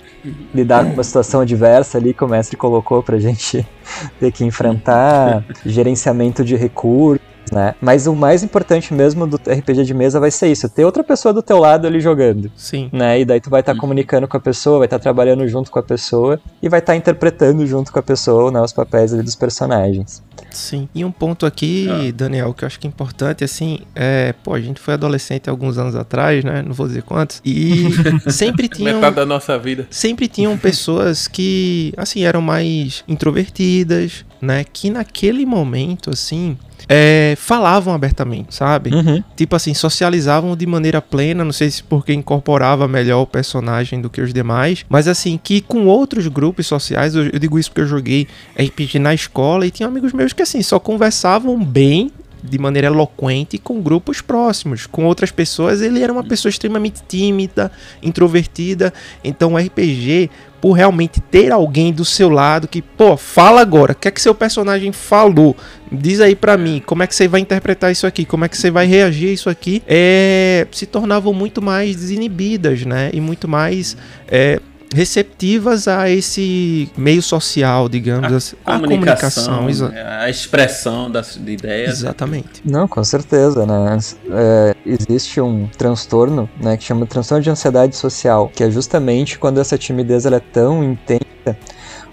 lidar 0.55 0.87
com 0.87 0.95
uma 0.95 1.05
situação 1.05 1.43
adversa 1.43 1.99
ali 1.99 2.15
que 2.15 2.25
o 2.25 2.29
mestre 2.29 2.57
colocou 2.57 3.03
pra 3.03 3.19
gente 3.19 3.67
ter 4.19 4.33
que 4.33 4.47
enfrentar, 4.47 5.45
gerenciamento 5.65 6.43
de 6.43 6.57
recursos, 6.57 7.21
né? 7.51 7.75
Mas 7.81 8.07
o 8.07 8.15
mais 8.15 8.43
importante 8.43 8.93
mesmo 8.95 9.27
do 9.27 9.37
RPG 9.37 9.85
de 9.85 9.95
mesa 9.95 10.19
vai 10.21 10.31
ser 10.31 10.49
isso, 10.51 10.69
ter 10.69 10.85
outra 10.85 11.03
pessoa 11.05 11.33
do 11.33 11.43
teu 11.43 11.59
lado 11.59 11.87
ali 11.87 12.01
jogando, 12.01 12.51
Sim. 12.57 12.89
né? 12.93 13.21
E 13.21 13.25
daí 13.25 13.41
tu 13.41 13.51
vai 13.51 13.61
estar 13.61 13.75
comunicando 13.77 14.27
com 14.29 14.37
a 14.37 14.41
pessoa, 14.41 14.79
vai 14.79 14.87
estar 14.87 14.99
trabalhando 14.99 15.47
junto 15.49 15.71
com 15.71 15.79
a 15.79 15.83
pessoa 15.83 16.41
e 16.63 16.69
vai 16.69 16.81
estar 16.81 16.97
interpretando 16.97 17.67
junto 17.67 17.93
com 17.93 17.99
a 17.99 18.03
pessoa, 18.03 18.51
né, 18.51 18.61
os 18.61 18.73
papéis 18.73 19.13
ali 19.13 19.23
dos 19.23 19.35
personagens. 19.35 20.23
Sim. 20.51 20.89
E 20.95 21.05
um 21.05 21.13
ponto 21.13 21.47
aqui, 21.47 21.89
Ah. 21.91 22.13
Daniel, 22.13 22.53
que 22.53 22.65
eu 22.65 22.67
acho 22.67 22.79
que 22.81 22.87
é 22.87 22.91
importante, 22.91 23.45
assim, 23.45 23.81
é, 23.95 24.33
pô, 24.43 24.55
a 24.55 24.61
gente 24.61 24.81
foi 24.81 24.95
adolescente 24.95 25.49
alguns 25.49 25.79
anos 25.79 25.95
atrás, 25.95 26.43
né? 26.45 26.63
Não 26.63 26.73
vou 26.73 26.87
dizer 26.89 27.03
quantos. 27.03 27.41
E 27.45 27.89
sempre 28.31 28.69
tinham. 28.69 28.97
Metade 28.97 29.17
da 29.17 29.27
nossa 29.27 29.57
vida. 29.59 29.87
sempre 29.91 30.27
tinham 30.27 30.57
pessoas 30.59 31.29
que, 31.29 31.93
assim, 31.97 32.25
eram 32.25 32.41
mais 32.43 33.05
introvertidas, 33.07 34.25
né? 34.41 34.65
Que 34.65 34.91
naquele 34.91 35.45
momento, 35.47 36.11
assim, 36.11 36.57
é, 36.93 37.37
falavam 37.39 37.95
abertamente, 37.95 38.53
sabe? 38.53 38.93
Uhum. 38.93 39.23
Tipo 39.37 39.55
assim, 39.55 39.73
socializavam 39.73 40.57
de 40.57 40.67
maneira 40.67 41.01
plena, 41.01 41.45
não 41.45 41.53
sei 41.53 41.71
se 41.71 41.85
porque 41.85 42.13
incorporava 42.13 42.89
melhor 42.89 43.23
o 43.23 43.27
personagem 43.27 44.01
do 44.01 44.11
que 44.11 44.21
os 44.21 44.35
demais, 44.35 44.85
mas 44.89 45.07
assim, 45.07 45.39
que 45.41 45.61
com 45.61 45.87
outros 45.87 46.27
grupos 46.27 46.67
sociais, 46.67 47.15
eu, 47.15 47.27
eu 47.27 47.39
digo 47.39 47.61
isso 47.61 47.71
porque 47.71 47.83
eu 47.83 47.87
joguei 47.87 48.27
RPG 48.59 48.99
na 48.99 49.15
escola 49.15 49.65
e 49.65 49.71
tinha 49.71 49.89
amigos 49.89 50.13
meus 50.13 50.33
que 50.33 50.43
assim, 50.43 50.63
só 50.63 50.81
conversavam 50.81 51.65
bem 51.65 52.11
de 52.43 52.59
maneira 52.59 52.89
eloquente 52.89 53.59
com 53.59 53.81
grupos 53.81 54.21
próximos, 54.21 54.87
com 54.87 55.05
outras 55.05 55.31
pessoas, 55.31 55.81
ele 55.81 56.03
era 56.03 56.13
uma 56.13 56.25
pessoa 56.25 56.51
extremamente 56.51 57.03
tímida, 57.07 57.71
introvertida, 58.03 58.93
então 59.23 59.55
o 59.55 59.57
RPG 59.57 60.31
por 60.61 60.73
realmente 60.73 61.21
ter 61.21 61.51
alguém 61.51 61.93
do 61.93 62.05
seu 62.05 62.29
lado 62.29 62.69
que, 62.69 62.83
pô, 62.83 63.17
fala 63.17 63.63
agora, 63.63 63.93
o 63.93 63.95
que 63.95 64.09
é 64.09 64.11
que 64.11 64.21
seu 64.21 64.35
personagem 64.35 64.93
falou? 64.93 65.57
Diz 65.91 66.21
aí 66.21 66.37
pra 66.37 66.57
mim, 66.57 66.83
como 66.85 67.03
é 67.03 67.07
que 67.07 67.15
você 67.15 67.27
vai 67.27 67.41
interpretar 67.41 67.91
isso 67.91 68.07
aqui? 68.07 68.25
Como 68.25 68.45
é 68.45 68.49
que 68.49 68.59
você 68.59 68.71
vai 68.71 68.87
reagir 68.87 69.31
a 69.31 69.33
isso 69.33 69.49
aqui? 69.49 69.83
É, 69.89 70.67
se 70.71 70.85
tornavam 70.85 71.33
muito 71.33 71.63
mais 71.63 71.97
desinibidas, 71.97 72.85
né? 72.85 73.11
E 73.13 73.21
muito 73.21 73.49
mais 73.49 73.97
é, 74.29 74.61
receptivas 74.95 75.87
a 75.89 76.09
esse 76.11 76.91
meio 76.97 77.23
social, 77.23 77.89
digamos 77.89 78.33
assim. 78.33 78.57
A 78.67 78.79
comunicação, 78.79 79.69
exa- 79.69 79.89
né, 79.89 80.03
a 80.03 80.29
expressão 80.29 81.11
das 81.11 81.37
de 81.37 81.53
ideias. 81.53 81.91
Exatamente. 82.01 82.61
Não, 82.65 82.87
com 82.89 83.03
certeza, 83.05 83.65
né? 83.67 83.99
É, 84.31 84.75
existe 84.85 85.41
um 85.41 85.67
transtorno, 85.79 86.49
né, 86.61 86.77
que 86.77 86.85
chama 86.85 87.07
transtorno 87.07 87.43
de 87.43 87.51
ansiedade 87.51 87.97
social, 87.97 88.51
que 88.55 88.65
é 88.65 88.71
justamente 88.71 89.39
quando 89.39 89.61
essa 89.61 89.79
timidez 89.79 90.27
ela 90.27 90.37
é 90.37 90.41
tão 90.41 90.83
intensa, 90.83 91.57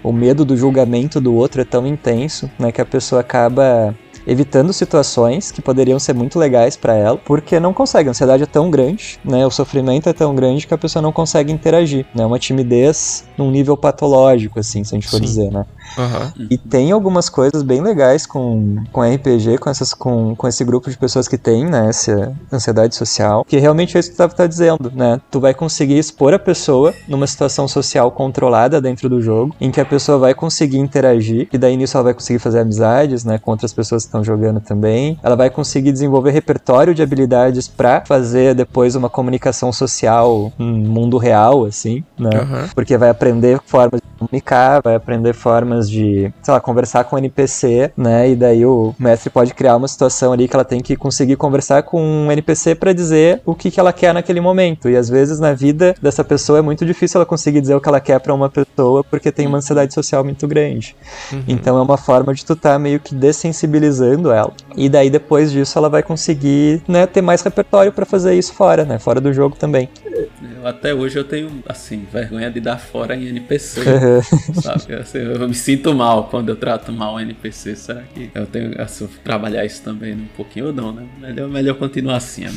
o 0.02 0.12
medo 0.12 0.44
do 0.44 0.56
julgamento 0.56 1.20
do 1.20 1.34
outro 1.34 1.60
é 1.60 1.64
tão 1.64 1.86
intenso, 1.86 2.48
né, 2.58 2.70
que 2.70 2.80
a 2.80 2.86
pessoa 2.86 3.20
acaba 3.20 3.94
evitando 4.28 4.72
situações 4.72 5.50
que 5.50 5.62
poderiam 5.62 5.98
ser 5.98 6.14
muito 6.14 6.38
legais 6.38 6.76
para 6.76 6.94
ela, 6.94 7.16
porque 7.16 7.58
não 7.58 7.72
consegue. 7.72 8.08
A 8.08 8.10
ansiedade 8.10 8.42
é 8.42 8.46
tão 8.46 8.70
grande, 8.70 9.18
né? 9.24 9.46
O 9.46 9.50
sofrimento 9.50 10.08
é 10.08 10.12
tão 10.12 10.34
grande 10.34 10.66
que 10.66 10.74
a 10.74 10.78
pessoa 10.78 11.02
não 11.02 11.10
consegue 11.10 11.50
interagir, 11.50 12.06
né? 12.14 12.26
Uma 12.26 12.38
timidez 12.38 13.24
num 13.36 13.50
nível 13.50 13.76
patológico, 13.76 14.60
assim, 14.60 14.84
se 14.84 14.94
a 14.94 14.96
gente 14.98 15.08
for 15.08 15.16
Sim. 15.16 15.24
dizer, 15.24 15.50
né? 15.50 15.64
Aham. 15.96 16.32
E 16.50 16.58
tem 16.58 16.92
algumas 16.92 17.28
coisas 17.28 17.62
bem 17.62 17.80
legais 17.80 18.26
com, 18.26 18.76
com 18.92 19.02
RPG, 19.02 19.58
com, 19.58 19.70
essas, 19.70 19.94
com, 19.94 20.34
com 20.36 20.46
esse 20.46 20.64
grupo 20.64 20.90
de 20.90 20.98
pessoas 20.98 21.26
que 21.26 21.38
tem, 21.38 21.64
né, 21.64 21.88
essa 21.88 22.32
ansiedade 22.52 22.94
social, 22.94 23.44
que 23.44 23.56
realmente 23.58 23.96
é 23.96 24.00
isso 24.00 24.10
que 24.10 24.16
tu 24.16 24.18
tá, 24.18 24.28
tá 24.28 24.46
dizendo, 24.46 24.92
né? 24.94 25.20
Tu 25.30 25.40
vai 25.40 25.54
conseguir 25.54 25.98
expor 25.98 26.34
a 26.34 26.38
pessoa 26.38 26.94
numa 27.08 27.26
situação 27.26 27.66
social 27.66 28.10
controlada 28.10 28.80
dentro 28.80 29.08
do 29.08 29.20
jogo, 29.20 29.54
em 29.60 29.70
que 29.70 29.80
a 29.80 29.84
pessoa 29.84 30.18
vai 30.18 30.34
conseguir 30.34 30.78
interagir, 30.78 31.48
e 31.52 31.58
daí 31.58 31.76
nisso 31.76 31.96
ela 31.96 32.04
vai 32.04 32.14
conseguir 32.14 32.38
fazer 32.38 32.60
amizades, 32.60 33.24
né, 33.24 33.38
com 33.38 33.50
outras 33.50 33.72
pessoas 33.72 34.02
que 34.02 34.08
estão 34.08 34.17
jogando 34.22 34.60
também. 34.60 35.18
Ela 35.22 35.36
vai 35.36 35.50
conseguir 35.50 35.92
desenvolver 35.92 36.30
repertório 36.30 36.94
de 36.94 37.02
habilidades 37.02 37.68
pra 37.68 38.02
fazer 38.06 38.54
depois 38.54 38.94
uma 38.94 39.08
comunicação 39.08 39.72
social 39.72 40.52
no 40.58 40.66
mundo 40.66 41.18
real, 41.18 41.64
assim, 41.64 42.04
né? 42.18 42.30
Aham. 42.34 42.68
Porque 42.74 42.96
vai 42.96 43.10
aprender 43.10 43.60
formas 43.66 44.00
de 44.00 44.18
comunicar, 44.18 44.80
vai 44.82 44.94
aprender 44.94 45.32
formas 45.32 45.88
de, 45.88 46.32
sei 46.42 46.54
lá, 46.54 46.60
conversar 46.60 47.04
com 47.04 47.16
o 47.16 47.18
NPC, 47.18 47.92
né? 47.96 48.30
E 48.30 48.36
daí 48.36 48.64
o 48.64 48.94
mestre 48.98 49.30
pode 49.30 49.54
criar 49.54 49.76
uma 49.76 49.88
situação 49.88 50.32
ali 50.32 50.48
que 50.48 50.54
ela 50.54 50.64
tem 50.64 50.80
que 50.80 50.96
conseguir 50.96 51.36
conversar 51.36 51.82
com 51.82 52.02
um 52.02 52.32
NPC 52.32 52.74
pra 52.74 52.92
dizer 52.92 53.40
o 53.44 53.54
que, 53.54 53.70
que 53.70 53.80
ela 53.80 53.92
quer 53.92 54.12
naquele 54.12 54.40
momento. 54.40 54.88
E 54.88 54.96
às 54.96 55.08
vezes 55.08 55.38
na 55.38 55.52
vida 55.52 55.94
dessa 56.00 56.24
pessoa 56.24 56.58
é 56.58 56.62
muito 56.62 56.84
difícil 56.84 57.18
ela 57.18 57.26
conseguir 57.26 57.60
dizer 57.60 57.74
o 57.74 57.80
que 57.80 57.88
ela 57.88 58.00
quer 58.00 58.18
pra 58.20 58.34
uma 58.34 58.48
pessoa 58.48 59.04
porque 59.04 59.30
tem 59.30 59.46
uma 59.46 59.58
ansiedade 59.58 59.94
social 59.94 60.24
muito 60.24 60.46
grande. 60.46 60.96
Uhum. 61.32 61.44
Então 61.48 61.78
é 61.78 61.82
uma 61.82 61.96
forma 61.96 62.34
de 62.34 62.44
tu 62.44 62.56
tá 62.56 62.78
meio 62.78 63.00
que 63.00 63.14
dessensibilizando 63.14 64.07
ela. 64.12 64.52
E 64.76 64.88
daí 64.88 65.10
depois 65.10 65.50
disso 65.50 65.78
ela 65.78 65.88
vai 65.88 66.02
conseguir, 66.02 66.82
né, 66.86 67.06
ter 67.06 67.22
mais 67.22 67.42
repertório 67.42 67.92
pra 67.92 68.06
fazer 68.06 68.34
isso 68.34 68.52
fora, 68.54 68.84
né? 68.84 68.98
Fora 68.98 69.20
do 69.20 69.32
jogo 69.32 69.56
também. 69.56 69.88
Eu, 70.04 70.66
até 70.66 70.92
hoje 70.94 71.18
eu 71.18 71.24
tenho, 71.24 71.62
assim, 71.66 72.06
vergonha 72.12 72.50
de 72.50 72.60
dar 72.60 72.78
fora 72.78 73.16
em 73.16 73.28
NPC. 73.28 73.82
sabe? 74.62 74.94
Assim, 74.94 75.18
eu 75.18 75.48
me 75.48 75.54
sinto 75.54 75.94
mal 75.94 76.24
quando 76.24 76.50
eu 76.50 76.56
trato 76.56 76.92
mal 76.92 77.14
o 77.14 77.20
NPC. 77.20 77.76
Será 77.76 78.02
que 78.14 78.30
eu 78.34 78.46
tenho 78.46 78.80
assim, 78.80 79.08
trabalhar 79.24 79.64
isso 79.64 79.82
também 79.82 80.14
um 80.14 80.26
pouquinho 80.36 80.66
ou 80.66 80.72
não, 80.72 80.92
né? 80.92 81.06
Melhor, 81.20 81.48
melhor 81.48 81.74
continuar 81.74 82.16
assim, 82.16 82.44
é. 82.44 82.48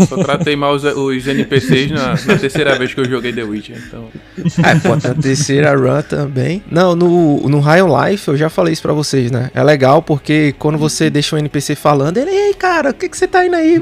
Eu 0.00 0.06
só 0.06 0.16
tratei 0.22 0.56
mal 0.56 0.74
os, 0.74 0.84
os 0.84 1.26
NPCs 1.26 1.90
na, 1.90 2.08
na 2.10 2.38
terceira 2.38 2.76
vez 2.76 2.92
que 2.92 3.00
eu 3.00 3.04
joguei 3.04 3.32
The 3.32 3.42
Witcher, 3.42 3.76
então. 3.86 4.08
É, 4.38 4.74
pô, 4.78 4.94
a 4.94 5.14
terceira 5.14 5.74
run 5.76 6.02
também. 6.02 6.62
Não, 6.70 6.94
no, 6.94 7.48
no 7.48 7.60
High 7.60 7.82
on 7.82 8.04
Life 8.04 8.28
eu 8.28 8.36
já 8.36 8.48
falei 8.48 8.72
isso 8.72 8.82
pra 8.82 8.92
vocês, 8.92 9.30
né? 9.30 9.50
É 9.54 9.62
legal 9.62 10.02
porque 10.02 10.54
quando 10.58 10.78
você 10.78 10.99
deixa 11.08 11.36
um 11.36 11.38
NPC 11.38 11.74
falando, 11.76 12.18
ele, 12.18 12.30
ei, 12.30 12.52
cara, 12.54 12.90
o 12.90 12.94
que, 12.94 13.08
que 13.08 13.16
você 13.16 13.26
tá 13.28 13.46
indo 13.46 13.54
aí? 13.56 13.80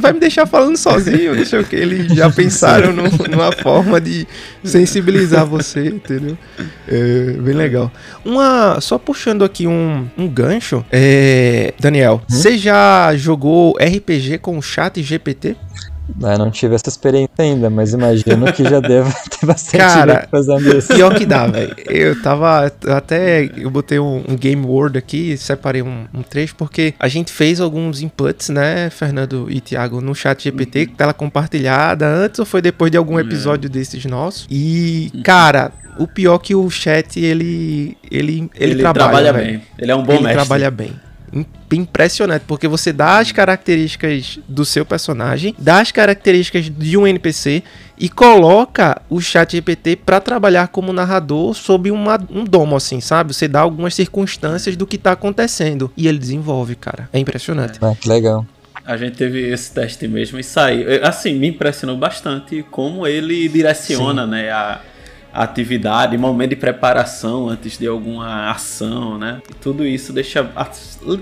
Vai 0.00 0.12
me 0.12 0.20
deixar 0.20 0.44
falando 0.46 0.76
sozinho, 0.76 1.34
deixa 1.36 1.60
o 1.60 1.64
que. 1.64 1.76
Eles 1.76 2.12
já 2.12 2.28
pensaram 2.34 2.92
no- 2.92 3.08
numa 3.30 3.52
forma 3.52 4.00
de 4.00 4.26
sensibilizar 4.62 5.46
você, 5.46 5.86
entendeu? 5.88 6.36
É, 6.86 7.32
bem 7.38 7.54
legal. 7.54 7.90
Uma. 8.24 8.80
Só 8.80 8.98
puxando 8.98 9.44
aqui 9.44 9.66
um, 9.66 10.06
um 10.18 10.26
gancho, 10.28 10.84
é, 10.90 11.72
Daniel, 11.78 12.20
você 12.28 12.58
já 12.58 13.14
jogou 13.16 13.76
RPG 13.80 14.38
com 14.38 14.58
o 14.58 14.62
chat 14.62 15.02
GPT? 15.02 15.56
Eu 16.20 16.38
não 16.38 16.50
tive 16.50 16.74
essa 16.74 16.88
experiência 16.88 17.30
ainda, 17.38 17.68
mas 17.70 17.92
imagino 17.92 18.52
que 18.52 18.64
já 18.64 18.80
deva 18.80 19.10
ter 19.28 19.46
bastante 19.46 19.78
Cara, 19.80 20.14
gente 20.20 20.30
fazendo 20.30 20.76
isso. 20.78 20.94
Pior 20.94 21.14
que 21.14 21.26
dá, 21.26 21.46
velho. 21.46 21.74
Eu 21.86 22.20
tava. 22.22 22.72
Até 22.88 23.50
eu 23.56 23.70
botei 23.70 23.98
um, 23.98 24.24
um 24.28 24.36
Game 24.36 24.64
Word 24.64 24.96
aqui, 24.98 25.36
separei 25.36 25.82
um, 25.82 26.06
um 26.14 26.22
trecho, 26.22 26.54
porque 26.56 26.94
a 26.98 27.08
gente 27.08 27.30
fez 27.32 27.60
alguns 27.60 28.00
inputs, 28.00 28.48
né, 28.48 28.88
Fernando 28.90 29.46
e 29.50 29.60
Thiago, 29.60 30.00
no 30.00 30.14
chat 30.14 30.42
GPT, 30.44 30.86
Uhum. 30.88 30.94
tela 30.96 31.12
compartilhada, 31.14 32.06
antes 32.06 32.38
ou 32.40 32.46
foi 32.46 32.62
depois 32.62 32.90
de 32.90 32.96
É. 32.96 32.98
algum 32.98 33.18
episódio 33.18 33.68
desses 33.68 34.04
nossos. 34.04 34.46
E, 34.50 35.10
Uhum. 35.14 35.22
cara. 35.22 35.72
O 36.00 36.06
pior 36.06 36.36
é 36.36 36.38
que 36.38 36.54
o 36.54 36.70
chat, 36.70 37.18
ele. 37.18 37.96
Ele, 38.08 38.48
ele, 38.54 38.72
Ele, 38.72 38.76
trabalha, 38.82 39.08
trabalha, 39.10 39.32
bem. 39.32 39.62
Ele 39.76 39.90
é 39.90 39.96
um 39.96 40.04
bom 40.04 40.12
ele 40.12 40.22
mestre. 40.22 40.36
trabalha 40.38 40.70
bem. 40.70 40.92
Im- 41.72 41.78
Impressionante, 41.98 42.42
porque 42.46 42.68
você 42.68 42.92
dá 42.92 43.18
as 43.18 43.32
características 43.32 44.38
do 44.48 44.64
seu 44.64 44.84
personagem, 44.86 45.54
dá 45.58 45.80
as 45.80 45.90
características 45.90 46.70
de 46.70 46.96
um 46.96 47.06
NPC 47.06 47.62
e 47.98 48.08
coloca 48.08 49.00
o 49.10 49.20
chat 49.20 49.52
GPT 49.52 49.96
pra 49.96 50.20
trabalhar 50.20 50.68
como 50.68 50.92
narrador 50.92 51.54
sob 51.54 51.90
uma, 51.90 52.18
um 52.30 52.44
domo, 52.44 52.76
assim, 52.76 53.00
sabe? 53.00 53.34
Você 53.34 53.48
dá 53.48 53.60
algumas 53.60 53.94
circunstâncias 53.94 54.76
do 54.76 54.86
que 54.86 54.96
tá 54.96 55.12
acontecendo 55.12 55.90
e 55.96 56.06
ele 56.06 56.18
desenvolve, 56.18 56.74
cara. 56.76 57.08
É 57.12 57.18
impressionante. 57.18 57.78
Ah, 57.82 57.94
que 58.00 58.08
legal. 58.08 58.46
A 58.86 58.96
gente 58.96 59.16
teve 59.16 59.50
esse 59.50 59.72
teste 59.72 60.08
mesmo 60.08 60.38
e 60.38 60.44
saiu. 60.44 60.86
Assim, 61.04 61.34
me 61.34 61.48
impressionou 61.48 61.96
bastante 61.96 62.64
como 62.70 63.06
ele 63.06 63.46
direciona, 63.48 64.26
né, 64.26 64.50
a, 64.50 64.80
a 64.80 64.80
atividade, 65.32 66.16
momento 66.16 66.50
de 66.50 66.56
preparação 66.56 67.48
antes 67.48 67.78
de 67.78 67.86
alguma 67.86 68.50
ação, 68.50 69.18
né? 69.18 69.40
E 69.50 69.54
tudo 69.54 69.86
isso 69.86 70.12
deixa 70.12 70.48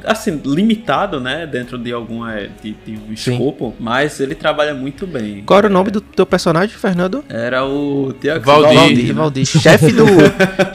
assim 0.05 0.41
limitado, 0.45 1.21
né, 1.21 1.47
dentro 1.47 1.79
de 1.79 1.93
alguma 1.93 2.35
de, 2.63 2.77
de 2.85 2.93
um 2.93 3.17
Sim. 3.17 3.33
escopo, 3.33 3.75
mas 3.79 4.21
ele 4.21 4.35
trabalha 4.35 4.75
muito 4.75 5.07
bem. 5.07 5.43
Qual 5.45 5.59
era 5.59 5.67
o 5.67 5.71
nome 5.71 5.91
do 5.91 6.01
teu 6.01 6.27
personagem, 6.27 6.77
Fernando? 6.77 7.25
Era 7.29 7.65
o 7.65 8.13
Tiago 8.21 8.45
Valdir. 8.45 8.75
Valdir, 8.75 9.15
Valdir. 9.15 9.47
Chefe 9.47 9.93
do. 9.93 10.05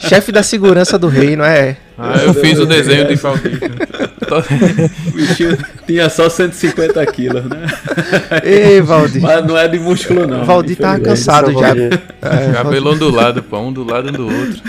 chefe 0.00 0.32
da 0.32 0.42
segurança 0.42 0.98
do 0.98 1.08
reino, 1.08 1.42
é. 1.42 1.76
Ah, 1.98 2.16
eu 2.18 2.34
fiz 2.34 2.58
o 2.58 2.66
desenho 2.66 3.06
de 3.06 3.14
Valdir. 3.16 3.60
O 4.38 5.10
bichinho 5.12 5.58
tinha 5.86 6.08
só 6.08 6.28
150 6.28 7.04
quilos, 7.06 7.44
né? 7.44 7.66
Ei, 8.44 8.80
Valdir. 8.80 9.20
Mas 9.22 9.44
não 9.46 9.56
é 9.58 9.68
de 9.68 9.78
músculo, 9.78 10.26
não. 10.26 10.44
Valdir 10.44 10.76
tava 10.76 10.98
infelizmente. 10.98 11.26
cansado 11.26 11.50
é 11.50 11.54
já. 11.54 11.60
Valdir. 11.68 12.00
É, 12.22 12.28
Valdir- 12.28 12.52
Cabelo 12.54 12.92
ondulado, 12.92 13.42
pô. 13.42 13.58
Um 13.58 13.72
do 13.72 13.84
lado 13.84 14.08
um 14.08 14.12
do 14.12 14.24
outro. 14.26 14.62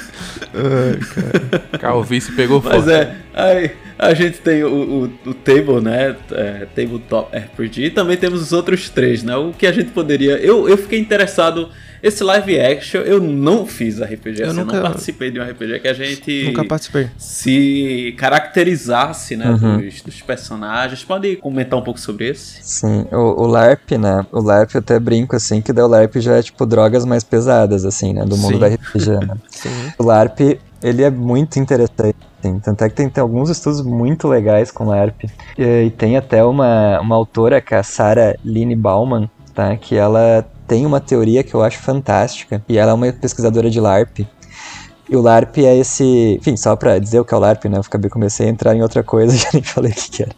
Calvície 1.80 2.32
pegou 2.34 2.61
Mas 2.64 2.76
fogo. 2.76 2.89
é, 2.91 3.16
aí 3.34 3.72
a 4.06 4.14
gente 4.14 4.39
tem 4.39 4.64
o, 4.64 5.10
o, 5.26 5.30
o 5.30 5.34
Table, 5.34 5.82
né? 5.82 6.16
É, 6.32 6.66
Tabletop 6.76 7.36
RPG. 7.36 7.86
E 7.86 7.89
também 7.89 8.18
temos 8.18 8.41
os 8.41 8.51
outros 8.54 8.89
três, 8.89 9.24
né? 9.24 9.36
O 9.36 9.51
que 9.54 9.66
a 9.68 9.72
gente 9.72 9.91
poderia. 9.91 10.38
Eu, 10.38 10.68
eu 10.70 10.78
fiquei 10.78 10.99
interessado. 10.99 11.70
Esse 12.01 12.22
live 12.22 12.60
action, 12.60 12.99
eu 12.99 13.18
não 13.22 13.66
fiz 13.66 14.01
RPG, 14.01 14.41
Eu 14.41 14.49
assim, 14.49 14.60
eu 14.60 14.66
nunca- 14.66 14.76
não 14.76 14.84
participei 14.84 15.32
de 15.32 15.39
um 15.39 15.43
RPG 15.43 15.80
que 15.80 15.88
a 15.88 15.93
gente 15.93 16.43
Nunca 16.47 16.66
participei. 16.66 17.08
se 17.18 18.14
caracterizasse, 18.18 19.38
né, 19.38 19.49
Uhum. 19.51 19.78
dos, 19.78 20.01
dos 20.01 20.22
personagens. 20.22 21.01
Pode 21.04 21.38
comentar 21.38 21.80
um 21.80 21.82
pouco 21.82 21.97
sobre 21.99 22.28
esse? 22.30 22.58
Sim, 22.62 23.06
o, 23.10 23.43
o 23.43 23.47
LARP, 23.47 23.91
né? 23.97 24.26
O 24.34 24.41
LARP 24.41 24.76
eu 24.76 24.80
até 24.80 24.99
brinco 24.99 25.36
assim, 25.38 25.62
que 25.62 25.72
o 25.72 25.88
LARP 25.88 26.18
já 26.18 26.36
é 26.38 26.41
tipo 26.43 26.66
drogas 26.66 27.06
mais 27.06 27.24
pesadas, 27.24 27.86
assim, 27.86 28.14
né? 28.14 28.26
Do 28.26 28.36
mundo 28.38 28.56
Sim. 28.56 28.60
da 28.60 28.68
RPG, 28.68 29.10
né? 29.26 29.36
Sim. 29.49 29.70
O 29.97 30.04
LARP, 30.04 30.60
ele 30.84 31.04
é 31.04 31.10
muito 31.10 31.58
interessante. 31.58 32.16
Assim, 32.44 32.60
tanto 32.60 32.84
é 32.84 32.89
que 32.89 32.96
tem, 32.96 33.10
tem 33.10 33.22
alguns 33.22 33.50
estudos 33.50 33.82
muito 33.82 34.28
legais 34.28 34.70
com 34.70 34.86
LARP. 34.86 35.24
E, 35.58 35.86
e 35.86 35.89
tem 35.91 36.18
até 36.18 36.44
uma, 36.44 37.00
uma 37.00 37.16
autora, 37.16 37.62
que 37.62 37.74
é 37.74 37.78
a 37.78 37.84
Sarah 37.84 38.36
Line 38.44 38.76
Bauman, 38.76 39.30
tá? 39.56 39.76
Que 39.78 39.96
ela 39.96 40.46
tem 40.68 40.86
uma 40.86 41.00
teoria 41.00 41.44
que 41.44 41.54
eu 41.54 41.64
acho 41.64 41.80
fantástica. 41.80 42.62
E 42.68 42.78
ela 42.78 42.91
é 42.91 42.94
uma 42.94 43.12
pesquisadora 43.14 43.70
de 43.70 43.80
LARP. 43.80 44.28
E 45.14 45.16
o 45.16 45.22
LARP 45.22 45.59
é 45.59 45.78
esse. 45.78 46.39
Enfim, 46.39 46.57
só 46.57 46.76
pra 46.76 46.97
dizer 46.97 47.20
o 47.20 47.26
que 47.26 47.36
é 47.36 47.38
o 47.38 47.39
LARP, 47.39 47.66
né? 47.66 47.78
Eu 47.78 47.82
acabei, 47.82 48.09
comecei 48.09 48.47
a 48.47 48.49
entrar 48.49 48.76
em 48.76 48.82
outra 48.82 49.03
coisa 49.03 49.38
já 49.38 49.47
nem 49.53 49.61
falei 49.61 49.91
o 49.91 49.93
que, 49.93 50.09
que 50.09 50.24
era. 50.24 50.32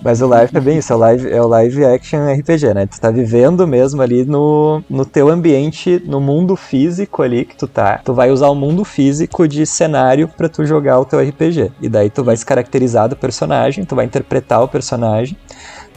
Mas 0.00 0.22
o 0.22 0.28
LARP 0.28 0.54
é 0.54 0.60
bem 0.60 0.78
isso, 0.78 0.92
é 0.92 0.96
o 0.96 0.98
live, 1.00 1.28
é 1.28 1.42
o 1.42 1.48
live 1.48 1.84
action 1.84 2.20
RPG, 2.32 2.72
né? 2.72 2.86
Tu 2.86 3.00
tá 3.00 3.10
vivendo 3.10 3.66
mesmo 3.66 4.00
ali 4.00 4.24
no, 4.24 4.80
no 4.88 5.04
teu 5.04 5.28
ambiente, 5.28 6.00
no 6.06 6.20
mundo 6.20 6.54
físico 6.54 7.20
ali 7.20 7.44
que 7.44 7.56
tu 7.56 7.66
tá. 7.66 8.00
Tu 8.04 8.14
vai 8.14 8.30
usar 8.30 8.48
o 8.48 8.54
mundo 8.54 8.84
físico 8.84 9.48
de 9.48 9.66
cenário 9.66 10.28
pra 10.28 10.48
tu 10.48 10.64
jogar 10.64 11.00
o 11.00 11.04
teu 11.04 11.18
RPG. 11.18 11.72
E 11.80 11.88
daí 11.88 12.08
tu 12.08 12.22
vai 12.22 12.36
se 12.36 12.46
caracterizar 12.46 13.08
do 13.08 13.16
personagem, 13.16 13.84
tu 13.84 13.96
vai 13.96 14.04
interpretar 14.04 14.62
o 14.62 14.68
personagem. 14.68 15.36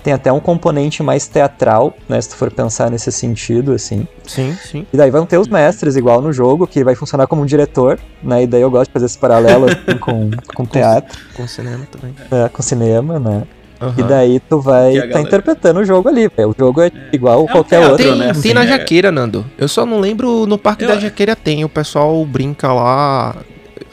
Tem 0.05 0.13
até 0.13 0.31
um 0.31 0.39
componente 0.39 1.01
mais 1.01 1.27
teatral, 1.27 1.97
né? 2.07 2.21
Se 2.21 2.29
tu 2.29 2.35
for 2.35 2.51
pensar 2.51 2.91
nesse 2.91 3.11
sentido, 3.11 3.73
assim. 3.73 4.07
Sim, 4.23 4.55
sim. 4.63 4.85
E 4.93 4.95
daí 4.95 5.09
vão 5.09 5.25
ter 5.25 5.39
os 5.39 5.47
mestres, 5.47 5.95
igual 5.95 6.21
no 6.21 6.31
jogo, 6.31 6.67
que 6.67 6.83
vai 6.83 6.93
funcionar 6.93 7.25
como 7.25 7.41
um 7.41 7.45
diretor, 7.45 7.97
né? 8.21 8.43
E 8.43 8.45
daí 8.47 8.61
eu 8.61 8.69
gosto 8.69 8.85
de 8.89 8.93
fazer 8.93 9.07
esse 9.07 9.17
paralelo 9.17 9.65
assim, 9.65 9.97
com, 9.97 10.29
com 10.53 10.63
teatro, 10.63 11.17
Com 11.33 11.47
cinema 11.47 11.87
também. 11.91 12.13
né, 12.29 12.47
com 12.53 12.61
cinema, 12.61 13.17
né? 13.19 13.41
E 13.81 13.83
Aham. 14.01 14.07
daí 14.07 14.39
tu 14.39 14.61
vai 14.61 14.93
tá 14.93 14.99
galera- 15.07 15.21
interpretando 15.21 15.79
o 15.79 15.83
jogo 15.83 16.07
ali. 16.07 16.27
velho. 16.29 16.49
O 16.51 16.55
jogo 16.57 16.81
é 16.83 16.91
igual 17.11 17.43
É 17.45 17.51
qualquer 17.51 17.77
teatro, 17.79 17.91
outro. 17.93 18.05
Tem, 18.05 18.15
né, 18.15 18.25
tem 18.25 18.29
assim, 18.31 18.53
na 18.53 18.63
é- 18.63 18.67
Jaqueira, 18.67 19.11
Nando. 19.11 19.43
Eu 19.57 19.67
só 19.67 19.87
não 19.87 19.99
lembro. 19.99 20.45
No 20.45 20.59
Parque 20.59 20.83
Eu- 20.83 20.89
da 20.89 20.97
Jaqueira 20.97 21.35
tem. 21.35 21.65
O 21.65 21.69
pessoal 21.69 22.23
brinca 22.25 22.71
lá, 22.71 23.35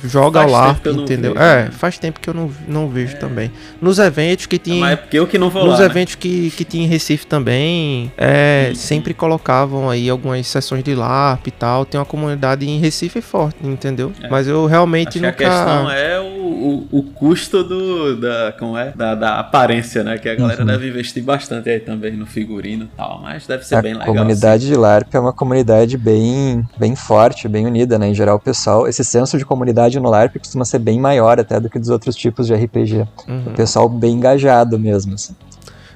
joga 0.05 0.41
Faz 0.41 0.53
lá, 0.53 0.81
entendeu? 0.85 1.33
vejo, 1.35 1.45
é, 1.45 1.65
né? 1.65 1.71
faz 1.73 1.99
tempo 1.99 2.21
que 2.21 2.29
eu 2.29 2.35
não, 2.35 2.51
não 2.67 2.89
vejo 2.89 3.17
também. 3.19 3.51
Nos 3.81 3.99
eventos 3.99 4.47
que 4.47 4.59
tinha. 4.59 4.81
Mas 4.81 4.93
é 4.93 4.97
porque 4.97 5.19
eu 5.19 5.27
que 5.27 5.39
não 5.39 5.51
vou 5.51 5.65
Nos 5.65 5.75
lá, 5.75 5.81
né? 5.81 5.87
eventos 5.87 6.15
que, 6.15 6.51
que 6.51 6.65
tinha 6.65 6.85
em 6.85 6.89
Recife 6.89 7.27
também, 7.27 8.13
é, 8.17 8.73
sempre 8.75 9.15
colocavam 9.15 9.89
aí 9.89 10.09
algumas 10.11 10.47
sessões 10.47 10.83
de 10.83 10.95
LARP 10.95 11.47
e 11.49 11.51
tal. 11.51 11.85
Tem 11.85 11.99
uma 11.99 12.05
comunidade 12.07 12.69
em 12.69 12.79
Recife 12.79 13.21
forte, 13.21 13.57
entendeu? 13.63 14.13
É. 14.23 14.29
Mas 14.29 14.47
eu 14.47 14.67
realmente 14.67 15.09
Acho 15.09 15.19
que 15.21 15.25
a 15.27 15.31
nunca. 15.31 15.45
questão 15.45 15.91
é 15.91 16.21
o, 16.21 16.42
o, 16.53 16.89
o 16.99 17.03
custo 17.03 17.65
do, 17.65 18.17
da, 18.21 18.53
como 18.59 18.77
é? 18.77 18.93
Da, 18.93 19.15
da 19.15 19.39
aparência, 19.41 20.03
né? 20.05 20.19
Que 20.19 20.29
a 20.29 20.35
galera 20.35 20.61
Uhum. 20.61 20.67
deve 20.67 20.89
investir 20.89 21.23
bastante 21.23 21.69
aí 21.69 21.81
também 21.81 22.13
no 22.13 22.27
figurino 22.27 22.85
e 22.85 22.97
tal. 22.97 23.21
Mas 23.23 23.47
deve 23.47 23.65
ser 23.67 23.77
A 23.77 23.83
bem 23.83 23.93
legal. 23.95 24.09
assim. 24.09 24.17
comunidade 24.19 24.67
de 24.67 24.75
LARP 24.75 25.15
é 25.15 25.19
uma 25.21 25.33
comunidade 25.33 25.97
bem, 25.99 26.67
bem 26.79 26.95
forte, 26.95 27.49
bem 27.49 27.67
unida, 27.67 27.99
né? 27.99 28.09
Em 28.09 28.15
geral, 28.15 28.37
o 28.37 28.41
pessoal, 28.41 28.87
esse 28.89 29.05
senso 29.05 29.37
de 29.39 29.45
comunidade 29.45 29.99
no 29.99 30.09
LARP 30.09 30.37
costuma 30.39 30.65
ser 30.65 30.79
bem 30.79 31.01
maior 31.01 31.41
até 31.41 31.59
do 31.59 31.69
que 31.71 31.79
dos 31.79 31.89
outros 31.89 32.15
tipos 32.15 32.47
de 32.47 32.55
RPG. 32.55 33.07
Uhum. 33.29 33.45
O 33.49 33.51
pessoal 33.55 33.89
bem 33.89 34.15
engajado 34.15 34.79
mesmo, 34.79 35.15
assim. 35.15 35.35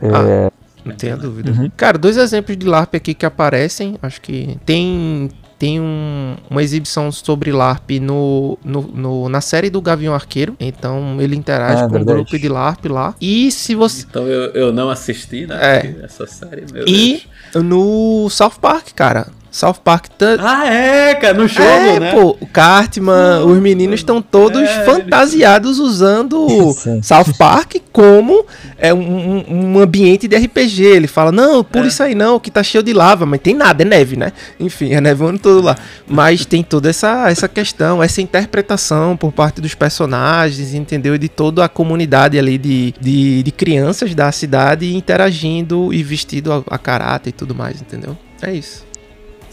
Ah, 0.03 0.23
É, 0.29 0.51
Não 0.85 0.95
tenha 0.95 1.17
dúvida. 1.17 1.51
Uhum. 1.51 1.71
Cara, 1.77 1.99
dois 1.99 2.17
exemplos 2.17 2.57
de 2.57 2.67
LARP 2.67 2.95
aqui 2.95 3.15
que 3.15 3.27
aparecem. 3.27 3.99
Acho 4.03 4.21
que 4.21 4.57
tem. 4.65 5.31
Tem 5.59 5.81
um- 5.81 6.37
uma 6.51 6.63
exibição 6.63 7.11
sobre 7.11 7.51
LARP 7.51 7.99
no, 7.99 8.59
no, 8.63 8.83
no- 8.83 9.29
na 9.29 9.41
série 9.41 9.71
do 9.71 9.81
Gavião 9.81 10.13
Arqueiro. 10.15 10.55
Então 10.61 11.17
ele 11.21 11.35
interage 11.35 11.83
Ah, 11.83 11.87
com 11.87 11.93
verdade. 11.95 12.11
um 12.21 12.23
grupo 12.25 12.39
de 12.39 12.49
LARP 12.49 12.87
lá. 12.89 13.15
E 13.21 13.51
se 13.51 13.75
você. 13.75 14.05
Então 14.09 14.27
eu, 14.27 14.51
eu 14.53 14.73
não 14.73 14.91
assisti, 14.91 15.47
né? 15.47 15.57
É. 15.61 16.05
Essa 16.05 16.27
série, 16.27 16.65
meu 16.71 16.85
E 16.87 17.23
Deus. 17.53 17.65
no 17.65 18.29
South 18.29 18.59
Park, 18.61 18.89
cara. 18.95 19.29
South 19.57 19.77
Park 19.83 20.09
tá, 20.19 20.37
Ah, 20.39 20.67
é, 20.71 21.15
cara, 21.15 21.33
no 21.33 21.49
jogo, 21.49 21.67
é, 21.67 21.99
né? 21.99 22.13
pô, 22.13 22.37
o 22.39 22.47
Cartman, 22.47 23.43
os 23.47 23.57
meninos 23.57 24.01
estão 24.01 24.21
todos 24.21 24.61
É, 24.61 24.85
fantasiados 24.85 25.79
usando 25.79 26.47
Sim. 26.75 27.01
South 27.03 27.33
Park 27.39 27.77
como 27.91 28.45
é 28.77 28.93
um, 28.93 28.99
um- 29.01 29.45
um 29.77 29.81
ambiente 29.81 30.29
de 30.29 30.37
RPG. 30.37 30.83
Ele 30.85 31.07
fala, 31.07 31.33
não, 31.33 31.65
pula 31.65 31.87
É. 31.87 31.89
isso 31.89 32.03
aí 32.03 32.15
não, 32.15 32.39
que 32.39 32.51
tá 32.51 32.63
cheio 32.63 32.85
de 32.85 32.93
lava, 32.93 33.25
mas 33.25 33.41
tem 33.41 33.55
nada, 33.55 33.83
é 33.83 33.87
neve, 33.87 34.15
né? 34.15 34.31
Enfim, 34.61 34.93
é 34.93 35.01
nevando 35.01 35.39
todo 35.39 35.63
lá. 35.65 35.75
Mas 36.07 36.45
tem 36.45 36.63
toda 36.63 36.91
essa, 36.91 37.31
essa 37.31 37.49
questão, 37.49 38.03
essa 38.03 38.21
interpretação 38.21 39.17
por 39.17 39.33
parte 39.33 39.61
dos 39.63 39.75
personagens, 39.75 40.75
entendeu? 40.75 41.15
E 41.15 41.19
de 41.19 41.31
toda 41.31 41.65
a 41.65 41.69
comunidade 41.69 42.39
ali 42.39 42.59
de, 42.59 42.95
de, 43.01 43.43
de 43.43 43.51
crianças 43.53 44.15
da 44.15 44.31
cidade 44.31 44.95
interagindo 44.95 45.95
e 45.95 46.03
vestido 46.03 46.53
a, 46.53 46.63
a 46.71 46.77
caráter 46.77 47.31
e 47.31 47.33
tudo 47.33 47.55
mais, 47.55 47.81
entendeu? 47.81 48.15
É 48.43 48.53
isso. 48.53 48.85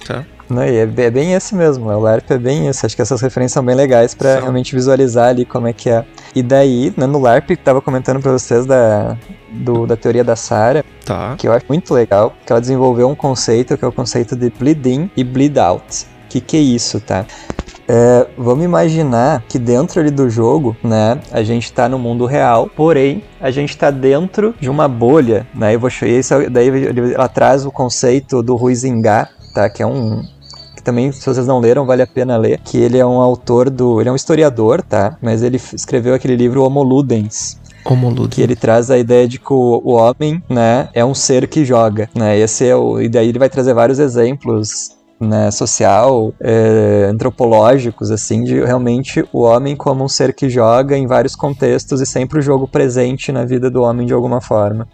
Tá. 0.07 0.25
Não, 0.49 0.63
e 0.63 0.75
é, 0.75 0.81
é 0.81 1.09
bem 1.09 1.33
esse 1.33 1.55
mesmo, 1.55 1.89
o 1.89 1.99
LARP 1.99 2.29
é 2.31 2.37
bem 2.37 2.67
isso. 2.67 2.85
Acho 2.85 2.95
que 2.95 3.01
essas 3.01 3.21
referências 3.21 3.53
são 3.53 3.63
bem 3.65 3.75
legais 3.75 4.15
São. 4.19 4.41
realmente 4.41 4.75
visualizar 4.75 5.29
ali 5.29 5.45
como 5.45 5.67
é 5.67 5.73
que 5.73 5.89
é. 5.89 6.03
E 6.35 6.43
daí, 6.43 6.93
né, 6.97 7.05
no 7.07 7.17
LARP, 7.19 7.47
que 7.47 7.55
tava 7.57 7.81
comentando 7.81 8.19
pra 8.21 8.31
vocês 8.31 8.65
da, 8.65 9.15
do- 9.51 9.87
da 9.87 9.95
teoria 9.95 10.23
da 10.23 10.35
Sarah, 10.35 10.83
Tá. 11.05 11.35
que 11.37 11.47
eu 11.47 11.53
acho 11.53 11.65
muito 11.69 11.93
legal, 11.93 12.33
que 12.45 12.51
ela 12.51 12.59
desenvolveu 12.61 13.07
um 13.09 13.15
conceito 13.15 13.77
que 13.77 13.85
é 13.85 13.87
o 13.87 13.91
conceito 13.91 14.35
de 14.35 14.49
bleed 14.49 14.85
in 14.85 15.09
e 15.15 15.23
bleed 15.23 15.57
out. 15.57 16.05
O 16.25 16.29
que, 16.29 16.41
que 16.41 16.57
é 16.57 16.59
isso, 16.61 16.99
tá? 16.99 17.25
É, 17.87 18.27
vamos 18.37 18.63
imaginar 18.63 19.43
que 19.47 19.59
dentro 19.59 19.99
ali 19.99 20.09
do 20.09 20.29
jogo, 20.29 20.75
né, 20.83 21.19
a 21.31 21.43
gente 21.43 21.71
tá 21.71 21.87
no 21.89 21.99
mundo 21.99 22.25
real, 22.25 22.69
porém 22.75 23.23
a 23.41 23.51
gente 23.51 23.77
tá 23.77 23.91
dentro 23.91 24.55
de 24.59 24.69
uma 24.69 24.87
bolha, 24.87 25.45
né? 25.53 25.75
Eu 25.75 25.79
vou 25.79 25.89
isso, 25.89 26.33
é- 26.33 26.49
daí 26.49 26.67
ele- 26.69 27.13
ela 27.13 27.27
traz 27.27 27.65
o 27.65 27.71
conceito 27.71 28.41
do 28.41 28.55
Huizinga, 28.61 29.27
tá? 29.53 29.69
Que 29.69 29.83
é 29.83 29.87
um 29.87 30.23
que 30.75 30.81
também, 30.83 31.11
se 31.11 31.25
vocês 31.25 31.47
não 31.47 31.59
leram, 31.59 31.85
vale 31.85 32.01
a 32.01 32.07
pena 32.07 32.35
ler. 32.35 32.59
Que 32.63 32.77
ele 32.77 32.97
é 32.97 33.05
um 33.05 33.21
autor 33.21 33.69
do. 33.69 34.01
Ele 34.01 34.09
é 34.09 34.11
um 34.11 34.15
historiador, 34.15 34.81
tá? 34.81 35.17
Mas 35.21 35.41
ele 35.43 35.57
escreveu 35.73 36.13
aquele 36.13 36.35
livro 36.35 36.63
Homo 36.63 36.83
Ludens. 36.83 37.57
Que 38.35 38.41
ele 38.41 38.55
traz 38.55 38.89
a 38.89 38.97
ideia 38.97 39.27
de 39.27 39.39
que 39.39 39.53
o, 39.53 39.81
o 39.83 39.93
homem, 39.93 40.41
né, 40.49 40.89
é 40.93 41.03
um 41.03 41.13
ser 41.13 41.47
que 41.47 41.65
joga, 41.65 42.09
né? 42.15 42.37
Esse 42.37 42.67
é 42.67 42.75
o, 42.75 43.01
e 43.01 43.09
daí 43.09 43.29
ele 43.29 43.39
vai 43.39 43.49
trazer 43.49 43.73
vários 43.73 43.99
exemplos 43.99 44.91
né, 45.27 45.51
social, 45.51 46.33
é, 46.39 47.07
antropológicos, 47.09 48.11
assim, 48.11 48.43
de 48.43 48.63
realmente 48.63 49.25
o 49.31 49.41
homem 49.41 49.75
como 49.75 50.03
um 50.03 50.07
ser 50.07 50.33
que 50.33 50.49
joga 50.49 50.97
em 50.97 51.07
vários 51.07 51.35
contextos 51.35 52.01
e 52.01 52.05
sempre 52.05 52.39
o 52.39 52.41
jogo 52.41 52.67
presente 52.67 53.31
na 53.31 53.45
vida 53.45 53.69
do 53.69 53.81
homem 53.81 54.05
de 54.05 54.13
alguma 54.13 54.41
forma. 54.41 54.87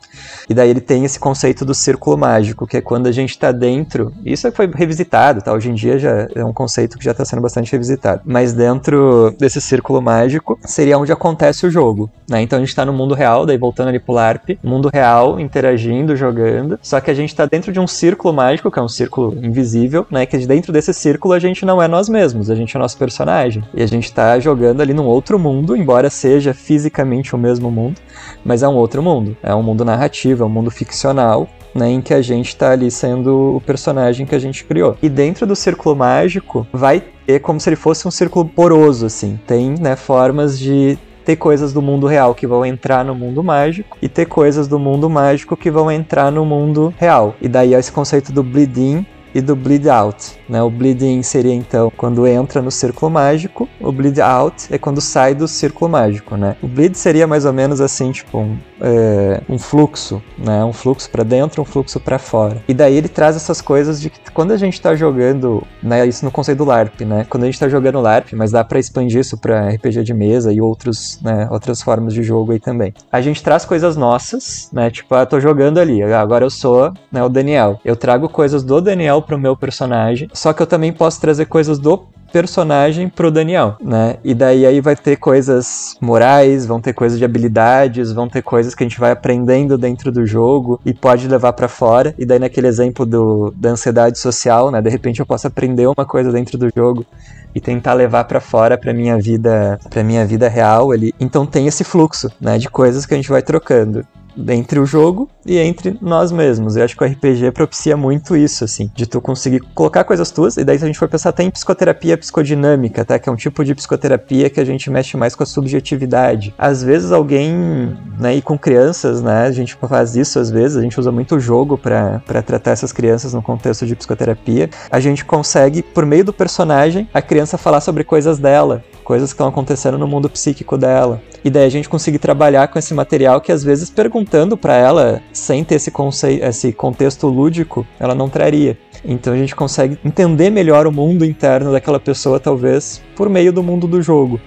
E 0.50 0.54
daí 0.54 0.70
ele 0.70 0.82
tem 0.82 1.06
esse 1.06 1.20
conceito 1.20 1.66
do 1.66 1.74
círculo 1.74 2.18
mágico, 2.18 2.66
que 2.66 2.78
é 2.78 2.82
quando 2.82 3.08
a 3.08 3.12
gente 3.12 3.32
está 3.32 3.52
dentro. 3.52 4.12
Isso 4.26 4.48
é 4.48 4.52
foi 4.52 4.70
revisitado, 4.74 5.42
tá? 5.42 5.54
Hoje 5.54 5.70
em 5.70 5.74
dia 5.74 5.98
já 5.98 6.28
é 6.34 6.44
um 6.44 6.54
conceito 6.54 6.98
que 6.98 7.06
já 7.06 7.12
está 7.12 7.26
sendo 7.26 7.42
bastante 7.42 7.72
revisitado. 7.72 8.22
Mas 8.26 8.54
dentro 8.54 9.34
desse 9.38 9.62
círculo 9.62 10.02
mágico 10.02 10.58
seria 10.64 10.98
onde 10.98 11.12
acontece 11.12 11.66
o 11.66 11.72
jogo, 11.72 12.10
né? 12.30 12.42
Então 12.42 12.58
a 12.58 12.60
gente 12.60 12.70
está 12.70 12.86
no 12.86 12.94
mundo 12.94 13.14
real, 13.14 13.46
daí 13.46 13.58
voltando 13.58 13.90
ali 13.90 14.00
pro 14.00 14.14
LARP, 14.14 14.58
mundo 14.64 14.90
real, 14.92 15.40
interagindo, 15.40 16.16
jogando. 16.16 16.80
Só 16.82 17.00
que 17.00 17.12
a 17.12 17.14
gente 17.14 17.30
está 17.30 17.46
dentro 17.46 17.72
de 17.72 17.80
um 17.80 17.88
círculo 17.88 18.34
mágico, 18.34 18.72
que 18.72 18.80
é 18.80 18.82
um 18.82 18.88
círculo 18.88 19.38
invisível, 19.44 20.06
né? 20.10 20.19
Que 20.26 20.38
dentro 20.38 20.72
desse 20.72 20.94
círculo 20.94 21.34
a 21.34 21.40
gente 21.40 21.66
não 21.66 21.82
é 21.82 21.88
nós 21.88 22.10
mesmos, 22.10 22.50
a 22.50 22.56
gente 22.56 22.76
é 22.76 22.80
nosso 22.80 22.98
personagem. 22.98 23.64
E 23.74 23.82
a 23.82 23.86
gente 23.88 24.12
tá 24.12 24.40
jogando 24.40 24.82
ali 24.82 24.94
num 24.94 25.06
outro 25.06 25.38
mundo, 25.38 25.76
embora 25.76 26.10
seja 26.10 26.54
fisicamente 26.54 27.36
o 27.36 27.38
mesmo 27.38 27.70
mundo, 27.72 28.00
mas 28.44 28.64
é 28.64 28.68
um 28.68 28.76
outro 28.76 29.02
mundo. 29.02 29.36
É 29.42 29.54
um 29.54 29.64
mundo 29.64 29.84
narrativo, 29.86 30.44
é 30.44 30.46
um 30.46 30.50
mundo 30.50 30.72
ficcional, 30.72 31.48
né, 31.74 31.90
em 31.90 32.02
que 32.02 32.14
a 32.14 32.22
gente 32.22 32.56
tá 32.56 32.72
ali 32.72 32.90
sendo 32.90 33.58
o 33.58 33.62
personagem 33.62 34.26
que 34.26 34.36
a 34.36 34.40
gente 34.40 34.64
criou. 34.64 34.98
E 35.02 35.10
dentro 35.10 35.46
do 35.46 35.56
círculo 35.56 35.96
mágico 35.96 36.66
vai 36.74 37.04
ter 37.26 37.40
como 37.40 37.60
se 37.60 37.70
ele 37.70 37.76
fosse 37.76 38.08
um 38.08 38.12
círculo 38.12 38.46
poroso, 38.46 39.06
assim. 39.06 39.40
Tem, 39.46 39.76
né, 39.80 39.96
formas 39.96 40.58
de 40.58 40.98
ter 41.24 41.36
coisas 41.36 41.72
do 41.72 41.82
mundo 41.82 42.08
real 42.08 42.34
que 42.34 42.48
vão 42.48 42.66
entrar 42.66 43.06
no 43.06 43.14
mundo 43.14 43.44
mágico 43.44 43.96
e 44.02 44.10
ter 44.10 44.26
coisas 44.26 44.68
do 44.68 44.80
mundo 44.80 45.08
mágico 45.10 45.56
que 45.56 45.70
vão 45.70 45.92
entrar 45.92 46.32
no 46.32 46.44
mundo 46.44 46.92
real. 46.98 47.36
E 47.40 47.48
daí 47.48 47.76
esse 47.76 47.92
conceito 47.92 48.32
do 48.32 48.42
bleed-in 48.42 49.06
e 49.34 49.42
do 49.42 49.56
bleed 49.56 49.88
out. 49.90 50.40
Né? 50.48 50.62
O 50.62 50.70
bleed 50.70 51.04
in 51.04 51.22
seria 51.22 51.54
então 51.54 51.92
quando 51.96 52.26
entra 52.28 52.62
no 52.62 52.72
círculo 52.72 53.12
mágico, 53.12 53.68
o 53.80 53.92
bleed 53.92 54.20
out 54.20 54.68
é 54.72 54.78
quando 54.78 55.00
sai 55.02 55.36
do 55.36 55.48
círculo 55.48 55.90
mágico. 55.90 56.36
Né? 56.36 56.56
O 56.62 56.68
bleed 56.68 56.96
seria 56.96 57.28
mais 57.28 57.46
ou 57.46 57.54
menos 57.54 57.80
assim, 57.82 58.12
tipo 58.12 58.40
um, 58.40 58.58
é, 58.82 59.42
um 59.50 59.58
fluxo, 59.58 60.22
né? 60.38 60.64
um 60.64 60.74
fluxo 60.74 61.10
para 61.10 61.24
dentro, 61.24 61.62
um 61.62 61.66
fluxo 61.66 62.00
para 62.00 62.18
fora. 62.18 62.64
E 62.68 62.74
daí 62.74 62.96
ele 62.96 63.08
traz 63.08 63.36
essas 63.36 63.62
coisas 63.62 64.02
de 64.02 64.10
que 64.10 64.32
quando 64.32 64.52
a 64.52 64.58
gente 64.58 64.74
está 64.74 64.96
jogando, 64.96 65.64
né? 65.82 66.06
isso 66.08 66.26
no 66.26 66.32
conceito 66.32 66.60
do 66.60 66.66
LARP, 66.66 67.02
né? 67.02 67.26
quando 67.30 67.44
a 67.44 67.46
gente 67.46 67.56
está 67.56 67.70
jogando 67.70 68.02
LARP, 68.02 68.34
mas 68.34 68.52
dá 68.52 68.64
para 68.64 68.80
expandir 68.80 69.20
isso 69.20 69.38
para 69.38 69.70
RPG 69.70 70.04
de 70.04 70.14
mesa 70.14 70.52
e 70.52 70.60
outros, 70.60 71.20
né? 71.22 71.48
outras 71.52 71.82
formas 71.82 72.14
de 72.14 72.24
jogo 72.24 72.52
aí 72.52 72.60
também. 72.60 72.94
A 73.12 73.22
gente 73.22 73.44
traz 73.44 73.66
coisas 73.66 73.96
nossas, 73.96 74.70
né? 74.74 74.90
tipo, 74.90 75.14
ah, 75.14 75.26
tô 75.26 75.40
jogando 75.40 75.80
ali, 75.80 76.02
agora 76.03 76.45
eu 76.45 76.49
sou 76.49 76.91
né, 77.12 77.24
o 77.24 77.30
Daniel. 77.30 77.80
Eu 77.84 77.95
trago 77.95 78.30
coisas 78.30 78.64
do 78.64 78.82
Daniel 78.82 79.19
pro 79.22 79.40
meu 79.40 79.56
personagem, 79.56 80.30
só 80.34 80.54
que 80.54 80.62
eu 80.62 80.68
também 80.68 80.91
posso 80.91 81.20
trazer 81.20 81.46
coisas 81.46 81.80
do 81.80 82.08
personagem 82.32 83.10
pro 83.10 83.32
Daniel, 83.32 83.76
né? 83.82 84.18
E 84.24 84.34
daí 84.34 84.66
aí 84.66 84.80
vai 84.82 84.96
ter 84.96 85.18
coisas 85.18 85.96
morais, 86.00 86.66
vão 86.66 86.80
ter 86.80 86.94
coisas 86.94 87.18
de 87.18 87.26
habilidades, 87.26 88.12
vão 88.12 88.30
ter 88.30 88.41
coisas 88.41 88.76
que 88.76 88.84
a 88.84 88.88
gente 88.88 89.00
vai 89.00 89.12
aprendendo 89.12 89.78
dentro 89.78 90.12
do 90.12 90.26
jogo 90.26 90.80
e 90.86 90.94
pode 90.94 91.28
levar 91.28 91.54
para 91.54 91.68
fora. 91.68 92.14
E 92.18 92.26
daí 92.26 92.40
naquele 92.40 92.68
exemplo 92.68 93.06
do, 93.06 93.52
da 93.56 93.70
ansiedade 93.70 94.20
social, 94.20 94.72
né? 94.72 94.82
De 94.82 94.90
repente 94.90 95.20
eu 95.20 95.26
posso 95.26 95.48
aprender 95.48 95.88
uma 95.88 96.06
coisa 96.06 96.32
dentro 96.32 96.58
do 96.58 96.70
jogo 96.76 97.06
e 97.54 97.60
tentar 97.60 97.94
levar 97.94 98.26
para 98.26 98.40
fora 98.40 98.78
para 98.78 98.94
minha 98.94 99.18
vida, 99.18 99.80
para 99.90 100.04
minha 100.04 100.26
vida 100.26 100.48
real 100.48 100.91
ali. 100.91 101.14
Então 101.20 101.46
tem 101.46 101.68
esse 101.68 101.84
fluxo, 101.84 102.30
né, 102.40 102.58
de 102.58 102.70
coisas 102.70 103.06
que 103.08 103.14
a 103.14 103.18
gente 103.18 103.30
vai 103.30 103.41
trocando 103.41 104.06
entre 104.48 104.80
o 104.80 104.86
jogo 104.86 105.30
e 105.45 105.57
entre 105.57 105.98
nós 106.02 106.32
mesmos. 106.32 106.76
Eu 106.76 106.86
acho 106.86 106.95
que 106.95 107.03
o 107.03 107.07
RPG 107.07 107.52
propicia 107.52 107.98
muito 107.98 108.36
isso, 108.36 108.64
assim, 108.64 108.91
de 108.95 109.06
tu 109.06 109.20
conseguir 109.20 109.60
colocar 109.74 110.03
coisas 110.03 110.32
tuas, 110.32 110.57
e 110.57 110.64
daí 110.64 110.78
se 110.78 110.84
a 110.84 110.88
gente 110.88 110.99
for 110.99 111.10
pensar 111.10 111.30
até 111.30 111.44
em 111.44 111.52
psicoterapia 111.52 112.18
psicodinâmica, 112.18 113.03
tá? 113.03 113.18
Que 113.20 113.30
é 113.30 113.32
um 113.32 113.36
tipo 113.36 113.64
de 113.64 113.76
psicoterapia 113.76 114.49
que 114.49 114.60
a 114.60 114.66
gente 114.66 114.90
mexe 114.90 115.18
mais 115.18 115.36
com 115.36 115.44
a 115.44 115.45
subjetividade. 115.45 116.53
Às 116.57 116.84
vezes 116.84 117.11
alguém, 117.11 117.98
né, 118.20 118.36
e 118.36 118.41
com 118.41 118.57
crianças, 118.57 119.22
né, 119.22 119.45
a 119.45 119.52
gente 119.52 119.76
faz 119.76 120.16
isso 120.16 120.40
às 120.40 120.49
vezes, 120.49 120.78
a 120.78 120.82
gente 120.82 120.99
usa 120.99 121.11
muito 121.11 121.36
o 121.36 121.40
jogo 121.40 121.78
para 121.78 122.41
tratar 122.41 122.72
essas 122.72 122.91
crianças 122.91 123.34
no 123.34 123.41
contexto 123.41 123.86
de 123.86 123.95
psicoterapia. 123.95 124.70
A 124.91 124.99
gente 124.99 125.26
consegue, 125.26 125.82
por 125.82 126.06
meio 126.06 126.24
do 126.24 126.34
personagem, 126.34 127.07
a 127.14 127.22
criança 127.22 127.57
falar 127.57 127.82
sobre 127.82 128.03
coisas 128.03 128.38
dela, 128.38 128.84
coisas 129.10 129.31
que 129.31 129.34
estão 129.34 129.48
acontecendo 129.48 129.98
no 129.98 130.06
mundo 130.06 130.30
psíquico 130.30 130.77
dela. 130.77 131.19
E 131.44 131.49
daí 131.49 131.65
a 131.65 131.69
gente 131.69 131.90
conseguir 131.90 132.19
trabalhar 132.19 132.68
com 132.68 132.77
esse 132.77 132.94
material 132.94 133.41
que 133.41 133.52
às 133.52 133.64
vezes 133.64 133.90
perguntando 133.90 134.56
para 134.56 134.76
ela, 134.76 135.19
sem 135.34 135.64
ter 135.64 135.76
esse, 135.76 135.90
conceito, 135.90 136.45
esse 136.45 136.72
contexto 136.72 137.26
lúdico, 137.26 137.88
ela 137.99 138.14
não 138.14 138.30
traria. 138.30 138.77
Então 139.03 139.34
a 139.34 139.36
gente 139.36 139.56
consegue 139.56 139.98
entender 140.06 140.52
melhor 140.52 140.86
o 140.86 140.91
mundo 140.91 141.26
interno 141.26 141.72
daquela 141.72 141.99
pessoa, 141.99 142.40
talvez, 142.40 143.02
por 143.15 143.27
meio 143.30 143.52
do 143.52 143.64
mundo 143.64 143.88
do 143.88 143.99
jogo 143.99 144.40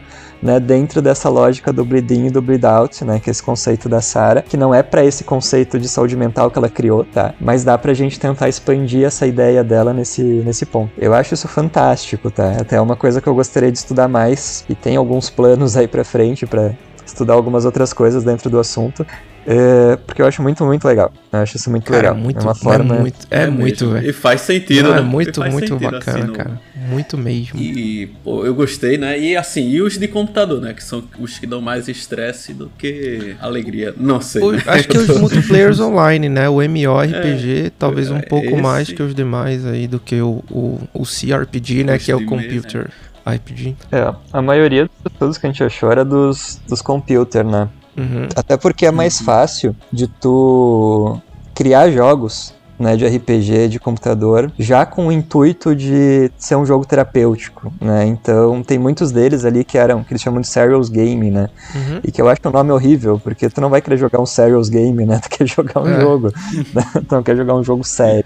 né, 0.43 0.59
dentro 0.59 1.01
dessa 1.01 1.29
lógica 1.29 1.73
do 1.73 1.85
bleed 1.85 2.11
in 2.11 2.27
e 2.27 2.31
do 2.31 2.43
bleed 2.43 2.65
out, 2.65 3.05
né, 3.05 3.21
que 3.21 3.31
é 3.31 3.33
esse 3.33 3.43
conceito 3.43 3.89
da 3.89 4.01
Sara, 4.01 4.43
que 4.43 4.57
não 4.57 4.75
é 4.75 4.83
para 4.83 5.05
esse 5.05 5.23
conceito 5.25 5.79
de 5.79 5.89
saúde 5.89 6.17
mental 6.17 6.51
que 6.51 6.59
ela 6.59 6.69
criou, 6.69 7.05
tá? 7.05 7.35
Mas 7.41 7.65
dá 7.65 7.79
pra 7.79 7.95
gente 7.95 8.19
tentar 8.19 8.49
expandir 8.49 9.05
essa 9.05 9.27
ideia 9.27 9.63
dela 9.63 9.93
nesse, 9.93 10.23
nesse 10.23 10.67
ponto. 10.67 10.91
Eu 10.99 11.15
acho 11.15 11.35
isso 11.35 11.47
fantástico, 11.47 12.31
tá? 12.31 12.57
Até 12.61 12.77
é 12.77 12.81
uma 12.81 12.97
coisa 12.97 13.21
que 13.21 13.29
eu 13.29 13.35
gostaria 13.35 13.71
de 13.71 13.79
estudar 13.79 14.09
mais 14.09 14.65
e 14.69 14.75
tem 14.75 14.97
alguns 14.97 15.31
planos 15.31 15.77
aí 15.77 15.87
para 15.87 16.05
frente 16.05 16.47
para 16.47 16.73
estudar 17.07 17.35
algumas 17.35 17.65
outras 17.65 17.93
coisas 17.93 18.25
dentro 18.25 18.51
do 18.51 18.59
assunto. 18.59 19.07
É, 19.45 19.97
porque 20.07 20.23
eu 20.23 20.27
acho 20.27 20.41
muito, 20.43 20.65
muito 20.65 20.87
legal. 20.87 21.13
Eu 21.33 21.41
acho 21.41 21.57
isso 21.57 21.69
muito 21.71 21.91
cara, 21.91 22.11
legal. 22.11 22.15
Muito, 22.17 22.39
é 22.41 22.43
uma 22.43 22.55
forma. 22.55 22.95
É 22.97 22.99
muito, 23.01 23.27
é, 23.31 23.43
É 23.43 23.47
muito 23.49 23.85
mesmo. 23.85 23.91
velho. 23.95 24.11
E 24.11 24.13
faz 24.13 24.41
sentido, 24.43 24.85
Não, 24.85 24.93
né? 24.95 24.99
É 24.99 25.03
muito, 25.03 25.41
muito 25.51 25.77
bacana, 25.79 26.19
assim, 26.19 26.27
no- 26.29 26.33
cara. 26.33 26.61
Muito 26.89 27.17
mesmo. 27.19 27.59
E, 27.59 28.07
pô, 28.23 28.45
eu 28.45 28.55
gostei, 28.55 28.99
né? 28.99 29.19
E 29.19 29.37
assim, 29.37 29.69
e 29.69 29.81
os 29.83 29.99
de 29.99 30.07
computador, 30.09 30.61
né? 30.61 30.73
Que 30.75 30.83
são 30.83 31.03
os 31.19 31.39
que 31.39 31.47
dão 31.47 31.61
mais 31.61 31.89
estresse 31.89 32.53
do 32.53 32.71
que 32.79 33.35
alegria. 33.41 33.95
Não 33.97 34.21
sei. 34.21 34.43
O- 34.43 34.53
né? 34.53 34.63
Acho 34.67 34.89
que 34.89 34.99
os 34.99 35.09
multiplayers 35.19 35.81
online, 35.81 36.29
né? 36.29 36.49
O 36.49 36.61
MMORPG, 36.63 37.73
talvez 37.79 38.11
um 38.11 38.19
é, 38.19 38.23
pouco 38.23 38.47
esse- 38.47 38.61
mais 38.63 38.89
que 38.93 39.03
os 39.03 39.15
demais 39.15 39.65
aí 39.67 39.87
do 39.87 39.99
que 39.99 40.21
o, 40.21 40.43
o, 40.51 40.81
o 40.95 41.05
CRPG, 41.05 41.85
né? 41.85 41.97
Os 41.97 42.05
Que 42.05 42.13
é 42.13 42.17
o 42.17 42.19
de 42.19 42.27
mesa, 42.27 42.43
Computer 42.43 42.91
RPG. 43.27 43.77
É, 43.91 44.13
a 44.33 44.43
maioria 44.43 44.85
dos 44.85 45.13
estudos 45.13 45.39
que 45.39 45.47
a 45.47 45.51
gente 45.51 45.63
achou 45.65 45.91
era 45.91 46.05
dos, 46.05 46.61
dos 46.69 46.83
computer, 46.83 47.45
né? 47.45 47.69
Uhum. 47.97 48.29
Até 48.35 48.57
porque 48.57 48.87
é 48.87 48.91
mais 48.91 49.21
fácil 49.21 49.77
de 49.93 50.07
tu 50.07 51.19
criar 51.55 51.91
jogos 51.91 52.55
né, 52.79 52.97
de 52.97 53.07
RPG 53.07 53.69
de 53.69 53.79
computador 53.79 54.51
já 54.59 54.85
com 54.85 55.07
o 55.07 55.13
intuito 55.13 55.77
de 55.77 56.33
ser 56.37 56.57
um 56.57 56.67
jogo 56.67 56.85
terapêutico, 56.85 57.73
né? 57.81 58.05
Então 58.07 58.63
tem 58.63 58.77
muitos 58.79 59.13
deles 59.13 59.45
ali 59.45 59.63
que 59.63 59.79
eram 59.79 60.03
que 60.03 60.13
eles 60.13 60.23
chamam 60.23 60.41
de 60.41 60.49
serials 60.49 60.89
game, 60.89 61.31
né? 61.31 61.49
Uhum. 61.75 62.01
E 62.03 62.11
que 62.11 62.21
eu 62.21 62.29
acho 62.29 62.41
que 62.41 62.49
o 62.49 62.51
nome 62.51 62.71
é 62.71 62.73
horrível, 62.73 63.21
porque 63.23 63.49
tu 63.49 63.61
não 63.61 63.71
vai 63.71 63.81
querer 63.81 63.99
jogar 63.99 64.21
um 64.21 64.27
serials 64.27 64.69
game, 64.69 65.05
né? 65.07 65.21
Tu 65.23 65.29
quer 65.29 65.47
jogar 65.47 65.81
um 65.83 65.89
É. 65.89 66.01
jogo, 66.01 66.33
né? 66.75 66.85
tu 67.09 67.15
não 67.15 67.23
quer 67.23 67.37
jogar 67.37 67.55
um 67.55 67.63
jogo 67.63 67.85
sério. 67.85 68.25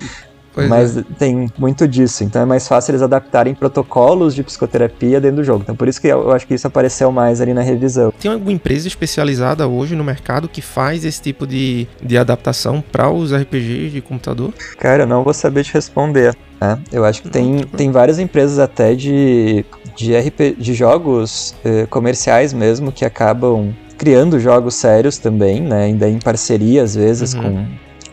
Pois 0.57 0.69
Mas 0.71 0.97
é. 0.97 1.03
tem 1.19 1.49
muito 1.59 1.87
disso, 1.87 2.25
então 2.25 2.41
é 2.41 2.45
mais 2.47 2.67
fácil 2.67 2.93
eles 2.93 3.03
adaptarem 3.03 3.55
protocolos 3.55 4.35
de 4.35 4.43
psicoterapia 4.43 5.21
dentro 5.21 5.37
do 5.37 5.45
jogo. 5.45 5.61
Então 5.63 5.77
por 5.77 5.87
isso 5.87 6.01
que 6.01 6.09
eu 6.09 6.33
acho 6.33 6.47
que 6.47 6.55
isso 6.55 6.67
apareceu 6.67 7.13
mais 7.13 7.43
ali 7.43 7.53
na 7.53 7.61
revisão. 7.61 8.11
Tem 8.19 8.33
alguma 8.33 8.53
empresa 8.53 8.89
especializada 8.89 9.69
hoje 9.69 9.95
no 9.95 10.03
mercado 10.03 10.49
que 10.49 10.63
faz 10.63 11.05
esse 11.05 11.21
tipo 11.21 11.47
de, 11.47 11.87
de 12.03 12.17
adaptação 12.17 12.83
para 12.91 13.11
os 13.11 13.35
RPGs 13.35 13.91
de 13.91 14.01
computador? 14.01 14.53
Cara, 14.79 15.03
eu 15.03 15.07
não 15.07 15.23
vou 15.23 15.35
saber 15.35 15.63
te 15.63 15.75
responder. 15.75 16.35
né? 16.59 16.79
Eu 16.91 17.05
acho 17.05 17.21
que 17.21 17.29
tem, 17.29 17.59
tem 17.77 17.91
várias 17.91 18.19
empresas 18.19 18.59
até 18.59 18.95
de, 18.95 19.63
de, 19.95 20.17
RP, 20.17 20.57
de 20.59 20.73
jogos 20.73 21.55
eh, 21.63 21.85
comerciais 21.91 22.55
mesmo 22.55 22.91
que 22.91 23.05
acabam 23.05 23.75
criando 23.99 24.41
jogos 24.41 24.75
sérios 24.75 25.19
também, 25.19 25.61
né? 25.61 25.85
Ainda 25.85 26.09
em 26.09 26.19
parceria 26.19 26.83
às 26.83 26.95
vezes 26.95 27.35
Uhum. 27.35 27.43
com, 27.43 27.67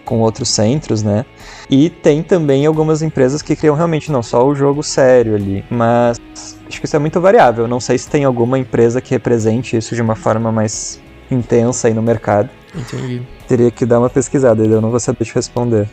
com 0.06 0.20
outros 0.20 0.50
centros, 0.50 1.04
né? 1.04 1.26
E 1.70 1.90
tem 1.90 2.22
também 2.22 2.66
algumas 2.66 3.02
empresas 3.02 3.42
que 3.42 3.56
criam 3.56 3.76
realmente 3.76 4.12
não 4.12 4.22
só 4.22 4.46
o 4.46 4.56
jogo 4.56 4.84
sério 4.84 5.36
ali, 5.36 5.64
mas 5.70 6.20
acho 6.68 6.80
que 6.80 6.86
isso 6.86 6.96
é 6.96 7.00
muito 7.00 7.20
variável. 7.22 7.68
Não 7.68 7.80
sei 7.80 7.98
se 7.98 8.10
tem 8.10 8.24
alguma 8.24 8.58
empresa 8.60 9.02
que 9.02 9.12
represente 9.12 9.78
isso 9.78 9.96
de 9.96 10.02
uma 10.02 10.16
forma 10.16 10.52
mais 10.52 11.02
intensa 11.34 11.88
aí 11.88 11.94
no 11.94 12.02
mercado. 12.02 12.50
Entendi. 12.76 13.22
Teria 13.48 13.70
que 13.70 13.86
dar 13.86 14.00
uma 14.00 14.10
pesquisada, 14.10 14.64
eu 14.64 14.82
não 14.82 14.90
vou 14.90 15.00
saber 15.00 15.26
te 15.26 15.36
responder. 15.36 15.88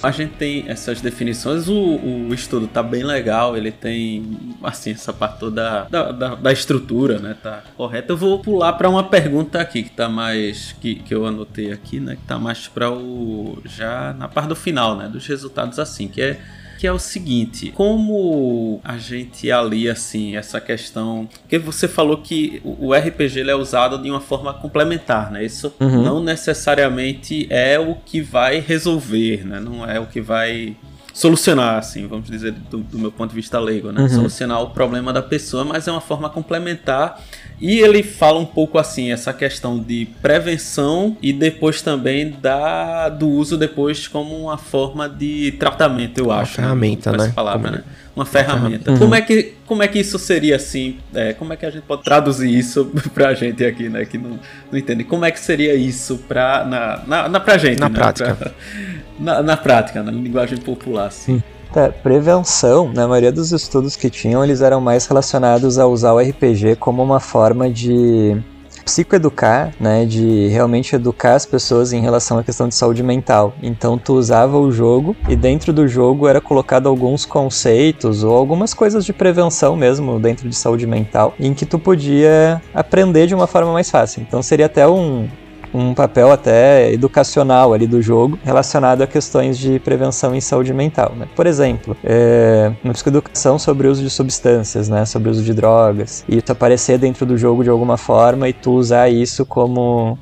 A 0.00 0.10
gente 0.12 0.34
tem 0.34 0.64
essas 0.68 1.00
definições, 1.00 1.66
o, 1.66 1.74
o 1.74 2.32
estudo 2.32 2.68
tá 2.68 2.82
bem 2.82 3.02
legal, 3.02 3.56
ele 3.56 3.72
tem, 3.72 4.38
assim, 4.62 4.92
essa 4.92 5.12
parte 5.12 5.40
toda 5.40 5.86
da, 5.90 6.12
da, 6.12 6.34
da 6.36 6.52
estrutura, 6.52 7.18
né, 7.18 7.36
tá 7.42 7.64
correta. 7.76 8.12
Eu 8.12 8.16
vou 8.16 8.38
pular 8.38 8.74
pra 8.74 8.88
uma 8.88 9.02
pergunta 9.02 9.60
aqui, 9.60 9.82
que 9.82 9.90
tá 9.90 10.08
mais, 10.08 10.72
que, 10.80 10.96
que 10.96 11.12
eu 11.12 11.26
anotei 11.26 11.72
aqui, 11.72 11.98
né, 11.98 12.14
que 12.14 12.22
tá 12.22 12.38
mais 12.38 12.68
pra 12.68 12.92
o, 12.92 13.58
já 13.64 14.14
na 14.16 14.28
parte 14.28 14.48
do 14.48 14.56
final, 14.56 14.96
né, 14.96 15.08
dos 15.08 15.26
resultados 15.26 15.80
assim, 15.80 16.06
que 16.06 16.22
é 16.22 16.38
que 16.80 16.86
é 16.86 16.92
o 16.92 16.98
seguinte: 16.98 17.70
como 17.72 18.80
a 18.82 18.96
gente 18.96 19.52
alia 19.52 19.92
assim 19.92 20.34
essa 20.34 20.58
questão? 20.58 21.28
Porque 21.42 21.58
você 21.58 21.86
falou 21.86 22.16
que 22.16 22.62
o 22.64 22.94
RPG 22.94 23.42
é 23.50 23.54
usado 23.54 23.98
de 23.98 24.10
uma 24.10 24.20
forma 24.20 24.54
complementar, 24.54 25.30
né? 25.30 25.44
Isso 25.44 25.70
uhum. 25.78 26.02
não 26.02 26.24
necessariamente 26.24 27.46
é 27.50 27.78
o 27.78 27.96
que 27.96 28.22
vai 28.22 28.60
resolver, 28.60 29.46
né? 29.46 29.60
Não 29.60 29.84
é 29.84 30.00
o 30.00 30.06
que 30.06 30.22
vai 30.22 30.74
solucionar, 31.20 31.76
assim, 31.76 32.06
vamos 32.06 32.30
dizer, 32.30 32.52
do, 32.70 32.78
do 32.78 32.98
meu 32.98 33.12
ponto 33.12 33.28
de 33.28 33.36
vista 33.36 33.60
leigo, 33.60 33.92
né? 33.92 34.00
Uhum. 34.00 34.08
Solucionar 34.08 34.62
o 34.62 34.70
problema 34.70 35.12
da 35.12 35.20
pessoa, 35.20 35.66
mas 35.66 35.86
é 35.86 35.92
uma 35.92 36.00
forma 36.00 36.30
complementar 36.30 37.20
e 37.60 37.78
ele 37.78 38.02
fala 38.02 38.38
um 38.38 38.46
pouco 38.46 38.78
assim, 38.78 39.12
essa 39.12 39.30
questão 39.30 39.78
de 39.78 40.08
prevenção 40.22 41.18
e 41.20 41.30
depois 41.30 41.82
também 41.82 42.30
da, 42.40 43.10
do 43.10 43.28
uso 43.28 43.58
depois 43.58 44.08
como 44.08 44.34
uma 44.34 44.56
forma 44.56 45.06
de 45.10 45.52
tratamento, 45.58 46.16
eu 46.16 46.24
uma 46.24 46.36
acho. 46.36 46.52
Né? 46.52 46.64
Ferramenta, 46.64 47.12
né? 47.12 47.24
Essa 47.24 47.32
palavra, 47.34 47.70
como... 47.70 47.76
né? 47.76 47.84
Uma 48.14 48.26
ferramenta. 48.26 48.90
Uhum. 48.90 48.98
Como, 48.98 49.14
é 49.14 49.20
que, 49.20 49.54
como 49.66 49.82
é 49.82 49.88
que 49.88 49.98
isso 49.98 50.18
seria 50.18 50.56
assim? 50.56 50.98
É, 51.14 51.32
como 51.32 51.52
é 51.52 51.56
que 51.56 51.64
a 51.64 51.70
gente 51.70 51.84
pode 51.84 52.02
traduzir 52.02 52.52
isso 52.52 52.90
pra 53.14 53.34
gente 53.34 53.64
aqui, 53.64 53.88
né? 53.88 54.04
Que 54.04 54.18
não, 54.18 54.38
não 54.70 54.78
entende. 54.78 55.04
Como 55.04 55.24
é 55.24 55.30
que 55.30 55.38
seria 55.38 55.74
isso 55.74 56.18
pra, 56.26 56.64
na, 56.64 57.02
na, 57.06 57.28
na 57.28 57.40
pra 57.40 57.56
gente? 57.56 57.78
Na 57.78 57.88
né? 57.88 57.94
prática. 57.94 58.34
Pra, 58.34 58.50
na, 59.18 59.42
na 59.42 59.56
prática, 59.56 60.02
na 60.02 60.10
linguagem 60.10 60.58
popular, 60.58 61.06
assim. 61.06 61.42
Tá, 61.72 61.88
prevenção, 61.88 62.92
na 62.92 63.06
maioria 63.06 63.30
dos 63.30 63.52
estudos 63.52 63.94
que 63.94 64.10
tinham, 64.10 64.42
eles 64.42 64.60
eram 64.60 64.80
mais 64.80 65.06
relacionados 65.06 65.78
a 65.78 65.86
usar 65.86 66.12
o 66.12 66.18
RPG 66.18 66.76
como 66.80 67.00
uma 67.00 67.20
forma 67.20 67.70
de 67.70 68.36
psicoeducar, 68.84 69.72
né, 69.78 70.04
de 70.04 70.48
realmente 70.48 70.94
educar 70.94 71.34
as 71.34 71.46
pessoas 71.46 71.92
em 71.92 72.00
relação 72.00 72.38
à 72.38 72.44
questão 72.44 72.68
de 72.68 72.74
saúde 72.74 73.02
mental. 73.02 73.54
Então 73.62 73.98
tu 73.98 74.14
usava 74.14 74.58
o 74.58 74.70
jogo 74.70 75.16
e 75.28 75.36
dentro 75.36 75.72
do 75.72 75.86
jogo 75.86 76.28
era 76.28 76.40
colocado 76.40 76.88
alguns 76.88 77.24
conceitos 77.24 78.24
ou 78.24 78.36
algumas 78.36 78.74
coisas 78.74 79.04
de 79.04 79.12
prevenção 79.12 79.76
mesmo 79.76 80.18
dentro 80.18 80.48
de 80.48 80.56
saúde 80.56 80.86
mental, 80.86 81.34
em 81.38 81.54
que 81.54 81.66
tu 81.66 81.78
podia 81.78 82.60
aprender 82.74 83.26
de 83.26 83.34
uma 83.34 83.46
forma 83.46 83.72
mais 83.72 83.90
fácil. 83.90 84.22
Então 84.22 84.42
seria 84.42 84.66
até 84.66 84.86
um, 84.86 85.28
um 85.72 85.94
papel 85.94 86.30
até 86.30 86.92
educacional 86.92 87.72
ali 87.72 87.86
do 87.86 88.02
jogo 88.02 88.38
relacionado 88.44 89.02
a 89.02 89.06
questões 89.06 89.58
de 89.58 89.78
prevenção 89.78 90.34
em 90.34 90.40
saúde 90.40 90.72
mental. 90.72 91.12
Né? 91.16 91.26
Por 91.34 91.46
exemplo, 91.46 91.96
é, 92.04 92.72
uma 92.82 92.92
psicoeducação 92.92 93.58
sobre 93.58 93.86
o 93.86 93.90
uso 93.90 94.02
de 94.02 94.10
substâncias, 94.10 94.88
né? 94.88 95.04
sobre 95.04 95.28
o 95.28 95.32
uso 95.32 95.42
de 95.42 95.54
drogas, 95.54 96.24
e 96.28 96.38
isso 96.38 96.52
aparecer 96.52 96.98
dentro 96.98 97.24
do 97.24 97.36
jogo 97.36 97.62
de 97.62 97.70
alguma 97.70 97.96
forma 97.96 98.48
e 98.48 98.52
tu 98.52 98.72
usar 98.72 99.08
isso 99.08 99.44
como 99.46 100.18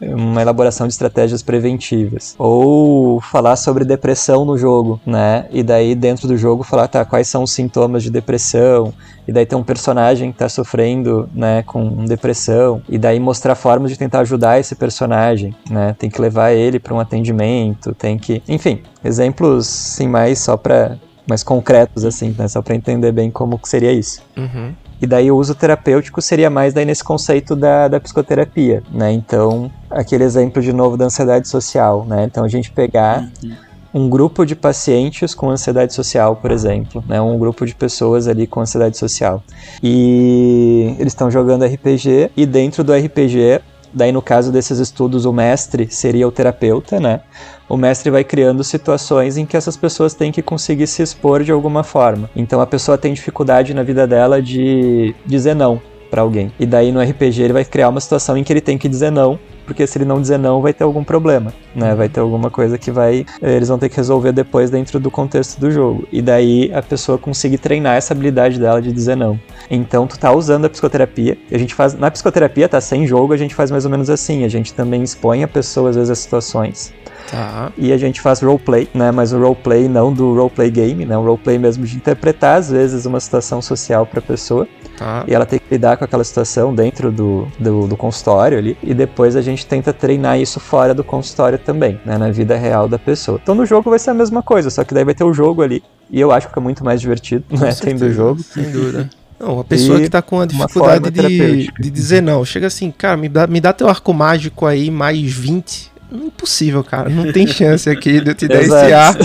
uma 0.00 0.40
elaboração 0.40 0.86
de 0.86 0.92
estratégias 0.92 1.42
preventivas. 1.42 2.34
Ou 2.38 3.20
falar 3.20 3.56
sobre 3.56 3.84
depressão 3.84 4.44
no 4.44 4.56
jogo, 4.56 5.00
né? 5.04 5.46
E 5.50 5.62
daí 5.62 5.94
dentro 5.94 6.26
do 6.26 6.36
jogo 6.36 6.62
falar, 6.62 6.88
tá, 6.88 7.04
quais 7.04 7.28
são 7.28 7.42
os 7.42 7.52
sintomas 7.52 8.02
de 8.02 8.10
depressão? 8.10 8.92
E 9.28 9.32
daí 9.32 9.46
tem 9.46 9.56
um 9.56 9.62
personagem 9.62 10.32
que 10.32 10.38
tá 10.38 10.48
sofrendo, 10.48 11.28
né, 11.32 11.62
com 11.62 12.04
depressão, 12.04 12.82
e 12.88 12.98
daí 12.98 13.20
mostrar 13.20 13.54
formas 13.54 13.90
de 13.90 13.98
tentar 13.98 14.20
ajudar 14.20 14.58
esse 14.58 14.74
personagem, 14.74 15.54
né? 15.70 15.94
Tem 15.98 16.10
que 16.10 16.20
levar 16.20 16.50
ele 16.50 16.80
para 16.80 16.94
um 16.94 16.98
atendimento, 16.98 17.94
tem 17.94 18.18
que, 18.18 18.42
enfim, 18.48 18.82
exemplos 19.04 19.66
sim 19.66 20.08
mais 20.08 20.40
só 20.40 20.56
para 20.56 20.96
mais 21.28 21.44
concretos 21.44 22.04
assim, 22.04 22.34
né? 22.36 22.48
Só 22.48 22.60
para 22.60 22.74
entender 22.74 23.12
bem 23.12 23.30
como 23.30 23.60
seria 23.62 23.92
isso. 23.92 24.20
Uhum. 24.36 24.72
E 25.00 25.06
daí 25.06 25.30
o 25.30 25.36
uso 25.36 25.54
terapêutico 25.54 26.20
seria 26.20 26.50
mais 26.50 26.74
daí 26.74 26.84
nesse 26.84 27.02
conceito 27.02 27.56
da, 27.56 27.88
da 27.88 27.98
psicoterapia, 27.98 28.82
né? 28.92 29.10
Então, 29.12 29.70
aquele 29.88 30.24
exemplo 30.24 30.60
de 30.60 30.72
novo 30.72 30.96
da 30.96 31.06
ansiedade 31.06 31.48
social, 31.48 32.04
né? 32.04 32.24
Então 32.24 32.44
a 32.44 32.48
gente 32.48 32.70
pegar 32.70 33.28
uhum. 33.42 33.54
um 33.94 34.10
grupo 34.10 34.44
de 34.44 34.54
pacientes 34.54 35.34
com 35.34 35.50
ansiedade 35.50 35.94
social, 35.94 36.36
por 36.36 36.50
exemplo, 36.50 37.02
né? 37.08 37.20
Um 37.20 37.38
grupo 37.38 37.64
de 37.64 37.74
pessoas 37.74 38.28
ali 38.28 38.46
com 38.46 38.60
ansiedade 38.60 38.98
social. 38.98 39.42
E 39.82 40.94
eles 40.98 41.12
estão 41.12 41.30
jogando 41.30 41.64
RPG 41.64 42.30
e 42.36 42.44
dentro 42.44 42.84
do 42.84 42.92
RPG 42.92 43.60
Daí, 43.92 44.12
no 44.12 44.22
caso 44.22 44.52
desses 44.52 44.78
estudos, 44.78 45.24
o 45.24 45.32
mestre 45.32 45.88
seria 45.90 46.26
o 46.26 46.32
terapeuta, 46.32 47.00
né? 47.00 47.20
O 47.68 47.76
mestre 47.76 48.10
vai 48.10 48.24
criando 48.24 48.62
situações 48.64 49.36
em 49.36 49.46
que 49.46 49.56
essas 49.56 49.76
pessoas 49.76 50.14
têm 50.14 50.32
que 50.32 50.42
conseguir 50.42 50.86
se 50.86 51.02
expor 51.02 51.42
de 51.42 51.52
alguma 51.52 51.82
forma. 51.82 52.30
Então, 52.34 52.60
a 52.60 52.66
pessoa 52.66 52.98
tem 52.98 53.12
dificuldade 53.12 53.74
na 53.74 53.82
vida 53.82 54.06
dela 54.06 54.40
de 54.40 55.14
dizer 55.26 55.54
não 55.54 55.80
para 56.10 56.22
alguém. 56.22 56.52
E 56.58 56.66
daí, 56.66 56.90
no 56.90 57.00
RPG, 57.00 57.42
ele 57.42 57.52
vai 57.52 57.64
criar 57.64 57.88
uma 57.88 58.00
situação 58.00 58.36
em 58.36 58.42
que 58.42 58.52
ele 58.52 58.60
tem 58.60 58.76
que 58.76 58.88
dizer 58.88 59.10
não 59.10 59.38
porque 59.70 59.86
se 59.86 59.96
ele 59.98 60.04
não 60.04 60.20
dizer 60.20 60.36
não, 60.36 60.60
vai 60.60 60.72
ter 60.72 60.82
algum 60.82 61.04
problema, 61.04 61.54
né? 61.76 61.94
Vai 61.94 62.08
ter 62.08 62.18
alguma 62.18 62.50
coisa 62.50 62.76
que 62.76 62.90
vai. 62.90 63.24
Eles 63.40 63.68
vão 63.68 63.78
ter 63.78 63.88
que 63.88 63.96
resolver 63.96 64.32
depois 64.32 64.68
dentro 64.68 64.98
do 64.98 65.12
contexto 65.12 65.60
do 65.60 65.70
jogo. 65.70 66.08
E 66.10 66.20
daí 66.20 66.72
a 66.74 66.82
pessoa 66.82 67.16
conseguir 67.16 67.58
treinar 67.58 67.96
essa 67.96 68.12
habilidade 68.12 68.58
dela 68.58 68.82
de 68.82 68.90
dizer 68.90 69.16
não. 69.16 69.38
Então 69.70 70.08
tu 70.08 70.18
tá 70.18 70.32
usando 70.32 70.64
a 70.64 70.68
psicoterapia. 70.68 71.38
A 71.52 71.56
gente 71.56 71.72
faz. 71.72 71.94
Na 71.94 72.10
psicoterapia, 72.10 72.68
tá 72.68 72.80
sem 72.80 73.06
jogo, 73.06 73.32
a 73.32 73.36
gente 73.36 73.54
faz 73.54 73.70
mais 73.70 73.84
ou 73.84 73.92
menos 73.92 74.10
assim. 74.10 74.42
A 74.42 74.48
gente 74.48 74.74
também 74.74 75.04
expõe 75.04 75.44
a 75.44 75.48
pessoa, 75.48 75.90
às 75.90 75.94
vezes, 75.94 76.10
a 76.10 76.16
situações. 76.16 76.92
Tá. 77.30 77.70
E 77.78 77.92
a 77.92 77.96
gente 77.96 78.20
faz 78.20 78.40
roleplay, 78.40 78.88
né? 78.92 79.12
Mas 79.12 79.32
o 79.32 79.38
roleplay 79.38 79.88
não 79.88 80.12
do 80.12 80.34
roleplay 80.34 80.68
game, 80.68 81.04
né? 81.04 81.16
O 81.16 81.22
roleplay 81.22 81.58
mesmo 81.58 81.84
de 81.84 81.94
interpretar, 81.94 82.58
às 82.58 82.70
vezes, 82.70 83.06
uma 83.06 83.20
situação 83.20 83.62
social 83.62 84.04
pra 84.04 84.20
pessoa. 84.20 84.66
Tá. 85.00 85.24
E 85.26 85.34
ela 85.34 85.46
tem 85.46 85.58
que 85.58 85.64
lidar 85.70 85.96
com 85.96 86.04
aquela 86.04 86.22
situação 86.22 86.74
dentro 86.74 87.10
do, 87.10 87.48
do, 87.58 87.86
do, 87.86 87.96
consultório 87.96 88.58
ali. 88.58 88.76
E 88.82 88.92
depois 88.92 89.34
a 89.34 89.40
gente 89.40 89.59
tenta 89.66 89.92
treinar 89.92 90.40
isso 90.40 90.60
fora 90.60 90.94
do 90.94 91.04
consultório 91.04 91.58
também, 91.58 92.00
né? 92.04 92.16
Na 92.18 92.30
vida 92.30 92.56
real 92.56 92.88
da 92.88 92.98
pessoa. 92.98 93.38
Então 93.42 93.54
no 93.54 93.66
jogo 93.66 93.90
vai 93.90 93.98
ser 93.98 94.10
a 94.10 94.14
mesma 94.14 94.42
coisa, 94.42 94.70
só 94.70 94.84
que 94.84 94.94
daí 94.94 95.04
vai 95.04 95.14
ter 95.14 95.24
o 95.24 95.32
jogo 95.32 95.62
ali. 95.62 95.82
E 96.10 96.20
eu 96.20 96.32
acho 96.32 96.48
que 96.48 96.58
é 96.58 96.62
muito 96.62 96.84
mais 96.84 97.00
divertido, 97.00 97.44
com 97.48 97.56
né? 97.56 97.72
Tendo 97.72 98.06
o 98.06 98.12
jogo. 98.12 98.42
Sem 98.42 98.70
dúvida. 98.70 99.08
Não, 99.38 99.60
a 99.60 99.64
pessoa 99.64 99.98
e 99.98 100.02
que 100.02 100.10
tá 100.10 100.20
com 100.20 100.38
a 100.40 100.46
dificuldade 100.46 101.10
de, 101.10 101.72
de 101.80 101.90
dizer 101.90 102.20
não, 102.20 102.44
chega 102.44 102.66
assim, 102.66 102.90
cara, 102.90 103.16
me 103.16 103.26
dá, 103.26 103.46
me 103.46 103.58
dá 103.58 103.72
teu 103.72 103.88
arco 103.88 104.12
mágico 104.12 104.66
aí, 104.66 104.90
mais 104.90 105.32
20 105.32 105.89
Impossível, 106.12 106.82
cara. 106.82 107.08
Não 107.08 107.32
tem 107.32 107.46
chance 107.46 107.88
aqui 107.88 108.20
de 108.20 108.30
eu 108.30 108.34
te 108.34 108.46
dar 108.48 108.62
esse 108.62 108.92
arco. 108.92 109.22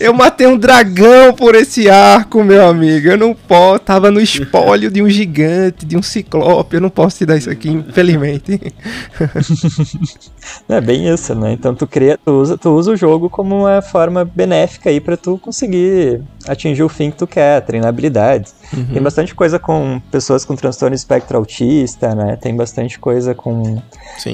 Eu 0.00 0.12
matei 0.12 0.46
um 0.46 0.56
dragão 0.56 1.32
por 1.32 1.54
esse 1.54 1.88
arco, 1.88 2.44
meu 2.44 2.66
amigo. 2.66 3.08
Eu 3.08 3.16
não 3.16 3.34
posso. 3.34 3.80
Tava 3.80 4.10
no 4.10 4.20
espólio 4.20 4.90
de 4.90 5.02
um 5.02 5.08
gigante, 5.08 5.86
de 5.86 5.96
um 5.96 6.02
ciclope. 6.02 6.76
Eu 6.76 6.80
não 6.80 6.90
posso 6.90 7.18
te 7.18 7.26
dar 7.26 7.36
isso 7.36 7.50
aqui, 7.50 7.70
infelizmente. 7.70 8.60
É 10.68 10.80
bem 10.80 11.12
isso, 11.12 11.34
né? 11.34 11.52
Então 11.52 11.74
tu 11.74 11.86
cria, 11.86 12.18
tu 12.24 12.30
usa, 12.30 12.56
tu 12.56 12.70
usa 12.70 12.92
o 12.92 12.96
jogo 12.96 13.28
como 13.28 13.62
uma 13.62 13.82
forma 13.82 14.24
benéfica 14.24 14.90
aí 14.90 15.00
para 15.00 15.16
tu 15.16 15.38
conseguir 15.38 16.22
atingir 16.48 16.82
o 16.82 16.88
fim 16.88 17.10
que 17.10 17.16
tu 17.16 17.26
quer, 17.26 17.60
treinar 17.62 17.88
habilidades. 17.88 18.54
Uhum. 18.72 18.86
Tem 18.86 19.02
bastante 19.02 19.34
coisa 19.34 19.58
com 19.58 20.00
pessoas 20.10 20.44
com 20.44 20.56
transtorno 20.56 20.94
espectro 20.94 21.36
autista, 21.36 22.14
né? 22.14 22.36
Tem 22.36 22.54
bastante 22.54 22.98
coisa 22.98 23.34
com, 23.34 23.80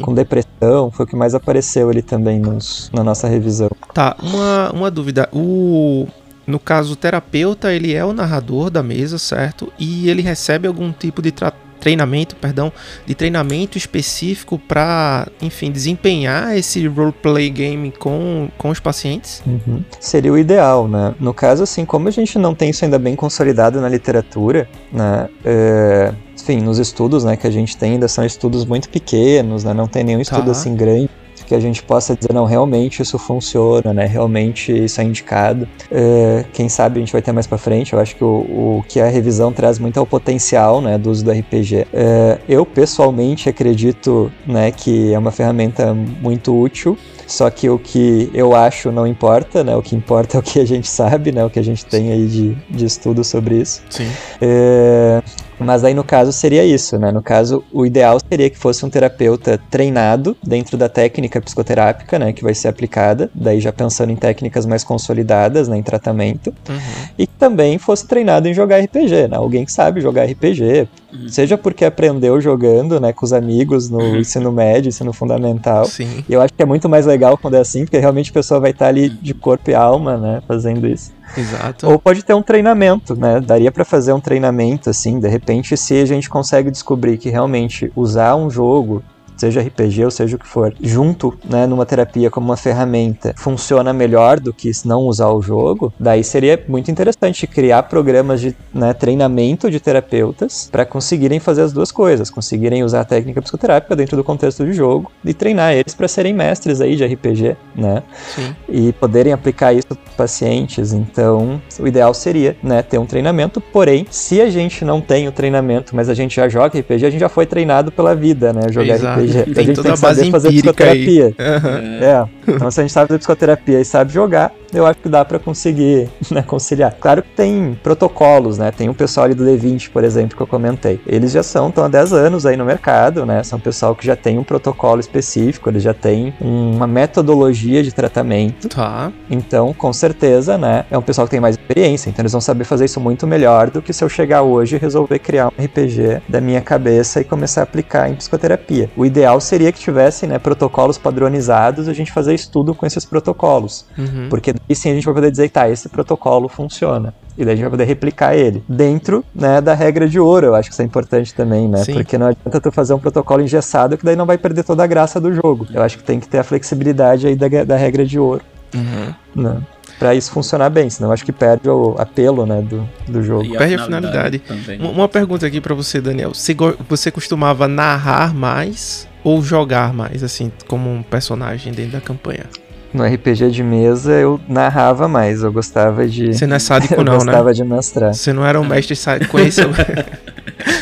com 0.02 0.14
depressão, 0.14 0.90
foi 0.90 1.04
o 1.04 1.08
que 1.08 1.16
mais 1.16 1.34
apareceu 1.34 1.88
ali 1.90 2.02
também 2.02 2.38
nos, 2.38 2.90
na 2.92 3.02
nossa 3.02 3.28
revisão. 3.28 3.70
Tá, 3.92 4.16
uma, 4.22 4.70
uma 4.72 4.90
dúvida. 4.90 5.28
O, 5.32 6.06
no 6.46 6.58
caso, 6.58 6.94
o 6.94 6.96
terapeuta, 6.96 7.72
ele 7.72 7.94
é 7.94 8.04
o 8.04 8.12
narrador 8.12 8.70
da 8.70 8.82
mesa, 8.82 9.18
certo? 9.18 9.72
E 9.78 10.08
ele 10.08 10.22
recebe 10.22 10.66
algum 10.66 10.92
tipo 10.92 11.22
de 11.22 11.30
tratamento 11.30 11.61
treinamento, 11.82 12.36
perdão, 12.36 12.72
de 13.04 13.12
treinamento 13.12 13.76
específico 13.76 14.56
para, 14.56 15.26
enfim, 15.42 15.72
desempenhar 15.72 16.56
esse 16.56 16.86
roleplay 16.86 17.50
game 17.50 17.90
com, 17.90 18.48
com 18.56 18.70
os 18.70 18.78
pacientes? 18.78 19.42
Uhum. 19.44 19.82
Seria 19.98 20.32
o 20.32 20.38
ideal, 20.38 20.86
né? 20.86 21.12
No 21.18 21.34
caso, 21.34 21.64
assim, 21.64 21.84
como 21.84 22.06
a 22.06 22.10
gente 22.12 22.38
não 22.38 22.54
tem 22.54 22.70
isso 22.70 22.84
ainda 22.84 23.00
bem 23.00 23.16
consolidado 23.16 23.80
na 23.80 23.88
literatura, 23.88 24.68
né? 24.92 25.28
É, 25.44 26.12
enfim, 26.40 26.60
nos 26.60 26.78
estudos, 26.78 27.24
né, 27.24 27.36
que 27.36 27.46
a 27.48 27.50
gente 27.50 27.76
tem 27.76 27.92
ainda 27.92 28.06
são 28.06 28.24
estudos 28.24 28.64
muito 28.64 28.88
pequenos, 28.88 29.64
né? 29.64 29.74
Não 29.74 29.88
tem 29.88 30.04
nenhum 30.04 30.20
estudo 30.20 30.46
tá. 30.46 30.50
assim 30.52 30.76
grande 30.76 31.10
que 31.44 31.54
a 31.54 31.60
gente 31.60 31.82
possa 31.82 32.14
dizer, 32.14 32.32
não, 32.32 32.44
realmente 32.44 33.02
isso 33.02 33.18
funciona, 33.18 33.92
né? 33.92 34.06
Realmente 34.06 34.72
isso 34.72 35.00
é 35.00 35.04
indicado. 35.04 35.68
É, 35.90 36.44
quem 36.52 36.68
sabe 36.68 36.98
a 36.98 37.00
gente 37.00 37.12
vai 37.12 37.22
ter 37.22 37.32
mais 37.32 37.46
para 37.46 37.58
frente. 37.58 37.92
Eu 37.92 38.00
acho 38.00 38.16
que 38.16 38.24
o, 38.24 38.28
o, 38.28 38.84
que 38.88 39.00
a 39.00 39.08
revisão 39.08 39.52
traz 39.52 39.78
muito 39.78 39.98
é 39.98 40.02
o 40.02 40.06
potencial, 40.06 40.80
né, 40.80 40.98
do 40.98 41.10
uso 41.10 41.24
do 41.24 41.30
RPG. 41.30 41.86
É, 41.92 42.38
eu 42.48 42.64
pessoalmente 42.64 43.48
acredito, 43.48 44.32
né, 44.46 44.70
que 44.70 45.12
é 45.12 45.18
uma 45.18 45.30
ferramenta 45.30 45.94
muito 45.94 46.58
útil. 46.58 46.96
Só 47.26 47.48
que 47.48 47.68
o 47.70 47.78
que 47.78 48.30
eu 48.34 48.54
acho 48.54 48.92
não 48.92 49.06
importa, 49.06 49.64
né? 49.64 49.74
O 49.74 49.80
que 49.80 49.96
importa 49.96 50.36
é 50.36 50.40
o 50.40 50.42
que 50.42 50.60
a 50.60 50.66
gente 50.66 50.86
sabe, 50.88 51.32
né? 51.32 51.42
O 51.42 51.48
que 51.48 51.58
a 51.58 51.64
gente 51.64 51.86
tem 51.86 52.12
aí 52.12 52.26
de, 52.26 52.54
de 52.68 52.84
estudo 52.84 53.24
sobre 53.24 53.56
isso. 53.56 53.82
Sim. 53.88 54.06
É, 54.38 55.22
mas 55.62 55.84
aí 55.84 55.94
no 55.94 56.04
caso 56.04 56.32
seria 56.32 56.64
isso, 56.64 56.98
né? 56.98 57.10
No 57.10 57.22
caso, 57.22 57.64
o 57.72 57.86
ideal 57.86 58.18
seria 58.28 58.50
que 58.50 58.58
fosse 58.58 58.84
um 58.84 58.90
terapeuta 58.90 59.60
treinado 59.70 60.36
dentro 60.42 60.76
da 60.76 60.88
técnica 60.88 61.40
psicoterápica, 61.40 62.18
né? 62.18 62.32
Que 62.32 62.42
vai 62.42 62.54
ser 62.54 62.68
aplicada, 62.68 63.30
daí 63.34 63.60
já 63.60 63.72
pensando 63.72 64.10
em 64.10 64.16
técnicas 64.16 64.66
mais 64.66 64.84
consolidadas, 64.84 65.68
né? 65.68 65.76
Em 65.76 65.82
tratamento. 65.82 66.54
Uhum. 66.68 66.78
E 67.18 67.26
que 67.26 67.34
também 67.34 67.78
fosse 67.78 68.06
treinado 68.06 68.48
em 68.48 68.54
jogar 68.54 68.80
RPG, 68.80 69.28
né? 69.28 69.36
Alguém 69.36 69.64
que 69.64 69.72
sabe 69.72 70.00
jogar 70.00 70.24
RPG, 70.24 70.88
Seja 71.28 71.58
porque 71.58 71.84
aprendeu 71.84 72.40
jogando, 72.40 72.98
né, 72.98 73.12
com 73.12 73.24
os 73.24 73.32
amigos 73.32 73.90
no 73.90 74.16
ensino 74.16 74.50
médio, 74.50 74.88
ensino 74.88 75.12
fundamental. 75.12 75.84
Sim. 75.84 76.24
E 76.28 76.32
eu 76.32 76.40
acho 76.40 76.54
que 76.54 76.62
é 76.62 76.66
muito 76.66 76.88
mais 76.88 77.04
legal 77.04 77.36
quando 77.36 77.54
é 77.54 77.60
assim, 77.60 77.84
porque 77.84 77.98
realmente 77.98 78.30
a 78.30 78.34
pessoa 78.34 78.58
vai 78.58 78.70
estar 78.70 78.88
ali 78.88 79.10
de 79.10 79.34
corpo 79.34 79.70
e 79.70 79.74
alma, 79.74 80.16
né, 80.16 80.42
fazendo 80.48 80.86
isso. 80.86 81.12
Exato. 81.36 81.88
Ou 81.88 81.98
pode 81.98 82.22
ter 82.22 82.34
um 82.34 82.42
treinamento, 82.42 83.14
né? 83.14 83.40
Daria 83.40 83.72
pra 83.72 83.84
fazer 83.84 84.12
um 84.12 84.20
treinamento 84.20 84.90
assim, 84.90 85.18
de 85.18 85.28
repente, 85.28 85.76
se 85.76 86.00
a 86.00 86.06
gente 86.06 86.28
consegue 86.28 86.70
descobrir 86.70 87.18
que 87.18 87.30
realmente 87.30 87.90
usar 87.96 88.36
um 88.36 88.50
jogo 88.50 89.02
seja 89.36 89.60
RPG 89.60 90.04
ou 90.04 90.10
seja 90.10 90.36
o 90.36 90.38
que 90.38 90.46
for, 90.46 90.74
junto, 90.80 91.36
né, 91.48 91.66
numa 91.66 91.86
terapia 91.86 92.30
como 92.30 92.46
uma 92.46 92.56
ferramenta, 92.56 93.34
funciona 93.36 93.92
melhor 93.92 94.38
do 94.40 94.52
que 94.52 94.72
se 94.72 94.86
não 94.86 95.02
usar 95.02 95.28
o 95.28 95.42
jogo, 95.42 95.92
daí 95.98 96.22
seria 96.22 96.62
muito 96.68 96.90
interessante 96.90 97.46
criar 97.46 97.84
programas 97.84 98.40
de 98.40 98.54
né, 98.72 98.92
treinamento 98.92 99.70
de 99.70 99.80
terapeutas 99.80 100.68
para 100.70 100.84
conseguirem 100.84 101.40
fazer 101.40 101.62
as 101.62 101.72
duas 101.72 101.90
coisas, 101.90 102.30
conseguirem 102.30 102.84
usar 102.84 103.00
a 103.00 103.04
técnica 103.04 103.42
psicoterápica 103.42 103.96
dentro 103.96 104.16
do 104.16 104.24
contexto 104.24 104.64
de 104.64 104.72
jogo 104.72 105.10
e 105.24 105.34
treinar 105.34 105.72
eles 105.72 105.94
para 105.94 106.08
serem 106.08 106.32
mestres 106.32 106.80
aí 106.80 106.96
de 106.96 107.04
RPG, 107.04 107.56
né? 107.74 108.02
Sim. 108.34 108.54
E 108.68 108.92
poderem 108.92 109.32
aplicar 109.32 109.72
isso 109.72 109.88
para 109.88 110.12
pacientes. 110.16 110.92
Então, 110.92 111.60
o 111.78 111.86
ideal 111.86 112.14
seria, 112.14 112.56
né, 112.62 112.82
ter 112.82 112.98
um 112.98 113.06
treinamento, 113.06 113.60
porém, 113.60 114.06
se 114.10 114.40
a 114.40 114.48
gente 114.48 114.84
não 114.84 115.00
tem 115.00 115.28
o 115.28 115.32
treinamento, 115.32 115.94
mas 115.94 116.08
a 116.08 116.14
gente 116.14 116.36
já 116.36 116.48
joga 116.48 116.78
RPG, 116.78 117.06
a 117.06 117.10
gente 117.10 117.20
já 117.20 117.28
foi 117.28 117.46
treinado 117.46 117.90
pela 117.90 118.14
vida, 118.14 118.52
né, 118.52 118.62
jogar 118.70 118.94
Exato. 118.94 119.20
RPG. 119.20 119.21
Tem 119.26 119.64
a 119.64 119.66
gente 119.66 119.76
toda 119.76 119.82
tem 119.88 119.92
que 119.92 119.98
saber 119.98 120.30
fazer 120.30 120.52
psicoterapia. 120.52 121.34
Aham. 121.38 121.80
É. 122.00 122.24
Então, 122.48 122.70
se 122.70 122.80
a 122.80 122.82
gente 122.82 122.92
sabe 122.92 123.08
fazer 123.08 123.18
psicoterapia 123.18 123.80
e 123.80 123.84
sabe 123.84 124.12
jogar, 124.12 124.52
eu 124.72 124.86
acho 124.86 125.00
que 125.00 125.08
dá 125.08 125.24
pra 125.24 125.38
conseguir 125.38 126.08
né, 126.30 126.42
conciliar. 126.42 126.96
Claro 126.98 127.22
que 127.22 127.30
tem 127.30 127.78
protocolos, 127.82 128.58
né? 128.58 128.70
Tem 128.70 128.88
o 128.88 128.94
pessoal 128.94 129.24
ali 129.24 129.34
do 129.34 129.44
D20, 129.44 129.90
por 129.90 130.04
exemplo, 130.04 130.36
que 130.36 130.42
eu 130.42 130.46
comentei. 130.46 131.00
Eles 131.06 131.32
já 131.32 131.42
são, 131.42 131.68
estão 131.68 131.84
há 131.84 131.88
10 131.88 132.12
anos 132.12 132.46
aí 132.46 132.56
no 132.56 132.64
mercado, 132.64 133.26
né? 133.26 133.42
São 133.42 133.60
pessoal 133.60 133.94
que 133.94 134.06
já 134.06 134.16
tem 134.16 134.38
um 134.38 134.44
protocolo 134.44 135.00
específico, 135.00 135.68
eles 135.68 135.82
já 135.82 135.94
têm 135.94 136.34
uma 136.40 136.86
metodologia 136.86 137.82
de 137.82 137.92
tratamento. 137.92 138.68
Tá. 138.68 139.12
Então, 139.30 139.72
com 139.72 139.92
certeza, 139.92 140.56
né? 140.56 140.84
É 140.90 140.96
um 140.96 141.02
pessoal 141.02 141.26
que 141.26 141.30
tem 141.30 141.40
mais 141.40 141.56
experiência, 141.56 142.08
então 142.08 142.22
eles 142.22 142.32
vão 142.32 142.40
saber 142.40 142.64
fazer 142.64 142.84
isso 142.84 143.00
muito 143.00 143.26
melhor 143.26 143.70
do 143.70 143.82
que 143.82 143.92
se 143.92 144.02
eu 144.02 144.08
chegar 144.08 144.42
hoje 144.42 144.76
e 144.76 144.78
resolver 144.78 145.18
criar 145.18 145.48
um 145.48 145.64
RPG 145.64 146.22
da 146.28 146.40
minha 146.40 146.60
cabeça 146.60 147.20
e 147.20 147.24
começar 147.24 147.62
a 147.62 147.64
aplicar 147.64 148.10
em 148.10 148.14
psicoterapia. 148.14 148.90
O 148.96 149.04
ideal 149.04 149.40
seria 149.40 149.72
que 149.72 149.78
tivesse, 149.78 150.26
né, 150.26 150.38
protocolos 150.38 150.98
padronizados 150.98 151.86
e 151.86 151.90
a 151.90 151.94
gente 151.94 152.12
fazer 152.12 152.34
estudo 152.34 152.74
com 152.74 152.86
esses 152.86 153.04
protocolos. 153.04 153.86
Uhum. 153.96 154.28
Porque 154.28 154.54
daí 154.68 154.74
sim 154.76 154.90
a 154.90 154.94
gente 154.94 155.04
vai 155.04 155.14
poder 155.14 155.30
dizer, 155.30 155.48
tá, 155.50 155.68
esse 155.68 155.88
protocolo 155.88 156.48
funciona. 156.48 157.14
E 157.36 157.44
daí 157.44 157.54
a 157.54 157.56
gente 157.56 157.62
vai 157.64 157.70
poder 157.70 157.84
replicar 157.84 158.34
ele 158.36 158.62
dentro, 158.68 159.24
né, 159.34 159.60
da 159.60 159.72
regra 159.74 160.06
de 160.08 160.20
ouro. 160.20 160.46
Eu 160.48 160.54
acho 160.54 160.68
que 160.68 160.74
isso 160.74 160.82
é 160.82 160.84
importante 160.84 161.32
também, 161.34 161.66
né? 161.68 161.78
Sim. 161.84 161.94
Porque 161.94 162.18
não 162.18 162.26
adianta 162.26 162.60
tu 162.60 162.70
fazer 162.70 162.92
um 162.94 162.98
protocolo 162.98 163.42
engessado 163.42 163.96
que 163.96 164.04
daí 164.04 164.14
não 164.16 164.26
vai 164.26 164.36
perder 164.36 164.64
toda 164.64 164.84
a 164.84 164.86
graça 164.86 165.18
do 165.20 165.32
jogo. 165.32 165.66
Eu 165.72 165.82
acho 165.82 165.96
que 165.98 166.04
tem 166.04 166.20
que 166.20 166.28
ter 166.28 166.38
a 166.38 166.44
flexibilidade 166.44 167.26
aí 167.26 167.34
da, 167.34 167.48
da 167.64 167.76
regra 167.76 168.04
de 168.04 168.18
ouro, 168.18 168.42
Uhum. 168.74 169.14
né? 169.42 169.62
Pra 169.98 170.14
isso 170.14 170.32
funcionar 170.32 170.68
bem, 170.68 170.90
senão 170.90 171.10
eu 171.10 171.12
acho 171.14 171.24
que 171.24 171.30
perde 171.32 171.68
o 171.68 171.94
apelo, 171.96 172.44
né, 172.44 172.60
do, 172.60 172.88
do 173.06 173.22
jogo. 173.22 173.44
E 173.44 173.56
Perde 173.56 173.76
a 173.76 173.84
finalidade. 173.84 174.38
também. 174.40 174.80
Uma- 174.80 174.90
Uma 174.90 175.08
pergunta 175.08 175.46
aqui 175.46 175.60
pra 175.60 175.74
você, 175.74 176.00
Daniel. 176.00 176.34
Você, 176.34 176.56
você 176.88 177.10
costumava 177.10 177.68
narrar 177.68 178.34
mais 178.34 179.06
ou 179.22 179.40
jogar 179.42 179.92
mais, 179.94 180.22
assim, 180.24 180.50
como 180.66 180.90
um 180.90 181.02
personagem 181.02 181.72
dentro 181.72 181.92
da 181.92 182.00
campanha? 182.00 182.46
No 182.92 183.04
RPG 183.04 183.50
de 183.50 183.62
mesa 183.62 184.12
eu 184.12 184.38
narrava 184.46 185.08
mais, 185.08 185.42
eu 185.42 185.50
gostava 185.50 186.06
de. 186.06 186.34
Você 186.34 186.46
não 186.46 186.56
é 186.56 186.58
sádico, 186.58 186.94
eu 187.00 187.04
não, 187.04 187.12
né? 187.12 187.18
gostava 187.24 187.54
de 187.54 187.64
mestrar. 187.64 188.12
Você 188.14 188.32
não 188.32 188.44
era 188.46 188.60
um 188.60 188.64
mestre 188.64 188.94
sádico. 188.94 189.30
Conheceu. 189.32 189.70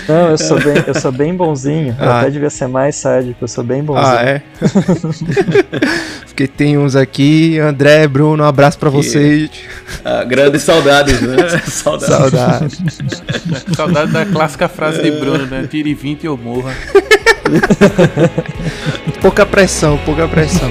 Não, 0.08 0.30
eu 0.30 0.36
sou 0.38 0.58
bem, 0.60 0.74
eu 0.86 0.94
sou 0.94 1.12
bem 1.12 1.34
bonzinho. 1.34 1.96
Eu 1.98 2.10
Ah. 2.10 2.20
até 2.20 2.30
devia 2.30 2.50
ser 2.50 2.66
mais 2.66 2.96
sádico, 2.96 3.36
eu 3.42 3.48
sou 3.48 3.62
bem 3.62 3.82
bonzinho. 3.82 4.06
ah, 4.18 4.22
é? 4.24 4.42
Porque 6.26 6.46
tem 6.48 6.76
uns 6.76 6.96
aqui. 6.96 7.58
André, 7.58 8.06
Bruno, 8.08 8.42
um 8.42 8.46
abraço 8.46 8.76
pra 8.78 8.90
vocês. 8.90 9.48
Ah, 10.04 10.24
grandes 10.24 10.62
saudades, 10.62 11.20
né? 11.22 11.36
saudades. 11.64 12.06
Saudade. 12.08 12.76
Saudade 13.76 14.12
da 14.12 14.26
clássica 14.26 14.68
frase 14.68 15.00
de 15.02 15.12
Bruno, 15.12 15.46
né? 15.46 15.66
Tire 15.70 15.94
20 15.94 16.26
ou 16.28 16.36
morra. 16.36 16.72
pouca 19.22 19.46
pressão, 19.46 19.96
pouca 20.04 20.26
pressão. 20.28 20.68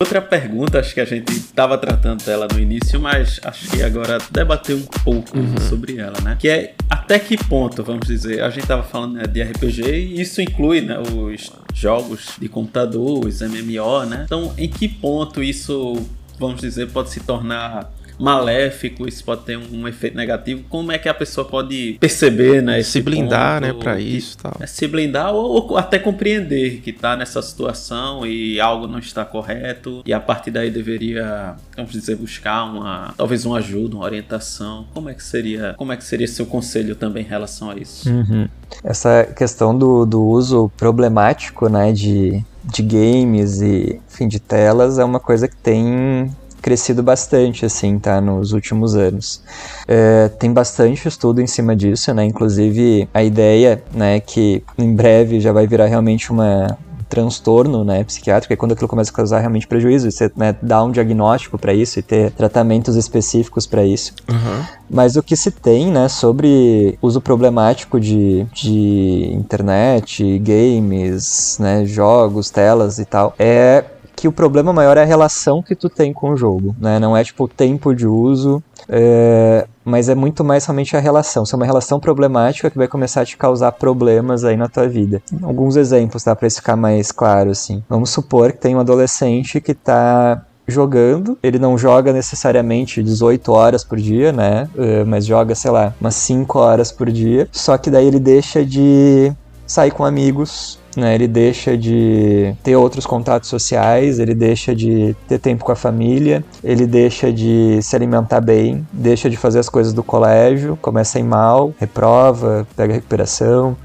Outra 0.00 0.22
pergunta, 0.22 0.78
acho 0.78 0.94
que 0.94 1.00
a 1.00 1.04
gente 1.04 1.32
estava 1.32 1.76
tratando 1.76 2.24
dela 2.24 2.46
no 2.52 2.60
início, 2.60 3.00
mas 3.00 3.40
acho 3.42 3.68
que 3.68 3.82
agora 3.82 4.18
debater 4.30 4.76
um 4.76 4.86
pouco 5.02 5.36
sobre 5.68 5.98
ela, 5.98 6.20
né? 6.20 6.36
Que 6.38 6.48
é 6.48 6.74
até 6.88 7.18
que 7.18 7.36
ponto, 7.36 7.82
vamos 7.82 8.06
dizer, 8.06 8.40
a 8.44 8.48
gente 8.48 8.62
estava 8.62 8.84
falando 8.84 9.14
né, 9.14 9.24
de 9.24 9.42
RPG 9.42 9.82
e 9.82 10.20
isso 10.20 10.40
inclui 10.40 10.82
né, 10.82 11.00
os 11.00 11.50
jogos 11.74 12.36
de 12.38 12.48
computador, 12.48 13.26
os 13.26 13.40
MMO, 13.40 14.04
né? 14.06 14.22
Então, 14.24 14.54
em 14.56 14.68
que 14.68 14.86
ponto 14.86 15.42
isso, 15.42 16.00
vamos 16.38 16.60
dizer, 16.60 16.88
pode 16.92 17.10
se 17.10 17.18
tornar 17.18 17.92
maléfico, 18.18 19.08
isso 19.08 19.24
pode 19.24 19.42
ter 19.42 19.56
um, 19.56 19.86
efeito 19.88 20.16
negativo? 20.16 20.62
Como 20.68 20.90
é 20.92 20.98
que 20.98 21.08
a 21.08 21.14
pessoa 21.14 21.46
pode 21.46 21.96
perceber, 22.00 22.62
né? 22.62 22.80
esse 22.80 22.92
Se 22.92 23.02
blindar, 23.02 23.60
ponto, 23.60 23.74
né, 23.74 23.80
pra 23.82 23.96
que- 23.96 24.02
isso 24.02 24.36
e 24.38 24.42
tal. 24.42 24.56
é 24.60 24.66
se 24.66 24.86
blindar 24.86 25.32
ou, 25.34 25.70
ou 25.70 25.76
até 25.78 25.98
compreender 25.98 26.80
que 26.80 26.90
está 26.90 27.16
nessa 27.16 27.40
situação 27.42 28.26
e 28.26 28.60
algo 28.60 28.86
não 28.86 28.98
está 28.98 29.24
correto 29.24 30.02
e 30.04 30.12
a 30.12 30.20
partir 30.20 30.50
daí 30.50 30.70
deveria, 30.70 31.54
vamos 31.76 31.92
dizer, 31.92 32.16
buscar 32.16 32.64
uma 32.64 33.14
talvez 33.16 33.44
uma 33.44 33.58
ajuda, 33.58 33.96
uma 33.96 34.04
orientação. 34.04 34.86
Como 34.92 35.08
é 35.08 35.14
que 35.14 35.22
seria, 35.22 35.74
como 35.76 35.92
é 35.92 35.96
que 35.96 36.04
seria 36.04 36.26
seu 36.26 36.46
conselho 36.46 36.94
também 36.96 37.24
em 37.24 37.28
relação 37.28 37.70
a 37.70 37.76
isso? 37.76 38.08
Uhum. 38.10 38.48
Essa 38.84 39.24
questão 39.24 39.76
do, 39.76 40.04
do 40.04 40.22
uso 40.24 40.70
problemático, 40.76 41.68
né, 41.68 41.92
de, 41.92 42.42
de 42.64 42.82
games 42.82 43.60
e, 43.60 44.00
enfim, 44.10 44.28
de 44.28 44.38
telas 44.38 44.98
é 44.98 45.04
uma 45.04 45.20
coisa 45.20 45.48
que 45.48 45.56
tem 45.56 46.30
crescido 46.60 47.02
bastante, 47.02 47.64
assim, 47.64 47.98
tá, 47.98 48.20
nos 48.20 48.52
últimos 48.52 48.94
anos. 48.94 49.42
É, 49.86 50.28
tem 50.28 50.52
bastante 50.52 51.08
estudo 51.08 51.40
em 51.40 51.46
cima 51.46 51.74
disso, 51.74 52.12
né, 52.12 52.24
inclusive 52.24 53.08
a 53.12 53.22
ideia, 53.22 53.82
né, 53.92 54.20
que 54.20 54.62
em 54.76 54.94
breve 54.94 55.40
já 55.40 55.52
vai 55.52 55.66
virar 55.66 55.86
realmente 55.86 56.30
uma 56.30 56.76
um 57.00 57.04
transtorno, 57.08 57.84
né, 57.84 58.04
psiquiátrico, 58.04 58.52
é 58.52 58.56
quando 58.56 58.72
aquilo 58.72 58.88
começa 58.88 59.10
a 59.10 59.14
causar 59.14 59.38
realmente 59.38 59.66
prejuízo, 59.66 60.08
e 60.08 60.12
você, 60.12 60.30
né, 60.36 60.54
dá 60.60 60.82
um 60.82 60.90
diagnóstico 60.90 61.56
para 61.56 61.72
isso 61.72 61.98
e 61.98 62.02
ter 62.02 62.32
tratamentos 62.32 62.96
específicos 62.96 63.66
para 63.66 63.84
isso. 63.84 64.12
Uhum. 64.28 64.64
Mas 64.90 65.16
o 65.16 65.22
que 65.22 65.36
se 65.36 65.50
tem, 65.50 65.90
né, 65.90 66.08
sobre 66.08 66.98
uso 67.00 67.20
problemático 67.20 67.98
de, 67.98 68.46
de 68.52 69.30
internet, 69.32 70.38
games, 70.38 71.56
né, 71.58 71.86
jogos, 71.86 72.50
telas 72.50 72.98
e 72.98 73.04
tal, 73.04 73.34
é 73.38 73.84
que 74.18 74.28
o 74.28 74.32
problema 74.32 74.72
maior 74.72 74.96
é 74.96 75.02
a 75.02 75.06
relação 75.06 75.62
que 75.62 75.74
tu 75.74 75.88
tem 75.88 76.12
com 76.12 76.30
o 76.30 76.36
jogo, 76.36 76.74
né? 76.80 76.98
Não 76.98 77.16
é 77.16 77.22
tipo 77.22 77.44
o 77.44 77.48
tempo 77.48 77.94
de 77.94 78.06
uso, 78.06 78.62
é, 78.88 79.66
mas 79.84 80.08
é 80.08 80.14
muito 80.14 80.42
mais 80.42 80.66
realmente 80.66 80.96
a 80.96 81.00
relação. 81.00 81.46
Se 81.46 81.54
é 81.54 81.56
uma 81.56 81.66
relação 81.66 82.00
problemática 82.00 82.70
que 82.70 82.76
vai 82.76 82.88
começar 82.88 83.20
a 83.22 83.24
te 83.24 83.36
causar 83.36 83.72
problemas 83.72 84.44
aí 84.44 84.56
na 84.56 84.68
tua 84.68 84.88
vida. 84.88 85.22
Alguns 85.42 85.76
exemplos, 85.76 86.24
tá? 86.24 86.34
Pra 86.34 86.48
isso 86.48 86.56
ficar 86.56 86.76
mais 86.76 87.12
claro, 87.12 87.50
assim. 87.50 87.82
Vamos 87.88 88.10
supor 88.10 88.52
que 88.52 88.58
tem 88.58 88.74
um 88.74 88.80
adolescente 88.80 89.60
que 89.60 89.72
tá 89.72 90.42
jogando, 90.66 91.38
ele 91.42 91.58
não 91.58 91.78
joga 91.78 92.12
necessariamente 92.12 93.02
18 93.02 93.50
horas 93.52 93.82
por 93.82 93.98
dia, 93.98 94.32
né? 94.32 94.68
Eh, 94.76 95.02
mas 95.04 95.24
joga, 95.24 95.54
sei 95.54 95.70
lá, 95.70 95.94
umas 95.98 96.14
5 96.16 96.58
horas 96.58 96.92
por 96.92 97.10
dia. 97.10 97.48
Só 97.50 97.78
que 97.78 97.90
daí 97.90 98.06
ele 98.06 98.20
deixa 98.20 98.62
de 98.64 99.32
sair 99.66 99.90
com 99.90 100.04
amigos, 100.04 100.78
né? 100.98 101.14
Ele 101.14 101.28
deixa 101.28 101.76
de 101.76 102.54
ter 102.62 102.76
outros 102.76 103.06
contatos 103.06 103.48
sociais, 103.48 104.18
ele 104.18 104.34
deixa 104.34 104.74
de 104.74 105.16
ter 105.26 105.38
tempo 105.38 105.64
com 105.64 105.72
a 105.72 105.76
família, 105.76 106.44
ele 106.62 106.86
deixa 106.86 107.32
de 107.32 107.78
se 107.80 107.96
alimentar 107.96 108.40
bem, 108.40 108.86
deixa 108.92 109.30
de 109.30 109.36
fazer 109.36 109.60
as 109.60 109.68
coisas 109.68 109.92
do 109.92 110.02
colégio, 110.02 110.78
começa 110.82 111.18
a 111.18 111.20
ir 111.20 111.24
mal, 111.24 111.72
reprova, 111.78 112.66
pega 112.76 112.92
recuperação. 112.94 113.76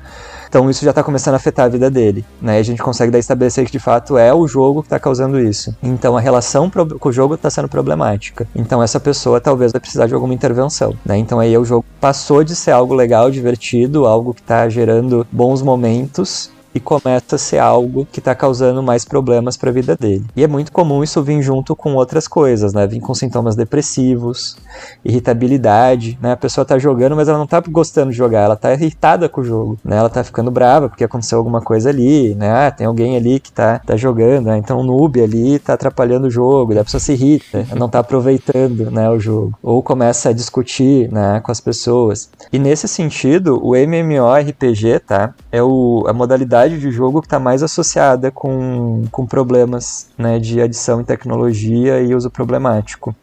Então 0.54 0.70
isso 0.70 0.86
já 0.86 0.92
está 0.92 1.02
começando 1.02 1.34
a 1.34 1.38
afetar 1.38 1.66
a 1.66 1.68
vida 1.68 1.90
dele, 1.90 2.24
né? 2.40 2.58
E 2.58 2.60
a 2.60 2.64
gente 2.64 2.80
consegue 2.80 3.12
daí 3.12 3.20
estabelecer 3.20 3.66
que 3.66 3.72
de 3.72 3.80
fato 3.80 4.20
é 4.20 4.32
o 4.32 4.48
jogo 4.48 4.84
que 4.84 4.86
está 4.86 5.00
causando 5.00 5.40
isso. 5.40 5.76
Então 5.82 6.16
a 6.16 6.22
relação 6.22 6.70
com 7.00 7.10
o 7.10 7.12
jogo 7.12 7.34
está 7.34 7.50
sendo 7.50 7.68
problemática. 7.68 8.48
Então 8.56 8.82
essa 8.84 9.00
pessoa 9.00 9.42
talvez 9.42 9.72
vai 9.72 9.82
precisar 9.82 10.06
de 10.06 10.14
alguma 10.14 10.32
intervenção, 10.32 10.94
né? 11.04 11.18
Então 11.18 11.40
aí 11.40 11.58
o 11.58 11.66
jogo 11.66 11.84
passou 12.00 12.44
de 12.44 12.56
ser 12.56 12.70
algo 12.70 12.94
legal, 12.94 13.32
divertido, 13.32 14.06
algo 14.06 14.32
que 14.32 14.42
está 14.42 14.70
gerando 14.70 15.26
bons 15.32 15.64
momentos 15.64 16.52
e 16.74 16.80
começa 16.80 17.36
a 17.36 17.38
ser 17.38 17.60
algo 17.60 18.08
que 18.12 18.20
está 18.20 18.34
causando 18.34 18.82
mais 18.82 19.06
problemas 19.06 19.58
para 19.58 19.70
a 19.70 19.74
vida 19.74 19.96
dele. 19.96 20.26
E 20.36 20.44
é 20.44 20.48
muito 20.48 20.72
comum 20.72 21.04
isso 21.04 21.22
vir 21.22 21.42
junto 21.42 21.76
com 21.76 21.96
outras 21.96 22.28
coisas, 22.28 22.74
né? 22.74 22.88
Vir 22.88 23.00
com 23.00 23.14
sintomas 23.14 23.56
depressivos, 23.56 24.58
irritabilidade, 25.04 26.18
né? 26.22 26.32
A 26.32 26.38
pessoa 26.38 26.64
está 26.64 26.78
jogando, 26.78 27.16
mas 27.16 27.28
ela 27.28 27.38
não 27.38 27.46
está 27.46 27.60
gostando 27.60 28.12
de 28.12 28.18
jogar, 28.18 28.42
ela 28.42 28.54
está 28.56 28.74
irritada 28.74 29.30
com 29.30 29.42
o 29.42 29.44
jogo, 29.44 29.78
né? 29.84 29.98
Ela 29.98 30.08
está 30.08 30.24
ficando 30.24 30.52
brava 30.52 30.90
porque 30.90 31.04
aconteceu 31.04 31.38
alguma 31.38 31.62
coisa 31.62 31.90
ali, 31.90 32.36
né? 32.36 32.68
Ah, 32.68 32.72
tem 32.72 32.88
alguém 32.88 33.16
ali 33.16 33.40
que 33.40 33.50
está 33.50 33.80
tá 33.80 33.96
jogando, 33.96 34.48
né? 34.48 34.58
Então 34.58 34.80
o 34.80 34.84
noob 34.84 35.22
ali 35.22 35.56
está 35.56 35.74
atrapalhando 35.74 36.28
o 36.28 36.32
jogo, 36.32 36.78
a 36.78 36.84
pessoa 36.84 37.00
se 37.00 37.14
irrita, 37.14 37.66
não 37.76 37.88
está 37.88 38.00
aproveitando, 38.00 38.90
né, 38.92 39.10
o 39.10 39.20
jogo. 39.20 39.58
Ou 39.62 39.82
começa 39.82 40.30
a 40.30 40.34
discutir, 40.34 41.12
né, 41.12 41.40
com 41.42 41.52
as 41.52 41.60
pessoas. 41.60 42.30
E 42.52 42.60
nesse 42.60 42.88
sentido, 42.88 43.60
o 43.64 43.76
MMORPG, 43.76 45.00
tá? 45.06 45.34
É 45.52 45.62
o, 45.62 46.06
a 46.08 46.14
modalidade 46.14 46.63
de 46.70 46.92
jogo 46.92 47.22
que 47.22 47.28
está 47.28 47.40
mais 47.40 47.64
associada 47.64 48.32
com, 48.32 49.06
com 49.12 49.26
problemas 49.26 50.08
né, 50.18 50.40
de 50.40 50.62
adição 50.62 51.02
em 51.02 51.04
tecnologia 51.04 52.02
e 52.02 52.14
uso 52.14 52.30
problemático. 52.30 53.16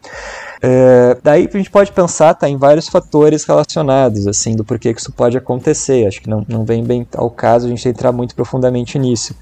É, 0.62 1.16
daí 1.22 1.48
a 1.52 1.56
gente 1.56 1.70
pode 1.70 1.90
pensar 1.90 2.34
tá, 2.34 2.48
em 2.48 2.56
vários 2.56 2.88
fatores 2.88 3.44
relacionados, 3.44 4.26
assim, 4.26 4.54
do 4.54 4.64
porquê 4.64 4.92
que 4.92 5.00
isso 5.00 5.12
pode 5.12 5.36
acontecer. 5.36 6.06
Acho 6.06 6.20
que 6.20 6.28
não, 6.28 6.44
não 6.46 6.64
vem 6.64 6.84
bem 6.84 7.06
ao 7.14 7.30
caso 7.30 7.66
a 7.66 7.70
gente 7.70 7.88
entrar 7.88 8.12
muito 8.12 8.34
profundamente 8.34 8.98
nisso. 8.98 9.34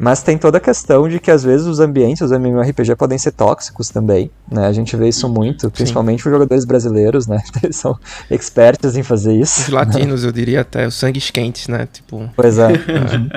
Mas 0.00 0.22
tem 0.22 0.38
toda 0.38 0.56
a 0.56 0.60
questão 0.60 1.06
de 1.06 1.20
que 1.20 1.30
às 1.30 1.44
vezes 1.44 1.66
os 1.66 1.78
ambientes, 1.78 2.22
os 2.22 2.32
MMORPG 2.32 2.96
podem 2.96 3.18
ser 3.18 3.32
tóxicos 3.32 3.90
também, 3.90 4.30
né? 4.50 4.66
A 4.66 4.72
gente 4.72 4.96
vê 4.96 5.10
isso 5.10 5.28
muito, 5.28 5.70
principalmente 5.70 6.26
os 6.26 6.32
jogadores 6.32 6.64
brasileiros, 6.64 7.26
né? 7.26 7.42
Eles 7.62 7.76
são 7.76 7.98
expertos 8.30 8.96
em 8.96 9.02
fazer 9.02 9.34
isso. 9.34 9.60
Os 9.60 9.68
latinos, 9.68 10.24
eu 10.24 10.32
diria 10.32 10.62
até, 10.62 10.86
os 10.86 10.94
sangues 10.94 11.30
quentes, 11.30 11.68
né? 11.68 11.86
Tipo... 11.92 12.30
Pois 12.34 12.56
é. 12.56 12.70
Uhum. 12.90 13.28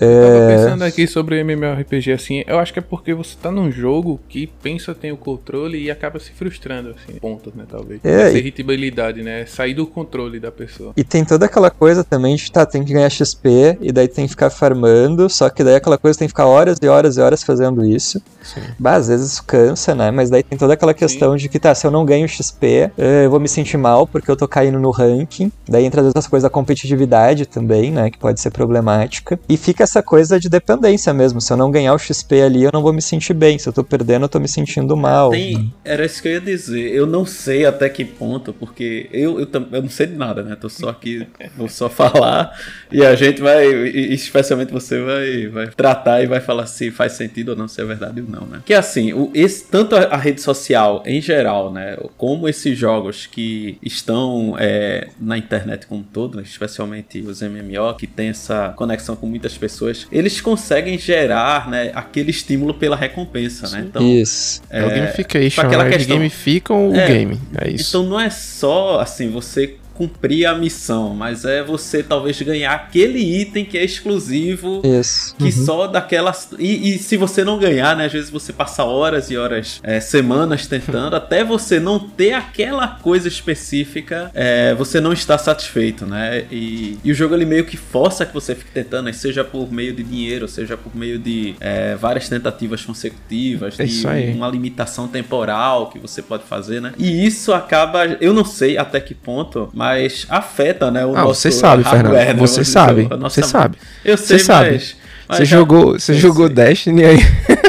É... 0.00 0.22
Tava 0.22 0.46
pensando 0.46 0.82
aqui 0.82 1.06
sobre 1.06 1.40
MMORPG 1.40 2.12
assim, 2.12 2.44
eu 2.46 2.58
acho 2.58 2.72
que 2.72 2.78
é 2.78 2.82
porque 2.82 3.14
você 3.14 3.36
tá 3.40 3.50
num 3.50 3.70
jogo 3.70 4.20
que 4.28 4.46
pensa 4.46 4.94
tem 4.94 5.12
o 5.12 5.16
controle 5.16 5.82
e 5.82 5.90
acaba 5.90 6.18
se 6.18 6.32
frustrando, 6.32 6.90
assim, 6.90 7.18
pontos, 7.18 7.54
né, 7.54 7.64
talvez. 7.68 8.00
É, 8.04 8.28
Essa 8.28 8.38
irritabilidade, 8.38 9.22
né, 9.22 9.46
sair 9.46 9.74
do 9.74 9.86
controle 9.86 10.40
da 10.40 10.50
pessoa. 10.50 10.92
E 10.96 11.04
tem 11.04 11.24
toda 11.24 11.46
aquela 11.46 11.70
coisa 11.70 12.02
também 12.02 12.36
de, 12.36 12.50
tá, 12.50 12.66
tem 12.66 12.84
que 12.84 12.92
ganhar 12.92 13.10
XP 13.10 13.78
e 13.80 13.92
daí 13.92 14.08
tem 14.08 14.24
que 14.24 14.30
ficar 14.30 14.50
farmando, 14.50 15.28
só 15.28 15.48
que 15.48 15.62
daí 15.62 15.76
aquela 15.76 15.98
coisa 15.98 16.18
tem 16.18 16.26
que 16.26 16.32
ficar 16.32 16.46
horas 16.46 16.78
e 16.82 16.88
horas 16.88 17.16
e 17.16 17.20
horas 17.20 17.42
fazendo 17.42 17.84
isso. 17.84 18.20
Sim. 18.42 18.60
Bah, 18.78 18.96
às 18.96 19.08
vezes 19.08 19.32
isso 19.32 19.44
cansa, 19.44 19.94
né, 19.94 20.10
mas 20.10 20.30
daí 20.30 20.42
tem 20.42 20.58
toda 20.58 20.74
aquela 20.74 20.94
questão 20.94 21.32
Sim. 21.32 21.38
de 21.38 21.48
que, 21.48 21.58
tá, 21.58 21.74
se 21.74 21.86
eu 21.86 21.90
não 21.90 22.04
ganho 22.04 22.28
XP, 22.28 22.90
eu 23.24 23.30
vou 23.30 23.40
me 23.40 23.48
sentir 23.48 23.76
mal 23.76 24.06
porque 24.06 24.30
eu 24.30 24.36
tô 24.36 24.46
caindo 24.46 24.78
no 24.78 24.90
ranking, 24.90 25.50
daí 25.68 25.84
entra 25.84 26.02
as 26.14 26.26
coisas 26.26 26.42
da 26.44 26.50
competitividade 26.50 27.46
também, 27.46 27.90
né, 27.90 28.10
que 28.10 28.18
pode 28.18 28.40
ser 28.40 28.50
problemática, 28.50 29.38
e 29.48 29.56
fica 29.56 29.86
essa 29.94 30.02
coisa 30.02 30.40
de 30.40 30.48
dependência 30.48 31.14
mesmo. 31.14 31.40
Se 31.40 31.52
eu 31.52 31.56
não 31.56 31.70
ganhar 31.70 31.94
o 31.94 31.98
XP 31.98 32.42
ali, 32.42 32.64
eu 32.64 32.70
não 32.72 32.82
vou 32.82 32.92
me 32.92 33.00
sentir 33.00 33.32
bem. 33.32 33.58
Se 33.58 33.68
eu 33.68 33.72
tô 33.72 33.84
perdendo, 33.84 34.24
eu 34.24 34.28
tô 34.28 34.40
me 34.40 34.48
sentindo 34.48 34.96
mal. 34.96 35.30
Tem, 35.30 35.72
era 35.84 36.04
isso 36.04 36.20
que 36.20 36.26
eu 36.26 36.32
ia 36.32 36.40
dizer. 36.40 36.92
Eu 36.92 37.06
não 37.06 37.24
sei 37.24 37.64
até 37.64 37.88
que 37.88 38.04
ponto, 38.04 38.52
porque 38.52 39.08
eu, 39.12 39.38
eu, 39.38 39.48
eu 39.72 39.82
não 39.82 39.88
sei 39.88 40.08
de 40.08 40.16
nada, 40.16 40.42
né? 40.42 40.56
Tô 40.56 40.68
só 40.68 40.88
aqui, 40.88 41.26
vou 41.56 41.68
só 41.68 41.88
falar. 41.88 42.58
E 42.90 43.04
a 43.04 43.14
gente 43.14 43.40
vai, 43.40 43.66
especialmente 43.66 44.72
você 44.72 45.00
vai, 45.00 45.46
vai 45.46 45.66
tratar 45.68 46.22
e 46.22 46.26
vai 46.26 46.40
falar 46.40 46.66
se 46.66 46.90
faz 46.90 47.12
sentido 47.12 47.50
ou 47.50 47.56
não, 47.56 47.68
se 47.68 47.80
é 47.80 47.84
verdade 47.84 48.20
ou 48.20 48.28
não, 48.28 48.46
né? 48.46 48.62
Que 48.64 48.74
assim, 48.74 49.12
o, 49.12 49.30
esse, 49.32 49.64
tanto 49.64 49.94
a, 49.94 50.00
a 50.04 50.16
rede 50.16 50.40
social 50.40 51.02
em 51.06 51.20
geral, 51.20 51.72
né? 51.72 51.96
Como 52.16 52.48
esses 52.48 52.76
jogos 52.76 53.26
que 53.26 53.78
estão 53.80 54.56
é, 54.58 55.08
na 55.20 55.38
internet 55.38 55.86
como 55.86 56.00
um 56.00 56.04
todo, 56.04 56.40
especialmente 56.40 57.20
os 57.20 57.40
MMO, 57.40 57.94
que 57.96 58.06
tem 58.06 58.30
essa 58.30 58.70
conexão 58.70 59.14
com 59.14 59.26
muitas 59.26 59.56
pessoas 59.56 59.73
pessoas, 59.74 60.06
eles 60.10 60.40
conseguem 60.40 60.98
gerar, 60.98 61.68
né, 61.68 61.90
aquele 61.94 62.30
estímulo 62.30 62.74
pela 62.74 62.96
recompensa, 62.96 63.68
né? 63.70 63.84
Então, 63.88 64.02
isso. 64.02 64.62
É, 64.70 64.80
é 64.80 64.86
o 64.86 64.90
gamification, 64.90 65.62
aquela 65.62 65.88
questão, 65.88 66.16
gamificam 66.16 66.90
o 66.90 66.96
é, 66.96 67.06
game, 67.06 67.40
é 67.58 67.70
isso. 67.70 67.90
Então 67.90 68.08
não 68.08 68.20
é 68.20 68.30
só, 68.30 69.00
assim, 69.00 69.30
você 69.30 69.76
cumprir 69.94 70.46
a 70.46 70.54
missão, 70.54 71.14
mas 71.14 71.44
é 71.44 71.62
você 71.62 72.02
talvez 72.02 72.40
ganhar 72.42 72.72
aquele 72.72 73.18
item 73.40 73.64
que 73.64 73.78
é 73.78 73.84
exclusivo, 73.84 74.82
Isso. 74.84 75.34
que 75.36 75.44
uhum. 75.44 75.50
só 75.50 75.86
daquelas. 75.86 76.50
E, 76.58 76.94
e, 76.94 76.98
se 76.98 77.16
você 77.16 77.44
não 77.44 77.58
ganhar, 77.58 77.96
né? 77.96 78.06
Às 78.06 78.12
vezes 78.12 78.30
você 78.30 78.52
passa 78.52 78.84
horas 78.84 79.30
e 79.30 79.36
horas, 79.36 79.80
é, 79.82 80.00
semanas 80.00 80.66
tentando, 80.66 81.14
até 81.14 81.44
você 81.44 81.78
não 81.78 81.98
ter 81.98 82.32
aquela 82.32 82.88
coisa 82.88 83.28
específica, 83.28 84.30
é, 84.34 84.74
você 84.74 85.00
não 85.00 85.12
está 85.12 85.38
satisfeito, 85.38 86.04
né? 86.06 86.44
E, 86.50 86.98
e, 87.04 87.12
o 87.12 87.14
jogo 87.14 87.34
ele 87.34 87.44
meio 87.44 87.64
que 87.64 87.76
força 87.76 88.26
que 88.26 88.34
você 88.34 88.54
fique 88.54 88.72
tentando, 88.72 89.12
seja 89.12 89.44
por 89.44 89.70
meio 89.72 89.94
de 89.94 90.02
dinheiro, 90.02 90.48
seja 90.48 90.76
por 90.76 90.94
meio 90.94 91.18
de 91.18 91.54
é, 91.60 91.94
várias 91.94 92.28
tentativas 92.28 92.84
consecutivas, 92.84 93.78
é 93.78 93.84
de 93.84 94.32
uma 94.36 94.48
limitação 94.48 95.06
temporal 95.06 95.88
que 95.90 95.98
você 95.98 96.20
pode 96.20 96.44
fazer, 96.44 96.80
né? 96.80 96.92
E 96.98 97.24
isso 97.24 97.52
acaba, 97.52 98.04
eu 98.20 98.32
não 98.32 98.44
sei 98.44 98.76
até 98.76 99.00
que 99.00 99.14
ponto, 99.14 99.70
mas 99.72 99.83
mas 99.84 100.24
afeta, 100.30 100.90
né, 100.90 101.04
o 101.04 101.14
ah, 101.14 101.24
nosso 101.24 101.42
você 101.42 101.52
sabe, 101.52 101.82
hardware, 101.82 102.26
Fernando. 102.26 102.40
Né, 102.40 102.40
você 102.40 102.64
sabe. 102.64 103.08
Você 103.20 103.42
sabe. 103.42 103.76
Eu 104.02 104.16
sei, 104.16 104.38
você 104.38 104.44
sabe. 104.44 104.70
Mas, 104.70 104.96
mas 105.28 105.36
você 105.36 105.44
jogou, 105.44 105.92
você 105.92 106.14
jogou 106.14 106.48
Destiny 106.48 107.04
aí? 107.04 107.18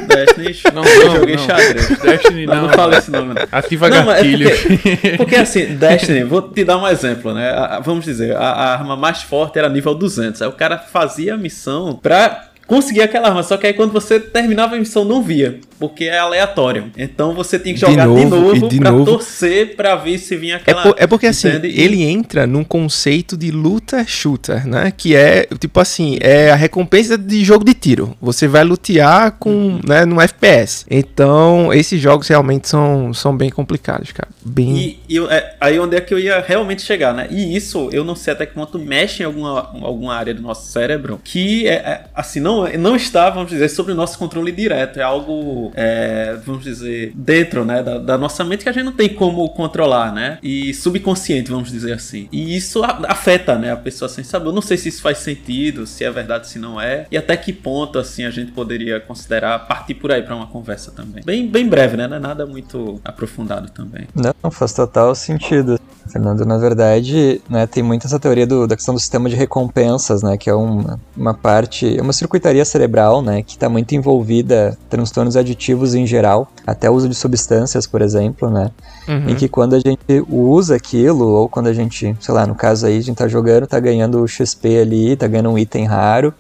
Destiny, 0.08 0.74
não, 0.74 0.82
não, 0.82 0.90
eu 0.90 1.12
joguei 1.12 1.36
não. 1.36 1.46
xadrez. 1.46 1.90
Destiny 2.00 2.46
não. 2.46 2.62
Não 2.64 2.70
fala 2.70 2.98
esse 2.98 3.12
nome. 3.12 3.36
Ativa 3.52 3.90
não, 3.90 4.06
gatilho. 4.06 4.48
É 4.48 4.56
porque, 4.56 5.18
porque, 5.18 5.36
assim, 5.36 5.76
Destiny, 5.76 6.24
vou 6.24 6.42
te 6.42 6.64
dar 6.64 6.78
um 6.78 6.88
exemplo, 6.88 7.34
né? 7.34 7.50
A, 7.50 7.82
vamos 7.82 8.06
dizer, 8.06 8.34
a, 8.34 8.40
a, 8.40 8.74
arma 8.76 8.96
mais 8.96 9.22
forte 9.22 9.60
era 9.60 9.68
nível 9.68 9.94
200. 9.94 10.42
Aí 10.42 10.48
o 10.48 10.54
cara 10.54 10.78
fazia 10.78 11.34
a 11.34 11.38
missão 11.38 12.00
pra 12.02 12.48
conseguir 12.66 13.02
aquela 13.02 13.28
arma, 13.28 13.44
só 13.44 13.58
que 13.58 13.68
aí 13.68 13.74
quando 13.74 13.92
você 13.92 14.22
terminava 14.22 14.76
a 14.76 14.80
missão 14.80 15.04
não 15.04 15.22
via 15.22 15.60
porque 15.80 16.06
é 16.06 16.18
aleatório. 16.18 16.92
Então 16.98 17.34
você 17.34 17.60
tem 17.60 17.74
que 17.74 17.80
jogar 17.80 18.08
de 18.08 18.26
novo, 18.26 18.54
de 18.54 18.60
novo 18.60 18.68
de 18.70 18.80
pra 18.80 18.92
novo. 18.92 19.06
torcer 19.06 19.76
pra 19.76 19.96
ver 19.96 20.18
se 20.18 20.36
vinha 20.36 20.58
aquela. 20.58 20.82
É, 20.82 20.84
por, 20.84 20.96
é 21.00 21.08
porque 21.08 21.28
assim, 21.28 21.50
ele 21.64 22.04
entra 22.04 22.48
num 22.48 22.64
conceito 22.64 23.38
de 23.38 23.52
luta 23.52 24.06
shooter, 24.06 24.68
né? 24.68 24.92
Que 24.96 25.16
é, 25.16 25.48
tipo 25.60 25.80
assim, 25.80 26.18
é 26.22 26.52
a 26.52 26.56
recompensa 26.56 27.18
de 27.18 27.44
jogo 27.44 27.64
de 27.64 27.74
tiro. 27.74 28.16
Você 28.22 28.48
vai 28.48 28.64
lutear 28.64 29.34
com, 29.34 29.50
uhum. 29.50 29.82
né, 29.86 30.06
no 30.06 30.22
FPS. 30.22 30.86
Então, 30.90 31.74
esses 31.74 32.00
jogos 32.00 32.28
realmente 32.28 32.68
são, 32.68 33.14
são 33.14 33.36
bem 33.36 33.50
complicados, 33.50 34.12
cara. 34.12 34.30
Bem. 34.44 35.00
E, 35.08 35.18
e 35.18 35.20
é, 35.20 35.56
aí 35.60 35.80
onde 35.80 35.96
é 35.96 36.02
que 36.02 36.14
eu 36.14 36.20
ia 36.20 36.44
realmente 36.46 36.82
chegar, 36.82 37.14
né? 37.14 37.28
E 37.30 37.56
isso, 37.56 37.90
eu 37.92 38.04
não 38.04 38.16
sei 38.16 38.34
até 38.34 38.46
que 38.46 38.54
ponto 38.54 38.80
mexe 38.80 39.24
em 39.24 39.26
alguma, 39.26 39.72
alguma 39.82 40.16
área 40.16 40.34
do 40.34 40.42
nosso 40.42 40.72
cérebro 40.72 41.20
que, 41.24 41.68
é, 41.68 41.74
é 41.74 42.04
assim, 42.14 42.40
não, 42.40 42.68
não 42.78 42.96
está, 42.96 43.30
vamos 43.30 43.50
dizer, 43.50 43.70
sobre 43.70 43.94
o 43.94 43.96
nosso 43.96 44.18
controle 44.18 44.52
direto. 44.52 45.00
É 45.00 45.04
algo 45.04 45.65
é, 45.74 46.38
vamos 46.46 46.64
dizer, 46.64 47.12
dentro 47.16 47.66
né, 47.66 47.82
da, 47.82 47.98
da, 47.98 48.18
nossa 48.18 48.44
mente 48.44 48.64
que 48.64 48.70
a 48.70 48.72
gente 48.72 48.86
não 48.86 48.92
tem 48.92 49.10
como 49.10 49.48
controlar, 49.50 50.14
né? 50.14 50.38
E 50.42 50.74
subconsciente, 50.74 51.52
vamos 51.52 51.72
dizer 51.72 51.94
assim. 51.94 52.28
E 52.32 52.56
isso 52.56 52.84
afeta, 52.84 53.58
né, 53.58 53.72
a 53.72 53.78
pessoa 53.78 54.10
sem 54.10 54.24
saber. 54.24 54.48
Eu 54.48 54.54
não 54.54 54.62
sei 54.62 54.78
se 54.78 54.90
isso 54.90 55.02
faz 55.02 55.20
sentido, 55.20 55.86
se 55.86 56.04
é 56.04 56.12
verdade, 56.12 56.48
se 56.48 56.60
não 56.60 56.80
é. 56.80 57.06
E 57.12 57.18
até 57.18 57.36
que 57.38 57.54
ponto, 57.54 58.00
assim, 58.00 58.26
a 58.26 58.30
gente 58.30 58.52
poderia 58.52 59.00
considerar 59.00 59.60
partir 59.60 59.96
por 59.96 60.12
aí 60.12 60.22
para 60.22 60.36
uma 60.36 60.48
conversa 60.48 60.92
também. 60.92 61.24
Bem, 61.24 61.48
bem 61.48 61.68
breve, 61.68 61.98
né? 61.98 62.08
Não 62.08 62.18
é 62.18 62.20
nada 62.20 62.46
muito 62.46 63.00
aprofundado 63.04 63.70
também. 63.72 64.08
Não, 64.16 64.52
faz 64.52 64.74
total 64.74 65.14
sentido. 65.16 65.80
Fernando, 66.08 66.46
na 66.46 66.58
verdade, 66.58 67.42
né, 67.50 67.66
tem 67.66 67.82
muito 67.82 68.06
essa 68.06 68.20
teoria 68.20 68.46
do, 68.46 68.68
da 68.68 68.76
questão 68.76 68.94
do 68.94 69.00
sistema 69.00 69.30
de 69.30 69.36
recompensas, 69.36 70.22
né, 70.22 70.38
que 70.38 70.50
é 70.50 70.54
uma, 70.54 71.00
uma 71.16 71.34
parte, 71.34 71.98
é 71.98 72.02
uma 72.02 72.14
circuitaria 72.14 72.64
cerebral, 72.64 73.22
né, 73.22 73.42
que 73.42 73.52
está 73.52 73.68
muito 73.68 73.94
envolvida 73.96 74.78
em 74.86 74.90
transtornos 74.90 75.36
aditivos 75.36 75.96
em 75.96 76.06
geral, 76.06 76.52
até 76.66 76.90
o 76.90 76.94
uso 76.94 77.10
de 77.10 77.16
substâncias, 77.16 77.88
por 77.88 78.02
exemplo, 78.02 78.50
né, 78.50 78.72
uhum. 79.08 79.30
em 79.30 79.36
que 79.36 79.50
quando 79.50 79.76
a 79.76 79.80
gente 79.80 80.24
usa 80.30 80.76
aquilo, 80.76 81.28
ou 81.28 81.50
quando 81.50 81.68
a 81.68 81.74
gente, 81.74 82.16
sei 82.20 82.34
lá, 82.34 82.46
no 82.46 82.56
caso 82.56 82.86
aí, 82.86 82.98
a 82.98 83.02
gente 83.02 83.18
tá 83.18 83.28
jogando, 83.28 83.68
tá 83.68 83.80
ganhando 83.80 84.28
XP 84.28 84.80
ali, 84.80 85.16
tá 85.16 85.28
ganhando 85.28 85.50
um 85.50 85.58
item 85.58 85.86
raro, 85.86 86.34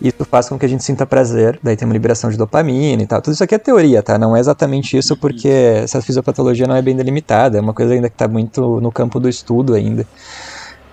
isso 0.00 0.24
faz 0.24 0.48
com 0.48 0.58
que 0.58 0.66
a 0.66 0.68
gente 0.68 0.82
sinta 0.82 1.06
prazer, 1.06 1.58
daí 1.62 1.76
tem 1.76 1.86
uma 1.86 1.94
liberação 1.94 2.30
de 2.30 2.36
dopamina 2.36 3.02
e 3.02 3.06
tal. 3.06 3.22
Tudo 3.22 3.34
isso 3.34 3.44
aqui 3.44 3.54
é 3.54 3.58
teoria, 3.58 4.02
tá? 4.02 4.18
Não 4.18 4.36
é 4.36 4.40
exatamente 4.40 4.96
isso 4.96 5.16
porque 5.16 5.48
essa 5.48 6.02
fisiopatologia 6.02 6.66
não 6.66 6.76
é 6.76 6.82
bem 6.82 6.96
delimitada, 6.96 7.58
é 7.58 7.60
uma 7.60 7.72
coisa 7.72 7.94
ainda 7.94 8.08
que 8.08 8.14
está 8.14 8.28
muito 8.28 8.80
no 8.80 8.90
campo 8.90 9.20
do 9.20 9.28
estudo 9.28 9.74
ainda. 9.74 10.02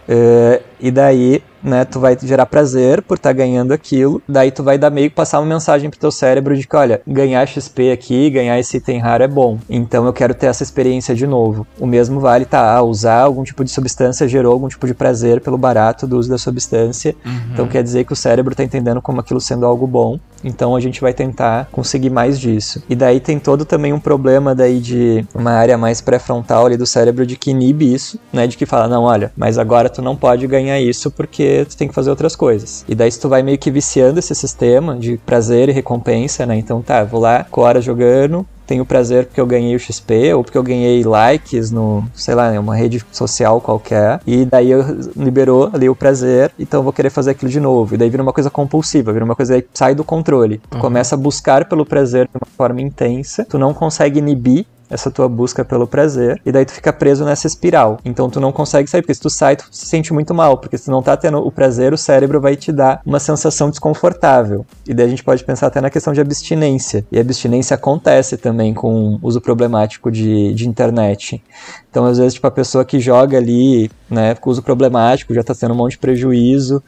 Uh, 0.07 0.61
e 0.79 0.91
daí 0.91 1.43
né, 1.63 1.85
tu 1.85 1.99
vai 1.99 2.17
gerar 2.21 2.45
prazer 2.45 3.01
por 3.01 3.17
estar 3.17 3.29
tá 3.29 3.33
ganhando 3.33 3.71
aquilo, 3.71 4.21
daí 4.27 4.51
tu 4.51 4.63
vai 4.63 4.77
dar 4.77 4.89
meio 4.89 5.09
que 5.09 5.15
passar 5.15 5.39
uma 5.39 5.45
mensagem 5.53 5.89
pro 5.89 5.99
teu 5.99 6.11
cérebro 6.11 6.55
de 6.55 6.67
que, 6.67 6.75
olha, 6.75 7.01
ganhar 7.07 7.47
XP 7.47 7.91
aqui, 7.91 8.29
ganhar 8.29 8.59
esse 8.59 8.77
item 8.77 8.99
raro 8.99 9.23
é 9.23 9.27
bom, 9.27 9.59
então 9.69 10.05
eu 10.05 10.13
quero 10.13 10.33
ter 10.33 10.47
essa 10.47 10.63
experiência 10.63 11.15
de 11.15 11.27
novo. 11.27 11.65
O 11.79 11.85
mesmo 11.85 12.19
vale, 12.19 12.45
tá, 12.45 12.75
ah, 12.75 12.81
usar 12.81 13.21
algum 13.21 13.43
tipo 13.43 13.63
de 13.63 13.71
substância 13.71 14.27
gerou 14.27 14.53
algum 14.53 14.67
tipo 14.67 14.87
de 14.87 14.93
prazer 14.93 15.41
pelo 15.41 15.57
barato 15.57 16.07
do 16.07 16.17
uso 16.17 16.29
da 16.29 16.37
substância, 16.37 17.15
uhum. 17.25 17.41
então 17.53 17.67
quer 17.67 17.83
dizer 17.83 18.05
que 18.05 18.13
o 18.13 18.15
cérebro 18.15 18.55
tá 18.55 18.63
entendendo 18.63 19.01
como 19.01 19.19
aquilo 19.19 19.39
sendo 19.41 19.65
algo 19.65 19.85
bom, 19.87 20.19
Então 20.43 20.75
a 20.75 20.79
gente 20.79 21.01
vai 21.01 21.13
tentar 21.13 21.67
conseguir 21.71 22.09
mais 22.09 22.39
disso. 22.39 22.83
E 22.89 22.95
daí 22.95 23.19
tem 23.19 23.39
todo 23.39 23.65
também 23.65 23.93
um 23.93 23.99
problema 23.99 24.55
daí 24.55 24.79
de 24.79 25.25
uma 25.33 25.51
área 25.51 25.77
mais 25.77 26.01
pré-frontal 26.01 26.65
ali 26.65 26.77
do 26.77 26.85
cérebro 26.85 27.25
de 27.25 27.35
que 27.35 27.51
inibe 27.51 27.93
isso, 27.93 28.19
né? 28.31 28.47
De 28.47 28.57
que 28.57 28.65
fala, 28.65 28.87
não, 28.87 29.03
olha, 29.03 29.31
mas 29.35 29.57
agora 29.57 29.89
tu 29.89 30.01
não 30.01 30.15
pode 30.15 30.45
ganhar 30.47 30.79
isso 30.79 31.11
porque 31.11 31.65
tu 31.69 31.77
tem 31.77 31.87
que 31.87 31.93
fazer 31.93 32.09
outras 32.09 32.35
coisas. 32.35 32.85
E 32.87 32.95
daí 32.95 33.11
tu 33.11 33.29
vai 33.29 33.43
meio 33.43 33.57
que 33.57 33.71
viciando 33.71 34.19
esse 34.19 34.33
sistema 34.33 34.97
de 34.97 35.17
prazer 35.17 35.69
e 35.69 35.71
recompensa, 35.71 36.45
né? 36.45 36.55
Então 36.57 36.81
tá, 36.81 37.03
vou 37.03 37.19
lá, 37.19 37.45
horas 37.51 37.83
jogando, 37.83 38.45
tenho 38.71 38.85
prazer 38.85 39.25
porque 39.25 39.41
eu 39.41 39.45
ganhei 39.45 39.75
o 39.75 39.79
XP 39.79 40.33
ou 40.33 40.45
porque 40.45 40.57
eu 40.57 40.63
ganhei 40.63 41.03
likes 41.03 41.71
no, 41.71 42.05
sei 42.13 42.33
lá, 42.33 42.57
uma 42.57 42.73
rede 42.73 43.03
social 43.11 43.59
qualquer. 43.59 44.21
E 44.25 44.45
daí 44.45 44.71
eu 44.71 44.81
liberou 45.13 45.69
ali 45.73 45.89
o 45.89 45.95
prazer, 45.95 46.53
então 46.57 46.79
eu 46.79 46.83
vou 46.83 46.93
querer 46.93 47.09
fazer 47.09 47.31
aquilo 47.31 47.51
de 47.51 47.59
novo. 47.59 47.95
E 47.95 47.97
daí 47.97 48.09
vira 48.09 48.23
uma 48.23 48.31
coisa 48.31 48.49
compulsiva, 48.49 49.11
vira 49.11 49.25
uma 49.25 49.35
coisa 49.35 49.61
que 49.61 49.67
sai 49.73 49.93
do 49.93 50.05
controle. 50.05 50.61
Tu 50.69 50.77
começa 50.77 51.15
a 51.15 51.17
buscar 51.17 51.65
pelo 51.65 51.85
prazer 51.85 52.27
de 52.27 52.37
uma 52.37 52.47
forma 52.55 52.79
intensa, 52.79 53.43
tu 53.43 53.59
não 53.59 53.73
consegue 53.73 54.19
inibir 54.19 54.65
essa 54.91 55.09
tua 55.09 55.27
busca 55.27 55.63
pelo 55.63 55.87
prazer, 55.87 56.41
e 56.45 56.51
daí 56.51 56.65
tu 56.65 56.73
fica 56.73 56.91
preso 56.91 57.23
nessa 57.23 57.47
espiral. 57.47 57.99
Então 58.03 58.29
tu 58.29 58.39
não 58.39 58.51
consegue 58.51 58.89
sair, 58.89 59.01
porque 59.01 59.13
se 59.13 59.21
tu 59.21 59.29
sai, 59.29 59.55
tu 59.55 59.65
se 59.71 59.85
sente 59.85 60.13
muito 60.13 60.33
mal, 60.33 60.57
porque 60.57 60.77
se 60.77 60.85
tu 60.85 60.91
não 60.91 61.01
tá 61.01 61.15
tendo 61.15 61.37
o 61.39 61.51
prazer, 61.51 61.93
o 61.93 61.97
cérebro 61.97 62.41
vai 62.41 62.55
te 62.55 62.71
dar 62.71 63.01
uma 63.05 63.19
sensação 63.19 63.69
desconfortável. 63.69 64.65
E 64.87 64.93
daí 64.93 65.05
a 65.05 65.09
gente 65.09 65.23
pode 65.23 65.43
pensar 65.43 65.67
até 65.67 65.79
na 65.79 65.89
questão 65.89 66.13
de 66.13 66.19
abstinência. 66.21 67.05
E 67.11 67.19
abstinência 67.19 67.75
acontece 67.75 68.37
também 68.37 68.73
com 68.73 69.17
uso 69.21 69.39
problemático 69.39 70.11
de, 70.11 70.53
de 70.53 70.67
internet. 70.67 71.41
Então, 71.89 72.05
às 72.05 72.17
vezes, 72.17 72.33
tipo, 72.33 72.47
a 72.47 72.51
pessoa 72.51 72.85
que 72.85 72.99
joga 72.99 73.37
ali, 73.37 73.89
né, 74.09 74.35
com 74.35 74.49
uso 74.49 74.61
problemático, 74.61 75.33
já 75.33 75.43
tá 75.43 75.55
tendo 75.55 75.73
um 75.73 75.77
monte 75.77 75.93
de 75.93 75.97
prejuízo, 75.99 76.83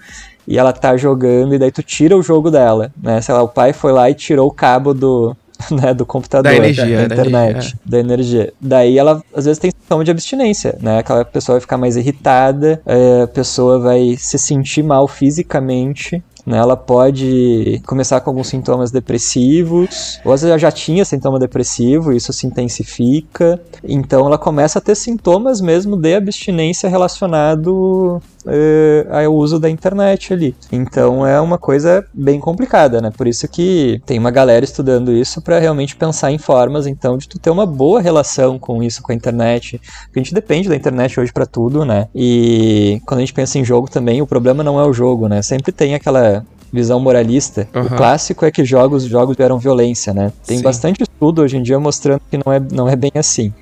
e 0.48 0.58
ela 0.58 0.74
tá 0.74 0.98
jogando, 0.98 1.56
e 1.56 1.60
daí 1.60 1.72
tu 1.72 1.82
tira 1.82 2.18
o 2.18 2.22
jogo 2.22 2.52
dela, 2.52 2.92
né? 3.02 3.22
Sei 3.22 3.34
lá, 3.34 3.42
o 3.42 3.48
pai 3.48 3.72
foi 3.72 3.94
lá 3.94 4.10
e 4.10 4.14
tirou 4.14 4.48
o 4.48 4.52
cabo 4.52 4.94
do, 4.94 5.36
né, 5.72 5.94
do 5.94 6.06
computador, 6.06 6.52
Da 6.52 6.56
energia, 6.56 6.86
da 6.86 7.08
da 7.08 7.16
internet, 7.16 7.50
energia, 7.50 7.80
da 7.86 8.00
energia. 8.00 8.54
Daí 8.60 8.98
ela 8.98 9.22
às 9.36 9.46
vezes 9.46 9.60
tem 9.60 9.72
sintoma 9.72 10.04
de 10.04 10.12
abstinência, 10.12 10.78
né? 10.82 11.00
Aquela 11.00 11.24
pessoa 11.26 11.56
vai 11.56 11.62
ficar 11.62 11.78
mais 11.78 11.96
irritada, 11.96 12.82
é, 12.86 13.24
a 13.24 13.28
pessoa 13.28 13.80
vai 13.80 14.16
se 14.18 14.38
sentir 14.38 14.84
mal 14.84 15.08
fisicamente. 15.08 16.24
Né, 16.46 16.58
ela 16.58 16.76
pode 16.76 17.82
começar 17.86 18.20
com 18.20 18.30
alguns 18.30 18.48
sintomas 18.48 18.92
depressivos, 18.92 20.20
ou 20.26 20.34
às 20.34 20.42
vezes 20.42 20.50
ela 20.50 20.60
já 20.60 20.74
tinha 20.74 21.06
sintoma 21.06 21.40
depressivo, 21.40 22.12
e 22.12 22.18
isso 22.18 22.34
se 22.34 22.46
intensifica. 22.46 23.62
Então 23.82 24.26
ela 24.26 24.38
começa 24.38 24.78
a 24.78 24.82
ter 24.82 24.96
sintomas 24.96 25.62
mesmo 25.62 25.96
de 25.96 26.14
abstinência 26.14 26.90
relacionado 26.90 28.22
eh, 28.48 29.06
ao 29.26 29.34
uso 29.34 29.60
da 29.60 29.70
internet 29.70 30.34
ali. 30.34 30.56
Então 30.72 31.26
é 31.26 31.40
uma 31.40 31.58
coisa 31.58 32.06
bem 32.14 32.40
complicada, 32.40 33.02
né? 33.02 33.12
Por 33.16 33.28
isso 33.28 33.48
que 33.48 34.02
tem 34.06 34.20
uma 34.20 34.32
galera 34.32 34.64
estudando 34.64 35.12
isso 35.12 35.42
para 35.42 35.60
realmente 35.60 35.96
pensar 35.96 36.32
em 36.32 36.38
formas, 36.38 36.88
então, 36.88 37.18
de 37.18 37.28
tu 37.28 37.40
ter 37.40 37.50
uma 37.50 37.66
boa 37.66 38.02
relação 38.02 38.60
com 38.60 38.82
isso, 38.82 39.02
com 39.02 39.12
a 39.12 39.16
internet. 39.16 39.80
Porque 40.06 40.20
a 40.20 40.24
gente 40.24 40.34
depende 40.34 40.70
da 40.70 40.76
internet 40.76 41.20
hoje 41.20 41.32
para 41.32 41.46
tudo, 41.46 41.86
né? 41.86 42.08
E 42.14 43.02
quando 43.06 43.20
a 43.20 43.22
gente 43.22 43.34
pensa 43.34 43.58
em 43.58 43.66
jogo 43.66 43.90
também, 43.90 44.22
o 44.22 44.28
problema 44.28 44.64
não 44.64 44.80
é 44.80 44.86
o 44.86 44.94
jogo, 44.94 45.28
né? 45.28 45.42
Sempre 45.42 45.72
tem 45.72 45.96
aquela 45.96 46.46
visão 46.74 47.00
moralista. 47.00 47.68
Aham. 47.74 47.86
O 47.86 47.90
clássico 47.96 48.44
é 48.46 48.52
que 48.52 48.66
jogos, 48.66 49.04
jogos 49.04 49.38
geram 49.38 49.60
violência, 49.60 50.12
né? 50.12 50.34
Tem 50.46 50.58
Sim. 50.58 50.64
bastante 50.64 51.04
estudo 51.04 51.44
hoje 51.44 51.58
em 51.58 51.62
dia 51.62 51.80
mostrando 51.80 52.22
que 52.32 52.38
não 52.44 52.52
é, 52.52 52.60
não 52.60 52.90
é 52.90 52.96
bem 52.96 53.12
assim. 53.14 53.54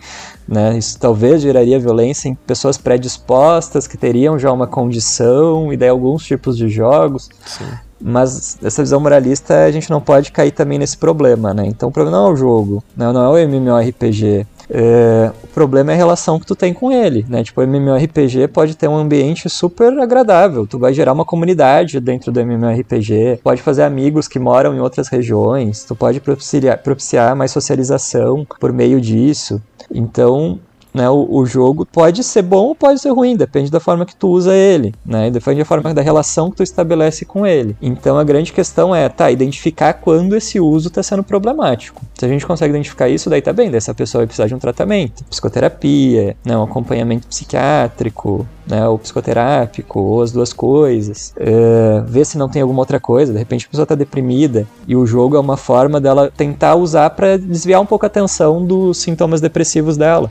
Né? 0.52 0.78
Isso 0.78 1.00
talvez 1.00 1.42
geraria 1.42 1.80
violência 1.80 2.28
em 2.28 2.36
pessoas 2.36 2.78
predispostas 2.78 3.88
que 3.88 3.96
teriam 3.96 4.38
já 4.38 4.52
uma 4.52 4.68
condição 4.68 5.72
e 5.72 5.78
daí 5.78 5.88
alguns 5.88 6.26
tipos 6.26 6.58
de 6.58 6.68
jogos. 6.68 7.30
Sim. 7.46 7.64
Mas 8.02 8.58
essa 8.62 8.82
visão 8.82 9.00
moralista 9.00 9.64
a 9.64 9.72
gente 9.72 9.90
não 9.90 10.02
pode 10.02 10.30
cair 10.30 10.52
também 10.52 10.78
nesse 10.78 10.98
problema, 10.98 11.54
né? 11.54 11.64
Então 11.68 11.88
o 11.88 11.92
problema 11.92 12.18
não 12.18 12.28
é 12.28 12.34
o 12.34 12.36
jogo, 12.36 12.84
né? 12.98 13.14
não 13.14 13.38
é 13.38 13.46
o 13.46 13.48
MMORPG. 13.48 14.46
É, 14.74 15.32
o 15.44 15.48
problema 15.48 15.92
é 15.92 15.96
a 15.96 15.98
relação 15.98 16.40
que 16.40 16.46
tu 16.46 16.56
tem 16.56 16.74
com 16.74 16.92
ele, 16.92 17.26
né? 17.28 17.44
Tipo, 17.44 17.62
o 17.62 17.64
MMORPG 17.64 18.48
pode 18.48 18.76
ter 18.76 18.88
um 18.88 18.96
ambiente 18.96 19.50
super 19.50 19.98
agradável. 20.00 20.66
Tu 20.66 20.80
vai 20.80 20.94
gerar 20.94 21.12
uma 21.12 21.26
comunidade 21.26 22.00
dentro 22.00 22.32
do 22.32 22.40
MMORPG, 22.40 23.42
pode 23.44 23.62
fazer 23.62 23.84
amigos 23.84 24.30
que 24.30 24.40
moram 24.40 24.74
em 24.74 24.80
outras 24.80 25.10
regiões, 25.10 25.84
tu 25.84 25.94
pode 25.94 26.22
propiciar, 26.22 26.78
propiciar 26.82 27.36
mais 27.36 27.52
socialização 27.52 28.48
por 28.60 28.72
meio 28.72 29.02
disso. 29.02 29.62
Então, 29.94 30.60
né, 30.94 31.10
o, 31.10 31.28
o 31.30 31.46
jogo 31.46 31.86
pode 31.86 32.24
ser 32.24 32.42
bom 32.42 32.68
ou 32.68 32.76
pode 32.76 33.00
ser 33.00 33.10
ruim, 33.12 33.36
depende 33.36 33.72
da 33.72 33.80
forma 33.80 34.06
que 34.06 34.16
tu 34.16 34.28
usa 34.30 34.54
ele, 34.54 34.94
né? 35.06 35.30
Depende 35.30 35.60
da 35.60 35.66
forma 35.66 35.94
da 35.94 36.02
relação 36.02 36.50
que 36.50 36.58
tu 36.58 36.64
estabelece 36.64 37.26
com 37.26 37.46
ele. 37.46 37.76
Então 37.82 38.18
a 38.18 38.24
grande 38.24 38.52
questão 38.52 38.94
é, 38.94 39.08
tá, 39.08 39.32
identificar 39.32 39.94
quando 39.94 40.36
esse 40.36 40.60
uso 40.60 40.90
está 40.90 41.02
sendo 41.02 41.24
problemático. 41.24 42.02
Se 42.18 42.26
a 42.26 42.28
gente 42.28 42.46
consegue 42.46 42.72
identificar 42.72 43.10
isso, 43.10 43.30
daí 43.30 43.42
tá 43.42 43.54
bem, 43.54 43.70
daí 43.70 43.78
essa 43.78 43.94
pessoa 43.94 44.20
vai 44.20 44.28
precisar 44.28 44.48
de 44.48 44.56
um 44.56 44.60
tratamento, 44.60 45.24
psicoterapia, 45.26 46.36
né, 46.46 46.58
um 46.58 46.64
acompanhamento 46.64 47.28
psiquiátrico, 47.28 48.46
né, 48.68 48.88
ou 48.88 49.00
psicoterápico, 49.00 50.00
ou 50.00 50.22
as 50.22 50.32
duas 50.32 50.54
coisas. 50.54 51.34
É, 51.38 52.04
ver 52.06 52.26
se 52.26 52.38
não 52.38 52.50
tem 52.50 52.62
alguma 52.62 52.82
outra 52.82 53.00
coisa, 53.00 53.32
de 53.32 53.40
repente 53.40 53.66
a 53.66 53.70
pessoa 53.70 53.86
tá 53.86 53.96
deprimida 53.96 54.68
e 54.88 54.96
o 54.96 55.06
jogo 55.06 55.36
é 55.36 55.40
uma 55.40 55.58
forma 55.58 56.00
dela 56.02 56.32
tentar 56.36 56.76
usar 56.76 57.10
para 57.12 57.38
desviar 57.38 57.82
um 57.82 57.86
pouco 57.86 58.06
a 58.06 58.08
atenção 58.08 58.64
dos 58.66 58.98
sintomas 58.98 59.42
depressivos 59.42 59.98
dela 59.98 60.30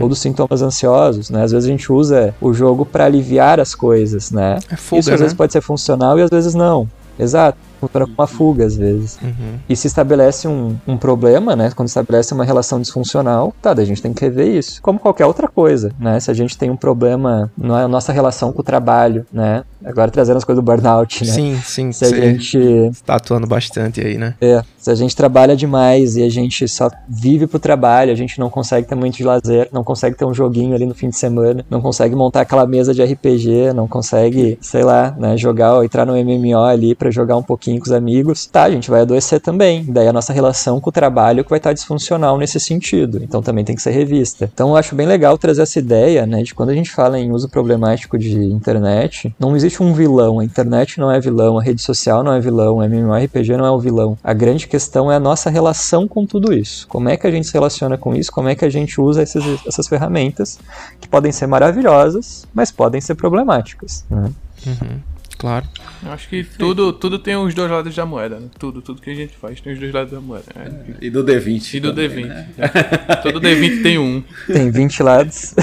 ou 0.00 0.08
dos 0.08 0.18
sintomas 0.18 0.62
ansiosos, 0.62 1.30
né? 1.30 1.42
Às 1.42 1.52
vezes 1.52 1.68
a 1.68 1.70
gente 1.70 1.92
usa 1.92 2.34
o 2.40 2.52
jogo 2.52 2.84
para 2.84 3.04
aliviar 3.04 3.60
as 3.60 3.74
coisas, 3.74 4.30
né? 4.30 4.58
É 4.70 4.76
fuga, 4.76 5.00
Isso 5.00 5.10
às 5.10 5.20
né? 5.20 5.24
vezes 5.24 5.36
pode 5.36 5.52
ser 5.52 5.60
funcional 5.60 6.18
e 6.18 6.22
às 6.22 6.30
vezes 6.30 6.54
não. 6.54 6.88
Exato. 7.18 7.58
Funciona 7.80 8.06
como 8.06 8.16
uma 8.18 8.26
fuga 8.26 8.64
às 8.64 8.76
vezes. 8.76 9.18
Uhum. 9.22 9.58
E 9.68 9.76
se 9.76 9.86
estabelece 9.86 10.48
um, 10.48 10.76
um 10.86 10.96
problema, 10.96 11.56
né? 11.56 11.70
Quando 11.74 11.88
estabelece 11.88 12.32
uma 12.32 12.44
relação 12.44 12.80
disfuncional, 12.80 13.54
tá, 13.60 13.72
a 13.72 13.84
gente 13.84 14.00
tem 14.00 14.12
que 14.12 14.22
rever 14.22 14.48
isso. 14.48 14.80
Como 14.80 14.98
qualquer 14.98 15.26
outra 15.26 15.48
coisa, 15.48 15.92
né? 15.98 16.18
Se 16.20 16.30
a 16.30 16.34
gente 16.34 16.56
tem 16.56 16.70
um 16.70 16.76
problema 16.76 17.50
na 17.56 17.88
nossa 17.88 18.12
relação 18.12 18.52
com 18.52 18.60
o 18.60 18.64
trabalho, 18.64 19.26
né? 19.32 19.64
Agora 19.84 20.10
trazendo 20.10 20.36
as 20.36 20.44
coisas 20.44 20.62
do 20.62 20.64
burnout, 20.64 21.24
né? 21.24 21.32
Sim, 21.32 21.60
sim. 21.62 21.92
Se 21.92 22.04
a 22.04 22.08
gente 22.08 22.92
tá 23.04 23.16
atuando 23.16 23.46
bastante 23.46 24.00
aí, 24.00 24.16
né? 24.16 24.34
é, 24.40 24.62
se 24.76 24.90
a 24.90 24.94
gente 24.94 25.16
trabalha 25.16 25.56
demais 25.56 26.16
e 26.16 26.22
a 26.22 26.28
gente 26.28 26.68
só 26.68 26.90
vive 27.08 27.46
pro 27.46 27.58
trabalho, 27.58 28.12
a 28.12 28.14
gente 28.14 28.38
não 28.38 28.50
consegue 28.50 28.86
ter 28.86 28.94
muito 28.94 29.16
de 29.16 29.24
lazer, 29.24 29.68
não 29.72 29.82
consegue 29.82 30.14
ter 30.14 30.26
um 30.26 30.34
joguinho 30.34 30.74
ali 30.74 30.84
no 30.84 30.94
fim 30.94 31.08
de 31.08 31.16
semana, 31.16 31.64
não 31.70 31.80
consegue 31.80 32.14
montar 32.14 32.42
aquela 32.42 32.66
mesa 32.66 32.92
de 32.92 33.02
RPG, 33.02 33.72
não 33.74 33.88
consegue, 33.88 34.58
sei 34.60 34.82
lá, 34.82 35.14
né, 35.18 35.38
jogar 35.38 35.76
ou 35.76 35.84
entrar 35.84 36.04
no 36.04 36.12
MMO 36.12 36.62
ali 36.62 36.94
pra 36.94 37.10
jogar 37.10 37.36
um 37.36 37.42
pouquinho 37.42 37.63
com 37.78 37.84
os 37.84 37.92
amigos, 37.92 38.46
tá, 38.46 38.64
a 38.64 38.70
gente 38.70 38.90
vai 38.90 39.00
adoecer 39.00 39.40
também. 39.40 39.84
Daí 39.88 40.06
a 40.06 40.12
nossa 40.12 40.32
relação 40.32 40.80
com 40.80 40.90
o 40.90 40.92
trabalho 40.92 41.42
que 41.42 41.50
vai 41.50 41.58
estar 41.58 41.72
disfuncional 41.72 42.36
nesse 42.38 42.60
sentido. 42.60 43.22
Então 43.22 43.42
também 43.42 43.64
tem 43.64 43.74
que 43.74 43.82
ser 43.82 43.90
revista. 43.90 44.50
Então 44.52 44.70
eu 44.70 44.76
acho 44.76 44.94
bem 44.94 45.06
legal 45.06 45.38
trazer 45.38 45.62
essa 45.62 45.78
ideia, 45.78 46.26
né, 46.26 46.42
de 46.42 46.54
quando 46.54 46.70
a 46.70 46.74
gente 46.74 46.90
fala 46.90 47.18
em 47.18 47.32
uso 47.32 47.48
problemático 47.48 48.18
de 48.18 48.36
internet, 48.36 49.34
não 49.38 49.56
existe 49.56 49.82
um 49.82 49.94
vilão. 49.94 50.40
A 50.40 50.44
internet 50.44 50.98
não 50.98 51.10
é 51.10 51.18
vilão, 51.20 51.58
a 51.58 51.62
rede 51.62 51.80
social 51.80 52.22
não 52.22 52.32
é 52.32 52.40
vilão, 52.40 52.76
o 52.76 52.82
MMORPG 52.82 53.56
não 53.56 53.66
é 53.66 53.70
o 53.70 53.78
vilão. 53.78 54.18
A 54.22 54.32
grande 54.32 54.66
questão 54.66 55.10
é 55.10 55.16
a 55.16 55.20
nossa 55.20 55.50
relação 55.50 56.06
com 56.06 56.26
tudo 56.26 56.52
isso. 56.52 56.86
Como 56.88 57.08
é 57.08 57.16
que 57.16 57.26
a 57.26 57.30
gente 57.30 57.46
se 57.46 57.52
relaciona 57.54 57.96
com 57.96 58.14
isso? 58.14 58.30
Como 58.30 58.48
é 58.48 58.54
que 58.54 58.64
a 58.64 58.70
gente 58.70 59.00
usa 59.00 59.22
esses, 59.22 59.44
essas 59.66 59.88
ferramentas 59.88 60.58
que 61.00 61.08
podem 61.08 61.32
ser 61.32 61.46
maravilhosas, 61.46 62.46
mas 62.52 62.70
podem 62.70 63.00
ser 63.00 63.14
problemáticas. 63.14 64.04
Né? 64.10 64.30
Uhum. 64.66 65.00
Claro. 65.38 65.66
Eu 66.04 66.12
acho 66.12 66.28
que 66.28 66.44
tudo, 66.44 66.92
tudo 66.92 67.18
tem 67.18 67.36
os 67.36 67.54
dois 67.54 67.70
lados 67.70 67.94
da 67.94 68.04
moeda, 68.04 68.38
né? 68.38 68.48
Tudo, 68.58 68.82
tudo 68.82 69.00
que 69.00 69.10
a 69.10 69.14
gente 69.14 69.34
faz 69.36 69.60
tem 69.60 69.72
os 69.72 69.78
dois 69.78 69.92
lados 69.92 70.12
da 70.12 70.20
moeda. 70.20 70.44
É. 70.54 70.70
E 71.00 71.10
do 71.10 71.24
D20. 71.24 71.74
E 71.74 71.80
do 71.80 71.94
também, 71.94 72.26
D20. 72.26 72.28
né? 72.28 72.48
Todo 73.22 73.40
D20 73.40 73.82
tem 73.82 73.98
um. 73.98 74.22
Tem 74.46 74.70
20 74.70 75.02
lados, 75.02 75.54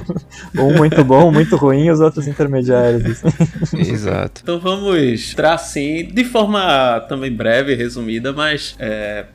um 0.56 0.76
muito 0.76 1.04
bom, 1.04 1.28
um 1.28 1.32
muito 1.32 1.56
ruim 1.56 1.86
e 1.86 1.90
os 1.90 2.00
outros 2.00 2.26
intermediários. 2.26 3.22
Exato. 3.76 4.40
Então 4.42 4.58
vamos 4.58 5.30
entrar 5.30 5.54
assim, 5.54 6.04
de 6.04 6.24
forma 6.24 7.00
também 7.08 7.30
breve, 7.30 7.74
resumida, 7.74 8.32
mas 8.32 8.74
é, 8.78 9.26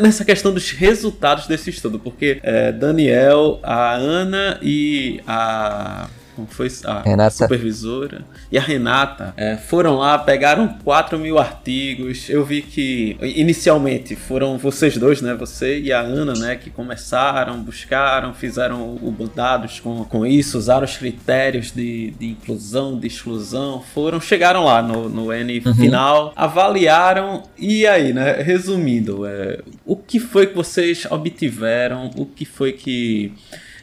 nessa 0.00 0.24
questão 0.24 0.52
dos 0.52 0.70
resultados 0.70 1.46
desse 1.46 1.70
estudo, 1.70 1.98
porque 1.98 2.38
é, 2.42 2.72
Daniel, 2.72 3.58
a 3.62 3.94
Ana 3.94 4.58
e 4.62 5.20
a. 5.26 6.08
Como 6.34 6.48
foi 6.48 6.68
a 6.84 7.02
Renata. 7.02 7.30
supervisora 7.30 8.24
e 8.50 8.58
a 8.58 8.60
Renata 8.60 9.34
é, 9.36 9.56
foram 9.56 9.96
lá, 9.96 10.18
pegaram 10.18 10.78
4 10.84 11.18
mil 11.18 11.38
artigos. 11.38 12.28
Eu 12.28 12.44
vi 12.44 12.62
que 12.62 13.16
inicialmente 13.20 14.16
foram 14.16 14.56
vocês 14.58 14.96
dois, 14.96 15.20
né? 15.20 15.34
Você 15.34 15.80
e 15.80 15.92
a 15.92 16.00
Ana, 16.00 16.34
né? 16.34 16.56
Que 16.56 16.70
começaram, 16.70 17.62
buscaram, 17.62 18.34
fizeram 18.34 18.94
o 18.94 19.12
dados 19.34 19.80
com, 19.80 20.04
com 20.04 20.26
isso, 20.26 20.58
usaram 20.58 20.84
os 20.84 20.96
critérios 20.96 21.70
de, 21.70 22.10
de 22.12 22.26
inclusão, 22.26 22.98
de 22.98 23.06
exclusão, 23.06 23.82
foram, 23.94 24.20
chegaram 24.20 24.64
lá 24.64 24.82
no, 24.82 25.08
no 25.08 25.32
N 25.32 25.60
final, 25.74 26.32
avaliaram 26.36 27.44
e 27.58 27.86
aí, 27.86 28.12
né? 28.12 28.42
Resumindo, 28.42 29.26
é, 29.26 29.60
o 29.84 29.96
que 29.96 30.18
foi 30.18 30.46
que 30.46 30.54
vocês 30.54 31.06
obtiveram? 31.10 32.10
O 32.16 32.26
que 32.26 32.44
foi 32.44 32.72
que 32.72 33.32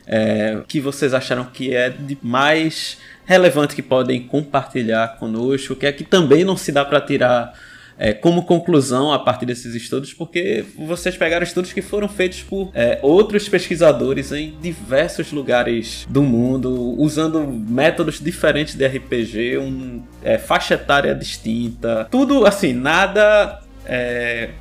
é, 0.09 0.61
que 0.67 0.81
vocês 0.81 1.13
acharam 1.13 1.45
que 1.45 1.75
é 1.75 1.89
de 1.89 2.17
mais 2.21 2.97
relevante 3.25 3.75
que 3.75 3.83
podem 3.83 4.23
compartilhar 4.23 5.19
conosco, 5.19 5.75
que 5.75 5.85
é 5.85 5.91
que 5.91 6.03
também 6.03 6.43
não 6.43 6.57
se 6.57 6.71
dá 6.71 6.83
para 6.83 6.99
tirar 6.99 7.53
é, 7.99 8.11
como 8.11 8.43
conclusão 8.43 9.13
a 9.13 9.19
partir 9.19 9.45
desses 9.45 9.75
estudos, 9.75 10.13
porque 10.13 10.65
vocês 10.75 11.15
pegaram 11.15 11.43
estudos 11.43 11.71
que 11.71 11.81
foram 11.81 12.07
feitos 12.07 12.41
por 12.41 12.71
é, 12.73 12.97
outros 13.03 13.47
pesquisadores 13.47 14.31
em 14.31 14.57
diversos 14.59 15.31
lugares 15.31 16.07
do 16.09 16.23
mundo, 16.23 16.95
usando 16.97 17.45
métodos 17.45 18.19
diferentes 18.19 18.73
de 18.73 18.87
RPG, 18.87 19.59
um, 19.59 20.01
é, 20.23 20.39
faixa 20.39 20.73
etária 20.73 21.13
distinta, 21.13 22.07
tudo 22.09 22.47
assim, 22.47 22.73
nada, 22.73 23.59
é, 23.85 24.51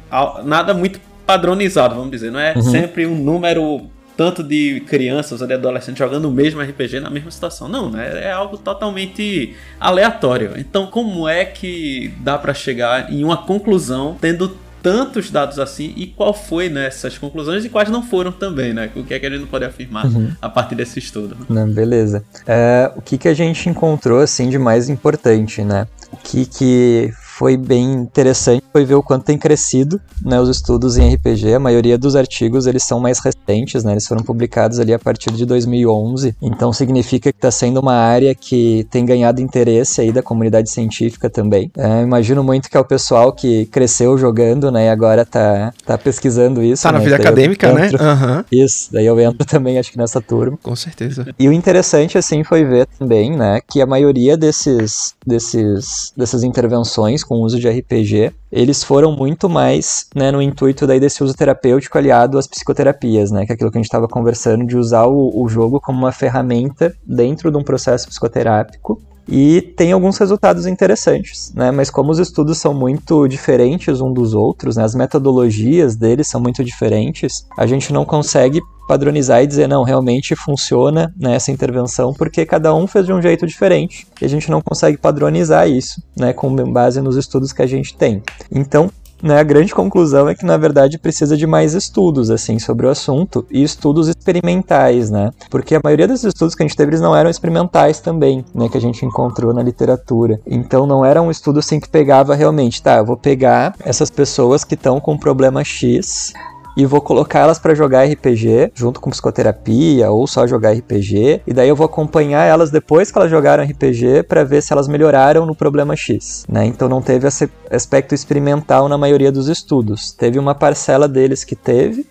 nada 0.44 0.74
muito 0.74 1.00
padronizado, 1.24 1.94
vamos 1.94 2.10
dizer, 2.10 2.30
não 2.30 2.40
é 2.40 2.54
uhum. 2.54 2.62
sempre 2.62 3.06
um 3.06 3.14
número 3.14 3.88
tanto 4.18 4.42
de 4.42 4.80
crianças 4.80 5.40
ou 5.40 5.46
de 5.46 5.54
adolescentes 5.54 5.96
jogando 5.96 6.24
o 6.24 6.32
mesmo 6.32 6.60
RPG 6.60 6.98
na 6.98 7.08
mesma 7.08 7.30
situação. 7.30 7.68
Não, 7.68 7.88
né? 7.88 8.24
É 8.24 8.32
algo 8.32 8.58
totalmente 8.58 9.54
aleatório. 9.78 10.54
Então, 10.56 10.88
como 10.88 11.28
é 11.28 11.44
que 11.44 12.12
dá 12.18 12.36
para 12.36 12.52
chegar 12.52 13.12
em 13.12 13.22
uma 13.22 13.36
conclusão 13.36 14.18
tendo 14.20 14.58
tantos 14.82 15.30
dados 15.30 15.60
assim 15.60 15.92
e 15.96 16.08
qual 16.08 16.34
foi 16.34 16.68
nessas 16.68 17.12
né, 17.14 17.18
conclusões 17.20 17.64
e 17.64 17.68
quais 17.68 17.88
não 17.90 18.02
foram 18.02 18.32
também, 18.32 18.72
né? 18.72 18.90
O 18.96 19.04
que 19.04 19.14
é 19.14 19.20
que 19.20 19.26
a 19.26 19.30
gente 19.30 19.40
não 19.40 19.46
pode 19.46 19.64
afirmar 19.64 20.06
uhum. 20.06 20.32
a 20.42 20.48
partir 20.48 20.74
desse 20.74 20.98
estudo? 20.98 21.36
Né? 21.36 21.46
Não, 21.48 21.70
beleza. 21.70 22.24
É, 22.44 22.90
o 22.96 23.00
que, 23.00 23.18
que 23.18 23.28
a 23.28 23.34
gente 23.34 23.68
encontrou 23.68 24.18
assim 24.18 24.48
de 24.48 24.58
mais 24.58 24.88
importante, 24.88 25.62
né? 25.62 25.86
O 26.10 26.16
que, 26.16 26.44
que 26.44 27.12
foi 27.38 27.56
bem 27.56 27.92
interessante 27.92 28.64
foi 28.72 28.84
ver 28.84 28.96
o 28.96 29.02
quanto 29.02 29.24
tem 29.24 29.38
crescido 29.38 30.00
né, 30.24 30.40
os 30.40 30.48
estudos 30.48 30.96
em 30.96 31.14
RPG. 31.14 31.54
A 31.54 31.58
maioria 31.60 31.96
dos 31.96 32.16
artigos 32.16 32.66
eles 32.66 32.82
são 32.82 32.98
mais 32.98 33.20
recentes, 33.20 33.84
né, 33.84 33.92
eles 33.92 34.06
foram 34.06 34.24
publicados 34.24 34.80
ali 34.80 34.92
a 34.92 34.98
partir 34.98 35.30
de 35.30 35.46
2011. 35.46 36.34
Então 36.42 36.72
significa 36.72 37.32
que 37.32 37.38
está 37.38 37.50
sendo 37.50 37.78
uma 37.78 37.94
área 37.94 38.34
que 38.34 38.86
tem 38.90 39.06
ganhado 39.06 39.40
interesse 39.40 40.00
aí 40.00 40.10
da 40.10 40.22
comunidade 40.22 40.68
científica 40.70 41.30
também. 41.30 41.70
É, 41.76 42.02
imagino 42.02 42.42
muito 42.42 42.68
que 42.68 42.76
é 42.76 42.80
o 42.80 42.84
pessoal 42.84 43.32
que 43.32 43.66
cresceu 43.66 44.18
jogando, 44.18 44.72
né, 44.72 44.86
e 44.86 44.88
agora 44.88 45.24
tá, 45.24 45.72
tá 45.86 45.96
pesquisando 45.96 46.60
isso. 46.62 46.82
Tá 46.82 46.92
né, 46.92 46.98
na 46.98 47.04
vida 47.04 47.16
acadêmica, 47.16 47.72
né? 47.72 47.90
né? 47.90 47.98
Uhum. 47.98 48.44
Isso, 48.50 48.92
daí 48.92 49.06
eu 49.06 49.18
entro 49.20 49.46
também 49.46 49.78
acho 49.78 49.92
que 49.92 49.98
nessa 49.98 50.20
turma. 50.20 50.58
Com 50.60 50.74
certeza. 50.74 51.26
E 51.38 51.48
o 51.48 51.52
interessante 51.52 52.18
assim 52.18 52.42
foi 52.42 52.64
ver 52.64 52.86
também, 52.98 53.36
né, 53.36 53.60
que 53.66 53.80
a 53.80 53.86
maioria 53.86 54.36
desses 54.36 55.14
desses 55.24 56.12
dessas 56.16 56.42
intervenções 56.42 57.22
com 57.28 57.40
uso 57.40 57.60
de 57.60 57.68
RPG, 57.68 58.32
eles 58.50 58.82
foram 58.82 59.12
muito 59.12 59.48
mais 59.48 60.06
né, 60.14 60.32
no 60.32 60.40
intuito 60.40 60.86
daí 60.86 60.98
desse 60.98 61.22
uso 61.22 61.34
terapêutico 61.34 61.98
aliado 61.98 62.38
às 62.38 62.46
psicoterapias, 62.46 63.30
né, 63.30 63.44
que 63.44 63.52
é 63.52 63.54
aquilo 63.54 63.70
que 63.70 63.76
a 63.76 63.80
gente 63.80 63.86
estava 63.86 64.08
conversando 64.08 64.66
de 64.66 64.76
usar 64.76 65.06
o, 65.06 65.42
o 65.42 65.48
jogo 65.48 65.78
como 65.80 65.98
uma 65.98 66.12
ferramenta 66.12 66.94
dentro 67.06 67.50
de 67.50 67.56
um 67.58 67.62
processo 67.62 68.08
psicoterápico 68.08 69.00
e 69.28 69.60
tem 69.60 69.92
alguns 69.92 70.16
resultados 70.16 70.66
interessantes, 70.66 71.52
né? 71.54 71.70
Mas 71.70 71.90
como 71.90 72.10
os 72.10 72.18
estudos 72.18 72.58
são 72.58 72.72
muito 72.72 73.28
diferentes 73.28 74.00
um 74.00 74.12
dos 74.12 74.32
outros, 74.32 74.76
né? 74.76 74.84
as 74.84 74.94
metodologias 74.94 75.96
deles 75.96 76.28
são 76.28 76.40
muito 76.40 76.64
diferentes, 76.64 77.46
a 77.56 77.66
gente 77.66 77.92
não 77.92 78.04
consegue 78.04 78.60
padronizar 78.88 79.42
e 79.42 79.46
dizer, 79.46 79.68
não, 79.68 79.82
realmente 79.82 80.34
funciona 80.34 81.12
né, 81.20 81.34
essa 81.34 81.52
intervenção, 81.52 82.14
porque 82.14 82.46
cada 82.46 82.74
um 82.74 82.86
fez 82.86 83.04
de 83.04 83.12
um 83.12 83.20
jeito 83.20 83.46
diferente 83.46 84.06
e 84.18 84.24
a 84.24 84.28
gente 84.28 84.50
não 84.50 84.62
consegue 84.62 84.96
padronizar 84.96 85.68
isso, 85.68 86.02
né, 86.16 86.32
com 86.32 86.56
base 86.72 87.02
nos 87.02 87.14
estudos 87.14 87.52
que 87.52 87.60
a 87.60 87.66
gente 87.66 87.94
tem. 87.94 88.22
Então, 88.50 88.90
né, 89.22 89.38
a 89.38 89.42
grande 89.42 89.74
conclusão 89.74 90.28
é 90.28 90.34
que 90.34 90.44
na 90.44 90.56
verdade 90.56 90.98
precisa 90.98 91.36
de 91.36 91.46
mais 91.46 91.74
estudos 91.74 92.30
assim 92.30 92.58
sobre 92.58 92.86
o 92.86 92.90
assunto 92.90 93.46
e 93.50 93.62
estudos 93.62 94.08
experimentais, 94.08 95.10
né? 95.10 95.30
Porque 95.50 95.74
a 95.74 95.80
maioria 95.82 96.08
dos 96.08 96.24
estudos 96.24 96.54
que 96.54 96.62
a 96.62 96.66
gente 96.66 96.76
teve 96.76 96.90
eles 96.90 97.00
não 97.00 97.14
eram 97.14 97.30
experimentais 97.30 98.00
também, 98.00 98.44
né, 98.54 98.68
que 98.68 98.76
a 98.76 98.80
gente 98.80 99.04
encontrou 99.04 99.52
na 99.52 99.62
literatura. 99.62 100.40
Então 100.46 100.86
não 100.86 101.04
era 101.04 101.20
um 101.20 101.30
estudo 101.30 101.58
assim 101.58 101.80
que 101.80 101.88
pegava 101.88 102.34
realmente, 102.34 102.82
tá, 102.82 102.96
eu 102.96 103.04
vou 103.04 103.16
pegar 103.16 103.74
essas 103.80 104.10
pessoas 104.10 104.64
que 104.64 104.74
estão 104.74 105.00
com 105.00 105.16
problema 105.18 105.64
X 105.64 106.32
e 106.78 106.86
vou 106.86 107.00
colocar 107.00 107.40
elas 107.40 107.58
para 107.58 107.74
jogar 107.74 108.04
RPG 108.04 108.70
junto 108.72 109.00
com 109.00 109.10
psicoterapia 109.10 110.12
ou 110.12 110.28
só 110.28 110.46
jogar 110.46 110.70
RPG 110.74 111.42
e 111.44 111.52
daí 111.52 111.68
eu 111.68 111.74
vou 111.74 111.84
acompanhar 111.84 112.44
elas 112.44 112.70
depois 112.70 113.10
que 113.10 113.18
elas 113.18 113.28
jogaram 113.28 113.64
RPG 113.64 114.22
para 114.28 114.44
ver 114.44 114.62
se 114.62 114.72
elas 114.72 114.86
melhoraram 114.86 115.44
no 115.44 115.56
problema 115.56 115.96
X, 115.96 116.46
né? 116.48 116.64
Então 116.64 116.88
não 116.88 117.02
teve 117.02 117.26
esse 117.26 117.50
aspecto 117.68 118.14
experimental 118.14 118.88
na 118.88 118.96
maioria 118.96 119.32
dos 119.32 119.48
estudos. 119.48 120.12
Teve 120.12 120.38
uma 120.38 120.54
parcela 120.54 121.08
deles 121.08 121.42
que 121.42 121.56
teve, 121.56 122.06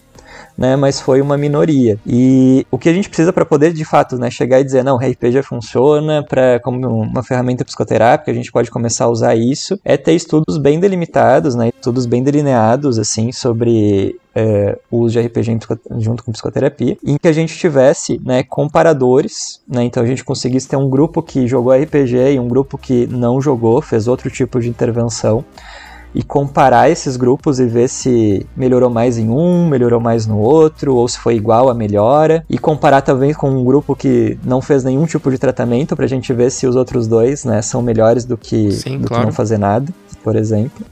né, 0.57 0.75
mas 0.75 0.99
foi 0.99 1.21
uma 1.21 1.37
minoria. 1.37 1.99
E 2.05 2.65
o 2.71 2.77
que 2.77 2.89
a 2.89 2.93
gente 2.93 3.09
precisa 3.09 3.31
para 3.31 3.45
poder 3.45 3.71
de 3.71 3.85
fato, 3.85 4.17
né, 4.17 4.31
chegar 4.31 4.59
e 4.59 4.63
dizer 4.63 4.83
não, 4.83 4.97
RPG 4.97 5.43
funciona 5.43 6.23
para 6.23 6.59
como 6.61 6.87
uma 6.87 7.21
ferramenta 7.21 7.63
psicoterápica, 7.63 8.31
a 8.31 8.33
gente 8.33 8.51
pode 8.51 8.71
começar 8.71 9.05
a 9.05 9.09
usar 9.09 9.35
isso, 9.35 9.79
é 9.85 9.95
ter 9.95 10.13
estudos 10.13 10.57
bem 10.57 10.79
delimitados, 10.79 11.53
né, 11.53 11.69
estudos 11.69 12.05
bem 12.05 12.23
delineados 12.23 12.97
assim 12.97 13.31
sobre 13.31 14.19
é, 14.33 14.77
o 14.89 14.99
uso 14.99 15.19
de 15.19 15.27
RPG 15.27 15.59
junto 15.97 16.23
com 16.23 16.31
psicoterapia, 16.31 16.97
em 17.03 17.17
que 17.17 17.27
a 17.27 17.33
gente 17.33 17.55
tivesse 17.57 18.19
né, 18.23 18.43
comparadores, 18.43 19.61
né, 19.67 19.83
então 19.83 20.01
a 20.01 20.05
gente 20.05 20.23
conseguisse 20.23 20.67
ter 20.67 20.77
um 20.77 20.89
grupo 20.89 21.21
que 21.21 21.47
jogou 21.47 21.73
RPG 21.73 22.33
e 22.33 22.39
um 22.39 22.47
grupo 22.47 22.77
que 22.77 23.05
não 23.07 23.39
jogou, 23.41 23.81
fez 23.81 24.07
outro 24.07 24.29
tipo 24.29 24.59
de 24.59 24.69
intervenção, 24.69 25.43
e 26.13 26.23
comparar 26.23 26.89
esses 26.89 27.17
grupos 27.17 27.59
e 27.59 27.65
ver 27.65 27.87
se 27.87 28.45
melhorou 28.55 28.89
mais 28.89 29.17
em 29.17 29.29
um, 29.29 29.67
melhorou 29.67 29.99
mais 29.99 30.25
no 30.25 30.37
outro, 30.39 30.95
ou 30.95 31.07
se 31.07 31.19
foi 31.19 31.35
igual 31.35 31.69
a 31.69 31.73
melhora, 31.73 32.43
e 32.49 32.57
comparar 32.57 33.01
também 33.01 33.33
com 33.33 33.49
um 33.49 33.63
grupo 33.63 33.95
que 33.95 34.37
não 34.43 34.61
fez 34.61 34.83
nenhum 34.83 35.05
tipo 35.05 35.29
de 35.29 35.37
tratamento 35.37 35.95
para 35.95 36.05
a 36.05 36.07
gente 36.07 36.31
ver 36.33 36.51
se 36.51 36.65
os 36.65 36.75
outros 36.75 37.07
dois 37.07 37.45
né, 37.45 37.61
são 37.61 37.81
melhores 37.81 38.25
do 38.25 38.37
que, 38.37 38.71
Sim, 38.71 38.99
do 38.99 39.07
claro. 39.07 39.21
que 39.21 39.25
não 39.27 39.33
fazer 39.33 39.57
nada, 39.57 39.91
por 40.23 40.35
exemplo. 40.35 40.85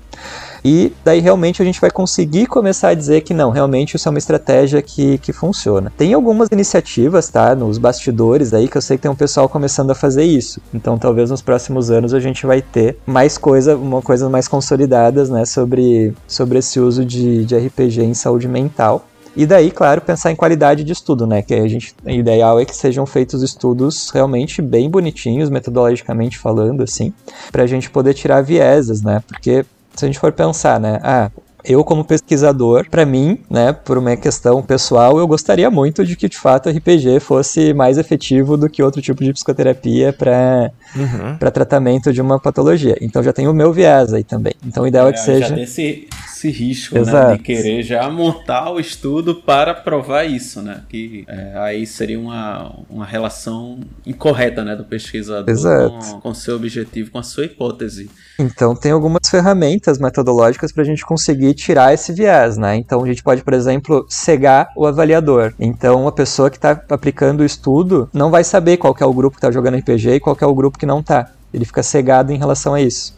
E 0.67 0.91
daí 1.03 1.19
realmente 1.19 1.61
a 1.61 1.65
gente 1.65 1.79
vai 1.79 1.91
conseguir 1.91 2.47
começar 2.47 2.87
a 2.87 2.93
dizer 2.95 3.21
que 3.21 3.35
não, 3.35 3.51
realmente 3.51 3.97
isso 3.97 4.07
é 4.07 4.09
uma 4.09 4.17
estratégia 4.17 4.81
que, 4.81 5.19
que 5.19 5.31
funciona. 5.31 5.93
Tem 5.95 6.15
algumas 6.15 6.49
iniciativas, 6.51 7.29
tá, 7.29 7.53
nos 7.53 7.77
bastidores 7.77 8.51
aí 8.51 8.67
que 8.67 8.75
eu 8.75 8.81
sei 8.81 8.97
que 8.97 9.03
tem 9.03 9.11
um 9.11 9.15
pessoal 9.15 9.47
começando 9.47 9.91
a 9.91 9.95
fazer 9.95 10.23
isso. 10.23 10.59
Então 10.73 10.97
talvez 10.97 11.29
nos 11.29 11.43
próximos 11.43 11.91
anos 11.91 12.15
a 12.15 12.19
gente 12.19 12.47
vai 12.47 12.63
ter 12.63 12.97
mais 13.05 13.37
coisa, 13.37 13.77
uma 13.77 14.01
coisa 14.01 14.27
mais 14.27 14.47
consolidadas, 14.47 15.29
né, 15.29 15.45
sobre, 15.45 16.15
sobre 16.27 16.57
esse 16.57 16.79
uso 16.79 17.05
de, 17.05 17.45
de 17.45 17.55
RPG 17.55 18.01
em 18.01 18.15
saúde 18.15 18.47
mental. 18.47 19.07
E 19.35 19.45
daí, 19.45 19.69
claro, 19.69 20.01
pensar 20.01 20.31
em 20.31 20.35
qualidade 20.35 20.83
de 20.83 20.93
estudo, 20.93 21.27
né? 21.27 21.41
Que 21.41 21.53
a 21.55 21.67
gente, 21.67 21.93
o 22.05 22.09
ideal 22.09 22.57
é 22.57 22.63
que 22.63 22.73
sejam 22.73 23.05
feitos 23.05 23.43
estudos 23.43 24.09
realmente 24.09 24.61
bem 24.61 24.89
bonitinhos, 24.89 25.49
metodologicamente 25.49 26.39
falando, 26.39 26.81
assim, 26.81 27.13
para 27.51 27.63
a 27.63 27.67
gente 27.67 27.89
poder 27.89 28.13
tirar 28.13 28.41
vieses, 28.41 29.01
né? 29.01 29.21
Porque 29.27 29.65
se 29.95 30.05
a 30.05 30.07
gente 30.07 30.19
for 30.19 30.31
pensar, 30.31 30.80
né? 30.80 30.99
Ah, 31.03 31.31
eu 31.67 31.83
como 31.83 32.03
pesquisador, 32.03 32.89
para 32.89 33.05
mim, 33.05 33.39
né, 33.49 33.73
por 33.73 33.97
uma 33.97 34.15
questão 34.15 34.61
pessoal, 34.61 35.17
eu 35.17 35.27
gostaria 35.27 35.69
muito 35.69 36.05
de 36.05 36.15
que 36.15 36.29
de 36.29 36.37
fato 36.37 36.69
RPG 36.69 37.19
fosse 37.19 37.73
mais 37.73 37.97
efetivo 37.97 38.57
do 38.57 38.69
que 38.69 38.83
outro 38.83 39.01
tipo 39.01 39.23
de 39.23 39.33
psicoterapia 39.33 40.13
para 40.13 40.71
uhum. 40.95 41.37
para 41.37 41.51
tratamento 41.51 42.13
de 42.13 42.21
uma 42.21 42.39
patologia. 42.39 42.97
Então 43.01 43.23
já 43.23 43.33
tem 43.33 43.47
o 43.47 43.53
meu 43.53 43.73
viés 43.73 44.13
aí 44.13 44.23
também. 44.23 44.53
Então 44.65 44.83
o 44.83 44.87
ideal 44.87 45.07
é, 45.07 45.09
é 45.09 45.13
que 45.13 45.19
seja 45.19 45.47
já 45.47 45.59
esse, 45.59 46.07
esse 46.27 46.49
risco, 46.49 46.99
né, 46.99 47.33
de 47.33 47.39
querer 47.39 47.83
já 47.83 48.09
montar 48.09 48.71
o 48.71 48.79
estudo 48.79 49.35
para 49.35 49.73
provar 49.73 50.25
isso, 50.25 50.61
né? 50.61 50.81
Que 50.87 51.25
é, 51.27 51.53
aí 51.57 51.87
seria 51.87 52.19
uma, 52.19 52.71
uma 52.89 53.05
relação 53.05 53.79
incorreta, 54.05 54.63
né, 54.63 54.75
do 54.75 54.83
pesquisador 54.83 55.45
com, 55.89 56.21
com 56.21 56.33
seu 56.33 56.55
objetivo, 56.55 57.11
com 57.11 57.17
a 57.17 57.23
sua 57.23 57.45
hipótese. 57.45 58.09
Então 58.37 58.75
tem 58.75 58.91
algumas 58.91 59.27
ferramentas 59.29 59.97
metodológicas 59.97 60.71
para 60.71 60.83
a 60.83 60.85
gente 60.85 61.05
conseguir 61.05 61.55
tirar 61.56 61.94
esse 61.94 62.14
viés, 62.14 62.57
né? 62.57 62.76
Então 62.76 63.03
a 63.03 63.07
gente 63.07 63.23
pode, 63.23 63.44
por 63.44 63.53
exemplo, 63.53 64.06
cegar 64.10 64.69
o 64.76 64.86
avaliador. 64.86 65.53
Então 65.60 66.07
a 66.07 66.11
pessoa 66.11 66.49
que 66.49 66.57
está 66.57 66.80
aplicando 66.90 67.41
o 67.41 67.45
estudo 67.45 68.10
não 68.14 68.30
vai 68.30 68.44
saber 68.44 68.77
qual 68.77 68.95
é 68.99 69.06
o 69.06 69.14
grupo 69.14 69.38
que 69.38 69.40
está 69.40 69.52
jogando 69.52 69.77
RPG 69.77 70.10
e 70.11 70.19
qual 70.19 70.38
é 70.40 70.45
o 70.45 70.53
grupo 70.53 70.77
que 70.77 70.86
não 70.86 70.99
está. 70.99 71.32
Ele 71.53 71.65
fica 71.65 71.82
cegado 71.82 72.32
em 72.32 72.38
relação 72.38 72.73
a 72.73 72.82
isso. 72.82 73.15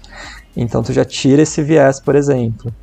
Então 0.55 0.81
tu 0.81 0.93
já 0.93 1.05
tira 1.05 1.41
esse 1.41 1.61
viés, 1.61 1.99
por 1.99 2.15
exemplo. 2.15 2.73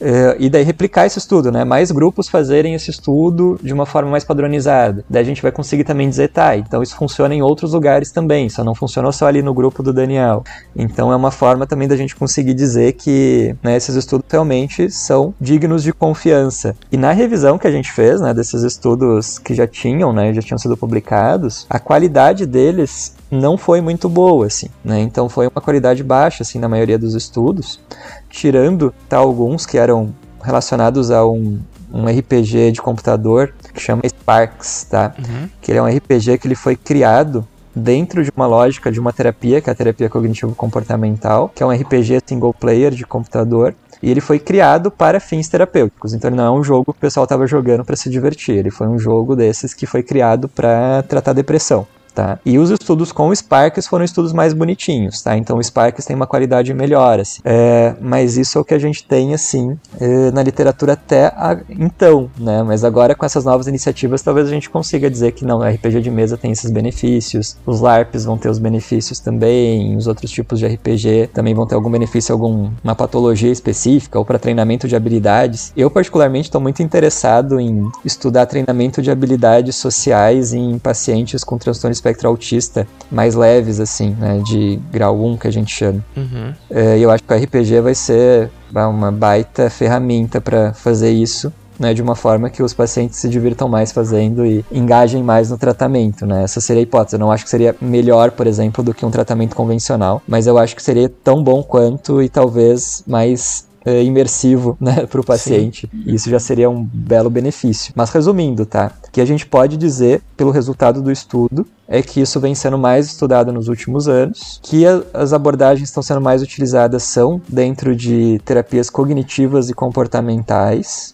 Uh, 0.00 0.34
e 0.38 0.48
daí 0.48 0.62
replicar 0.62 1.06
esse 1.06 1.18
estudo, 1.18 1.52
né? 1.52 1.64
Mais 1.64 1.90
grupos 1.90 2.28
fazerem 2.28 2.74
esse 2.74 2.90
estudo 2.90 3.60
de 3.62 3.72
uma 3.72 3.84
forma 3.84 4.10
mais 4.10 4.24
padronizada. 4.24 5.04
Daí 5.08 5.22
a 5.22 5.24
gente 5.24 5.42
vai 5.42 5.52
conseguir 5.52 5.84
também 5.84 6.08
dizer, 6.08 6.28
tá, 6.28 6.56
então 6.56 6.82
isso 6.82 6.96
funciona 6.96 7.34
em 7.34 7.42
outros 7.42 7.74
lugares 7.74 8.10
também, 8.10 8.48
só 8.48 8.64
não 8.64 8.74
funcionou 8.74 9.12
só 9.12 9.26
ali 9.26 9.42
no 9.42 9.52
grupo 9.52 9.82
do 9.82 9.92
Daniel. 9.92 10.42
Então 10.74 11.12
é 11.12 11.16
uma 11.16 11.30
forma 11.30 11.66
também 11.66 11.86
da 11.86 11.96
gente 11.96 12.16
conseguir 12.16 12.54
dizer 12.54 12.94
que 12.94 13.54
né, 13.62 13.76
esses 13.76 13.94
estudos 13.94 14.24
realmente 14.30 14.90
são 14.90 15.34
dignos 15.40 15.82
de 15.82 15.92
confiança. 15.92 16.74
E 16.90 16.96
na 16.96 17.12
revisão 17.12 17.58
que 17.58 17.66
a 17.66 17.70
gente 17.70 17.92
fez, 17.92 18.20
né, 18.20 18.32
desses 18.32 18.62
estudos 18.62 19.38
que 19.38 19.52
já 19.52 19.66
tinham, 19.66 20.12
né, 20.12 20.32
já 20.32 20.40
tinham 20.40 20.58
sido 20.58 20.76
publicados, 20.76 21.66
a 21.68 21.78
qualidade 21.78 22.46
deles 22.46 23.14
não 23.30 23.56
foi 23.56 23.80
muito 23.80 24.08
boa, 24.08 24.46
assim, 24.46 24.68
né? 24.84 25.00
Então 25.00 25.28
foi 25.28 25.46
uma 25.46 25.60
qualidade 25.60 26.02
baixa, 26.02 26.42
assim, 26.42 26.58
na 26.58 26.68
maioria 26.68 26.98
dos 26.98 27.14
estudos 27.14 27.80
tirando 28.28 28.94
tá, 29.08 29.18
alguns 29.18 29.66
que 29.66 29.76
eram 29.76 30.14
relacionados 30.42 31.10
a 31.10 31.26
um, 31.26 31.58
um 31.92 32.06
RPG 32.06 32.72
de 32.72 32.80
computador 32.80 33.52
que 33.74 33.80
chama 33.80 34.02
Sparks, 34.06 34.86
tá? 34.88 35.14
Uhum. 35.18 35.48
Que 35.60 35.72
ele 35.72 35.78
é 35.78 35.82
um 35.82 35.96
RPG 35.96 36.38
que 36.38 36.46
ele 36.46 36.54
foi 36.54 36.76
criado 36.76 37.46
dentro 37.74 38.24
de 38.24 38.32
uma 38.34 38.46
lógica 38.46 38.90
de 38.90 38.98
uma 38.98 39.12
terapia, 39.12 39.60
que 39.60 39.68
é 39.68 39.72
a 39.72 39.76
terapia 39.76 40.08
cognitivo-comportamental, 40.08 41.50
que 41.54 41.62
é 41.62 41.66
um 41.66 41.70
RPG 41.70 42.20
single 42.26 42.54
player 42.54 42.92
de 42.92 43.04
computador, 43.04 43.74
e 44.02 44.10
ele 44.10 44.20
foi 44.20 44.38
criado 44.38 44.90
para 44.90 45.20
fins 45.20 45.48
terapêuticos. 45.48 46.14
Então 46.14 46.30
ele 46.30 46.36
não 46.36 46.44
é 46.44 46.50
um 46.50 46.64
jogo 46.64 46.92
que 46.92 46.98
o 46.98 47.00
pessoal 47.00 47.24
estava 47.24 47.46
jogando 47.46 47.84
para 47.84 47.96
se 47.96 48.08
divertir. 48.08 48.56
Ele 48.56 48.70
foi 48.70 48.88
um 48.88 48.98
jogo 48.98 49.36
desses 49.36 49.74
que 49.74 49.86
foi 49.86 50.02
criado 50.02 50.48
para 50.48 51.02
tratar 51.02 51.32
depressão. 51.32 51.86
Tá? 52.14 52.38
E 52.44 52.58
os 52.58 52.70
estudos 52.70 53.12
com 53.12 53.28
o 53.28 53.36
Sparks 53.36 53.86
foram 53.86 54.04
estudos 54.04 54.32
mais 54.32 54.52
bonitinhos, 54.52 55.22
tá? 55.22 55.36
Então 55.36 55.58
o 55.58 55.62
Sparks 55.62 56.04
tem 56.04 56.16
uma 56.16 56.26
qualidade 56.26 56.72
melhor, 56.74 57.20
assim. 57.20 57.40
É, 57.44 57.94
mas 58.00 58.36
isso 58.36 58.58
é 58.58 58.60
o 58.60 58.64
que 58.64 58.74
a 58.74 58.78
gente 58.78 59.04
tem, 59.04 59.32
assim, 59.32 59.78
é, 60.00 60.30
na 60.30 60.42
literatura 60.42 60.94
até 60.94 61.26
a, 61.26 61.58
então, 61.68 62.30
né? 62.38 62.62
Mas 62.62 62.84
agora 62.84 63.14
com 63.14 63.24
essas 63.24 63.44
novas 63.44 63.66
iniciativas, 63.66 64.22
talvez 64.22 64.48
a 64.48 64.50
gente 64.50 64.68
consiga 64.68 65.10
dizer 65.10 65.32
que 65.32 65.44
não, 65.44 65.60
RPG 65.60 66.00
de 66.00 66.10
mesa 66.10 66.36
tem 66.36 66.50
esses 66.50 66.70
benefícios, 66.70 67.56
os 67.64 67.80
LARPs 67.80 68.24
vão 68.24 68.36
ter 68.36 68.48
os 68.48 68.58
benefícios 68.58 69.20
também, 69.20 69.96
os 69.96 70.06
outros 70.06 70.30
tipos 70.30 70.58
de 70.58 70.66
RPG 70.66 71.30
também 71.32 71.54
vão 71.54 71.66
ter 71.66 71.74
algum 71.74 71.90
benefício, 71.90 72.32
alguma 72.32 72.94
patologia 72.96 73.50
específica 73.50 74.18
ou 74.18 74.24
para 74.24 74.38
treinamento 74.38 74.88
de 74.88 74.96
habilidades. 74.96 75.72
Eu, 75.76 75.90
particularmente, 75.90 76.48
estou 76.48 76.60
muito 76.60 76.82
interessado 76.82 77.60
em 77.60 77.90
estudar 78.04 78.46
treinamento 78.46 79.00
de 79.00 79.10
habilidades 79.10 79.76
sociais 79.76 80.52
em 80.52 80.78
pacientes 80.78 81.44
com 81.44 81.58
transtorno 81.58 81.92
espectro 82.00 82.28
autista 82.28 82.86
mais 83.10 83.34
leves, 83.34 83.78
assim, 83.78 84.16
né? 84.18 84.40
De 84.44 84.80
grau 84.90 85.22
1, 85.22 85.36
que 85.36 85.46
a 85.46 85.50
gente 85.50 85.72
chama. 85.74 86.04
Uhum. 86.16 86.52
É, 86.70 86.98
e 86.98 87.02
eu 87.02 87.10
acho 87.10 87.22
que 87.22 87.32
o 87.32 87.36
RPG 87.36 87.80
vai 87.80 87.94
ser 87.94 88.50
uma 88.72 89.12
baita 89.12 89.68
ferramenta 89.68 90.40
para 90.40 90.72
fazer 90.72 91.10
isso. 91.10 91.52
Né, 91.78 91.94
de 91.94 92.02
uma 92.02 92.14
forma 92.14 92.50
que 92.50 92.62
os 92.62 92.74
pacientes 92.74 93.18
se 93.18 93.26
divirtam 93.26 93.66
mais 93.66 93.90
fazendo 93.90 94.44
e 94.44 94.62
engajem 94.70 95.22
mais 95.22 95.48
no 95.48 95.56
tratamento, 95.56 96.26
né? 96.26 96.44
Essa 96.44 96.60
seria 96.60 96.82
a 96.82 96.84
hipótese. 96.84 97.16
Eu 97.16 97.20
não 97.20 97.32
acho 97.32 97.42
que 97.42 97.48
seria 97.48 97.74
melhor, 97.80 98.32
por 98.32 98.46
exemplo, 98.46 98.84
do 98.84 98.92
que 98.92 99.06
um 99.06 99.10
tratamento 99.10 99.56
convencional, 99.56 100.20
mas 100.28 100.46
eu 100.46 100.58
acho 100.58 100.76
que 100.76 100.82
seria 100.82 101.08
tão 101.08 101.42
bom 101.42 101.62
quanto 101.62 102.20
e 102.20 102.28
talvez 102.28 103.02
mais 103.06 103.66
é, 103.84 104.02
imersivo 104.02 104.76
né, 104.80 105.06
para 105.06 105.20
o 105.20 105.24
paciente. 105.24 105.88
E 106.06 106.14
isso 106.14 106.28
já 106.30 106.38
seria 106.38 106.68
um 106.68 106.84
belo 106.84 107.30
benefício. 107.30 107.92
Mas 107.96 108.10
resumindo, 108.10 108.66
tá? 108.66 108.92
O 109.06 109.10
que 109.10 109.20
a 109.20 109.24
gente 109.24 109.46
pode 109.46 109.76
dizer 109.76 110.22
pelo 110.36 110.50
resultado 110.50 111.02
do 111.02 111.10
estudo 111.10 111.66
é 111.88 112.02
que 112.02 112.20
isso 112.20 112.38
vem 112.38 112.54
sendo 112.54 112.78
mais 112.78 113.06
estudado 113.06 113.52
nos 113.52 113.68
últimos 113.68 114.06
anos, 114.06 114.60
que 114.62 114.86
a, 114.86 115.02
as 115.12 115.32
abordagens 115.32 115.88
estão 115.88 116.02
sendo 116.02 116.20
mais 116.20 116.40
utilizadas 116.40 117.02
são 117.02 117.40
dentro 117.48 117.96
de 117.96 118.40
terapias 118.44 118.88
cognitivas 118.88 119.68
e 119.68 119.74
comportamentais, 119.74 121.12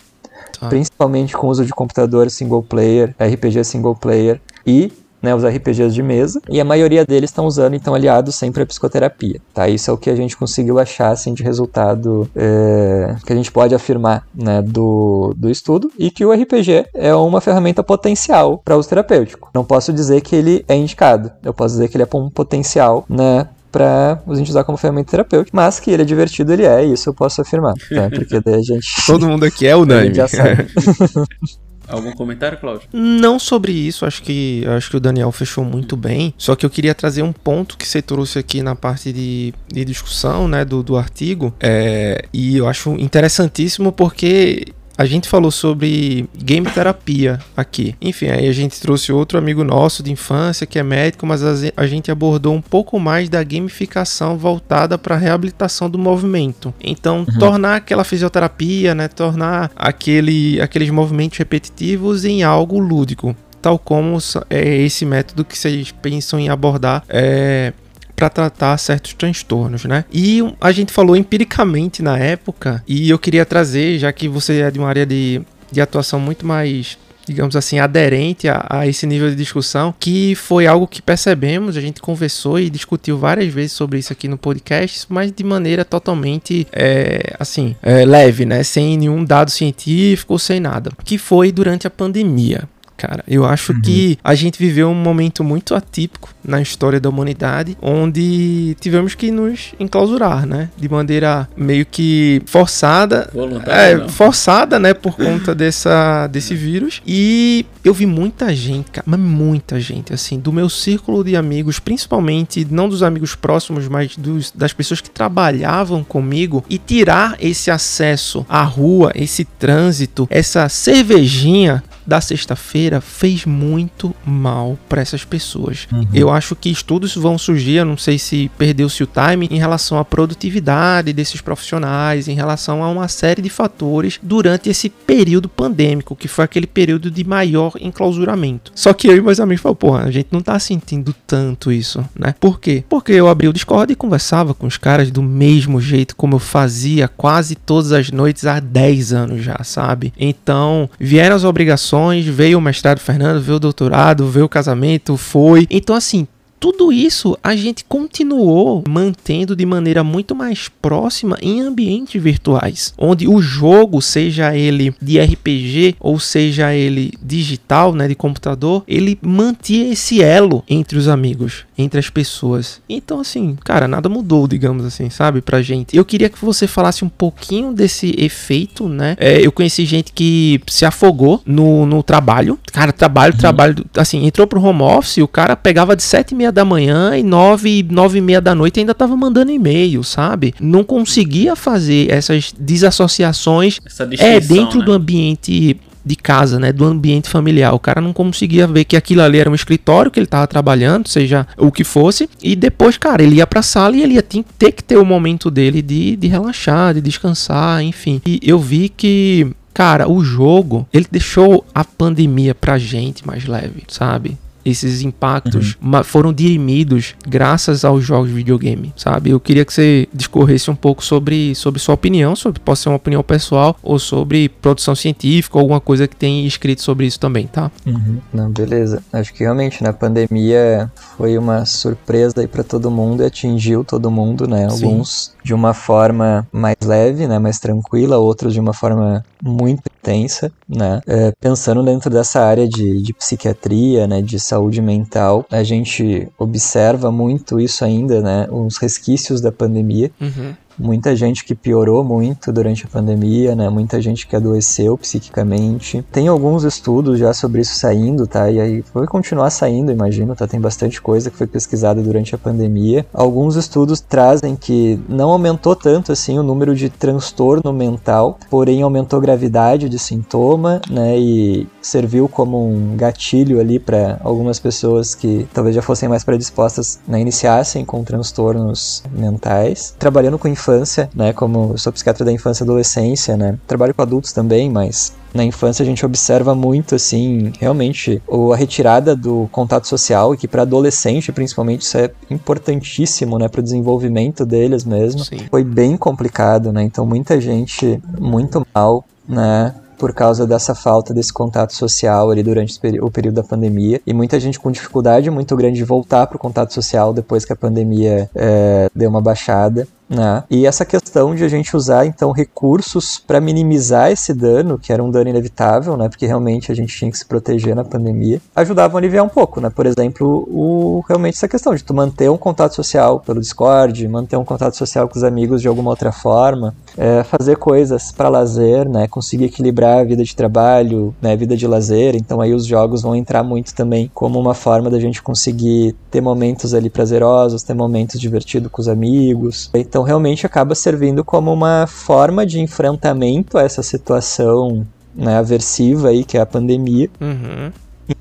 tá. 0.60 0.68
principalmente 0.68 1.34
com 1.34 1.46
o 1.46 1.50
uso 1.50 1.64
de 1.64 1.72
computador 1.72 2.30
single 2.30 2.62
player, 2.62 3.14
RPG 3.18 3.64
single 3.64 3.94
player 3.94 4.38
e 4.66 4.92
né, 5.22 5.34
os 5.34 5.44
RPGs 5.44 5.94
de 5.94 6.02
mesa, 6.02 6.40
e 6.48 6.60
a 6.60 6.64
maioria 6.64 7.04
deles 7.04 7.30
estão 7.30 7.46
usando, 7.46 7.74
então, 7.74 7.94
aliados 7.94 8.34
sempre 8.34 8.62
à 8.62 8.66
psicoterapia, 8.66 9.40
tá? 9.52 9.68
Isso 9.68 9.90
é 9.90 9.94
o 9.94 9.96
que 9.96 10.10
a 10.10 10.16
gente 10.16 10.36
conseguiu 10.36 10.78
achar, 10.78 11.10
assim, 11.10 11.34
de 11.34 11.42
resultado 11.42 12.28
é, 12.34 13.16
que 13.24 13.32
a 13.32 13.36
gente 13.36 13.50
pode 13.50 13.74
afirmar, 13.74 14.26
né, 14.34 14.62
do, 14.62 15.34
do 15.36 15.50
estudo, 15.50 15.90
e 15.98 16.10
que 16.10 16.24
o 16.24 16.32
RPG 16.32 16.86
é 16.94 17.14
uma 17.14 17.40
ferramenta 17.40 17.82
potencial 17.82 18.60
para 18.64 18.76
uso 18.76 18.88
terapêutico. 18.88 19.50
Não 19.54 19.64
posso 19.64 19.92
dizer 19.92 20.20
que 20.20 20.36
ele 20.36 20.64
é 20.68 20.76
indicado, 20.76 21.30
eu 21.42 21.54
posso 21.54 21.74
dizer 21.74 21.88
que 21.88 21.96
ele 21.96 22.04
é 22.04 22.16
um 22.16 22.30
potencial, 22.30 23.04
né, 23.08 23.48
para 23.76 24.22
a 24.26 24.34
gente 24.34 24.48
usar 24.48 24.64
como 24.64 24.78
ferramenta 24.78 25.10
terapêutica, 25.10 25.54
mas 25.54 25.78
que 25.78 25.90
ele 25.90 26.00
é 26.00 26.04
divertido, 26.04 26.50
ele 26.50 26.64
é, 26.64 26.82
isso 26.82 27.10
eu 27.10 27.14
posso 27.14 27.42
afirmar, 27.42 27.74
né? 27.90 28.08
Porque 28.08 28.40
daí 28.40 28.54
a 28.54 28.62
gente... 28.62 28.86
Todo 29.06 29.28
mundo 29.28 29.44
aqui 29.44 29.66
é 29.66 29.76
unânime. 29.76 30.14
já 30.14 30.26
sabe. 30.26 30.66
Algum 31.88 32.12
comentário, 32.12 32.58
Cláudio? 32.58 32.88
Não 32.92 33.38
sobre 33.38 33.72
isso, 33.72 34.04
acho 34.04 34.22
que 34.22 34.64
acho 34.66 34.90
que 34.90 34.96
o 34.96 35.00
Daniel 35.00 35.30
fechou 35.32 35.64
muito 35.64 35.96
bem. 35.96 36.34
Só 36.36 36.54
que 36.56 36.66
eu 36.66 36.70
queria 36.70 36.94
trazer 36.94 37.22
um 37.22 37.32
ponto 37.32 37.76
que 37.76 37.86
você 37.86 38.02
trouxe 38.02 38.38
aqui 38.38 38.62
na 38.62 38.74
parte 38.74 39.12
de, 39.12 39.54
de 39.68 39.84
discussão, 39.84 40.48
né, 40.48 40.64
do, 40.64 40.82
do 40.82 40.96
artigo. 40.96 41.54
É, 41.60 42.24
e 42.32 42.56
eu 42.56 42.68
acho 42.68 42.90
interessantíssimo 42.94 43.92
porque 43.92 44.66
a 44.96 45.04
gente 45.04 45.28
falou 45.28 45.50
sobre 45.50 46.28
game 46.36 46.66
terapia 46.70 47.38
aqui. 47.56 47.94
Enfim, 48.00 48.26
aí 48.26 48.48
a 48.48 48.52
gente 48.52 48.80
trouxe 48.80 49.12
outro 49.12 49.38
amigo 49.38 49.62
nosso 49.62 50.02
de 50.02 50.10
infância 50.10 50.66
que 50.66 50.78
é 50.78 50.82
médico, 50.82 51.26
mas 51.26 51.42
a 51.76 51.86
gente 51.86 52.10
abordou 52.10 52.54
um 52.54 52.62
pouco 52.62 52.98
mais 52.98 53.28
da 53.28 53.42
gamificação 53.42 54.36
voltada 54.38 54.96
para 54.96 55.14
a 55.14 55.18
reabilitação 55.18 55.90
do 55.90 55.98
movimento. 55.98 56.72
Então, 56.80 57.26
uhum. 57.28 57.38
tornar 57.38 57.76
aquela 57.76 58.04
fisioterapia, 58.04 58.94
né, 58.94 59.08
tornar 59.08 59.70
aquele, 59.76 60.60
aqueles 60.60 60.90
movimentos 60.90 61.38
repetitivos 61.38 62.24
em 62.24 62.42
algo 62.42 62.78
lúdico 62.78 63.36
tal 63.60 63.80
como 63.80 64.16
é 64.48 64.76
esse 64.76 65.04
método 65.04 65.44
que 65.44 65.58
vocês 65.58 65.90
pensam 65.90 66.38
em 66.38 66.48
abordar 66.48 67.02
é, 67.08 67.72
para 68.16 68.30
tratar 68.30 68.76
certos 68.78 69.12
transtornos, 69.12 69.84
né? 69.84 70.04
E 70.10 70.40
a 70.60 70.72
gente 70.72 70.90
falou 70.90 71.14
empiricamente 71.14 72.02
na 72.02 72.18
época, 72.18 72.82
e 72.88 73.10
eu 73.10 73.18
queria 73.18 73.44
trazer, 73.44 73.98
já 73.98 74.10
que 74.12 74.26
você 74.26 74.62
é 74.62 74.70
de 74.70 74.78
uma 74.78 74.88
área 74.88 75.04
de, 75.04 75.42
de 75.70 75.80
atuação 75.80 76.18
muito 76.18 76.46
mais 76.46 76.98
digamos 77.26 77.56
assim, 77.56 77.80
aderente 77.80 78.48
a, 78.48 78.64
a, 78.70 78.86
esse 78.86 79.04
nível 79.06 79.28
de 79.28 79.34
discussão, 79.34 79.92
que 79.98 80.34
foi 80.36 80.66
algo 80.66 80.86
que 80.86 81.02
percebemos, 81.02 81.76
a 81.76 81.80
gente 81.80 82.00
conversou 82.00 82.58
e 82.58 82.70
discutiu 82.70 83.18
várias 83.18 83.52
vezes 83.52 83.72
sobre 83.72 83.98
isso 83.98 84.12
aqui 84.12 84.28
no 84.28 84.38
podcast, 84.38 85.06
mas 85.08 85.32
de 85.32 85.42
maneira 85.42 85.84
totalmente, 85.84 86.66
é, 86.72 87.34
assim, 87.38 87.74
é, 87.82 88.04
leve, 88.04 88.46
né? 88.46 88.62
Sem 88.62 88.96
nenhum 88.96 89.24
dado 89.24 89.50
científico, 89.50 90.38
sem 90.38 90.60
nada. 90.60 90.90
Que 91.04 91.18
foi 91.18 91.50
durante 91.50 91.86
a 91.86 91.90
pandemia 91.90 92.68
cara. 92.96 93.22
Eu 93.28 93.44
acho 93.44 93.72
uhum. 93.72 93.80
que 93.80 94.18
a 94.22 94.34
gente 94.34 94.58
viveu 94.58 94.88
um 94.88 94.94
momento 94.94 95.44
muito 95.44 95.74
atípico 95.74 96.30
na 96.44 96.60
história 96.60 97.00
da 97.00 97.08
humanidade, 97.08 97.76
onde 97.82 98.76
tivemos 98.80 99.14
que 99.14 99.30
nos 99.30 99.74
enclausurar, 99.78 100.46
né? 100.46 100.70
De 100.76 100.88
maneira 100.88 101.48
meio 101.56 101.84
que 101.84 102.42
forçada. 102.46 103.30
É, 103.66 104.08
forçada, 104.08 104.78
né? 104.78 104.94
Por 104.94 105.14
conta 105.16 105.54
dessa, 105.54 106.26
desse 106.28 106.54
vírus. 106.54 107.02
E 107.06 107.66
eu 107.84 107.92
vi 107.92 108.06
muita 108.06 108.54
gente, 108.54 108.90
cara, 108.90 109.04
mas 109.06 109.20
muita 109.20 109.78
gente, 109.80 110.12
assim, 110.12 110.38
do 110.38 110.52
meu 110.52 110.68
círculo 110.68 111.24
de 111.24 111.36
amigos, 111.36 111.78
principalmente, 111.78 112.66
não 112.70 112.88
dos 112.88 113.02
amigos 113.02 113.34
próximos, 113.34 113.88
mas 113.88 114.16
dos, 114.16 114.52
das 114.52 114.72
pessoas 114.72 115.00
que 115.00 115.10
trabalhavam 115.10 116.02
comigo, 116.02 116.64
e 116.68 116.78
tirar 116.78 117.36
esse 117.40 117.70
acesso 117.70 118.46
à 118.48 118.62
rua, 118.62 119.12
esse 119.14 119.44
trânsito, 119.44 120.26
essa 120.30 120.68
cervejinha 120.68 121.82
da 122.06 122.20
sexta-feira 122.20 123.00
fez 123.00 123.44
muito 123.44 124.14
mal 124.24 124.78
para 124.88 125.02
essas 125.02 125.24
pessoas. 125.24 125.88
Uhum. 125.92 126.06
Eu 126.14 126.30
acho 126.30 126.54
que 126.54 126.70
estudos 126.70 127.14
vão 127.16 127.36
surgir, 127.36 127.76
eu 127.76 127.84
não 127.84 127.96
sei 127.96 128.18
se 128.18 128.50
perdeu-se 128.56 129.02
o 129.02 129.08
time, 129.08 129.48
em 129.50 129.58
relação 129.58 129.98
à 129.98 130.04
produtividade 130.04 131.12
desses 131.12 131.40
profissionais, 131.40 132.28
em 132.28 132.34
relação 132.34 132.82
a 132.82 132.88
uma 132.88 133.08
série 133.08 133.42
de 133.42 133.50
fatores 133.50 134.18
durante 134.22 134.70
esse 134.70 134.88
período 134.88 135.48
pandêmico, 135.48 136.14
que 136.14 136.28
foi 136.28 136.44
aquele 136.44 136.66
período 136.66 137.10
de 137.10 137.24
maior 137.24 137.72
enclausuramento. 137.80 138.72
Só 138.74 138.92
que 138.92 139.08
eu 139.08 139.16
e 139.16 139.20
meus 139.20 139.40
amigos 139.40 139.62
falaram, 139.62 139.76
porra, 139.76 140.04
a 140.04 140.10
gente 140.10 140.28
não 140.30 140.40
tá 140.40 140.58
sentindo 140.58 141.14
tanto 141.26 141.72
isso, 141.72 142.04
né? 142.18 142.34
Por 142.38 142.60
quê? 142.60 142.84
Porque 142.88 143.12
eu 143.12 143.28
abri 143.28 143.48
o 143.48 143.52
Discord 143.52 143.92
e 143.92 143.96
conversava 143.96 144.54
com 144.54 144.66
os 144.66 144.76
caras 144.76 145.10
do 145.10 145.22
mesmo 145.22 145.80
jeito 145.80 146.14
como 146.14 146.36
eu 146.36 146.40
fazia 146.40 147.08
quase 147.08 147.54
todas 147.54 147.92
as 147.92 148.10
noites 148.10 148.44
há 148.46 148.60
10 148.60 149.12
anos 149.12 149.42
já, 149.42 149.58
sabe? 149.64 150.12
Então, 150.18 150.88
vieram 150.98 151.34
as 151.34 151.44
obrigações 151.44 151.95
veio 152.30 152.58
o 152.58 152.60
mestrado 152.60 152.98
Fernando, 152.98 153.40
veio 153.40 153.56
o 153.56 153.60
doutorado, 153.60 154.28
veio 154.28 154.46
o 154.46 154.48
casamento, 154.48 155.16
foi. 155.16 155.66
Então, 155.70 155.94
assim, 155.94 156.26
tudo 156.58 156.92
isso 156.92 157.36
a 157.42 157.54
gente 157.54 157.84
continuou 157.84 158.82
mantendo 158.88 159.54
de 159.54 159.66
maneira 159.66 160.02
muito 160.02 160.34
mais 160.34 160.68
próxima 160.68 161.36
em 161.40 161.60
ambientes 161.60 162.20
virtuais, 162.20 162.94
onde 162.98 163.28
o 163.28 163.40
jogo, 163.40 164.00
seja 164.00 164.56
ele 164.56 164.94
de 165.00 165.18
RPG 165.20 165.96
ou 166.00 166.18
seja 166.18 166.74
ele 166.74 167.12
digital, 167.22 167.92
né, 167.94 168.08
de 168.08 168.14
computador, 168.14 168.82
ele 168.86 169.18
mantinha 169.22 169.92
esse 169.92 170.22
elo 170.22 170.62
entre 170.68 170.98
os 170.98 171.08
amigos, 171.08 171.64
entre 171.76 171.98
as 171.98 172.10
pessoas. 172.10 172.80
Então 172.88 173.20
assim, 173.20 173.56
cara, 173.64 173.86
nada 173.86 174.08
mudou, 174.08 174.48
digamos 174.48 174.84
assim, 174.84 175.10
sabe, 175.10 175.40
pra 175.40 175.62
gente. 175.62 175.96
Eu 175.96 176.04
queria 176.04 176.28
que 176.28 176.42
você 176.42 176.66
falasse 176.66 177.04
um 177.04 177.08
pouquinho 177.08 177.72
desse 177.72 178.14
efeito, 178.18 178.88
né? 178.88 179.16
É, 179.18 179.44
eu 179.44 179.52
conheci 179.52 179.84
gente 179.84 180.12
que 180.12 180.60
se 180.66 180.84
afogou 180.84 181.42
no, 181.44 181.86
no 181.86 182.02
trabalho, 182.02 182.58
cara, 182.72 182.92
trabalho, 182.92 183.32
uhum. 183.34 183.38
trabalho, 183.38 183.84
assim, 183.96 184.24
entrou 184.26 184.46
pro 184.46 184.62
home 184.62 184.82
office, 184.82 185.18
o 185.18 185.28
cara 185.28 185.56
pegava 185.56 185.96
de 185.96 186.02
sete 186.02 186.32
e 186.32 186.45
meia 186.46 186.52
da 186.52 186.64
manhã 186.64 187.16
e 187.16 187.22
nove, 187.22 187.86
nove 187.90 188.18
e 188.18 188.20
meia 188.20 188.40
da 188.40 188.54
noite 188.54 188.80
ainda 188.80 188.94
tava 188.94 189.16
mandando 189.16 189.50
e-mail, 189.50 190.02
sabe? 190.04 190.54
Não 190.60 190.84
conseguia 190.84 191.56
fazer 191.56 192.10
essas 192.10 192.52
desassociações 192.58 193.80
é 194.18 194.40
dentro 194.40 194.78
né? 194.78 194.84
do 194.84 194.92
ambiente 194.92 195.76
de 196.04 196.14
casa, 196.14 196.60
né, 196.60 196.72
do 196.72 196.84
ambiente 196.84 197.28
familiar. 197.28 197.74
O 197.74 197.80
cara 197.80 198.00
não 198.00 198.12
conseguia 198.12 198.64
ver 198.64 198.84
que 198.84 198.96
aquilo 198.96 199.22
ali 199.22 199.38
era 199.38 199.50
um 199.50 199.56
escritório 199.56 200.08
que 200.08 200.20
ele 200.20 200.26
estava 200.26 200.46
trabalhando, 200.46 201.08
seja 201.08 201.44
o 201.58 201.72
que 201.72 201.82
fosse, 201.82 202.30
e 202.40 202.54
depois, 202.54 202.96
cara, 202.96 203.24
ele 203.24 203.36
ia 203.36 203.46
para 203.46 203.58
a 203.58 203.62
sala 203.62 203.96
e 203.96 204.02
ele 204.04 204.14
ia 204.14 204.22
ter 204.22 204.70
que 204.70 204.84
ter 204.84 204.96
o 204.98 205.04
momento 205.04 205.50
dele 205.50 205.82
de, 205.82 206.14
de 206.14 206.28
relaxar, 206.28 206.94
de 206.94 207.00
descansar, 207.00 207.82
enfim. 207.82 208.22
E 208.24 208.38
eu 208.42 208.58
vi 208.58 208.88
que 208.88 209.50
Cara, 209.74 210.10
o 210.10 210.24
jogo, 210.24 210.88
ele 210.90 211.06
deixou 211.10 211.62
a 211.74 211.84
pandemia 211.84 212.54
pra 212.54 212.78
gente 212.78 213.26
mais 213.26 213.44
leve, 213.44 213.82
sabe? 213.88 214.38
Esses 214.66 215.00
impactos 215.02 215.78
uhum. 215.80 216.02
foram 216.02 216.32
dirimidos 216.32 217.14
graças 217.26 217.84
aos 217.84 218.04
jogos 218.04 218.28
de 218.28 218.34
videogame, 218.34 218.92
sabe? 218.96 219.30
Eu 219.30 219.38
queria 219.38 219.64
que 219.64 219.72
você 219.72 220.08
discorresse 220.12 220.68
um 220.70 220.74
pouco 220.74 221.04
sobre, 221.04 221.54
sobre 221.54 221.78
sua 221.78 221.94
opinião, 221.94 222.34
sobre 222.34 222.60
pode 222.60 222.80
ser 222.80 222.88
uma 222.88 222.96
opinião 222.96 223.22
pessoal 223.22 223.76
ou 223.82 223.98
sobre 223.98 224.48
produção 224.48 224.94
científica, 224.94 225.56
ou 225.56 225.62
alguma 225.62 225.80
coisa 225.80 226.08
que 226.08 226.16
tem 226.16 226.44
escrito 226.46 226.82
sobre 226.82 227.06
isso 227.06 227.20
também, 227.20 227.46
tá? 227.46 227.70
Uhum. 227.86 228.18
Não, 228.32 228.50
beleza. 228.50 229.02
Acho 229.12 229.32
que 229.32 229.44
realmente 229.44 229.82
na 229.82 229.92
pandemia 229.92 230.90
foi 231.16 231.38
uma 231.38 231.64
surpresa 231.64 232.40
aí 232.40 232.48
para 232.48 232.64
todo 232.64 232.90
mundo 232.90 233.22
e 233.22 233.26
atingiu 233.26 233.84
todo 233.84 234.10
mundo, 234.10 234.48
né? 234.48 234.66
Alguns 234.68 235.26
Sim. 235.26 235.35
De 235.46 235.54
uma 235.54 235.72
forma 235.72 236.44
mais 236.50 236.74
leve, 236.84 237.28
né? 237.28 237.38
Mais 237.38 237.60
tranquila, 237.60 238.18
outros 238.18 238.52
de 238.52 238.58
uma 238.58 238.72
forma 238.72 239.24
muito 239.40 239.80
intensa, 240.00 240.50
né? 240.68 241.00
É, 241.06 241.32
pensando 241.40 241.84
dentro 241.84 242.10
dessa 242.10 242.40
área 242.40 242.68
de, 242.68 243.00
de 243.00 243.14
psiquiatria, 243.14 244.08
né? 244.08 244.20
De 244.20 244.40
saúde 244.40 244.82
mental, 244.82 245.46
a 245.48 245.62
gente 245.62 246.28
observa 246.36 247.12
muito 247.12 247.60
isso 247.60 247.84
ainda, 247.84 248.20
né? 248.20 248.48
Uns 248.50 248.76
resquícios 248.76 249.40
da 249.40 249.52
pandemia. 249.52 250.10
Uhum 250.20 250.54
muita 250.78 251.14
gente 251.14 251.44
que 251.44 251.54
piorou 251.54 252.04
muito 252.04 252.52
durante 252.52 252.84
a 252.84 252.88
pandemia, 252.88 253.54
né? 253.54 253.68
Muita 253.68 254.00
gente 254.00 254.26
que 254.26 254.36
adoeceu 254.36 254.96
psiquicamente. 254.96 256.04
Tem 256.12 256.28
alguns 256.28 256.64
estudos 256.64 257.18
já 257.18 257.32
sobre 257.32 257.60
isso 257.60 257.74
saindo, 257.74 258.26
tá? 258.26 258.50
E 258.50 258.60
aí 258.60 258.84
vai 258.94 259.06
continuar 259.06 259.50
saindo, 259.50 259.92
imagino, 259.92 260.34
tá? 260.34 260.46
Tem 260.46 260.60
bastante 260.60 261.00
coisa 261.00 261.30
que 261.30 261.36
foi 261.36 261.46
pesquisada 261.46 262.00
durante 262.00 262.34
a 262.34 262.38
pandemia. 262.38 263.06
Alguns 263.12 263.56
estudos 263.56 264.00
trazem 264.00 264.56
que 264.56 264.98
não 265.08 265.30
aumentou 265.30 265.74
tanto 265.74 266.12
assim 266.12 266.38
o 266.38 266.42
número 266.42 266.74
de 266.74 266.88
transtorno 266.88 267.72
mental, 267.72 268.38
porém 268.50 268.82
aumentou 268.82 269.18
a 269.18 269.22
gravidade 269.22 269.88
de 269.88 269.98
sintoma, 269.98 270.80
né? 270.90 271.18
E 271.18 271.66
serviu 271.80 272.28
como 272.28 272.68
um 272.68 272.96
gatilho 272.96 273.60
ali 273.60 273.78
para 273.78 274.18
algumas 274.22 274.58
pessoas 274.58 275.14
que 275.14 275.46
talvez 275.52 275.74
já 275.74 275.82
fossem 275.82 276.08
mais 276.08 276.24
predispostas, 276.24 276.98
né? 277.06 277.20
Iniciassem 277.20 277.84
com 277.84 278.02
transtornos 278.02 279.02
mentais. 279.10 279.94
Trabalhando 279.98 280.38
com 280.38 280.48
infância, 280.66 281.08
né? 281.14 281.32
Como 281.32 281.72
eu 281.72 281.78
sou 281.78 281.92
psiquiatra 281.92 282.24
da 282.24 282.32
infância 282.32 282.62
e 282.62 282.64
adolescência, 282.64 283.36
né? 283.36 283.56
Trabalho 283.66 283.94
com 283.94 284.02
adultos 284.02 284.32
também, 284.32 284.68
mas 284.68 285.14
na 285.32 285.44
infância 285.44 285.82
a 285.82 285.86
gente 285.86 286.04
observa 286.04 286.54
muito 286.54 286.94
assim, 286.94 287.52
realmente, 287.60 288.22
a 288.52 288.56
retirada 288.56 289.14
do 289.14 289.48
contato 289.52 289.86
social 289.86 290.34
e 290.34 290.36
que 290.36 290.48
para 290.48 290.62
adolescente, 290.62 291.30
principalmente, 291.30 291.82
isso 291.82 291.98
é 291.98 292.10
importantíssimo, 292.30 293.38
né, 293.38 293.48
para 293.48 293.60
o 293.60 293.62
desenvolvimento 293.62 294.46
deles 294.46 294.84
mesmo. 294.84 295.24
Sim. 295.24 295.38
Foi 295.50 295.62
bem 295.62 295.96
complicado, 295.96 296.72
né? 296.72 296.82
Então 296.82 297.06
muita 297.06 297.40
gente 297.40 298.00
muito 298.18 298.66
mal, 298.74 299.04
né? 299.28 299.74
por 299.98 300.12
causa 300.12 300.46
dessa 300.46 300.74
falta 300.74 301.12
desse 301.12 301.32
contato 301.32 301.74
social 301.74 302.30
ali 302.30 302.42
durante 302.42 302.78
o 303.00 303.10
período 303.10 303.36
da 303.36 303.42
pandemia 303.42 304.00
e 304.06 304.12
muita 304.12 304.38
gente 304.38 304.60
com 304.60 304.70
dificuldade 304.70 305.30
muito 305.30 305.56
grande 305.56 305.76
de 305.76 305.84
voltar 305.84 306.26
para 306.26 306.36
o 306.36 306.38
contato 306.38 306.72
social 306.72 307.12
depois 307.12 307.44
que 307.44 307.52
a 307.52 307.56
pandemia 307.56 308.28
é, 308.34 308.88
deu 308.94 309.08
uma 309.08 309.20
baixada. 309.20 309.88
Né? 310.08 310.44
E 310.48 310.66
essa 310.66 310.84
questão 310.84 311.34
de 311.34 311.42
a 311.42 311.48
gente 311.48 311.76
usar 311.76 312.06
então 312.06 312.30
recursos 312.30 313.18
para 313.18 313.40
minimizar 313.40 314.10
esse 314.10 314.32
dano, 314.32 314.78
que 314.78 314.92
era 314.92 315.02
um 315.02 315.10
dano 315.10 315.28
inevitável, 315.28 315.96
né? 315.96 316.08
Porque 316.08 316.26
realmente 316.26 316.70
a 316.70 316.74
gente 316.74 316.96
tinha 316.96 317.10
que 317.10 317.18
se 317.18 317.26
proteger 317.26 317.74
na 317.74 317.84
pandemia, 317.84 318.40
ajudava 318.54 318.96
a 318.96 319.00
aliviar 319.00 319.24
um 319.24 319.28
pouco, 319.28 319.60
né? 319.60 319.68
Por 319.68 319.84
exemplo, 319.84 320.46
o 320.48 321.04
realmente 321.08 321.34
essa 321.34 321.48
questão 321.48 321.74
de 321.74 321.82
tu 321.82 321.92
manter 321.92 322.30
um 322.30 322.38
contato 322.38 322.74
social 322.74 323.18
pelo 323.18 323.40
Discord, 323.40 324.06
manter 324.06 324.36
um 324.36 324.44
contato 324.44 324.76
social 324.76 325.08
com 325.08 325.18
os 325.18 325.24
amigos 325.24 325.60
de 325.60 325.66
alguma 325.66 325.90
outra 325.90 326.12
forma, 326.12 326.74
é, 326.96 327.24
fazer 327.24 327.56
coisas 327.56 328.12
para 328.12 328.28
lazer, 328.28 328.88
né? 328.88 329.08
Conseguir 329.08 329.46
equilibrar 329.46 329.98
a 329.98 330.04
vida 330.04 330.22
de 330.22 330.36
trabalho, 330.36 331.14
né? 331.20 331.34
Vida 331.36 331.56
de 331.56 331.66
lazer. 331.66 332.14
Então 332.14 332.40
aí 332.40 332.54
os 332.54 332.64
jogos 332.64 333.02
vão 333.02 333.16
entrar 333.16 333.42
muito 333.42 333.74
também 333.74 334.08
como 334.14 334.38
uma 334.38 334.54
forma 334.54 334.88
da 334.88 335.00
gente 335.00 335.20
conseguir 335.20 335.96
ter 336.10 336.20
momentos 336.20 336.74
ali 336.74 336.88
prazerosos, 336.88 337.64
ter 337.64 337.74
momentos 337.74 338.20
divertidos 338.20 338.70
com 338.70 338.80
os 338.80 338.88
amigos. 338.88 339.68
Então, 339.74 339.95
então, 339.96 340.04
realmente 340.04 340.44
acaba 340.44 340.74
servindo 340.74 341.24
como 341.24 341.50
uma 341.50 341.86
forma 341.86 342.44
de 342.44 342.60
enfrentamento 342.60 343.56
a 343.56 343.62
essa 343.62 343.82
situação 343.82 344.86
né, 345.14 345.38
aversiva 345.38 346.08
aí, 346.08 346.22
que 346.22 346.36
é 346.36 346.40
a 346.42 346.44
pandemia. 346.44 347.08
Uhum 347.18 347.72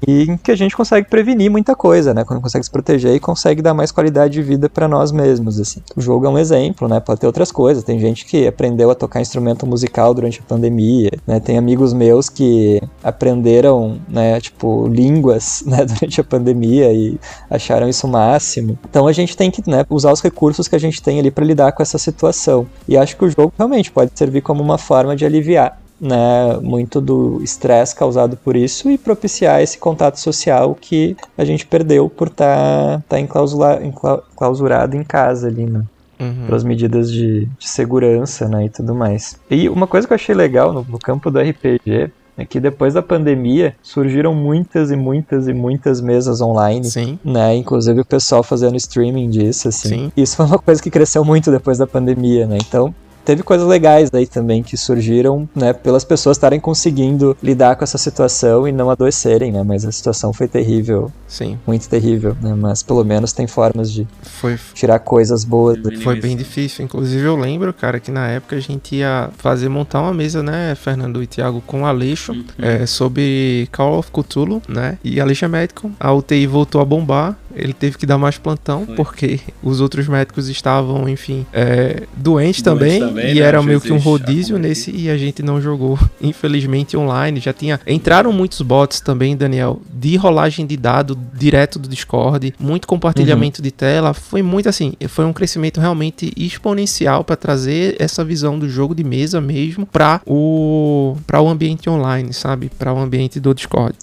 e 0.08 0.24
em 0.24 0.38
que 0.38 0.52
a 0.52 0.56
gente 0.56 0.76
consegue 0.76 1.08
prevenir 1.10 1.50
muita 1.50 1.76
coisa, 1.76 2.14
né? 2.14 2.24
Quando 2.24 2.42
consegue 2.42 2.64
se 2.64 2.72
proteger 2.72 3.14
e 3.14 3.20
consegue 3.20 3.62
dar 3.62 3.74
mais 3.74 3.92
qualidade 3.92 4.34
de 4.34 4.42
vida 4.42 4.70
para 4.70 4.88
nós 4.88 5.12
mesmos, 5.12 5.60
assim. 5.60 5.82
O 5.96 6.02
jogo 6.02 6.26
é 6.26 6.30
um 6.30 6.38
exemplo, 6.38 6.88
né? 6.88 7.00
Pode 7.00 7.20
ter 7.20 7.28
outras 7.28 7.52
coisas. 7.52 7.84
Tem 7.84 8.00
gente 8.00 8.26
que 8.26 8.48
aprendeu 8.48 8.90
a 8.90 8.96
tocar 8.96 9.22
instrumento 9.22 9.66
musical 9.66 10.14
durante 10.14 10.40
a 10.40 10.44
pandemia, 10.44 11.12
né? 11.26 11.40
Tem 11.40 11.58
amigos 11.58 11.94
meus 11.94 12.30
que 12.30 12.82
aprenderam, 13.04 14.00
né, 14.08 14.40
tipo, 14.40 14.88
línguas, 14.88 15.64
né, 15.68 15.86
durante 15.86 16.20
a 16.20 16.24
pandemia 16.24 16.92
e 16.92 17.20
acharam 17.50 17.88
isso 17.88 18.08
máximo. 18.08 18.78
Então 18.90 19.08
a 19.08 19.14
gente 19.14 19.36
tem 19.38 19.52
que, 19.52 19.68
né, 19.70 19.86
usar 19.90 20.12
os 20.12 20.22
recursos 20.22 20.68
que 20.68 20.76
a 20.76 20.80
gente 20.80 21.02
tem 21.02 21.20
ali 21.20 21.32
para 21.32 21.46
lidar 21.46 21.72
com 21.72 21.84
essa 21.84 21.98
situação. 21.98 22.68
E 22.88 22.98
acho 22.98 23.18
que 23.18 23.26
o 23.26 23.30
jogo 23.30 23.54
realmente 23.58 23.92
pode 23.92 24.12
servir 24.16 24.42
como 24.42 24.62
uma 24.62 24.78
forma 24.78 25.16
de 25.16 25.26
aliviar 25.26 25.80
né, 26.00 26.58
muito 26.62 27.00
do 27.00 27.42
estresse 27.42 27.96
causado 27.96 28.38
por 28.38 28.56
isso 28.56 28.90
e 28.90 28.98
propiciar 28.98 29.62
esse 29.62 29.78
contato 29.78 30.20
social 30.20 30.76
que 30.80 31.16
a 31.38 31.46
gente 31.46 31.66
perdeu 31.66 32.10
por 32.10 32.28
estar 32.28 33.02
tá, 33.02 33.04
tá 33.10 33.20
enclausurado 33.20 34.96
em 34.96 35.04
casa 35.04 35.48
ali, 35.48 35.66
né? 35.66 35.84
Uhum. 36.18 36.46
Pelas 36.46 36.64
medidas 36.64 37.12
de, 37.12 37.46
de, 37.46 37.68
segurança, 37.68 38.48
né, 38.48 38.66
e 38.66 38.70
tudo 38.70 38.96
mais. 38.96 39.38
E 39.50 39.68
uma 39.68 39.86
coisa 39.86 40.08
que 40.08 40.14
eu 40.14 40.16
achei 40.16 40.34
legal 40.34 40.72
no, 40.72 40.86
no 40.88 40.98
campo 40.98 41.30
do 41.30 41.40
RPG 41.40 42.10
é 42.38 42.46
que 42.46 42.60
depois 42.60 42.94
da 42.94 43.02
pandemia 43.02 43.76
surgiram 43.82 44.34
muitas 44.34 44.92
e 44.92 44.96
muitas 44.96 45.48
e 45.48 45.54
muitas 45.54 46.02
mesas 46.02 46.42
online, 46.42 46.86
Sim. 46.86 47.20
né? 47.24 47.56
Inclusive 47.56 48.02
o 48.02 48.06
pessoal 48.06 48.44
fazendo 48.44 48.76
streaming 48.76 49.30
disso, 49.30 49.70
assim. 49.70 49.88
Sim. 49.88 50.12
Isso 50.16 50.36
foi 50.36 50.46
uma 50.46 50.60
coisa 50.60 50.82
que 50.82 50.92
cresceu 50.92 51.24
muito 51.24 51.50
depois 51.50 51.78
da 51.78 51.88
pandemia, 51.88 52.46
né? 52.46 52.58
Então, 52.58 52.94
teve 53.26 53.44
coisas 53.44 53.68
legais 53.68 54.10
aí 54.14 54.28
também 54.28 54.62
que 54.62 54.78
surgiram, 54.78 55.50
né, 55.56 55.74
pelas 55.74 56.04
pessoas 56.04 56.38
estarem 56.38 56.60
conseguindo 56.60 57.36
lidar 57.42 57.76
com 57.76 57.84
essa 57.84 57.98
situação 57.98 58.68
e 58.68 58.72
não 58.72 58.90
adoecerem, 58.90 59.52
né? 59.52 59.64
Mas 59.64 59.84
a 59.84 59.92
situação 59.92 60.32
foi 60.32 60.48
terrível. 60.48 61.12
Sim. 61.28 61.58
Muito 61.66 61.90
terrível, 61.90 62.38
né? 62.42 62.54
Mas 62.56 62.84
pelo 62.84 63.04
menos 63.04 63.34
tem 63.34 63.48
formas 63.48 63.92
de 63.92 64.08
foi, 64.22 64.58
tirar 64.74 65.00
coisas 65.00 65.44
boas. 65.44 65.78
Foi 66.04 66.20
bem 66.20 66.38
difícil. 66.38 66.86
Inclusive 66.86 67.26
eu 67.26 67.36
lembro, 67.36 67.74
cara, 67.74 68.00
que 68.00 68.12
na 68.12 68.28
época 68.28 68.56
a 68.56 68.60
gente 68.60 68.96
ia 68.96 69.30
fazer 69.38 69.68
montar 69.70 70.02
uma 70.02 70.14
mesa, 70.14 70.44
né, 70.44 70.76
Fernando 70.76 71.22
e 71.24 71.28
Thiago, 71.28 71.62
com 71.66 71.82
o 71.82 71.86
Aleixo, 71.86 72.32
uhum. 72.32 72.46
é, 72.60 72.86
sobre 72.86 73.68
Call 73.72 74.00
of 74.00 74.12
Cthulhu, 74.12 74.62
né? 74.68 74.98
E 75.04 75.20
Aleixo 75.20 75.46
é 75.46 75.48
médico. 75.48 75.92
A 76.00 76.14
UTI 76.14 76.46
voltou 76.46 76.80
a 76.80 76.86
bombar 76.86 77.38
ele 77.56 77.74
teve 77.74 77.98
que 77.98 78.06
dar 78.06 78.18
mais 78.18 78.38
plantão, 78.38 78.86
Foi. 78.86 78.96
porque 78.96 79.40
os 79.64 79.82
outros 79.82 80.08
médicos 80.08 80.50
estavam, 80.50 81.08
enfim, 81.08 81.46
é, 81.54 82.04
doentes, 82.16 82.62
também, 82.62 83.00
também, 83.00 83.32
e 83.32 83.36
né? 83.36 83.42
era 83.42 83.62
meio 83.62 83.80
que 83.80 83.92
um 83.92 83.98
rodízio 83.98 84.58
nesse, 84.58 84.92
e 84.92 85.10
a 85.10 85.18
gente 85.18 85.42
não 85.42 85.62
jogou, 85.62 85.98
infelizmente, 86.22 86.98
online. 86.98 87.40
Já 87.40 87.54
tinha. 87.54 87.80
Entraram 87.88 88.32
muitos 88.32 88.62
bots 88.62 89.00
também, 89.00 89.36
Daniel, 89.36 89.82
de 89.94 90.16
rolagem 90.16 90.66
de 90.66 90.78
dado 90.78 91.18
direto 91.34 91.80
do 91.80 91.88
Discord, 91.88 92.54
muito 92.60 92.88
compartilhamento 92.88 93.62
uhum. 93.62 93.64
de 93.64 93.72
tela. 93.72 94.14
Foi 94.14 94.42
muito 94.42 94.70
assim, 94.70 94.94
foi 95.08 95.26
um 95.26 95.34
crescimento 95.34 95.80
realmente 95.80 96.32
exponencial 96.36 97.24
para 97.24 97.36
trazer 97.36 97.96
essa 98.00 98.24
visão 98.24 98.58
do 98.60 98.70
jogo 98.70 98.94
de 98.94 99.04
mesa 99.04 99.40
mesmo 99.40 99.86
para 99.86 100.22
o, 100.26 101.16
pra 101.26 101.42
o 101.42 101.48
ambiente 101.48 101.90
online, 101.90 102.34
sabe? 102.34 102.70
Para 102.78 102.94
o 102.94 103.00
ambiente 103.00 103.40
do 103.40 103.54
Discord. 103.54 103.96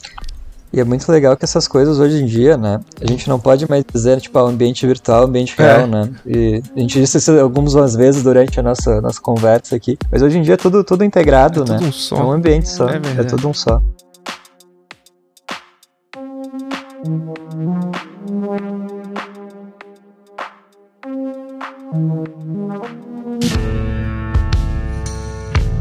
E 0.73 0.81
é 0.81 0.85
muito 0.85 1.11
legal 1.13 1.37
que 1.37 1.45
essas 1.45 1.69
coisas 1.69 1.99
hoje 1.99 2.23
em 2.23 2.27
dia, 2.27 2.57
né? 2.57 2.81
A 2.99 3.07
gente 3.07 3.29
não 3.29 3.39
pode 3.39 3.69
mais 3.69 3.85
dizer, 3.93 4.21
tipo, 4.21 4.39
ah, 4.39 4.43
ambiente 4.43 4.87
virtual, 4.87 5.25
ambiente 5.25 5.55
real, 5.57 5.81
é. 5.81 5.87
né? 5.87 6.11
E 6.27 6.63
a 6.75 6.81
gente 6.81 6.99
disse 6.99 7.19
isso 7.19 7.39
algumas 7.39 7.95
vezes 7.95 8.23
durante 8.23 8.59
a 8.59 8.63
nossa, 8.63 9.01
nossa 9.03 9.21
conversa 9.21 9.77
aqui. 9.77 9.99
Mas 10.11 10.23
hoje 10.23 10.39
em 10.39 10.43
dia 10.43 10.55
é 10.55 10.57
tudo, 10.57 10.83
tudo 10.83 11.05
integrado, 11.05 11.63
é 11.65 11.73
né? 11.73 11.77
Tudo 11.77 11.89
um 11.89 11.93
só. 11.93 12.17
É 12.17 12.23
um 12.23 12.33
ambiente 12.33 12.69
só. 12.71 12.89
É, 12.89 13.01
é 13.19 13.25
tudo 13.25 13.49
um 13.49 13.53
só. 13.53 13.83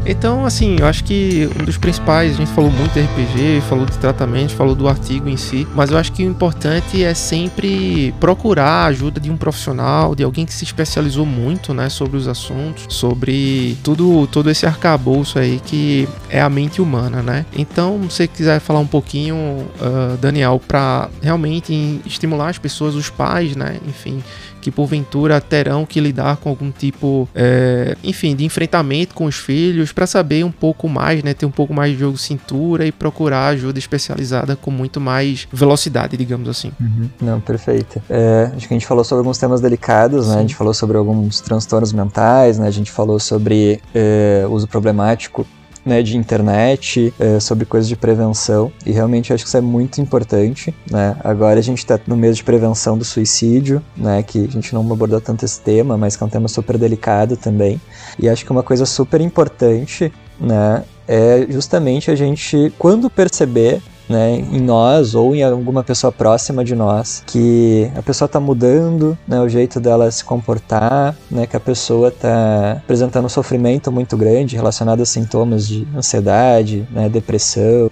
Então, 0.04 0.44
assim, 0.44 0.76
eu 0.80 0.86
acho 0.86 1.04
que 1.04 1.48
um 1.60 1.64
dos 1.64 1.78
principais, 1.78 2.32
a 2.32 2.36
gente 2.36 2.50
falou 2.50 2.70
muito 2.70 2.92
de 2.92 3.00
RPG, 3.00 3.62
falou 3.68 3.86
de 3.86 3.96
tratamento, 3.98 4.52
falou 4.52 4.74
do 4.74 4.88
artigo 4.88 5.28
em 5.28 5.36
si, 5.36 5.66
mas 5.74 5.90
eu 5.90 5.98
acho 5.98 6.12
que 6.12 6.24
o 6.24 6.28
importante 6.28 7.02
é 7.02 7.14
sempre 7.14 8.12
procurar 8.18 8.64
a 8.64 8.84
ajuda 8.86 9.20
de 9.20 9.30
um 9.30 9.36
profissional, 9.36 10.14
de 10.14 10.24
alguém 10.24 10.44
que 10.44 10.52
se 10.52 10.64
especializou 10.64 11.24
muito, 11.24 11.72
né, 11.72 11.88
sobre 11.88 12.16
os 12.16 12.26
assuntos, 12.26 12.86
sobre 12.88 13.78
tudo, 13.84 14.26
todo 14.26 14.50
esse 14.50 14.66
arcabouço 14.66 15.38
aí 15.38 15.60
que 15.64 16.08
é 16.28 16.40
a 16.40 16.50
mente 16.50 16.82
humana, 16.82 17.22
né? 17.22 17.46
Então, 17.56 18.00
se 18.10 18.16
você 18.16 18.28
quiser 18.28 18.60
falar 18.60 18.80
um 18.80 18.86
pouquinho, 18.86 19.36
uh, 19.36 20.16
Daniel, 20.20 20.60
para 20.66 21.08
realmente 21.22 22.00
estimular 22.04 22.48
as 22.48 22.58
pessoas, 22.58 22.94
os 22.94 23.08
pais, 23.08 23.54
né, 23.54 23.78
enfim, 23.86 24.22
que 24.62 24.70
porventura 24.70 25.40
terão 25.40 25.84
que 25.84 26.00
lidar 26.00 26.36
com 26.36 26.48
algum 26.48 26.70
tipo, 26.70 27.28
é, 27.34 27.96
enfim, 28.02 28.34
de 28.34 28.44
enfrentamento 28.44 29.12
com 29.12 29.24
os 29.24 29.34
filhos, 29.34 29.91
para 29.92 30.06
saber 30.06 30.44
um 30.44 30.50
pouco 30.50 30.88
mais, 30.88 31.22
né? 31.22 31.34
Ter 31.34 31.46
um 31.46 31.50
pouco 31.50 31.72
mais 31.72 31.92
de 31.92 31.98
jogo 31.98 32.16
cintura 32.16 32.86
e 32.86 32.92
procurar 32.92 33.48
ajuda 33.48 33.78
especializada 33.78 34.56
com 34.56 34.70
muito 34.70 35.00
mais 35.00 35.46
velocidade, 35.52 36.16
digamos 36.16 36.48
assim. 36.48 36.72
Uhum. 36.80 37.08
Não, 37.20 37.40
perfeito. 37.40 38.02
É, 38.08 38.50
acho 38.56 38.66
que 38.66 38.74
a 38.74 38.76
gente 38.76 38.86
falou 38.86 39.04
sobre 39.04 39.20
alguns 39.20 39.38
temas 39.38 39.60
delicados, 39.60 40.28
né? 40.28 40.36
A 40.36 40.40
gente 40.40 40.54
falou 40.54 40.74
sobre 40.74 40.96
alguns 40.96 41.40
transtornos 41.40 41.92
mentais, 41.92 42.58
né? 42.58 42.66
A 42.66 42.70
gente 42.70 42.90
falou 42.90 43.18
sobre 43.18 43.80
é, 43.94 44.46
uso 44.48 44.66
problemático 44.66 45.46
né, 45.84 46.02
de 46.02 46.16
internet, 46.16 47.12
é, 47.18 47.40
sobre 47.40 47.64
coisas 47.64 47.88
de 47.88 47.96
prevenção, 47.96 48.72
e 48.86 48.92
realmente 48.92 49.32
acho 49.32 49.44
que 49.44 49.48
isso 49.48 49.56
é 49.56 49.60
muito 49.60 50.00
importante, 50.00 50.74
né? 50.90 51.16
Agora 51.24 51.58
a 51.58 51.62
gente 51.62 51.78
está 51.78 51.98
no 52.06 52.16
mês 52.16 52.36
de 52.36 52.44
prevenção 52.44 52.96
do 52.96 53.04
suicídio, 53.04 53.82
né, 53.96 54.22
que 54.22 54.44
a 54.44 54.50
gente 54.50 54.72
não 54.74 54.80
abordou 54.92 55.20
tanto 55.20 55.44
esse 55.44 55.60
tema, 55.60 55.98
mas 55.98 56.16
que 56.16 56.22
é 56.22 56.26
um 56.26 56.30
tema 56.30 56.48
super 56.48 56.78
delicado 56.78 57.36
também, 57.36 57.80
e 58.18 58.28
acho 58.28 58.44
que 58.44 58.50
uma 58.52 58.62
coisa 58.62 58.86
super 58.86 59.20
importante, 59.20 60.12
né, 60.40 60.84
é 61.08 61.46
justamente 61.48 62.10
a 62.10 62.14
gente, 62.14 62.72
quando 62.78 63.10
perceber 63.10 63.82
né, 64.08 64.36
em 64.36 64.60
nós 64.60 65.14
ou 65.14 65.34
em 65.34 65.42
alguma 65.42 65.82
pessoa 65.82 66.12
próxima 66.12 66.64
de 66.64 66.74
nós, 66.74 67.22
que 67.26 67.90
a 67.96 68.02
pessoa 68.02 68.26
está 68.26 68.40
mudando, 68.40 69.16
né, 69.26 69.40
o 69.40 69.48
jeito 69.48 69.80
dela 69.80 70.10
se 70.10 70.24
comportar, 70.24 71.14
né, 71.30 71.46
que 71.46 71.56
a 71.56 71.60
pessoa 71.60 72.08
está 72.08 72.72
apresentando 72.72 73.26
um 73.26 73.28
sofrimento 73.28 73.90
muito 73.90 74.16
grande 74.16 74.56
relacionado 74.56 75.02
a 75.02 75.06
sintomas 75.06 75.66
de 75.66 75.86
ansiedade, 75.96 76.86
né, 76.90 77.08
depressão, 77.08 77.90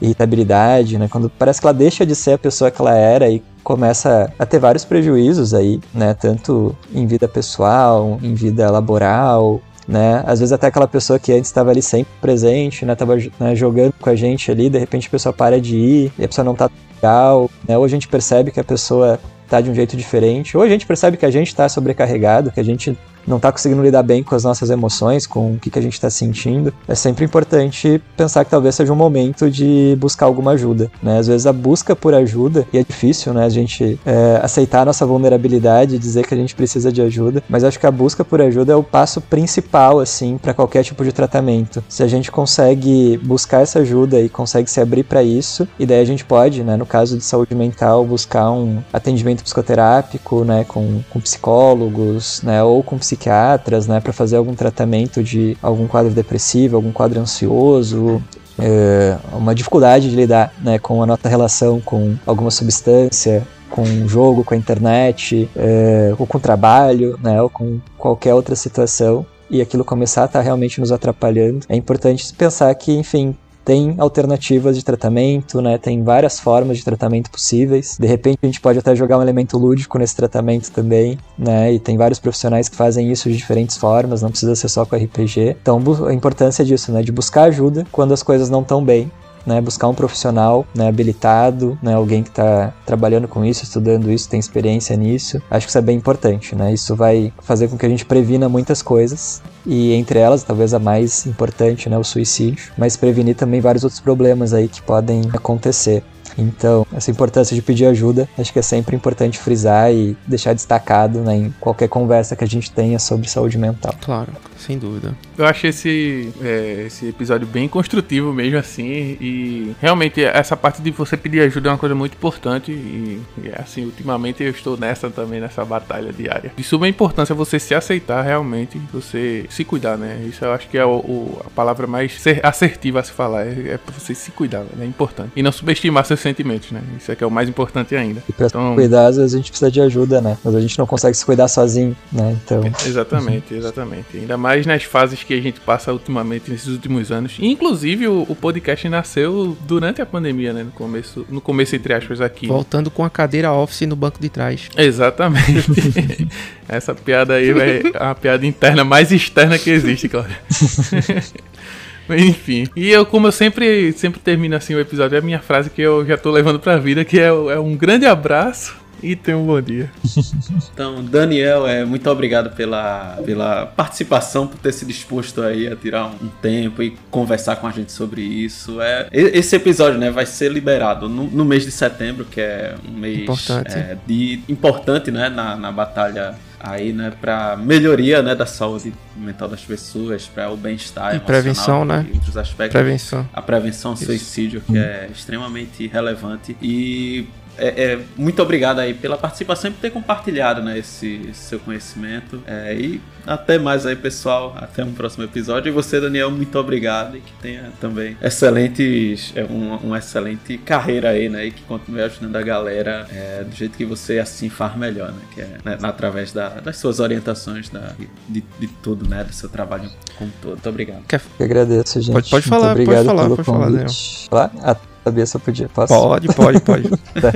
irritabilidade, 0.00 0.98
né, 0.98 1.08
quando 1.08 1.30
parece 1.30 1.60
que 1.60 1.66
ela 1.66 1.74
deixa 1.74 2.04
de 2.04 2.14
ser 2.14 2.32
a 2.32 2.38
pessoa 2.38 2.70
que 2.70 2.80
ela 2.80 2.94
era 2.94 3.28
e 3.30 3.42
começa 3.62 4.32
a 4.38 4.46
ter 4.46 4.58
vários 4.58 4.84
prejuízos 4.84 5.54
aí, 5.54 5.80
né, 5.92 6.14
tanto 6.14 6.76
em 6.94 7.06
vida 7.06 7.26
pessoal, 7.26 8.18
em 8.22 8.34
vida 8.34 8.70
laboral, 8.70 9.60
né? 9.86 10.22
Às 10.26 10.40
vezes 10.40 10.52
até 10.52 10.66
aquela 10.66 10.88
pessoa 10.88 11.18
que 11.18 11.32
antes 11.32 11.48
estava 11.48 11.70
ali 11.70 11.82
sempre 11.82 12.12
presente, 12.20 12.84
né? 12.84 12.94
Tava 12.94 13.16
né, 13.38 13.54
jogando 13.54 13.92
com 14.00 14.10
a 14.10 14.16
gente 14.16 14.50
ali, 14.50 14.68
de 14.68 14.78
repente 14.78 15.06
a 15.08 15.10
pessoa 15.10 15.32
para 15.32 15.60
de 15.60 15.76
ir 15.76 16.12
e 16.18 16.24
a 16.24 16.28
pessoa 16.28 16.44
não 16.44 16.54
tá 16.54 16.68
legal, 16.96 17.50
né? 17.68 17.78
Ou 17.78 17.84
a 17.84 17.88
gente 17.88 18.08
percebe 18.08 18.50
que 18.50 18.60
a 18.60 18.64
pessoa 18.64 19.20
tá 19.48 19.60
de 19.60 19.70
um 19.70 19.74
jeito 19.74 19.96
diferente, 19.96 20.56
ou 20.56 20.62
a 20.62 20.68
gente 20.68 20.84
percebe 20.84 21.16
que 21.16 21.24
a 21.24 21.30
gente 21.30 21.54
tá 21.54 21.68
sobrecarregado, 21.68 22.50
que 22.50 22.58
a 22.58 22.64
gente 22.64 22.98
não 23.26 23.36
está 23.36 23.50
conseguindo 23.50 23.82
lidar 23.82 24.02
bem 24.02 24.22
com 24.22 24.34
as 24.34 24.44
nossas 24.44 24.70
emoções, 24.70 25.26
com 25.26 25.54
o 25.54 25.58
que, 25.58 25.70
que 25.70 25.78
a 25.78 25.82
gente 25.82 25.94
está 25.94 26.10
sentindo, 26.10 26.72
é 26.86 26.94
sempre 26.94 27.24
importante 27.24 28.00
pensar 28.16 28.44
que 28.44 28.50
talvez 28.50 28.74
seja 28.74 28.92
um 28.92 28.96
momento 28.96 29.50
de 29.50 29.96
buscar 29.98 30.26
alguma 30.26 30.52
ajuda, 30.52 30.90
né? 31.02 31.18
Às 31.18 31.26
vezes 31.26 31.46
a 31.46 31.52
busca 31.52 31.96
por 31.96 32.14
ajuda, 32.14 32.66
e 32.72 32.78
é 32.78 32.84
difícil, 32.84 33.32
né, 33.32 33.44
a 33.44 33.48
gente 33.48 33.98
é, 34.04 34.40
aceitar 34.42 34.82
a 34.82 34.84
nossa 34.84 35.04
vulnerabilidade, 35.04 35.98
dizer 35.98 36.26
que 36.26 36.34
a 36.34 36.36
gente 36.36 36.54
precisa 36.54 36.92
de 36.92 37.02
ajuda, 37.02 37.42
mas 37.48 37.64
acho 37.64 37.78
que 37.78 37.86
a 37.86 37.90
busca 37.90 38.24
por 38.24 38.40
ajuda 38.40 38.72
é 38.72 38.76
o 38.76 38.82
passo 38.82 39.20
principal, 39.20 40.00
assim, 40.00 40.38
para 40.38 40.54
qualquer 40.54 40.82
tipo 40.84 41.04
de 41.04 41.12
tratamento. 41.12 41.82
Se 41.88 42.02
a 42.02 42.06
gente 42.06 42.30
consegue 42.30 43.18
buscar 43.18 43.62
essa 43.62 43.80
ajuda 43.80 44.20
e 44.20 44.28
consegue 44.28 44.70
se 44.70 44.80
abrir 44.80 45.04
para 45.04 45.22
isso, 45.22 45.66
e 45.78 45.86
daí 45.86 46.00
a 46.00 46.04
gente 46.04 46.24
pode, 46.24 46.62
né, 46.62 46.76
no 46.76 46.86
caso 46.86 47.16
de 47.16 47.24
saúde 47.24 47.54
mental, 47.54 48.04
buscar 48.04 48.50
um 48.50 48.78
atendimento 48.92 49.42
psicoterápico, 49.42 50.44
né, 50.44 50.64
com, 50.64 51.00
com 51.10 51.20
psicólogos, 51.20 52.42
né, 52.42 52.62
ou 52.62 52.82
com 52.82 52.98
psiquiatras 52.98 53.15
psiquiatras, 53.16 53.86
né, 53.86 54.00
para 54.00 54.12
fazer 54.12 54.36
algum 54.36 54.54
tratamento 54.54 55.22
de 55.22 55.56
algum 55.62 55.86
quadro 55.86 56.12
depressivo, 56.12 56.76
algum 56.76 56.92
quadro 56.92 57.20
ansioso, 57.20 58.22
é, 58.58 59.16
uma 59.32 59.54
dificuldade 59.54 60.10
de 60.10 60.16
lidar 60.16 60.52
né, 60.62 60.78
com 60.78 61.02
a 61.02 61.06
nossa 61.06 61.28
relação 61.28 61.80
com 61.80 62.14
alguma 62.26 62.50
substância, 62.50 63.46
com 63.70 63.82
o 63.82 64.08
jogo, 64.08 64.44
com 64.44 64.54
a 64.54 64.56
internet, 64.56 65.48
é, 65.56 66.14
ou 66.18 66.26
com 66.26 66.38
o 66.38 66.40
trabalho, 66.40 67.18
né, 67.22 67.42
ou 67.42 67.50
com 67.50 67.80
qualquer 67.98 68.34
outra 68.34 68.54
situação, 68.54 69.26
e 69.50 69.60
aquilo 69.60 69.84
começar 69.84 70.22
a 70.22 70.24
estar 70.26 70.38
tá 70.38 70.44
realmente 70.44 70.80
nos 70.80 70.92
atrapalhando. 70.92 71.60
É 71.68 71.76
importante 71.76 72.32
pensar 72.34 72.74
que, 72.74 72.92
enfim, 72.92 73.36
tem 73.66 73.96
alternativas 73.98 74.76
de 74.76 74.84
tratamento, 74.84 75.60
né? 75.60 75.76
Tem 75.76 76.00
várias 76.00 76.38
formas 76.38 76.78
de 76.78 76.84
tratamento 76.84 77.28
possíveis. 77.28 77.98
De 77.98 78.06
repente 78.06 78.38
a 78.40 78.46
gente 78.46 78.60
pode 78.60 78.78
até 78.78 78.94
jogar 78.94 79.18
um 79.18 79.22
elemento 79.22 79.58
lúdico 79.58 79.98
nesse 79.98 80.14
tratamento 80.14 80.70
também, 80.70 81.18
né? 81.36 81.72
E 81.72 81.80
tem 81.80 81.96
vários 81.96 82.20
profissionais 82.20 82.68
que 82.68 82.76
fazem 82.76 83.10
isso 83.10 83.28
de 83.28 83.36
diferentes 83.36 83.76
formas, 83.76 84.22
não 84.22 84.30
precisa 84.30 84.54
ser 84.54 84.68
só 84.68 84.86
com 84.86 84.94
RPG. 84.94 85.56
Então 85.60 85.82
a 86.06 86.14
importância 86.14 86.64
disso, 86.64 86.92
né? 86.92 87.02
De 87.02 87.10
buscar 87.10 87.42
ajuda 87.44 87.84
quando 87.90 88.14
as 88.14 88.22
coisas 88.22 88.48
não 88.48 88.62
estão 88.62 88.84
bem 88.84 89.10
né, 89.46 89.60
buscar 89.60 89.88
um 89.88 89.94
profissional 89.94 90.66
né, 90.74 90.88
habilitado, 90.88 91.78
né, 91.82 91.94
alguém 91.94 92.22
que 92.22 92.30
está 92.30 92.72
trabalhando 92.84 93.28
com 93.28 93.44
isso, 93.44 93.64
estudando 93.64 94.10
isso, 94.10 94.28
tem 94.28 94.40
experiência 94.40 94.96
nisso. 94.96 95.40
Acho 95.50 95.66
que 95.66 95.70
isso 95.70 95.78
é 95.78 95.82
bem 95.82 95.96
importante, 95.96 96.54
né? 96.54 96.72
Isso 96.72 96.94
vai 96.96 97.32
fazer 97.42 97.68
com 97.68 97.78
que 97.78 97.86
a 97.86 97.88
gente 97.88 98.04
previna 98.04 98.48
muitas 98.48 98.82
coisas 98.82 99.42
e 99.64 99.92
entre 99.94 100.18
elas, 100.18 100.42
talvez 100.42 100.74
a 100.74 100.78
mais 100.78 101.26
importante, 101.26 101.88
né, 101.88 101.96
o 101.98 102.04
suicídio, 102.04 102.72
mas 102.76 102.96
prevenir 102.96 103.36
também 103.36 103.60
vários 103.60 103.84
outros 103.84 104.00
problemas 104.00 104.52
aí 104.52 104.68
que 104.68 104.82
podem 104.82 105.22
acontecer. 105.32 106.02
Então, 106.38 106.86
essa 106.92 107.10
importância 107.10 107.54
de 107.54 107.62
pedir 107.62 107.86
ajuda, 107.86 108.28
acho 108.38 108.52
que 108.52 108.58
é 108.58 108.62
sempre 108.62 108.94
importante 108.94 109.38
frisar 109.38 109.92
e 109.92 110.16
deixar 110.26 110.52
destacado 110.52 111.20
né, 111.20 111.36
em 111.36 111.54
qualquer 111.60 111.88
conversa 111.88 112.36
que 112.36 112.44
a 112.44 112.46
gente 112.46 112.70
tenha 112.70 112.98
sobre 112.98 113.28
saúde 113.28 113.58
mental. 113.58 113.94
Claro, 114.04 114.32
sem 114.56 114.78
dúvida. 114.78 115.14
Eu 115.36 115.46
achei 115.46 115.70
esse, 115.70 116.32
é, 116.42 116.84
esse 116.86 117.08
episódio 117.08 117.46
bem 117.46 117.68
construtivo 117.68 118.32
mesmo 118.32 118.58
assim, 118.58 119.16
e 119.20 119.74
realmente 119.80 120.22
essa 120.22 120.56
parte 120.56 120.82
de 120.82 120.90
você 120.90 121.16
pedir 121.16 121.40
ajuda 121.40 121.68
é 121.68 121.72
uma 121.72 121.78
coisa 121.78 121.94
muito 121.94 122.14
importante 122.14 122.72
e, 122.72 123.20
e 123.42 123.52
assim, 123.56 123.84
ultimamente 123.84 124.42
eu 124.42 124.50
estou 124.50 124.76
nessa 124.76 125.10
também, 125.10 125.40
nessa 125.40 125.64
batalha 125.64 126.12
diária. 126.12 126.52
De 126.56 126.62
suma 126.64 126.88
importância 126.88 127.34
você 127.34 127.58
se 127.58 127.74
aceitar 127.74 128.22
realmente, 128.22 128.80
você 128.92 129.46
se 129.48 129.64
cuidar, 129.64 129.96
né? 129.96 130.24
Isso 130.28 130.44
eu 130.44 130.52
acho 130.52 130.68
que 130.68 130.78
é 130.78 130.84
o, 130.84 130.96
o, 130.96 131.42
a 131.46 131.50
palavra 131.50 131.86
mais 131.86 132.22
assertiva 132.42 133.00
a 133.00 133.02
se 133.02 133.12
falar, 133.12 133.46
é, 133.46 133.50
é 133.50 133.80
você 133.92 134.14
se 134.14 134.30
cuidar, 134.30 134.60
né? 134.60 134.84
é 134.84 134.84
importante. 134.84 135.32
E 135.36 135.42
não 135.42 135.52
subestimar 135.52 136.04
seus 136.04 136.20
sentimentos, 136.26 136.72
né? 136.72 136.82
Isso 136.98 137.10
é 137.10 137.14
que 137.14 137.22
é 137.22 137.26
o 137.26 137.30
mais 137.30 137.48
importante 137.48 137.94
ainda. 137.94 138.22
E 138.28 138.32
pra 138.32 138.46
então, 138.46 138.74
cuidar, 138.74 139.06
às 139.06 139.16
vezes 139.16 139.34
a 139.34 139.36
gente 139.36 139.50
precisa 139.50 139.70
de 139.70 139.80
ajuda, 139.80 140.20
né? 140.20 140.36
Mas 140.42 140.54
a 140.54 140.60
gente 140.60 140.78
não 140.78 140.86
consegue 140.86 141.16
se 141.16 141.24
cuidar 141.24 141.48
sozinho, 141.48 141.96
né? 142.12 142.36
Então. 142.44 142.62
Exatamente, 142.84 143.54
exatamente. 143.54 144.16
Ainda 144.16 144.36
mais 144.36 144.66
nas 144.66 144.82
fases 144.82 145.22
que 145.22 145.34
a 145.34 145.40
gente 145.40 145.60
passa 145.60 145.92
ultimamente, 145.92 146.50
nesses 146.50 146.68
últimos 146.68 147.12
anos. 147.12 147.36
Inclusive, 147.38 148.08
o, 148.08 148.26
o 148.28 148.34
podcast 148.34 148.88
nasceu 148.88 149.56
durante 149.66 150.02
a 150.02 150.06
pandemia, 150.06 150.52
né? 150.52 150.64
No 150.64 150.72
começo, 150.72 151.24
no 151.28 151.40
começo 151.40 151.76
entre 151.76 151.94
aspas, 151.94 152.20
aqui. 152.20 152.48
Voltando 152.48 152.90
com 152.90 153.04
a 153.04 153.10
cadeira 153.10 153.52
office 153.52 153.82
no 153.82 153.94
banco 153.94 154.20
de 154.20 154.28
trás. 154.28 154.68
Exatamente. 154.76 156.26
Essa 156.68 156.94
piada 156.94 157.34
aí 157.34 157.50
é 157.50 157.82
a 157.94 158.14
piada 158.14 158.44
interna 158.44 158.84
mais 158.84 159.12
externa 159.12 159.58
que 159.58 159.70
existe, 159.70 160.08
Cláudio. 160.08 160.36
Enfim. 162.16 162.66
E 162.74 162.90
eu, 162.90 163.04
como 163.04 163.26
eu 163.26 163.32
sempre, 163.32 163.92
sempre 163.92 164.20
termino 164.20 164.56
assim 164.56 164.74
o 164.74 164.80
episódio, 164.80 165.16
é 165.16 165.18
a 165.18 165.22
minha 165.22 165.40
frase 165.40 165.70
que 165.70 165.82
eu 165.82 166.04
já 166.06 166.16
tô 166.16 166.30
levando 166.30 166.60
pra 166.60 166.76
vida, 166.76 167.04
que 167.04 167.18
é, 167.18 167.26
é 167.26 167.58
um 167.58 167.76
grande 167.76 168.06
abraço 168.06 168.76
e 169.02 169.14
tenha 169.14 169.36
um 169.36 169.46
bom 169.46 169.60
dia. 169.60 169.90
Então, 170.72 171.02
Daniel, 171.02 171.66
é, 171.66 171.86
muito 171.86 172.08
obrigado 172.10 172.54
pela, 172.54 173.18
pela 173.24 173.64
participação, 173.64 174.46
por 174.46 174.58
ter 174.58 174.72
se 174.72 174.84
disposto 174.84 175.40
aí 175.40 175.66
a 175.66 175.74
tirar 175.74 176.04
um, 176.06 176.28
tempo 176.42 176.82
e 176.82 176.94
conversar 177.10 177.56
com 177.56 177.66
a 177.66 177.70
gente 177.70 177.92
sobre 177.92 178.20
isso. 178.20 178.78
É, 178.80 179.08
esse 179.10 179.56
episódio 179.56 179.98
né, 179.98 180.10
vai 180.10 180.26
ser 180.26 180.52
liberado 180.52 181.08
no, 181.08 181.24
no 181.24 181.46
mês 181.46 181.64
de 181.64 181.70
setembro, 181.70 182.26
que 182.26 182.42
é 182.42 182.74
um 182.86 182.92
mês 182.92 183.20
importante, 183.20 183.74
é, 183.74 183.96
de, 184.06 184.42
importante 184.50 185.10
né, 185.10 185.30
na, 185.30 185.56
na 185.56 185.72
batalha 185.72 186.34
aí, 186.66 186.92
né, 186.92 187.12
para 187.20 187.56
melhoria, 187.56 188.22
né, 188.22 188.34
da 188.34 188.44
saúde 188.44 188.92
mental 189.14 189.48
das 189.48 189.64
pessoas, 189.64 190.26
para 190.26 190.50
o 190.50 190.56
bem-estar 190.56 191.14
e 191.14 191.20
prevenção, 191.20 191.84
né? 191.84 192.04
E 192.10 192.14
outros 192.14 192.36
aspectos. 192.36 192.72
Prevenção. 192.72 193.28
A 193.32 193.40
prevenção 193.40 193.92
ao 193.92 193.96
suicídio, 193.96 194.60
que 194.60 194.76
é 194.76 195.08
extremamente 195.12 195.86
relevante 195.86 196.56
e 196.60 197.28
é, 197.58 197.92
é, 197.92 198.00
muito 198.16 198.40
obrigado 198.42 198.78
aí 198.78 198.94
pela 198.94 199.16
participação 199.16 199.70
e 199.70 199.74
por 199.74 199.80
ter 199.80 199.90
compartilhado 199.90 200.62
né, 200.62 200.78
esse, 200.78 201.22
esse 201.30 201.40
seu 201.40 201.58
conhecimento. 201.60 202.42
É, 202.46 202.74
e 202.74 203.00
até 203.26 203.58
mais 203.58 203.84
aí, 203.84 203.96
pessoal. 203.96 204.54
Até 204.56 204.84
um 204.84 204.92
próximo 204.92 205.24
episódio. 205.24 205.68
E 205.68 205.72
você, 205.72 206.00
Daniel, 206.00 206.30
muito 206.30 206.58
obrigado 206.58 207.16
e 207.16 207.20
que 207.20 207.32
tenha 207.40 207.72
também 207.80 208.16
excelentes, 208.22 209.32
é, 209.34 209.44
uma, 209.44 209.76
uma 209.78 209.98
excelente 209.98 210.56
carreira 210.58 211.10
aí, 211.10 211.28
né? 211.28 211.46
E 211.46 211.50
que 211.50 211.62
continue 211.62 212.02
ajudando 212.02 212.36
a 212.36 212.42
galera 212.42 213.06
é, 213.12 213.44
do 213.44 213.54
jeito 213.54 213.76
que 213.76 213.84
você 213.84 214.18
assim 214.18 214.48
faz 214.48 214.76
melhor, 214.76 215.12
né? 215.12 215.20
Que 215.34 215.40
é 215.40 215.58
né, 215.64 215.78
através 215.82 216.32
da, 216.32 216.48
das 216.60 216.76
suas 216.76 217.00
orientações, 217.00 217.68
da, 217.68 217.92
de, 218.28 218.44
de 218.58 218.66
tudo, 218.82 219.08
né? 219.08 219.24
Do 219.24 219.32
seu 219.32 219.48
trabalho 219.48 219.90
como 220.18 220.30
todo. 220.40 220.52
Muito 220.52 220.68
obrigado. 220.68 221.02
Eu 221.38 221.44
agradeço, 221.44 222.00
gente. 222.00 222.12
Pode, 222.12 222.30
pode 222.30 222.46
falar, 222.46 222.74
muito 222.76 222.82
obrigado 222.82 223.06
pode 223.06 223.16
falar, 223.16 223.22
pelo 223.24 223.36
pode 223.36 223.48
convite. 223.48 224.28
falar, 224.28 224.46
Daniel 224.48 224.76
sabia 224.76 224.95
se 225.26 225.36
eu 225.36 225.40
podia. 225.40 225.68
Posso? 225.68 225.92
Pode, 225.92 226.28
pode, 226.28 226.60
pode. 226.60 226.88
tá. 227.20 227.32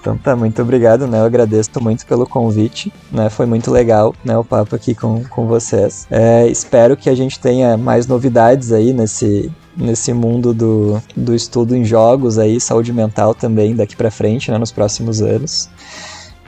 Então 0.00 0.16
tá, 0.16 0.36
muito 0.36 0.60
obrigado, 0.62 1.06
né? 1.06 1.18
Eu 1.20 1.24
agradeço 1.24 1.70
muito 1.80 2.06
pelo 2.06 2.26
convite, 2.26 2.92
né? 3.10 3.28
Foi 3.30 3.46
muito 3.46 3.70
legal, 3.70 4.14
né? 4.24 4.36
O 4.36 4.44
papo 4.44 4.74
aqui 4.74 4.94
com, 4.94 5.24
com 5.24 5.46
vocês. 5.46 6.06
É, 6.10 6.46
espero 6.48 6.96
que 6.96 7.08
a 7.08 7.14
gente 7.14 7.38
tenha 7.38 7.76
mais 7.76 8.06
novidades 8.06 8.72
aí 8.72 8.92
nesse, 8.92 9.50
nesse 9.76 10.12
mundo 10.12 10.52
do, 10.52 11.02
do 11.16 11.34
estudo 11.34 11.76
em 11.76 11.84
jogos 11.84 12.38
aí, 12.38 12.60
saúde 12.60 12.92
mental 12.92 13.34
também 13.34 13.74
daqui 13.74 13.96
para 13.96 14.10
frente, 14.10 14.50
né? 14.50 14.58
Nos 14.58 14.72
próximos 14.72 15.22
anos. 15.22 15.68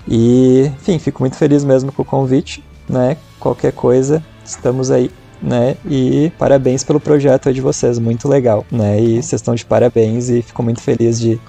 E, 0.09 0.70
enfim, 0.81 0.99
fico 0.99 1.23
muito 1.23 1.36
feliz 1.36 1.65
mesmo 1.65 1.93
com 1.93 2.03
o 2.03 2.05
convite, 2.05 2.62
né? 2.89 3.16
Qualquer 3.39 3.73
coisa, 3.73 4.23
estamos 4.44 4.90
aí. 4.90 5.11
Né? 5.43 5.77
E 5.85 6.31
parabéns 6.39 6.85
pelo 6.85 7.01
projeto 7.01 7.48
aí 7.48 7.55
de 7.55 7.60
vocês, 7.60 7.98
muito 7.98 8.28
legal, 8.28 8.64
né? 8.70 9.01
E 9.01 9.23
vocês 9.23 9.40
estão 9.40 9.55
de 9.55 9.64
parabéns 9.64 10.28
e 10.28 10.43
fico 10.43 10.62
muito 10.62 10.81
feliz 10.81 11.19
de 11.19 11.40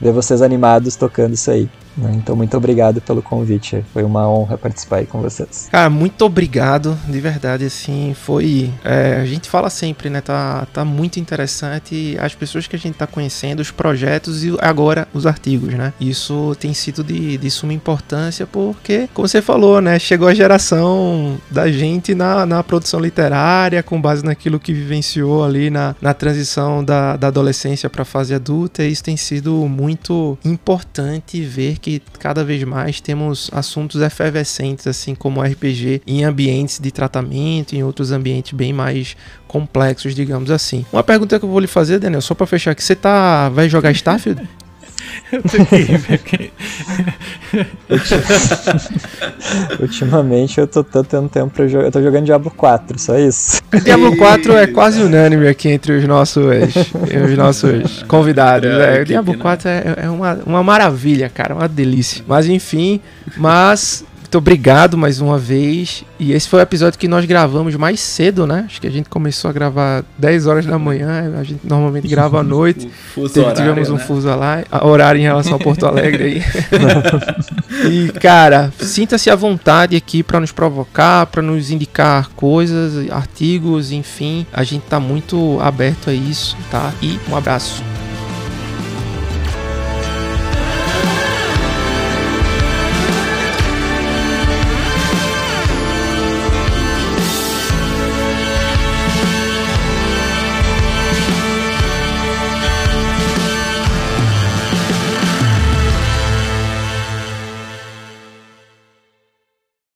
ver 0.00 0.12
vocês 0.12 0.42
animados 0.42 0.96
tocando 0.96 1.34
isso 1.34 1.50
aí. 1.50 1.68
Né? 1.96 2.12
Então, 2.14 2.36
muito 2.36 2.56
obrigado 2.56 3.00
pelo 3.00 3.22
convite. 3.22 3.84
Foi 3.92 4.02
uma 4.02 4.28
honra 4.28 4.56
participar 4.56 4.96
aí 4.98 5.06
com 5.06 5.20
vocês. 5.20 5.68
Cara, 5.70 5.90
muito 5.90 6.24
obrigado. 6.24 6.96
De 7.08 7.20
verdade, 7.20 7.64
assim, 7.64 8.14
foi. 8.14 8.70
É, 8.84 9.18
a 9.20 9.26
gente 9.26 9.48
fala 9.48 9.70
sempre, 9.70 10.08
né? 10.08 10.20
Tá, 10.20 10.66
tá 10.72 10.84
muito 10.84 11.18
interessante 11.18 12.16
as 12.20 12.34
pessoas 12.34 12.66
que 12.66 12.76
a 12.76 12.78
gente 12.78 12.94
tá 12.94 13.06
conhecendo, 13.06 13.60
os 13.60 13.70
projetos 13.70 14.44
e 14.44 14.56
agora 14.60 15.08
os 15.12 15.26
artigos, 15.26 15.74
né? 15.74 15.92
Isso 16.00 16.54
tem 16.58 16.72
sido 16.72 17.02
de, 17.02 17.36
de 17.36 17.50
suma 17.50 17.72
importância 17.72 18.46
porque, 18.46 19.08
como 19.12 19.26
você 19.26 19.42
falou, 19.42 19.80
né? 19.80 19.98
Chegou 19.98 20.28
a 20.28 20.34
geração 20.34 21.38
da 21.50 21.70
gente 21.70 22.14
na, 22.14 22.46
na 22.46 22.62
produção 22.62 23.00
literária, 23.00 23.82
com 23.82 24.00
base 24.00 24.24
naquilo 24.24 24.60
que 24.60 24.72
vivenciou 24.72 25.44
ali 25.44 25.70
na, 25.70 25.94
na 26.00 26.14
transição 26.14 26.84
da, 26.84 27.16
da 27.16 27.28
adolescência 27.28 27.90
para 27.90 28.02
a 28.02 28.04
fase 28.04 28.34
adulta. 28.34 28.84
E 28.84 28.92
isso 28.92 29.04
tem 29.04 29.16
sido 29.16 29.52
muito 29.68 30.38
importante 30.44 31.42
ver 31.42 31.78
que 31.80 32.02
cada 32.18 32.44
vez 32.44 32.62
mais 32.64 33.00
temos 33.00 33.50
assuntos 33.52 34.00
efervescentes, 34.02 34.86
assim 34.86 35.14
como 35.14 35.42
RPG, 35.42 36.02
em 36.06 36.24
ambientes 36.24 36.78
de 36.78 36.90
tratamento, 36.90 37.74
em 37.74 37.82
outros 37.82 38.12
ambientes 38.12 38.52
bem 38.52 38.72
mais 38.72 39.16
complexos, 39.48 40.14
digamos 40.14 40.50
assim. 40.50 40.84
Uma 40.92 41.02
pergunta 41.02 41.38
que 41.38 41.44
eu 41.44 41.48
vou 41.48 41.60
lhe 41.60 41.66
fazer, 41.66 41.98
Daniel, 41.98 42.20
só 42.20 42.34
para 42.34 42.46
fechar 42.46 42.72
aqui, 42.72 42.84
você 42.84 42.94
tá 42.94 43.48
vai 43.48 43.68
jogar 43.68 43.90
Starfield? 43.92 44.48
Ultimamente 49.80 50.58
eu 50.60 50.66
tô, 50.66 50.82
tendo 50.84 51.28
tempo 51.28 51.50
pra 51.50 51.66
jogar. 51.66 51.86
Eu 51.86 51.92
tô 51.92 52.02
jogando 52.02 52.24
Diablo 52.24 52.50
4, 52.50 52.98
só 52.98 53.18
isso. 53.18 53.60
Diablo 53.82 54.16
4 54.16 54.56
é 54.56 54.66
quase 54.66 55.02
unânime 55.02 55.48
aqui 55.48 55.68
entre 55.68 55.92
os 55.92 56.04
nossos, 56.06 56.44
os 56.44 57.36
nossos 57.36 58.02
convidados. 58.04 58.70
É, 58.70 59.02
o 59.02 59.04
Diablo 59.04 59.36
4 59.36 59.68
é, 59.68 59.94
é 60.04 60.10
uma, 60.10 60.34
uma 60.46 60.62
maravilha, 60.62 61.28
cara, 61.28 61.54
uma 61.54 61.68
delícia. 61.68 62.24
Mas 62.26 62.46
enfim, 62.46 63.00
mas 63.36 64.04
muito 64.30 64.38
obrigado 64.38 64.96
mais 64.96 65.20
uma 65.20 65.36
vez. 65.36 66.04
E 66.16 66.30
esse 66.30 66.48
foi 66.48 66.60
o 66.60 66.62
episódio 66.62 66.96
que 66.96 67.08
nós 67.08 67.24
gravamos 67.24 67.74
mais 67.74 67.98
cedo, 67.98 68.46
né? 68.46 68.62
Acho 68.64 68.80
que 68.80 68.86
a 68.86 68.90
gente 68.90 69.08
começou 69.08 69.48
a 69.48 69.52
gravar 69.52 70.04
10 70.18 70.46
horas 70.46 70.64
da 70.64 70.78
manhã. 70.78 71.34
A 71.36 71.42
gente 71.42 71.66
normalmente 71.66 72.06
grava 72.06 72.38
à 72.38 72.42
noite. 72.44 72.88
Fuso 73.12 73.40
horário, 73.40 73.56
tivemos 73.56 73.90
um 73.90 73.96
né? 73.96 73.98
fuso 73.98 74.28
lá, 74.28 74.62
horário 74.82 75.18
em 75.18 75.24
relação 75.24 75.56
a 75.56 75.58
Porto 75.58 75.84
Alegre 75.84 76.22
aí. 76.22 76.42
e, 77.90 78.12
cara, 78.20 78.72
sinta-se 78.78 79.28
à 79.28 79.34
vontade 79.34 79.96
aqui 79.96 80.22
para 80.22 80.38
nos 80.38 80.52
provocar, 80.52 81.26
para 81.26 81.42
nos 81.42 81.72
indicar 81.72 82.28
coisas, 82.36 83.10
artigos, 83.10 83.90
enfim. 83.90 84.46
A 84.52 84.62
gente 84.62 84.82
tá 84.82 85.00
muito 85.00 85.58
aberto 85.60 86.08
a 86.08 86.14
isso, 86.14 86.56
tá? 86.70 86.92
E 87.02 87.18
um 87.28 87.36
abraço. 87.36 87.82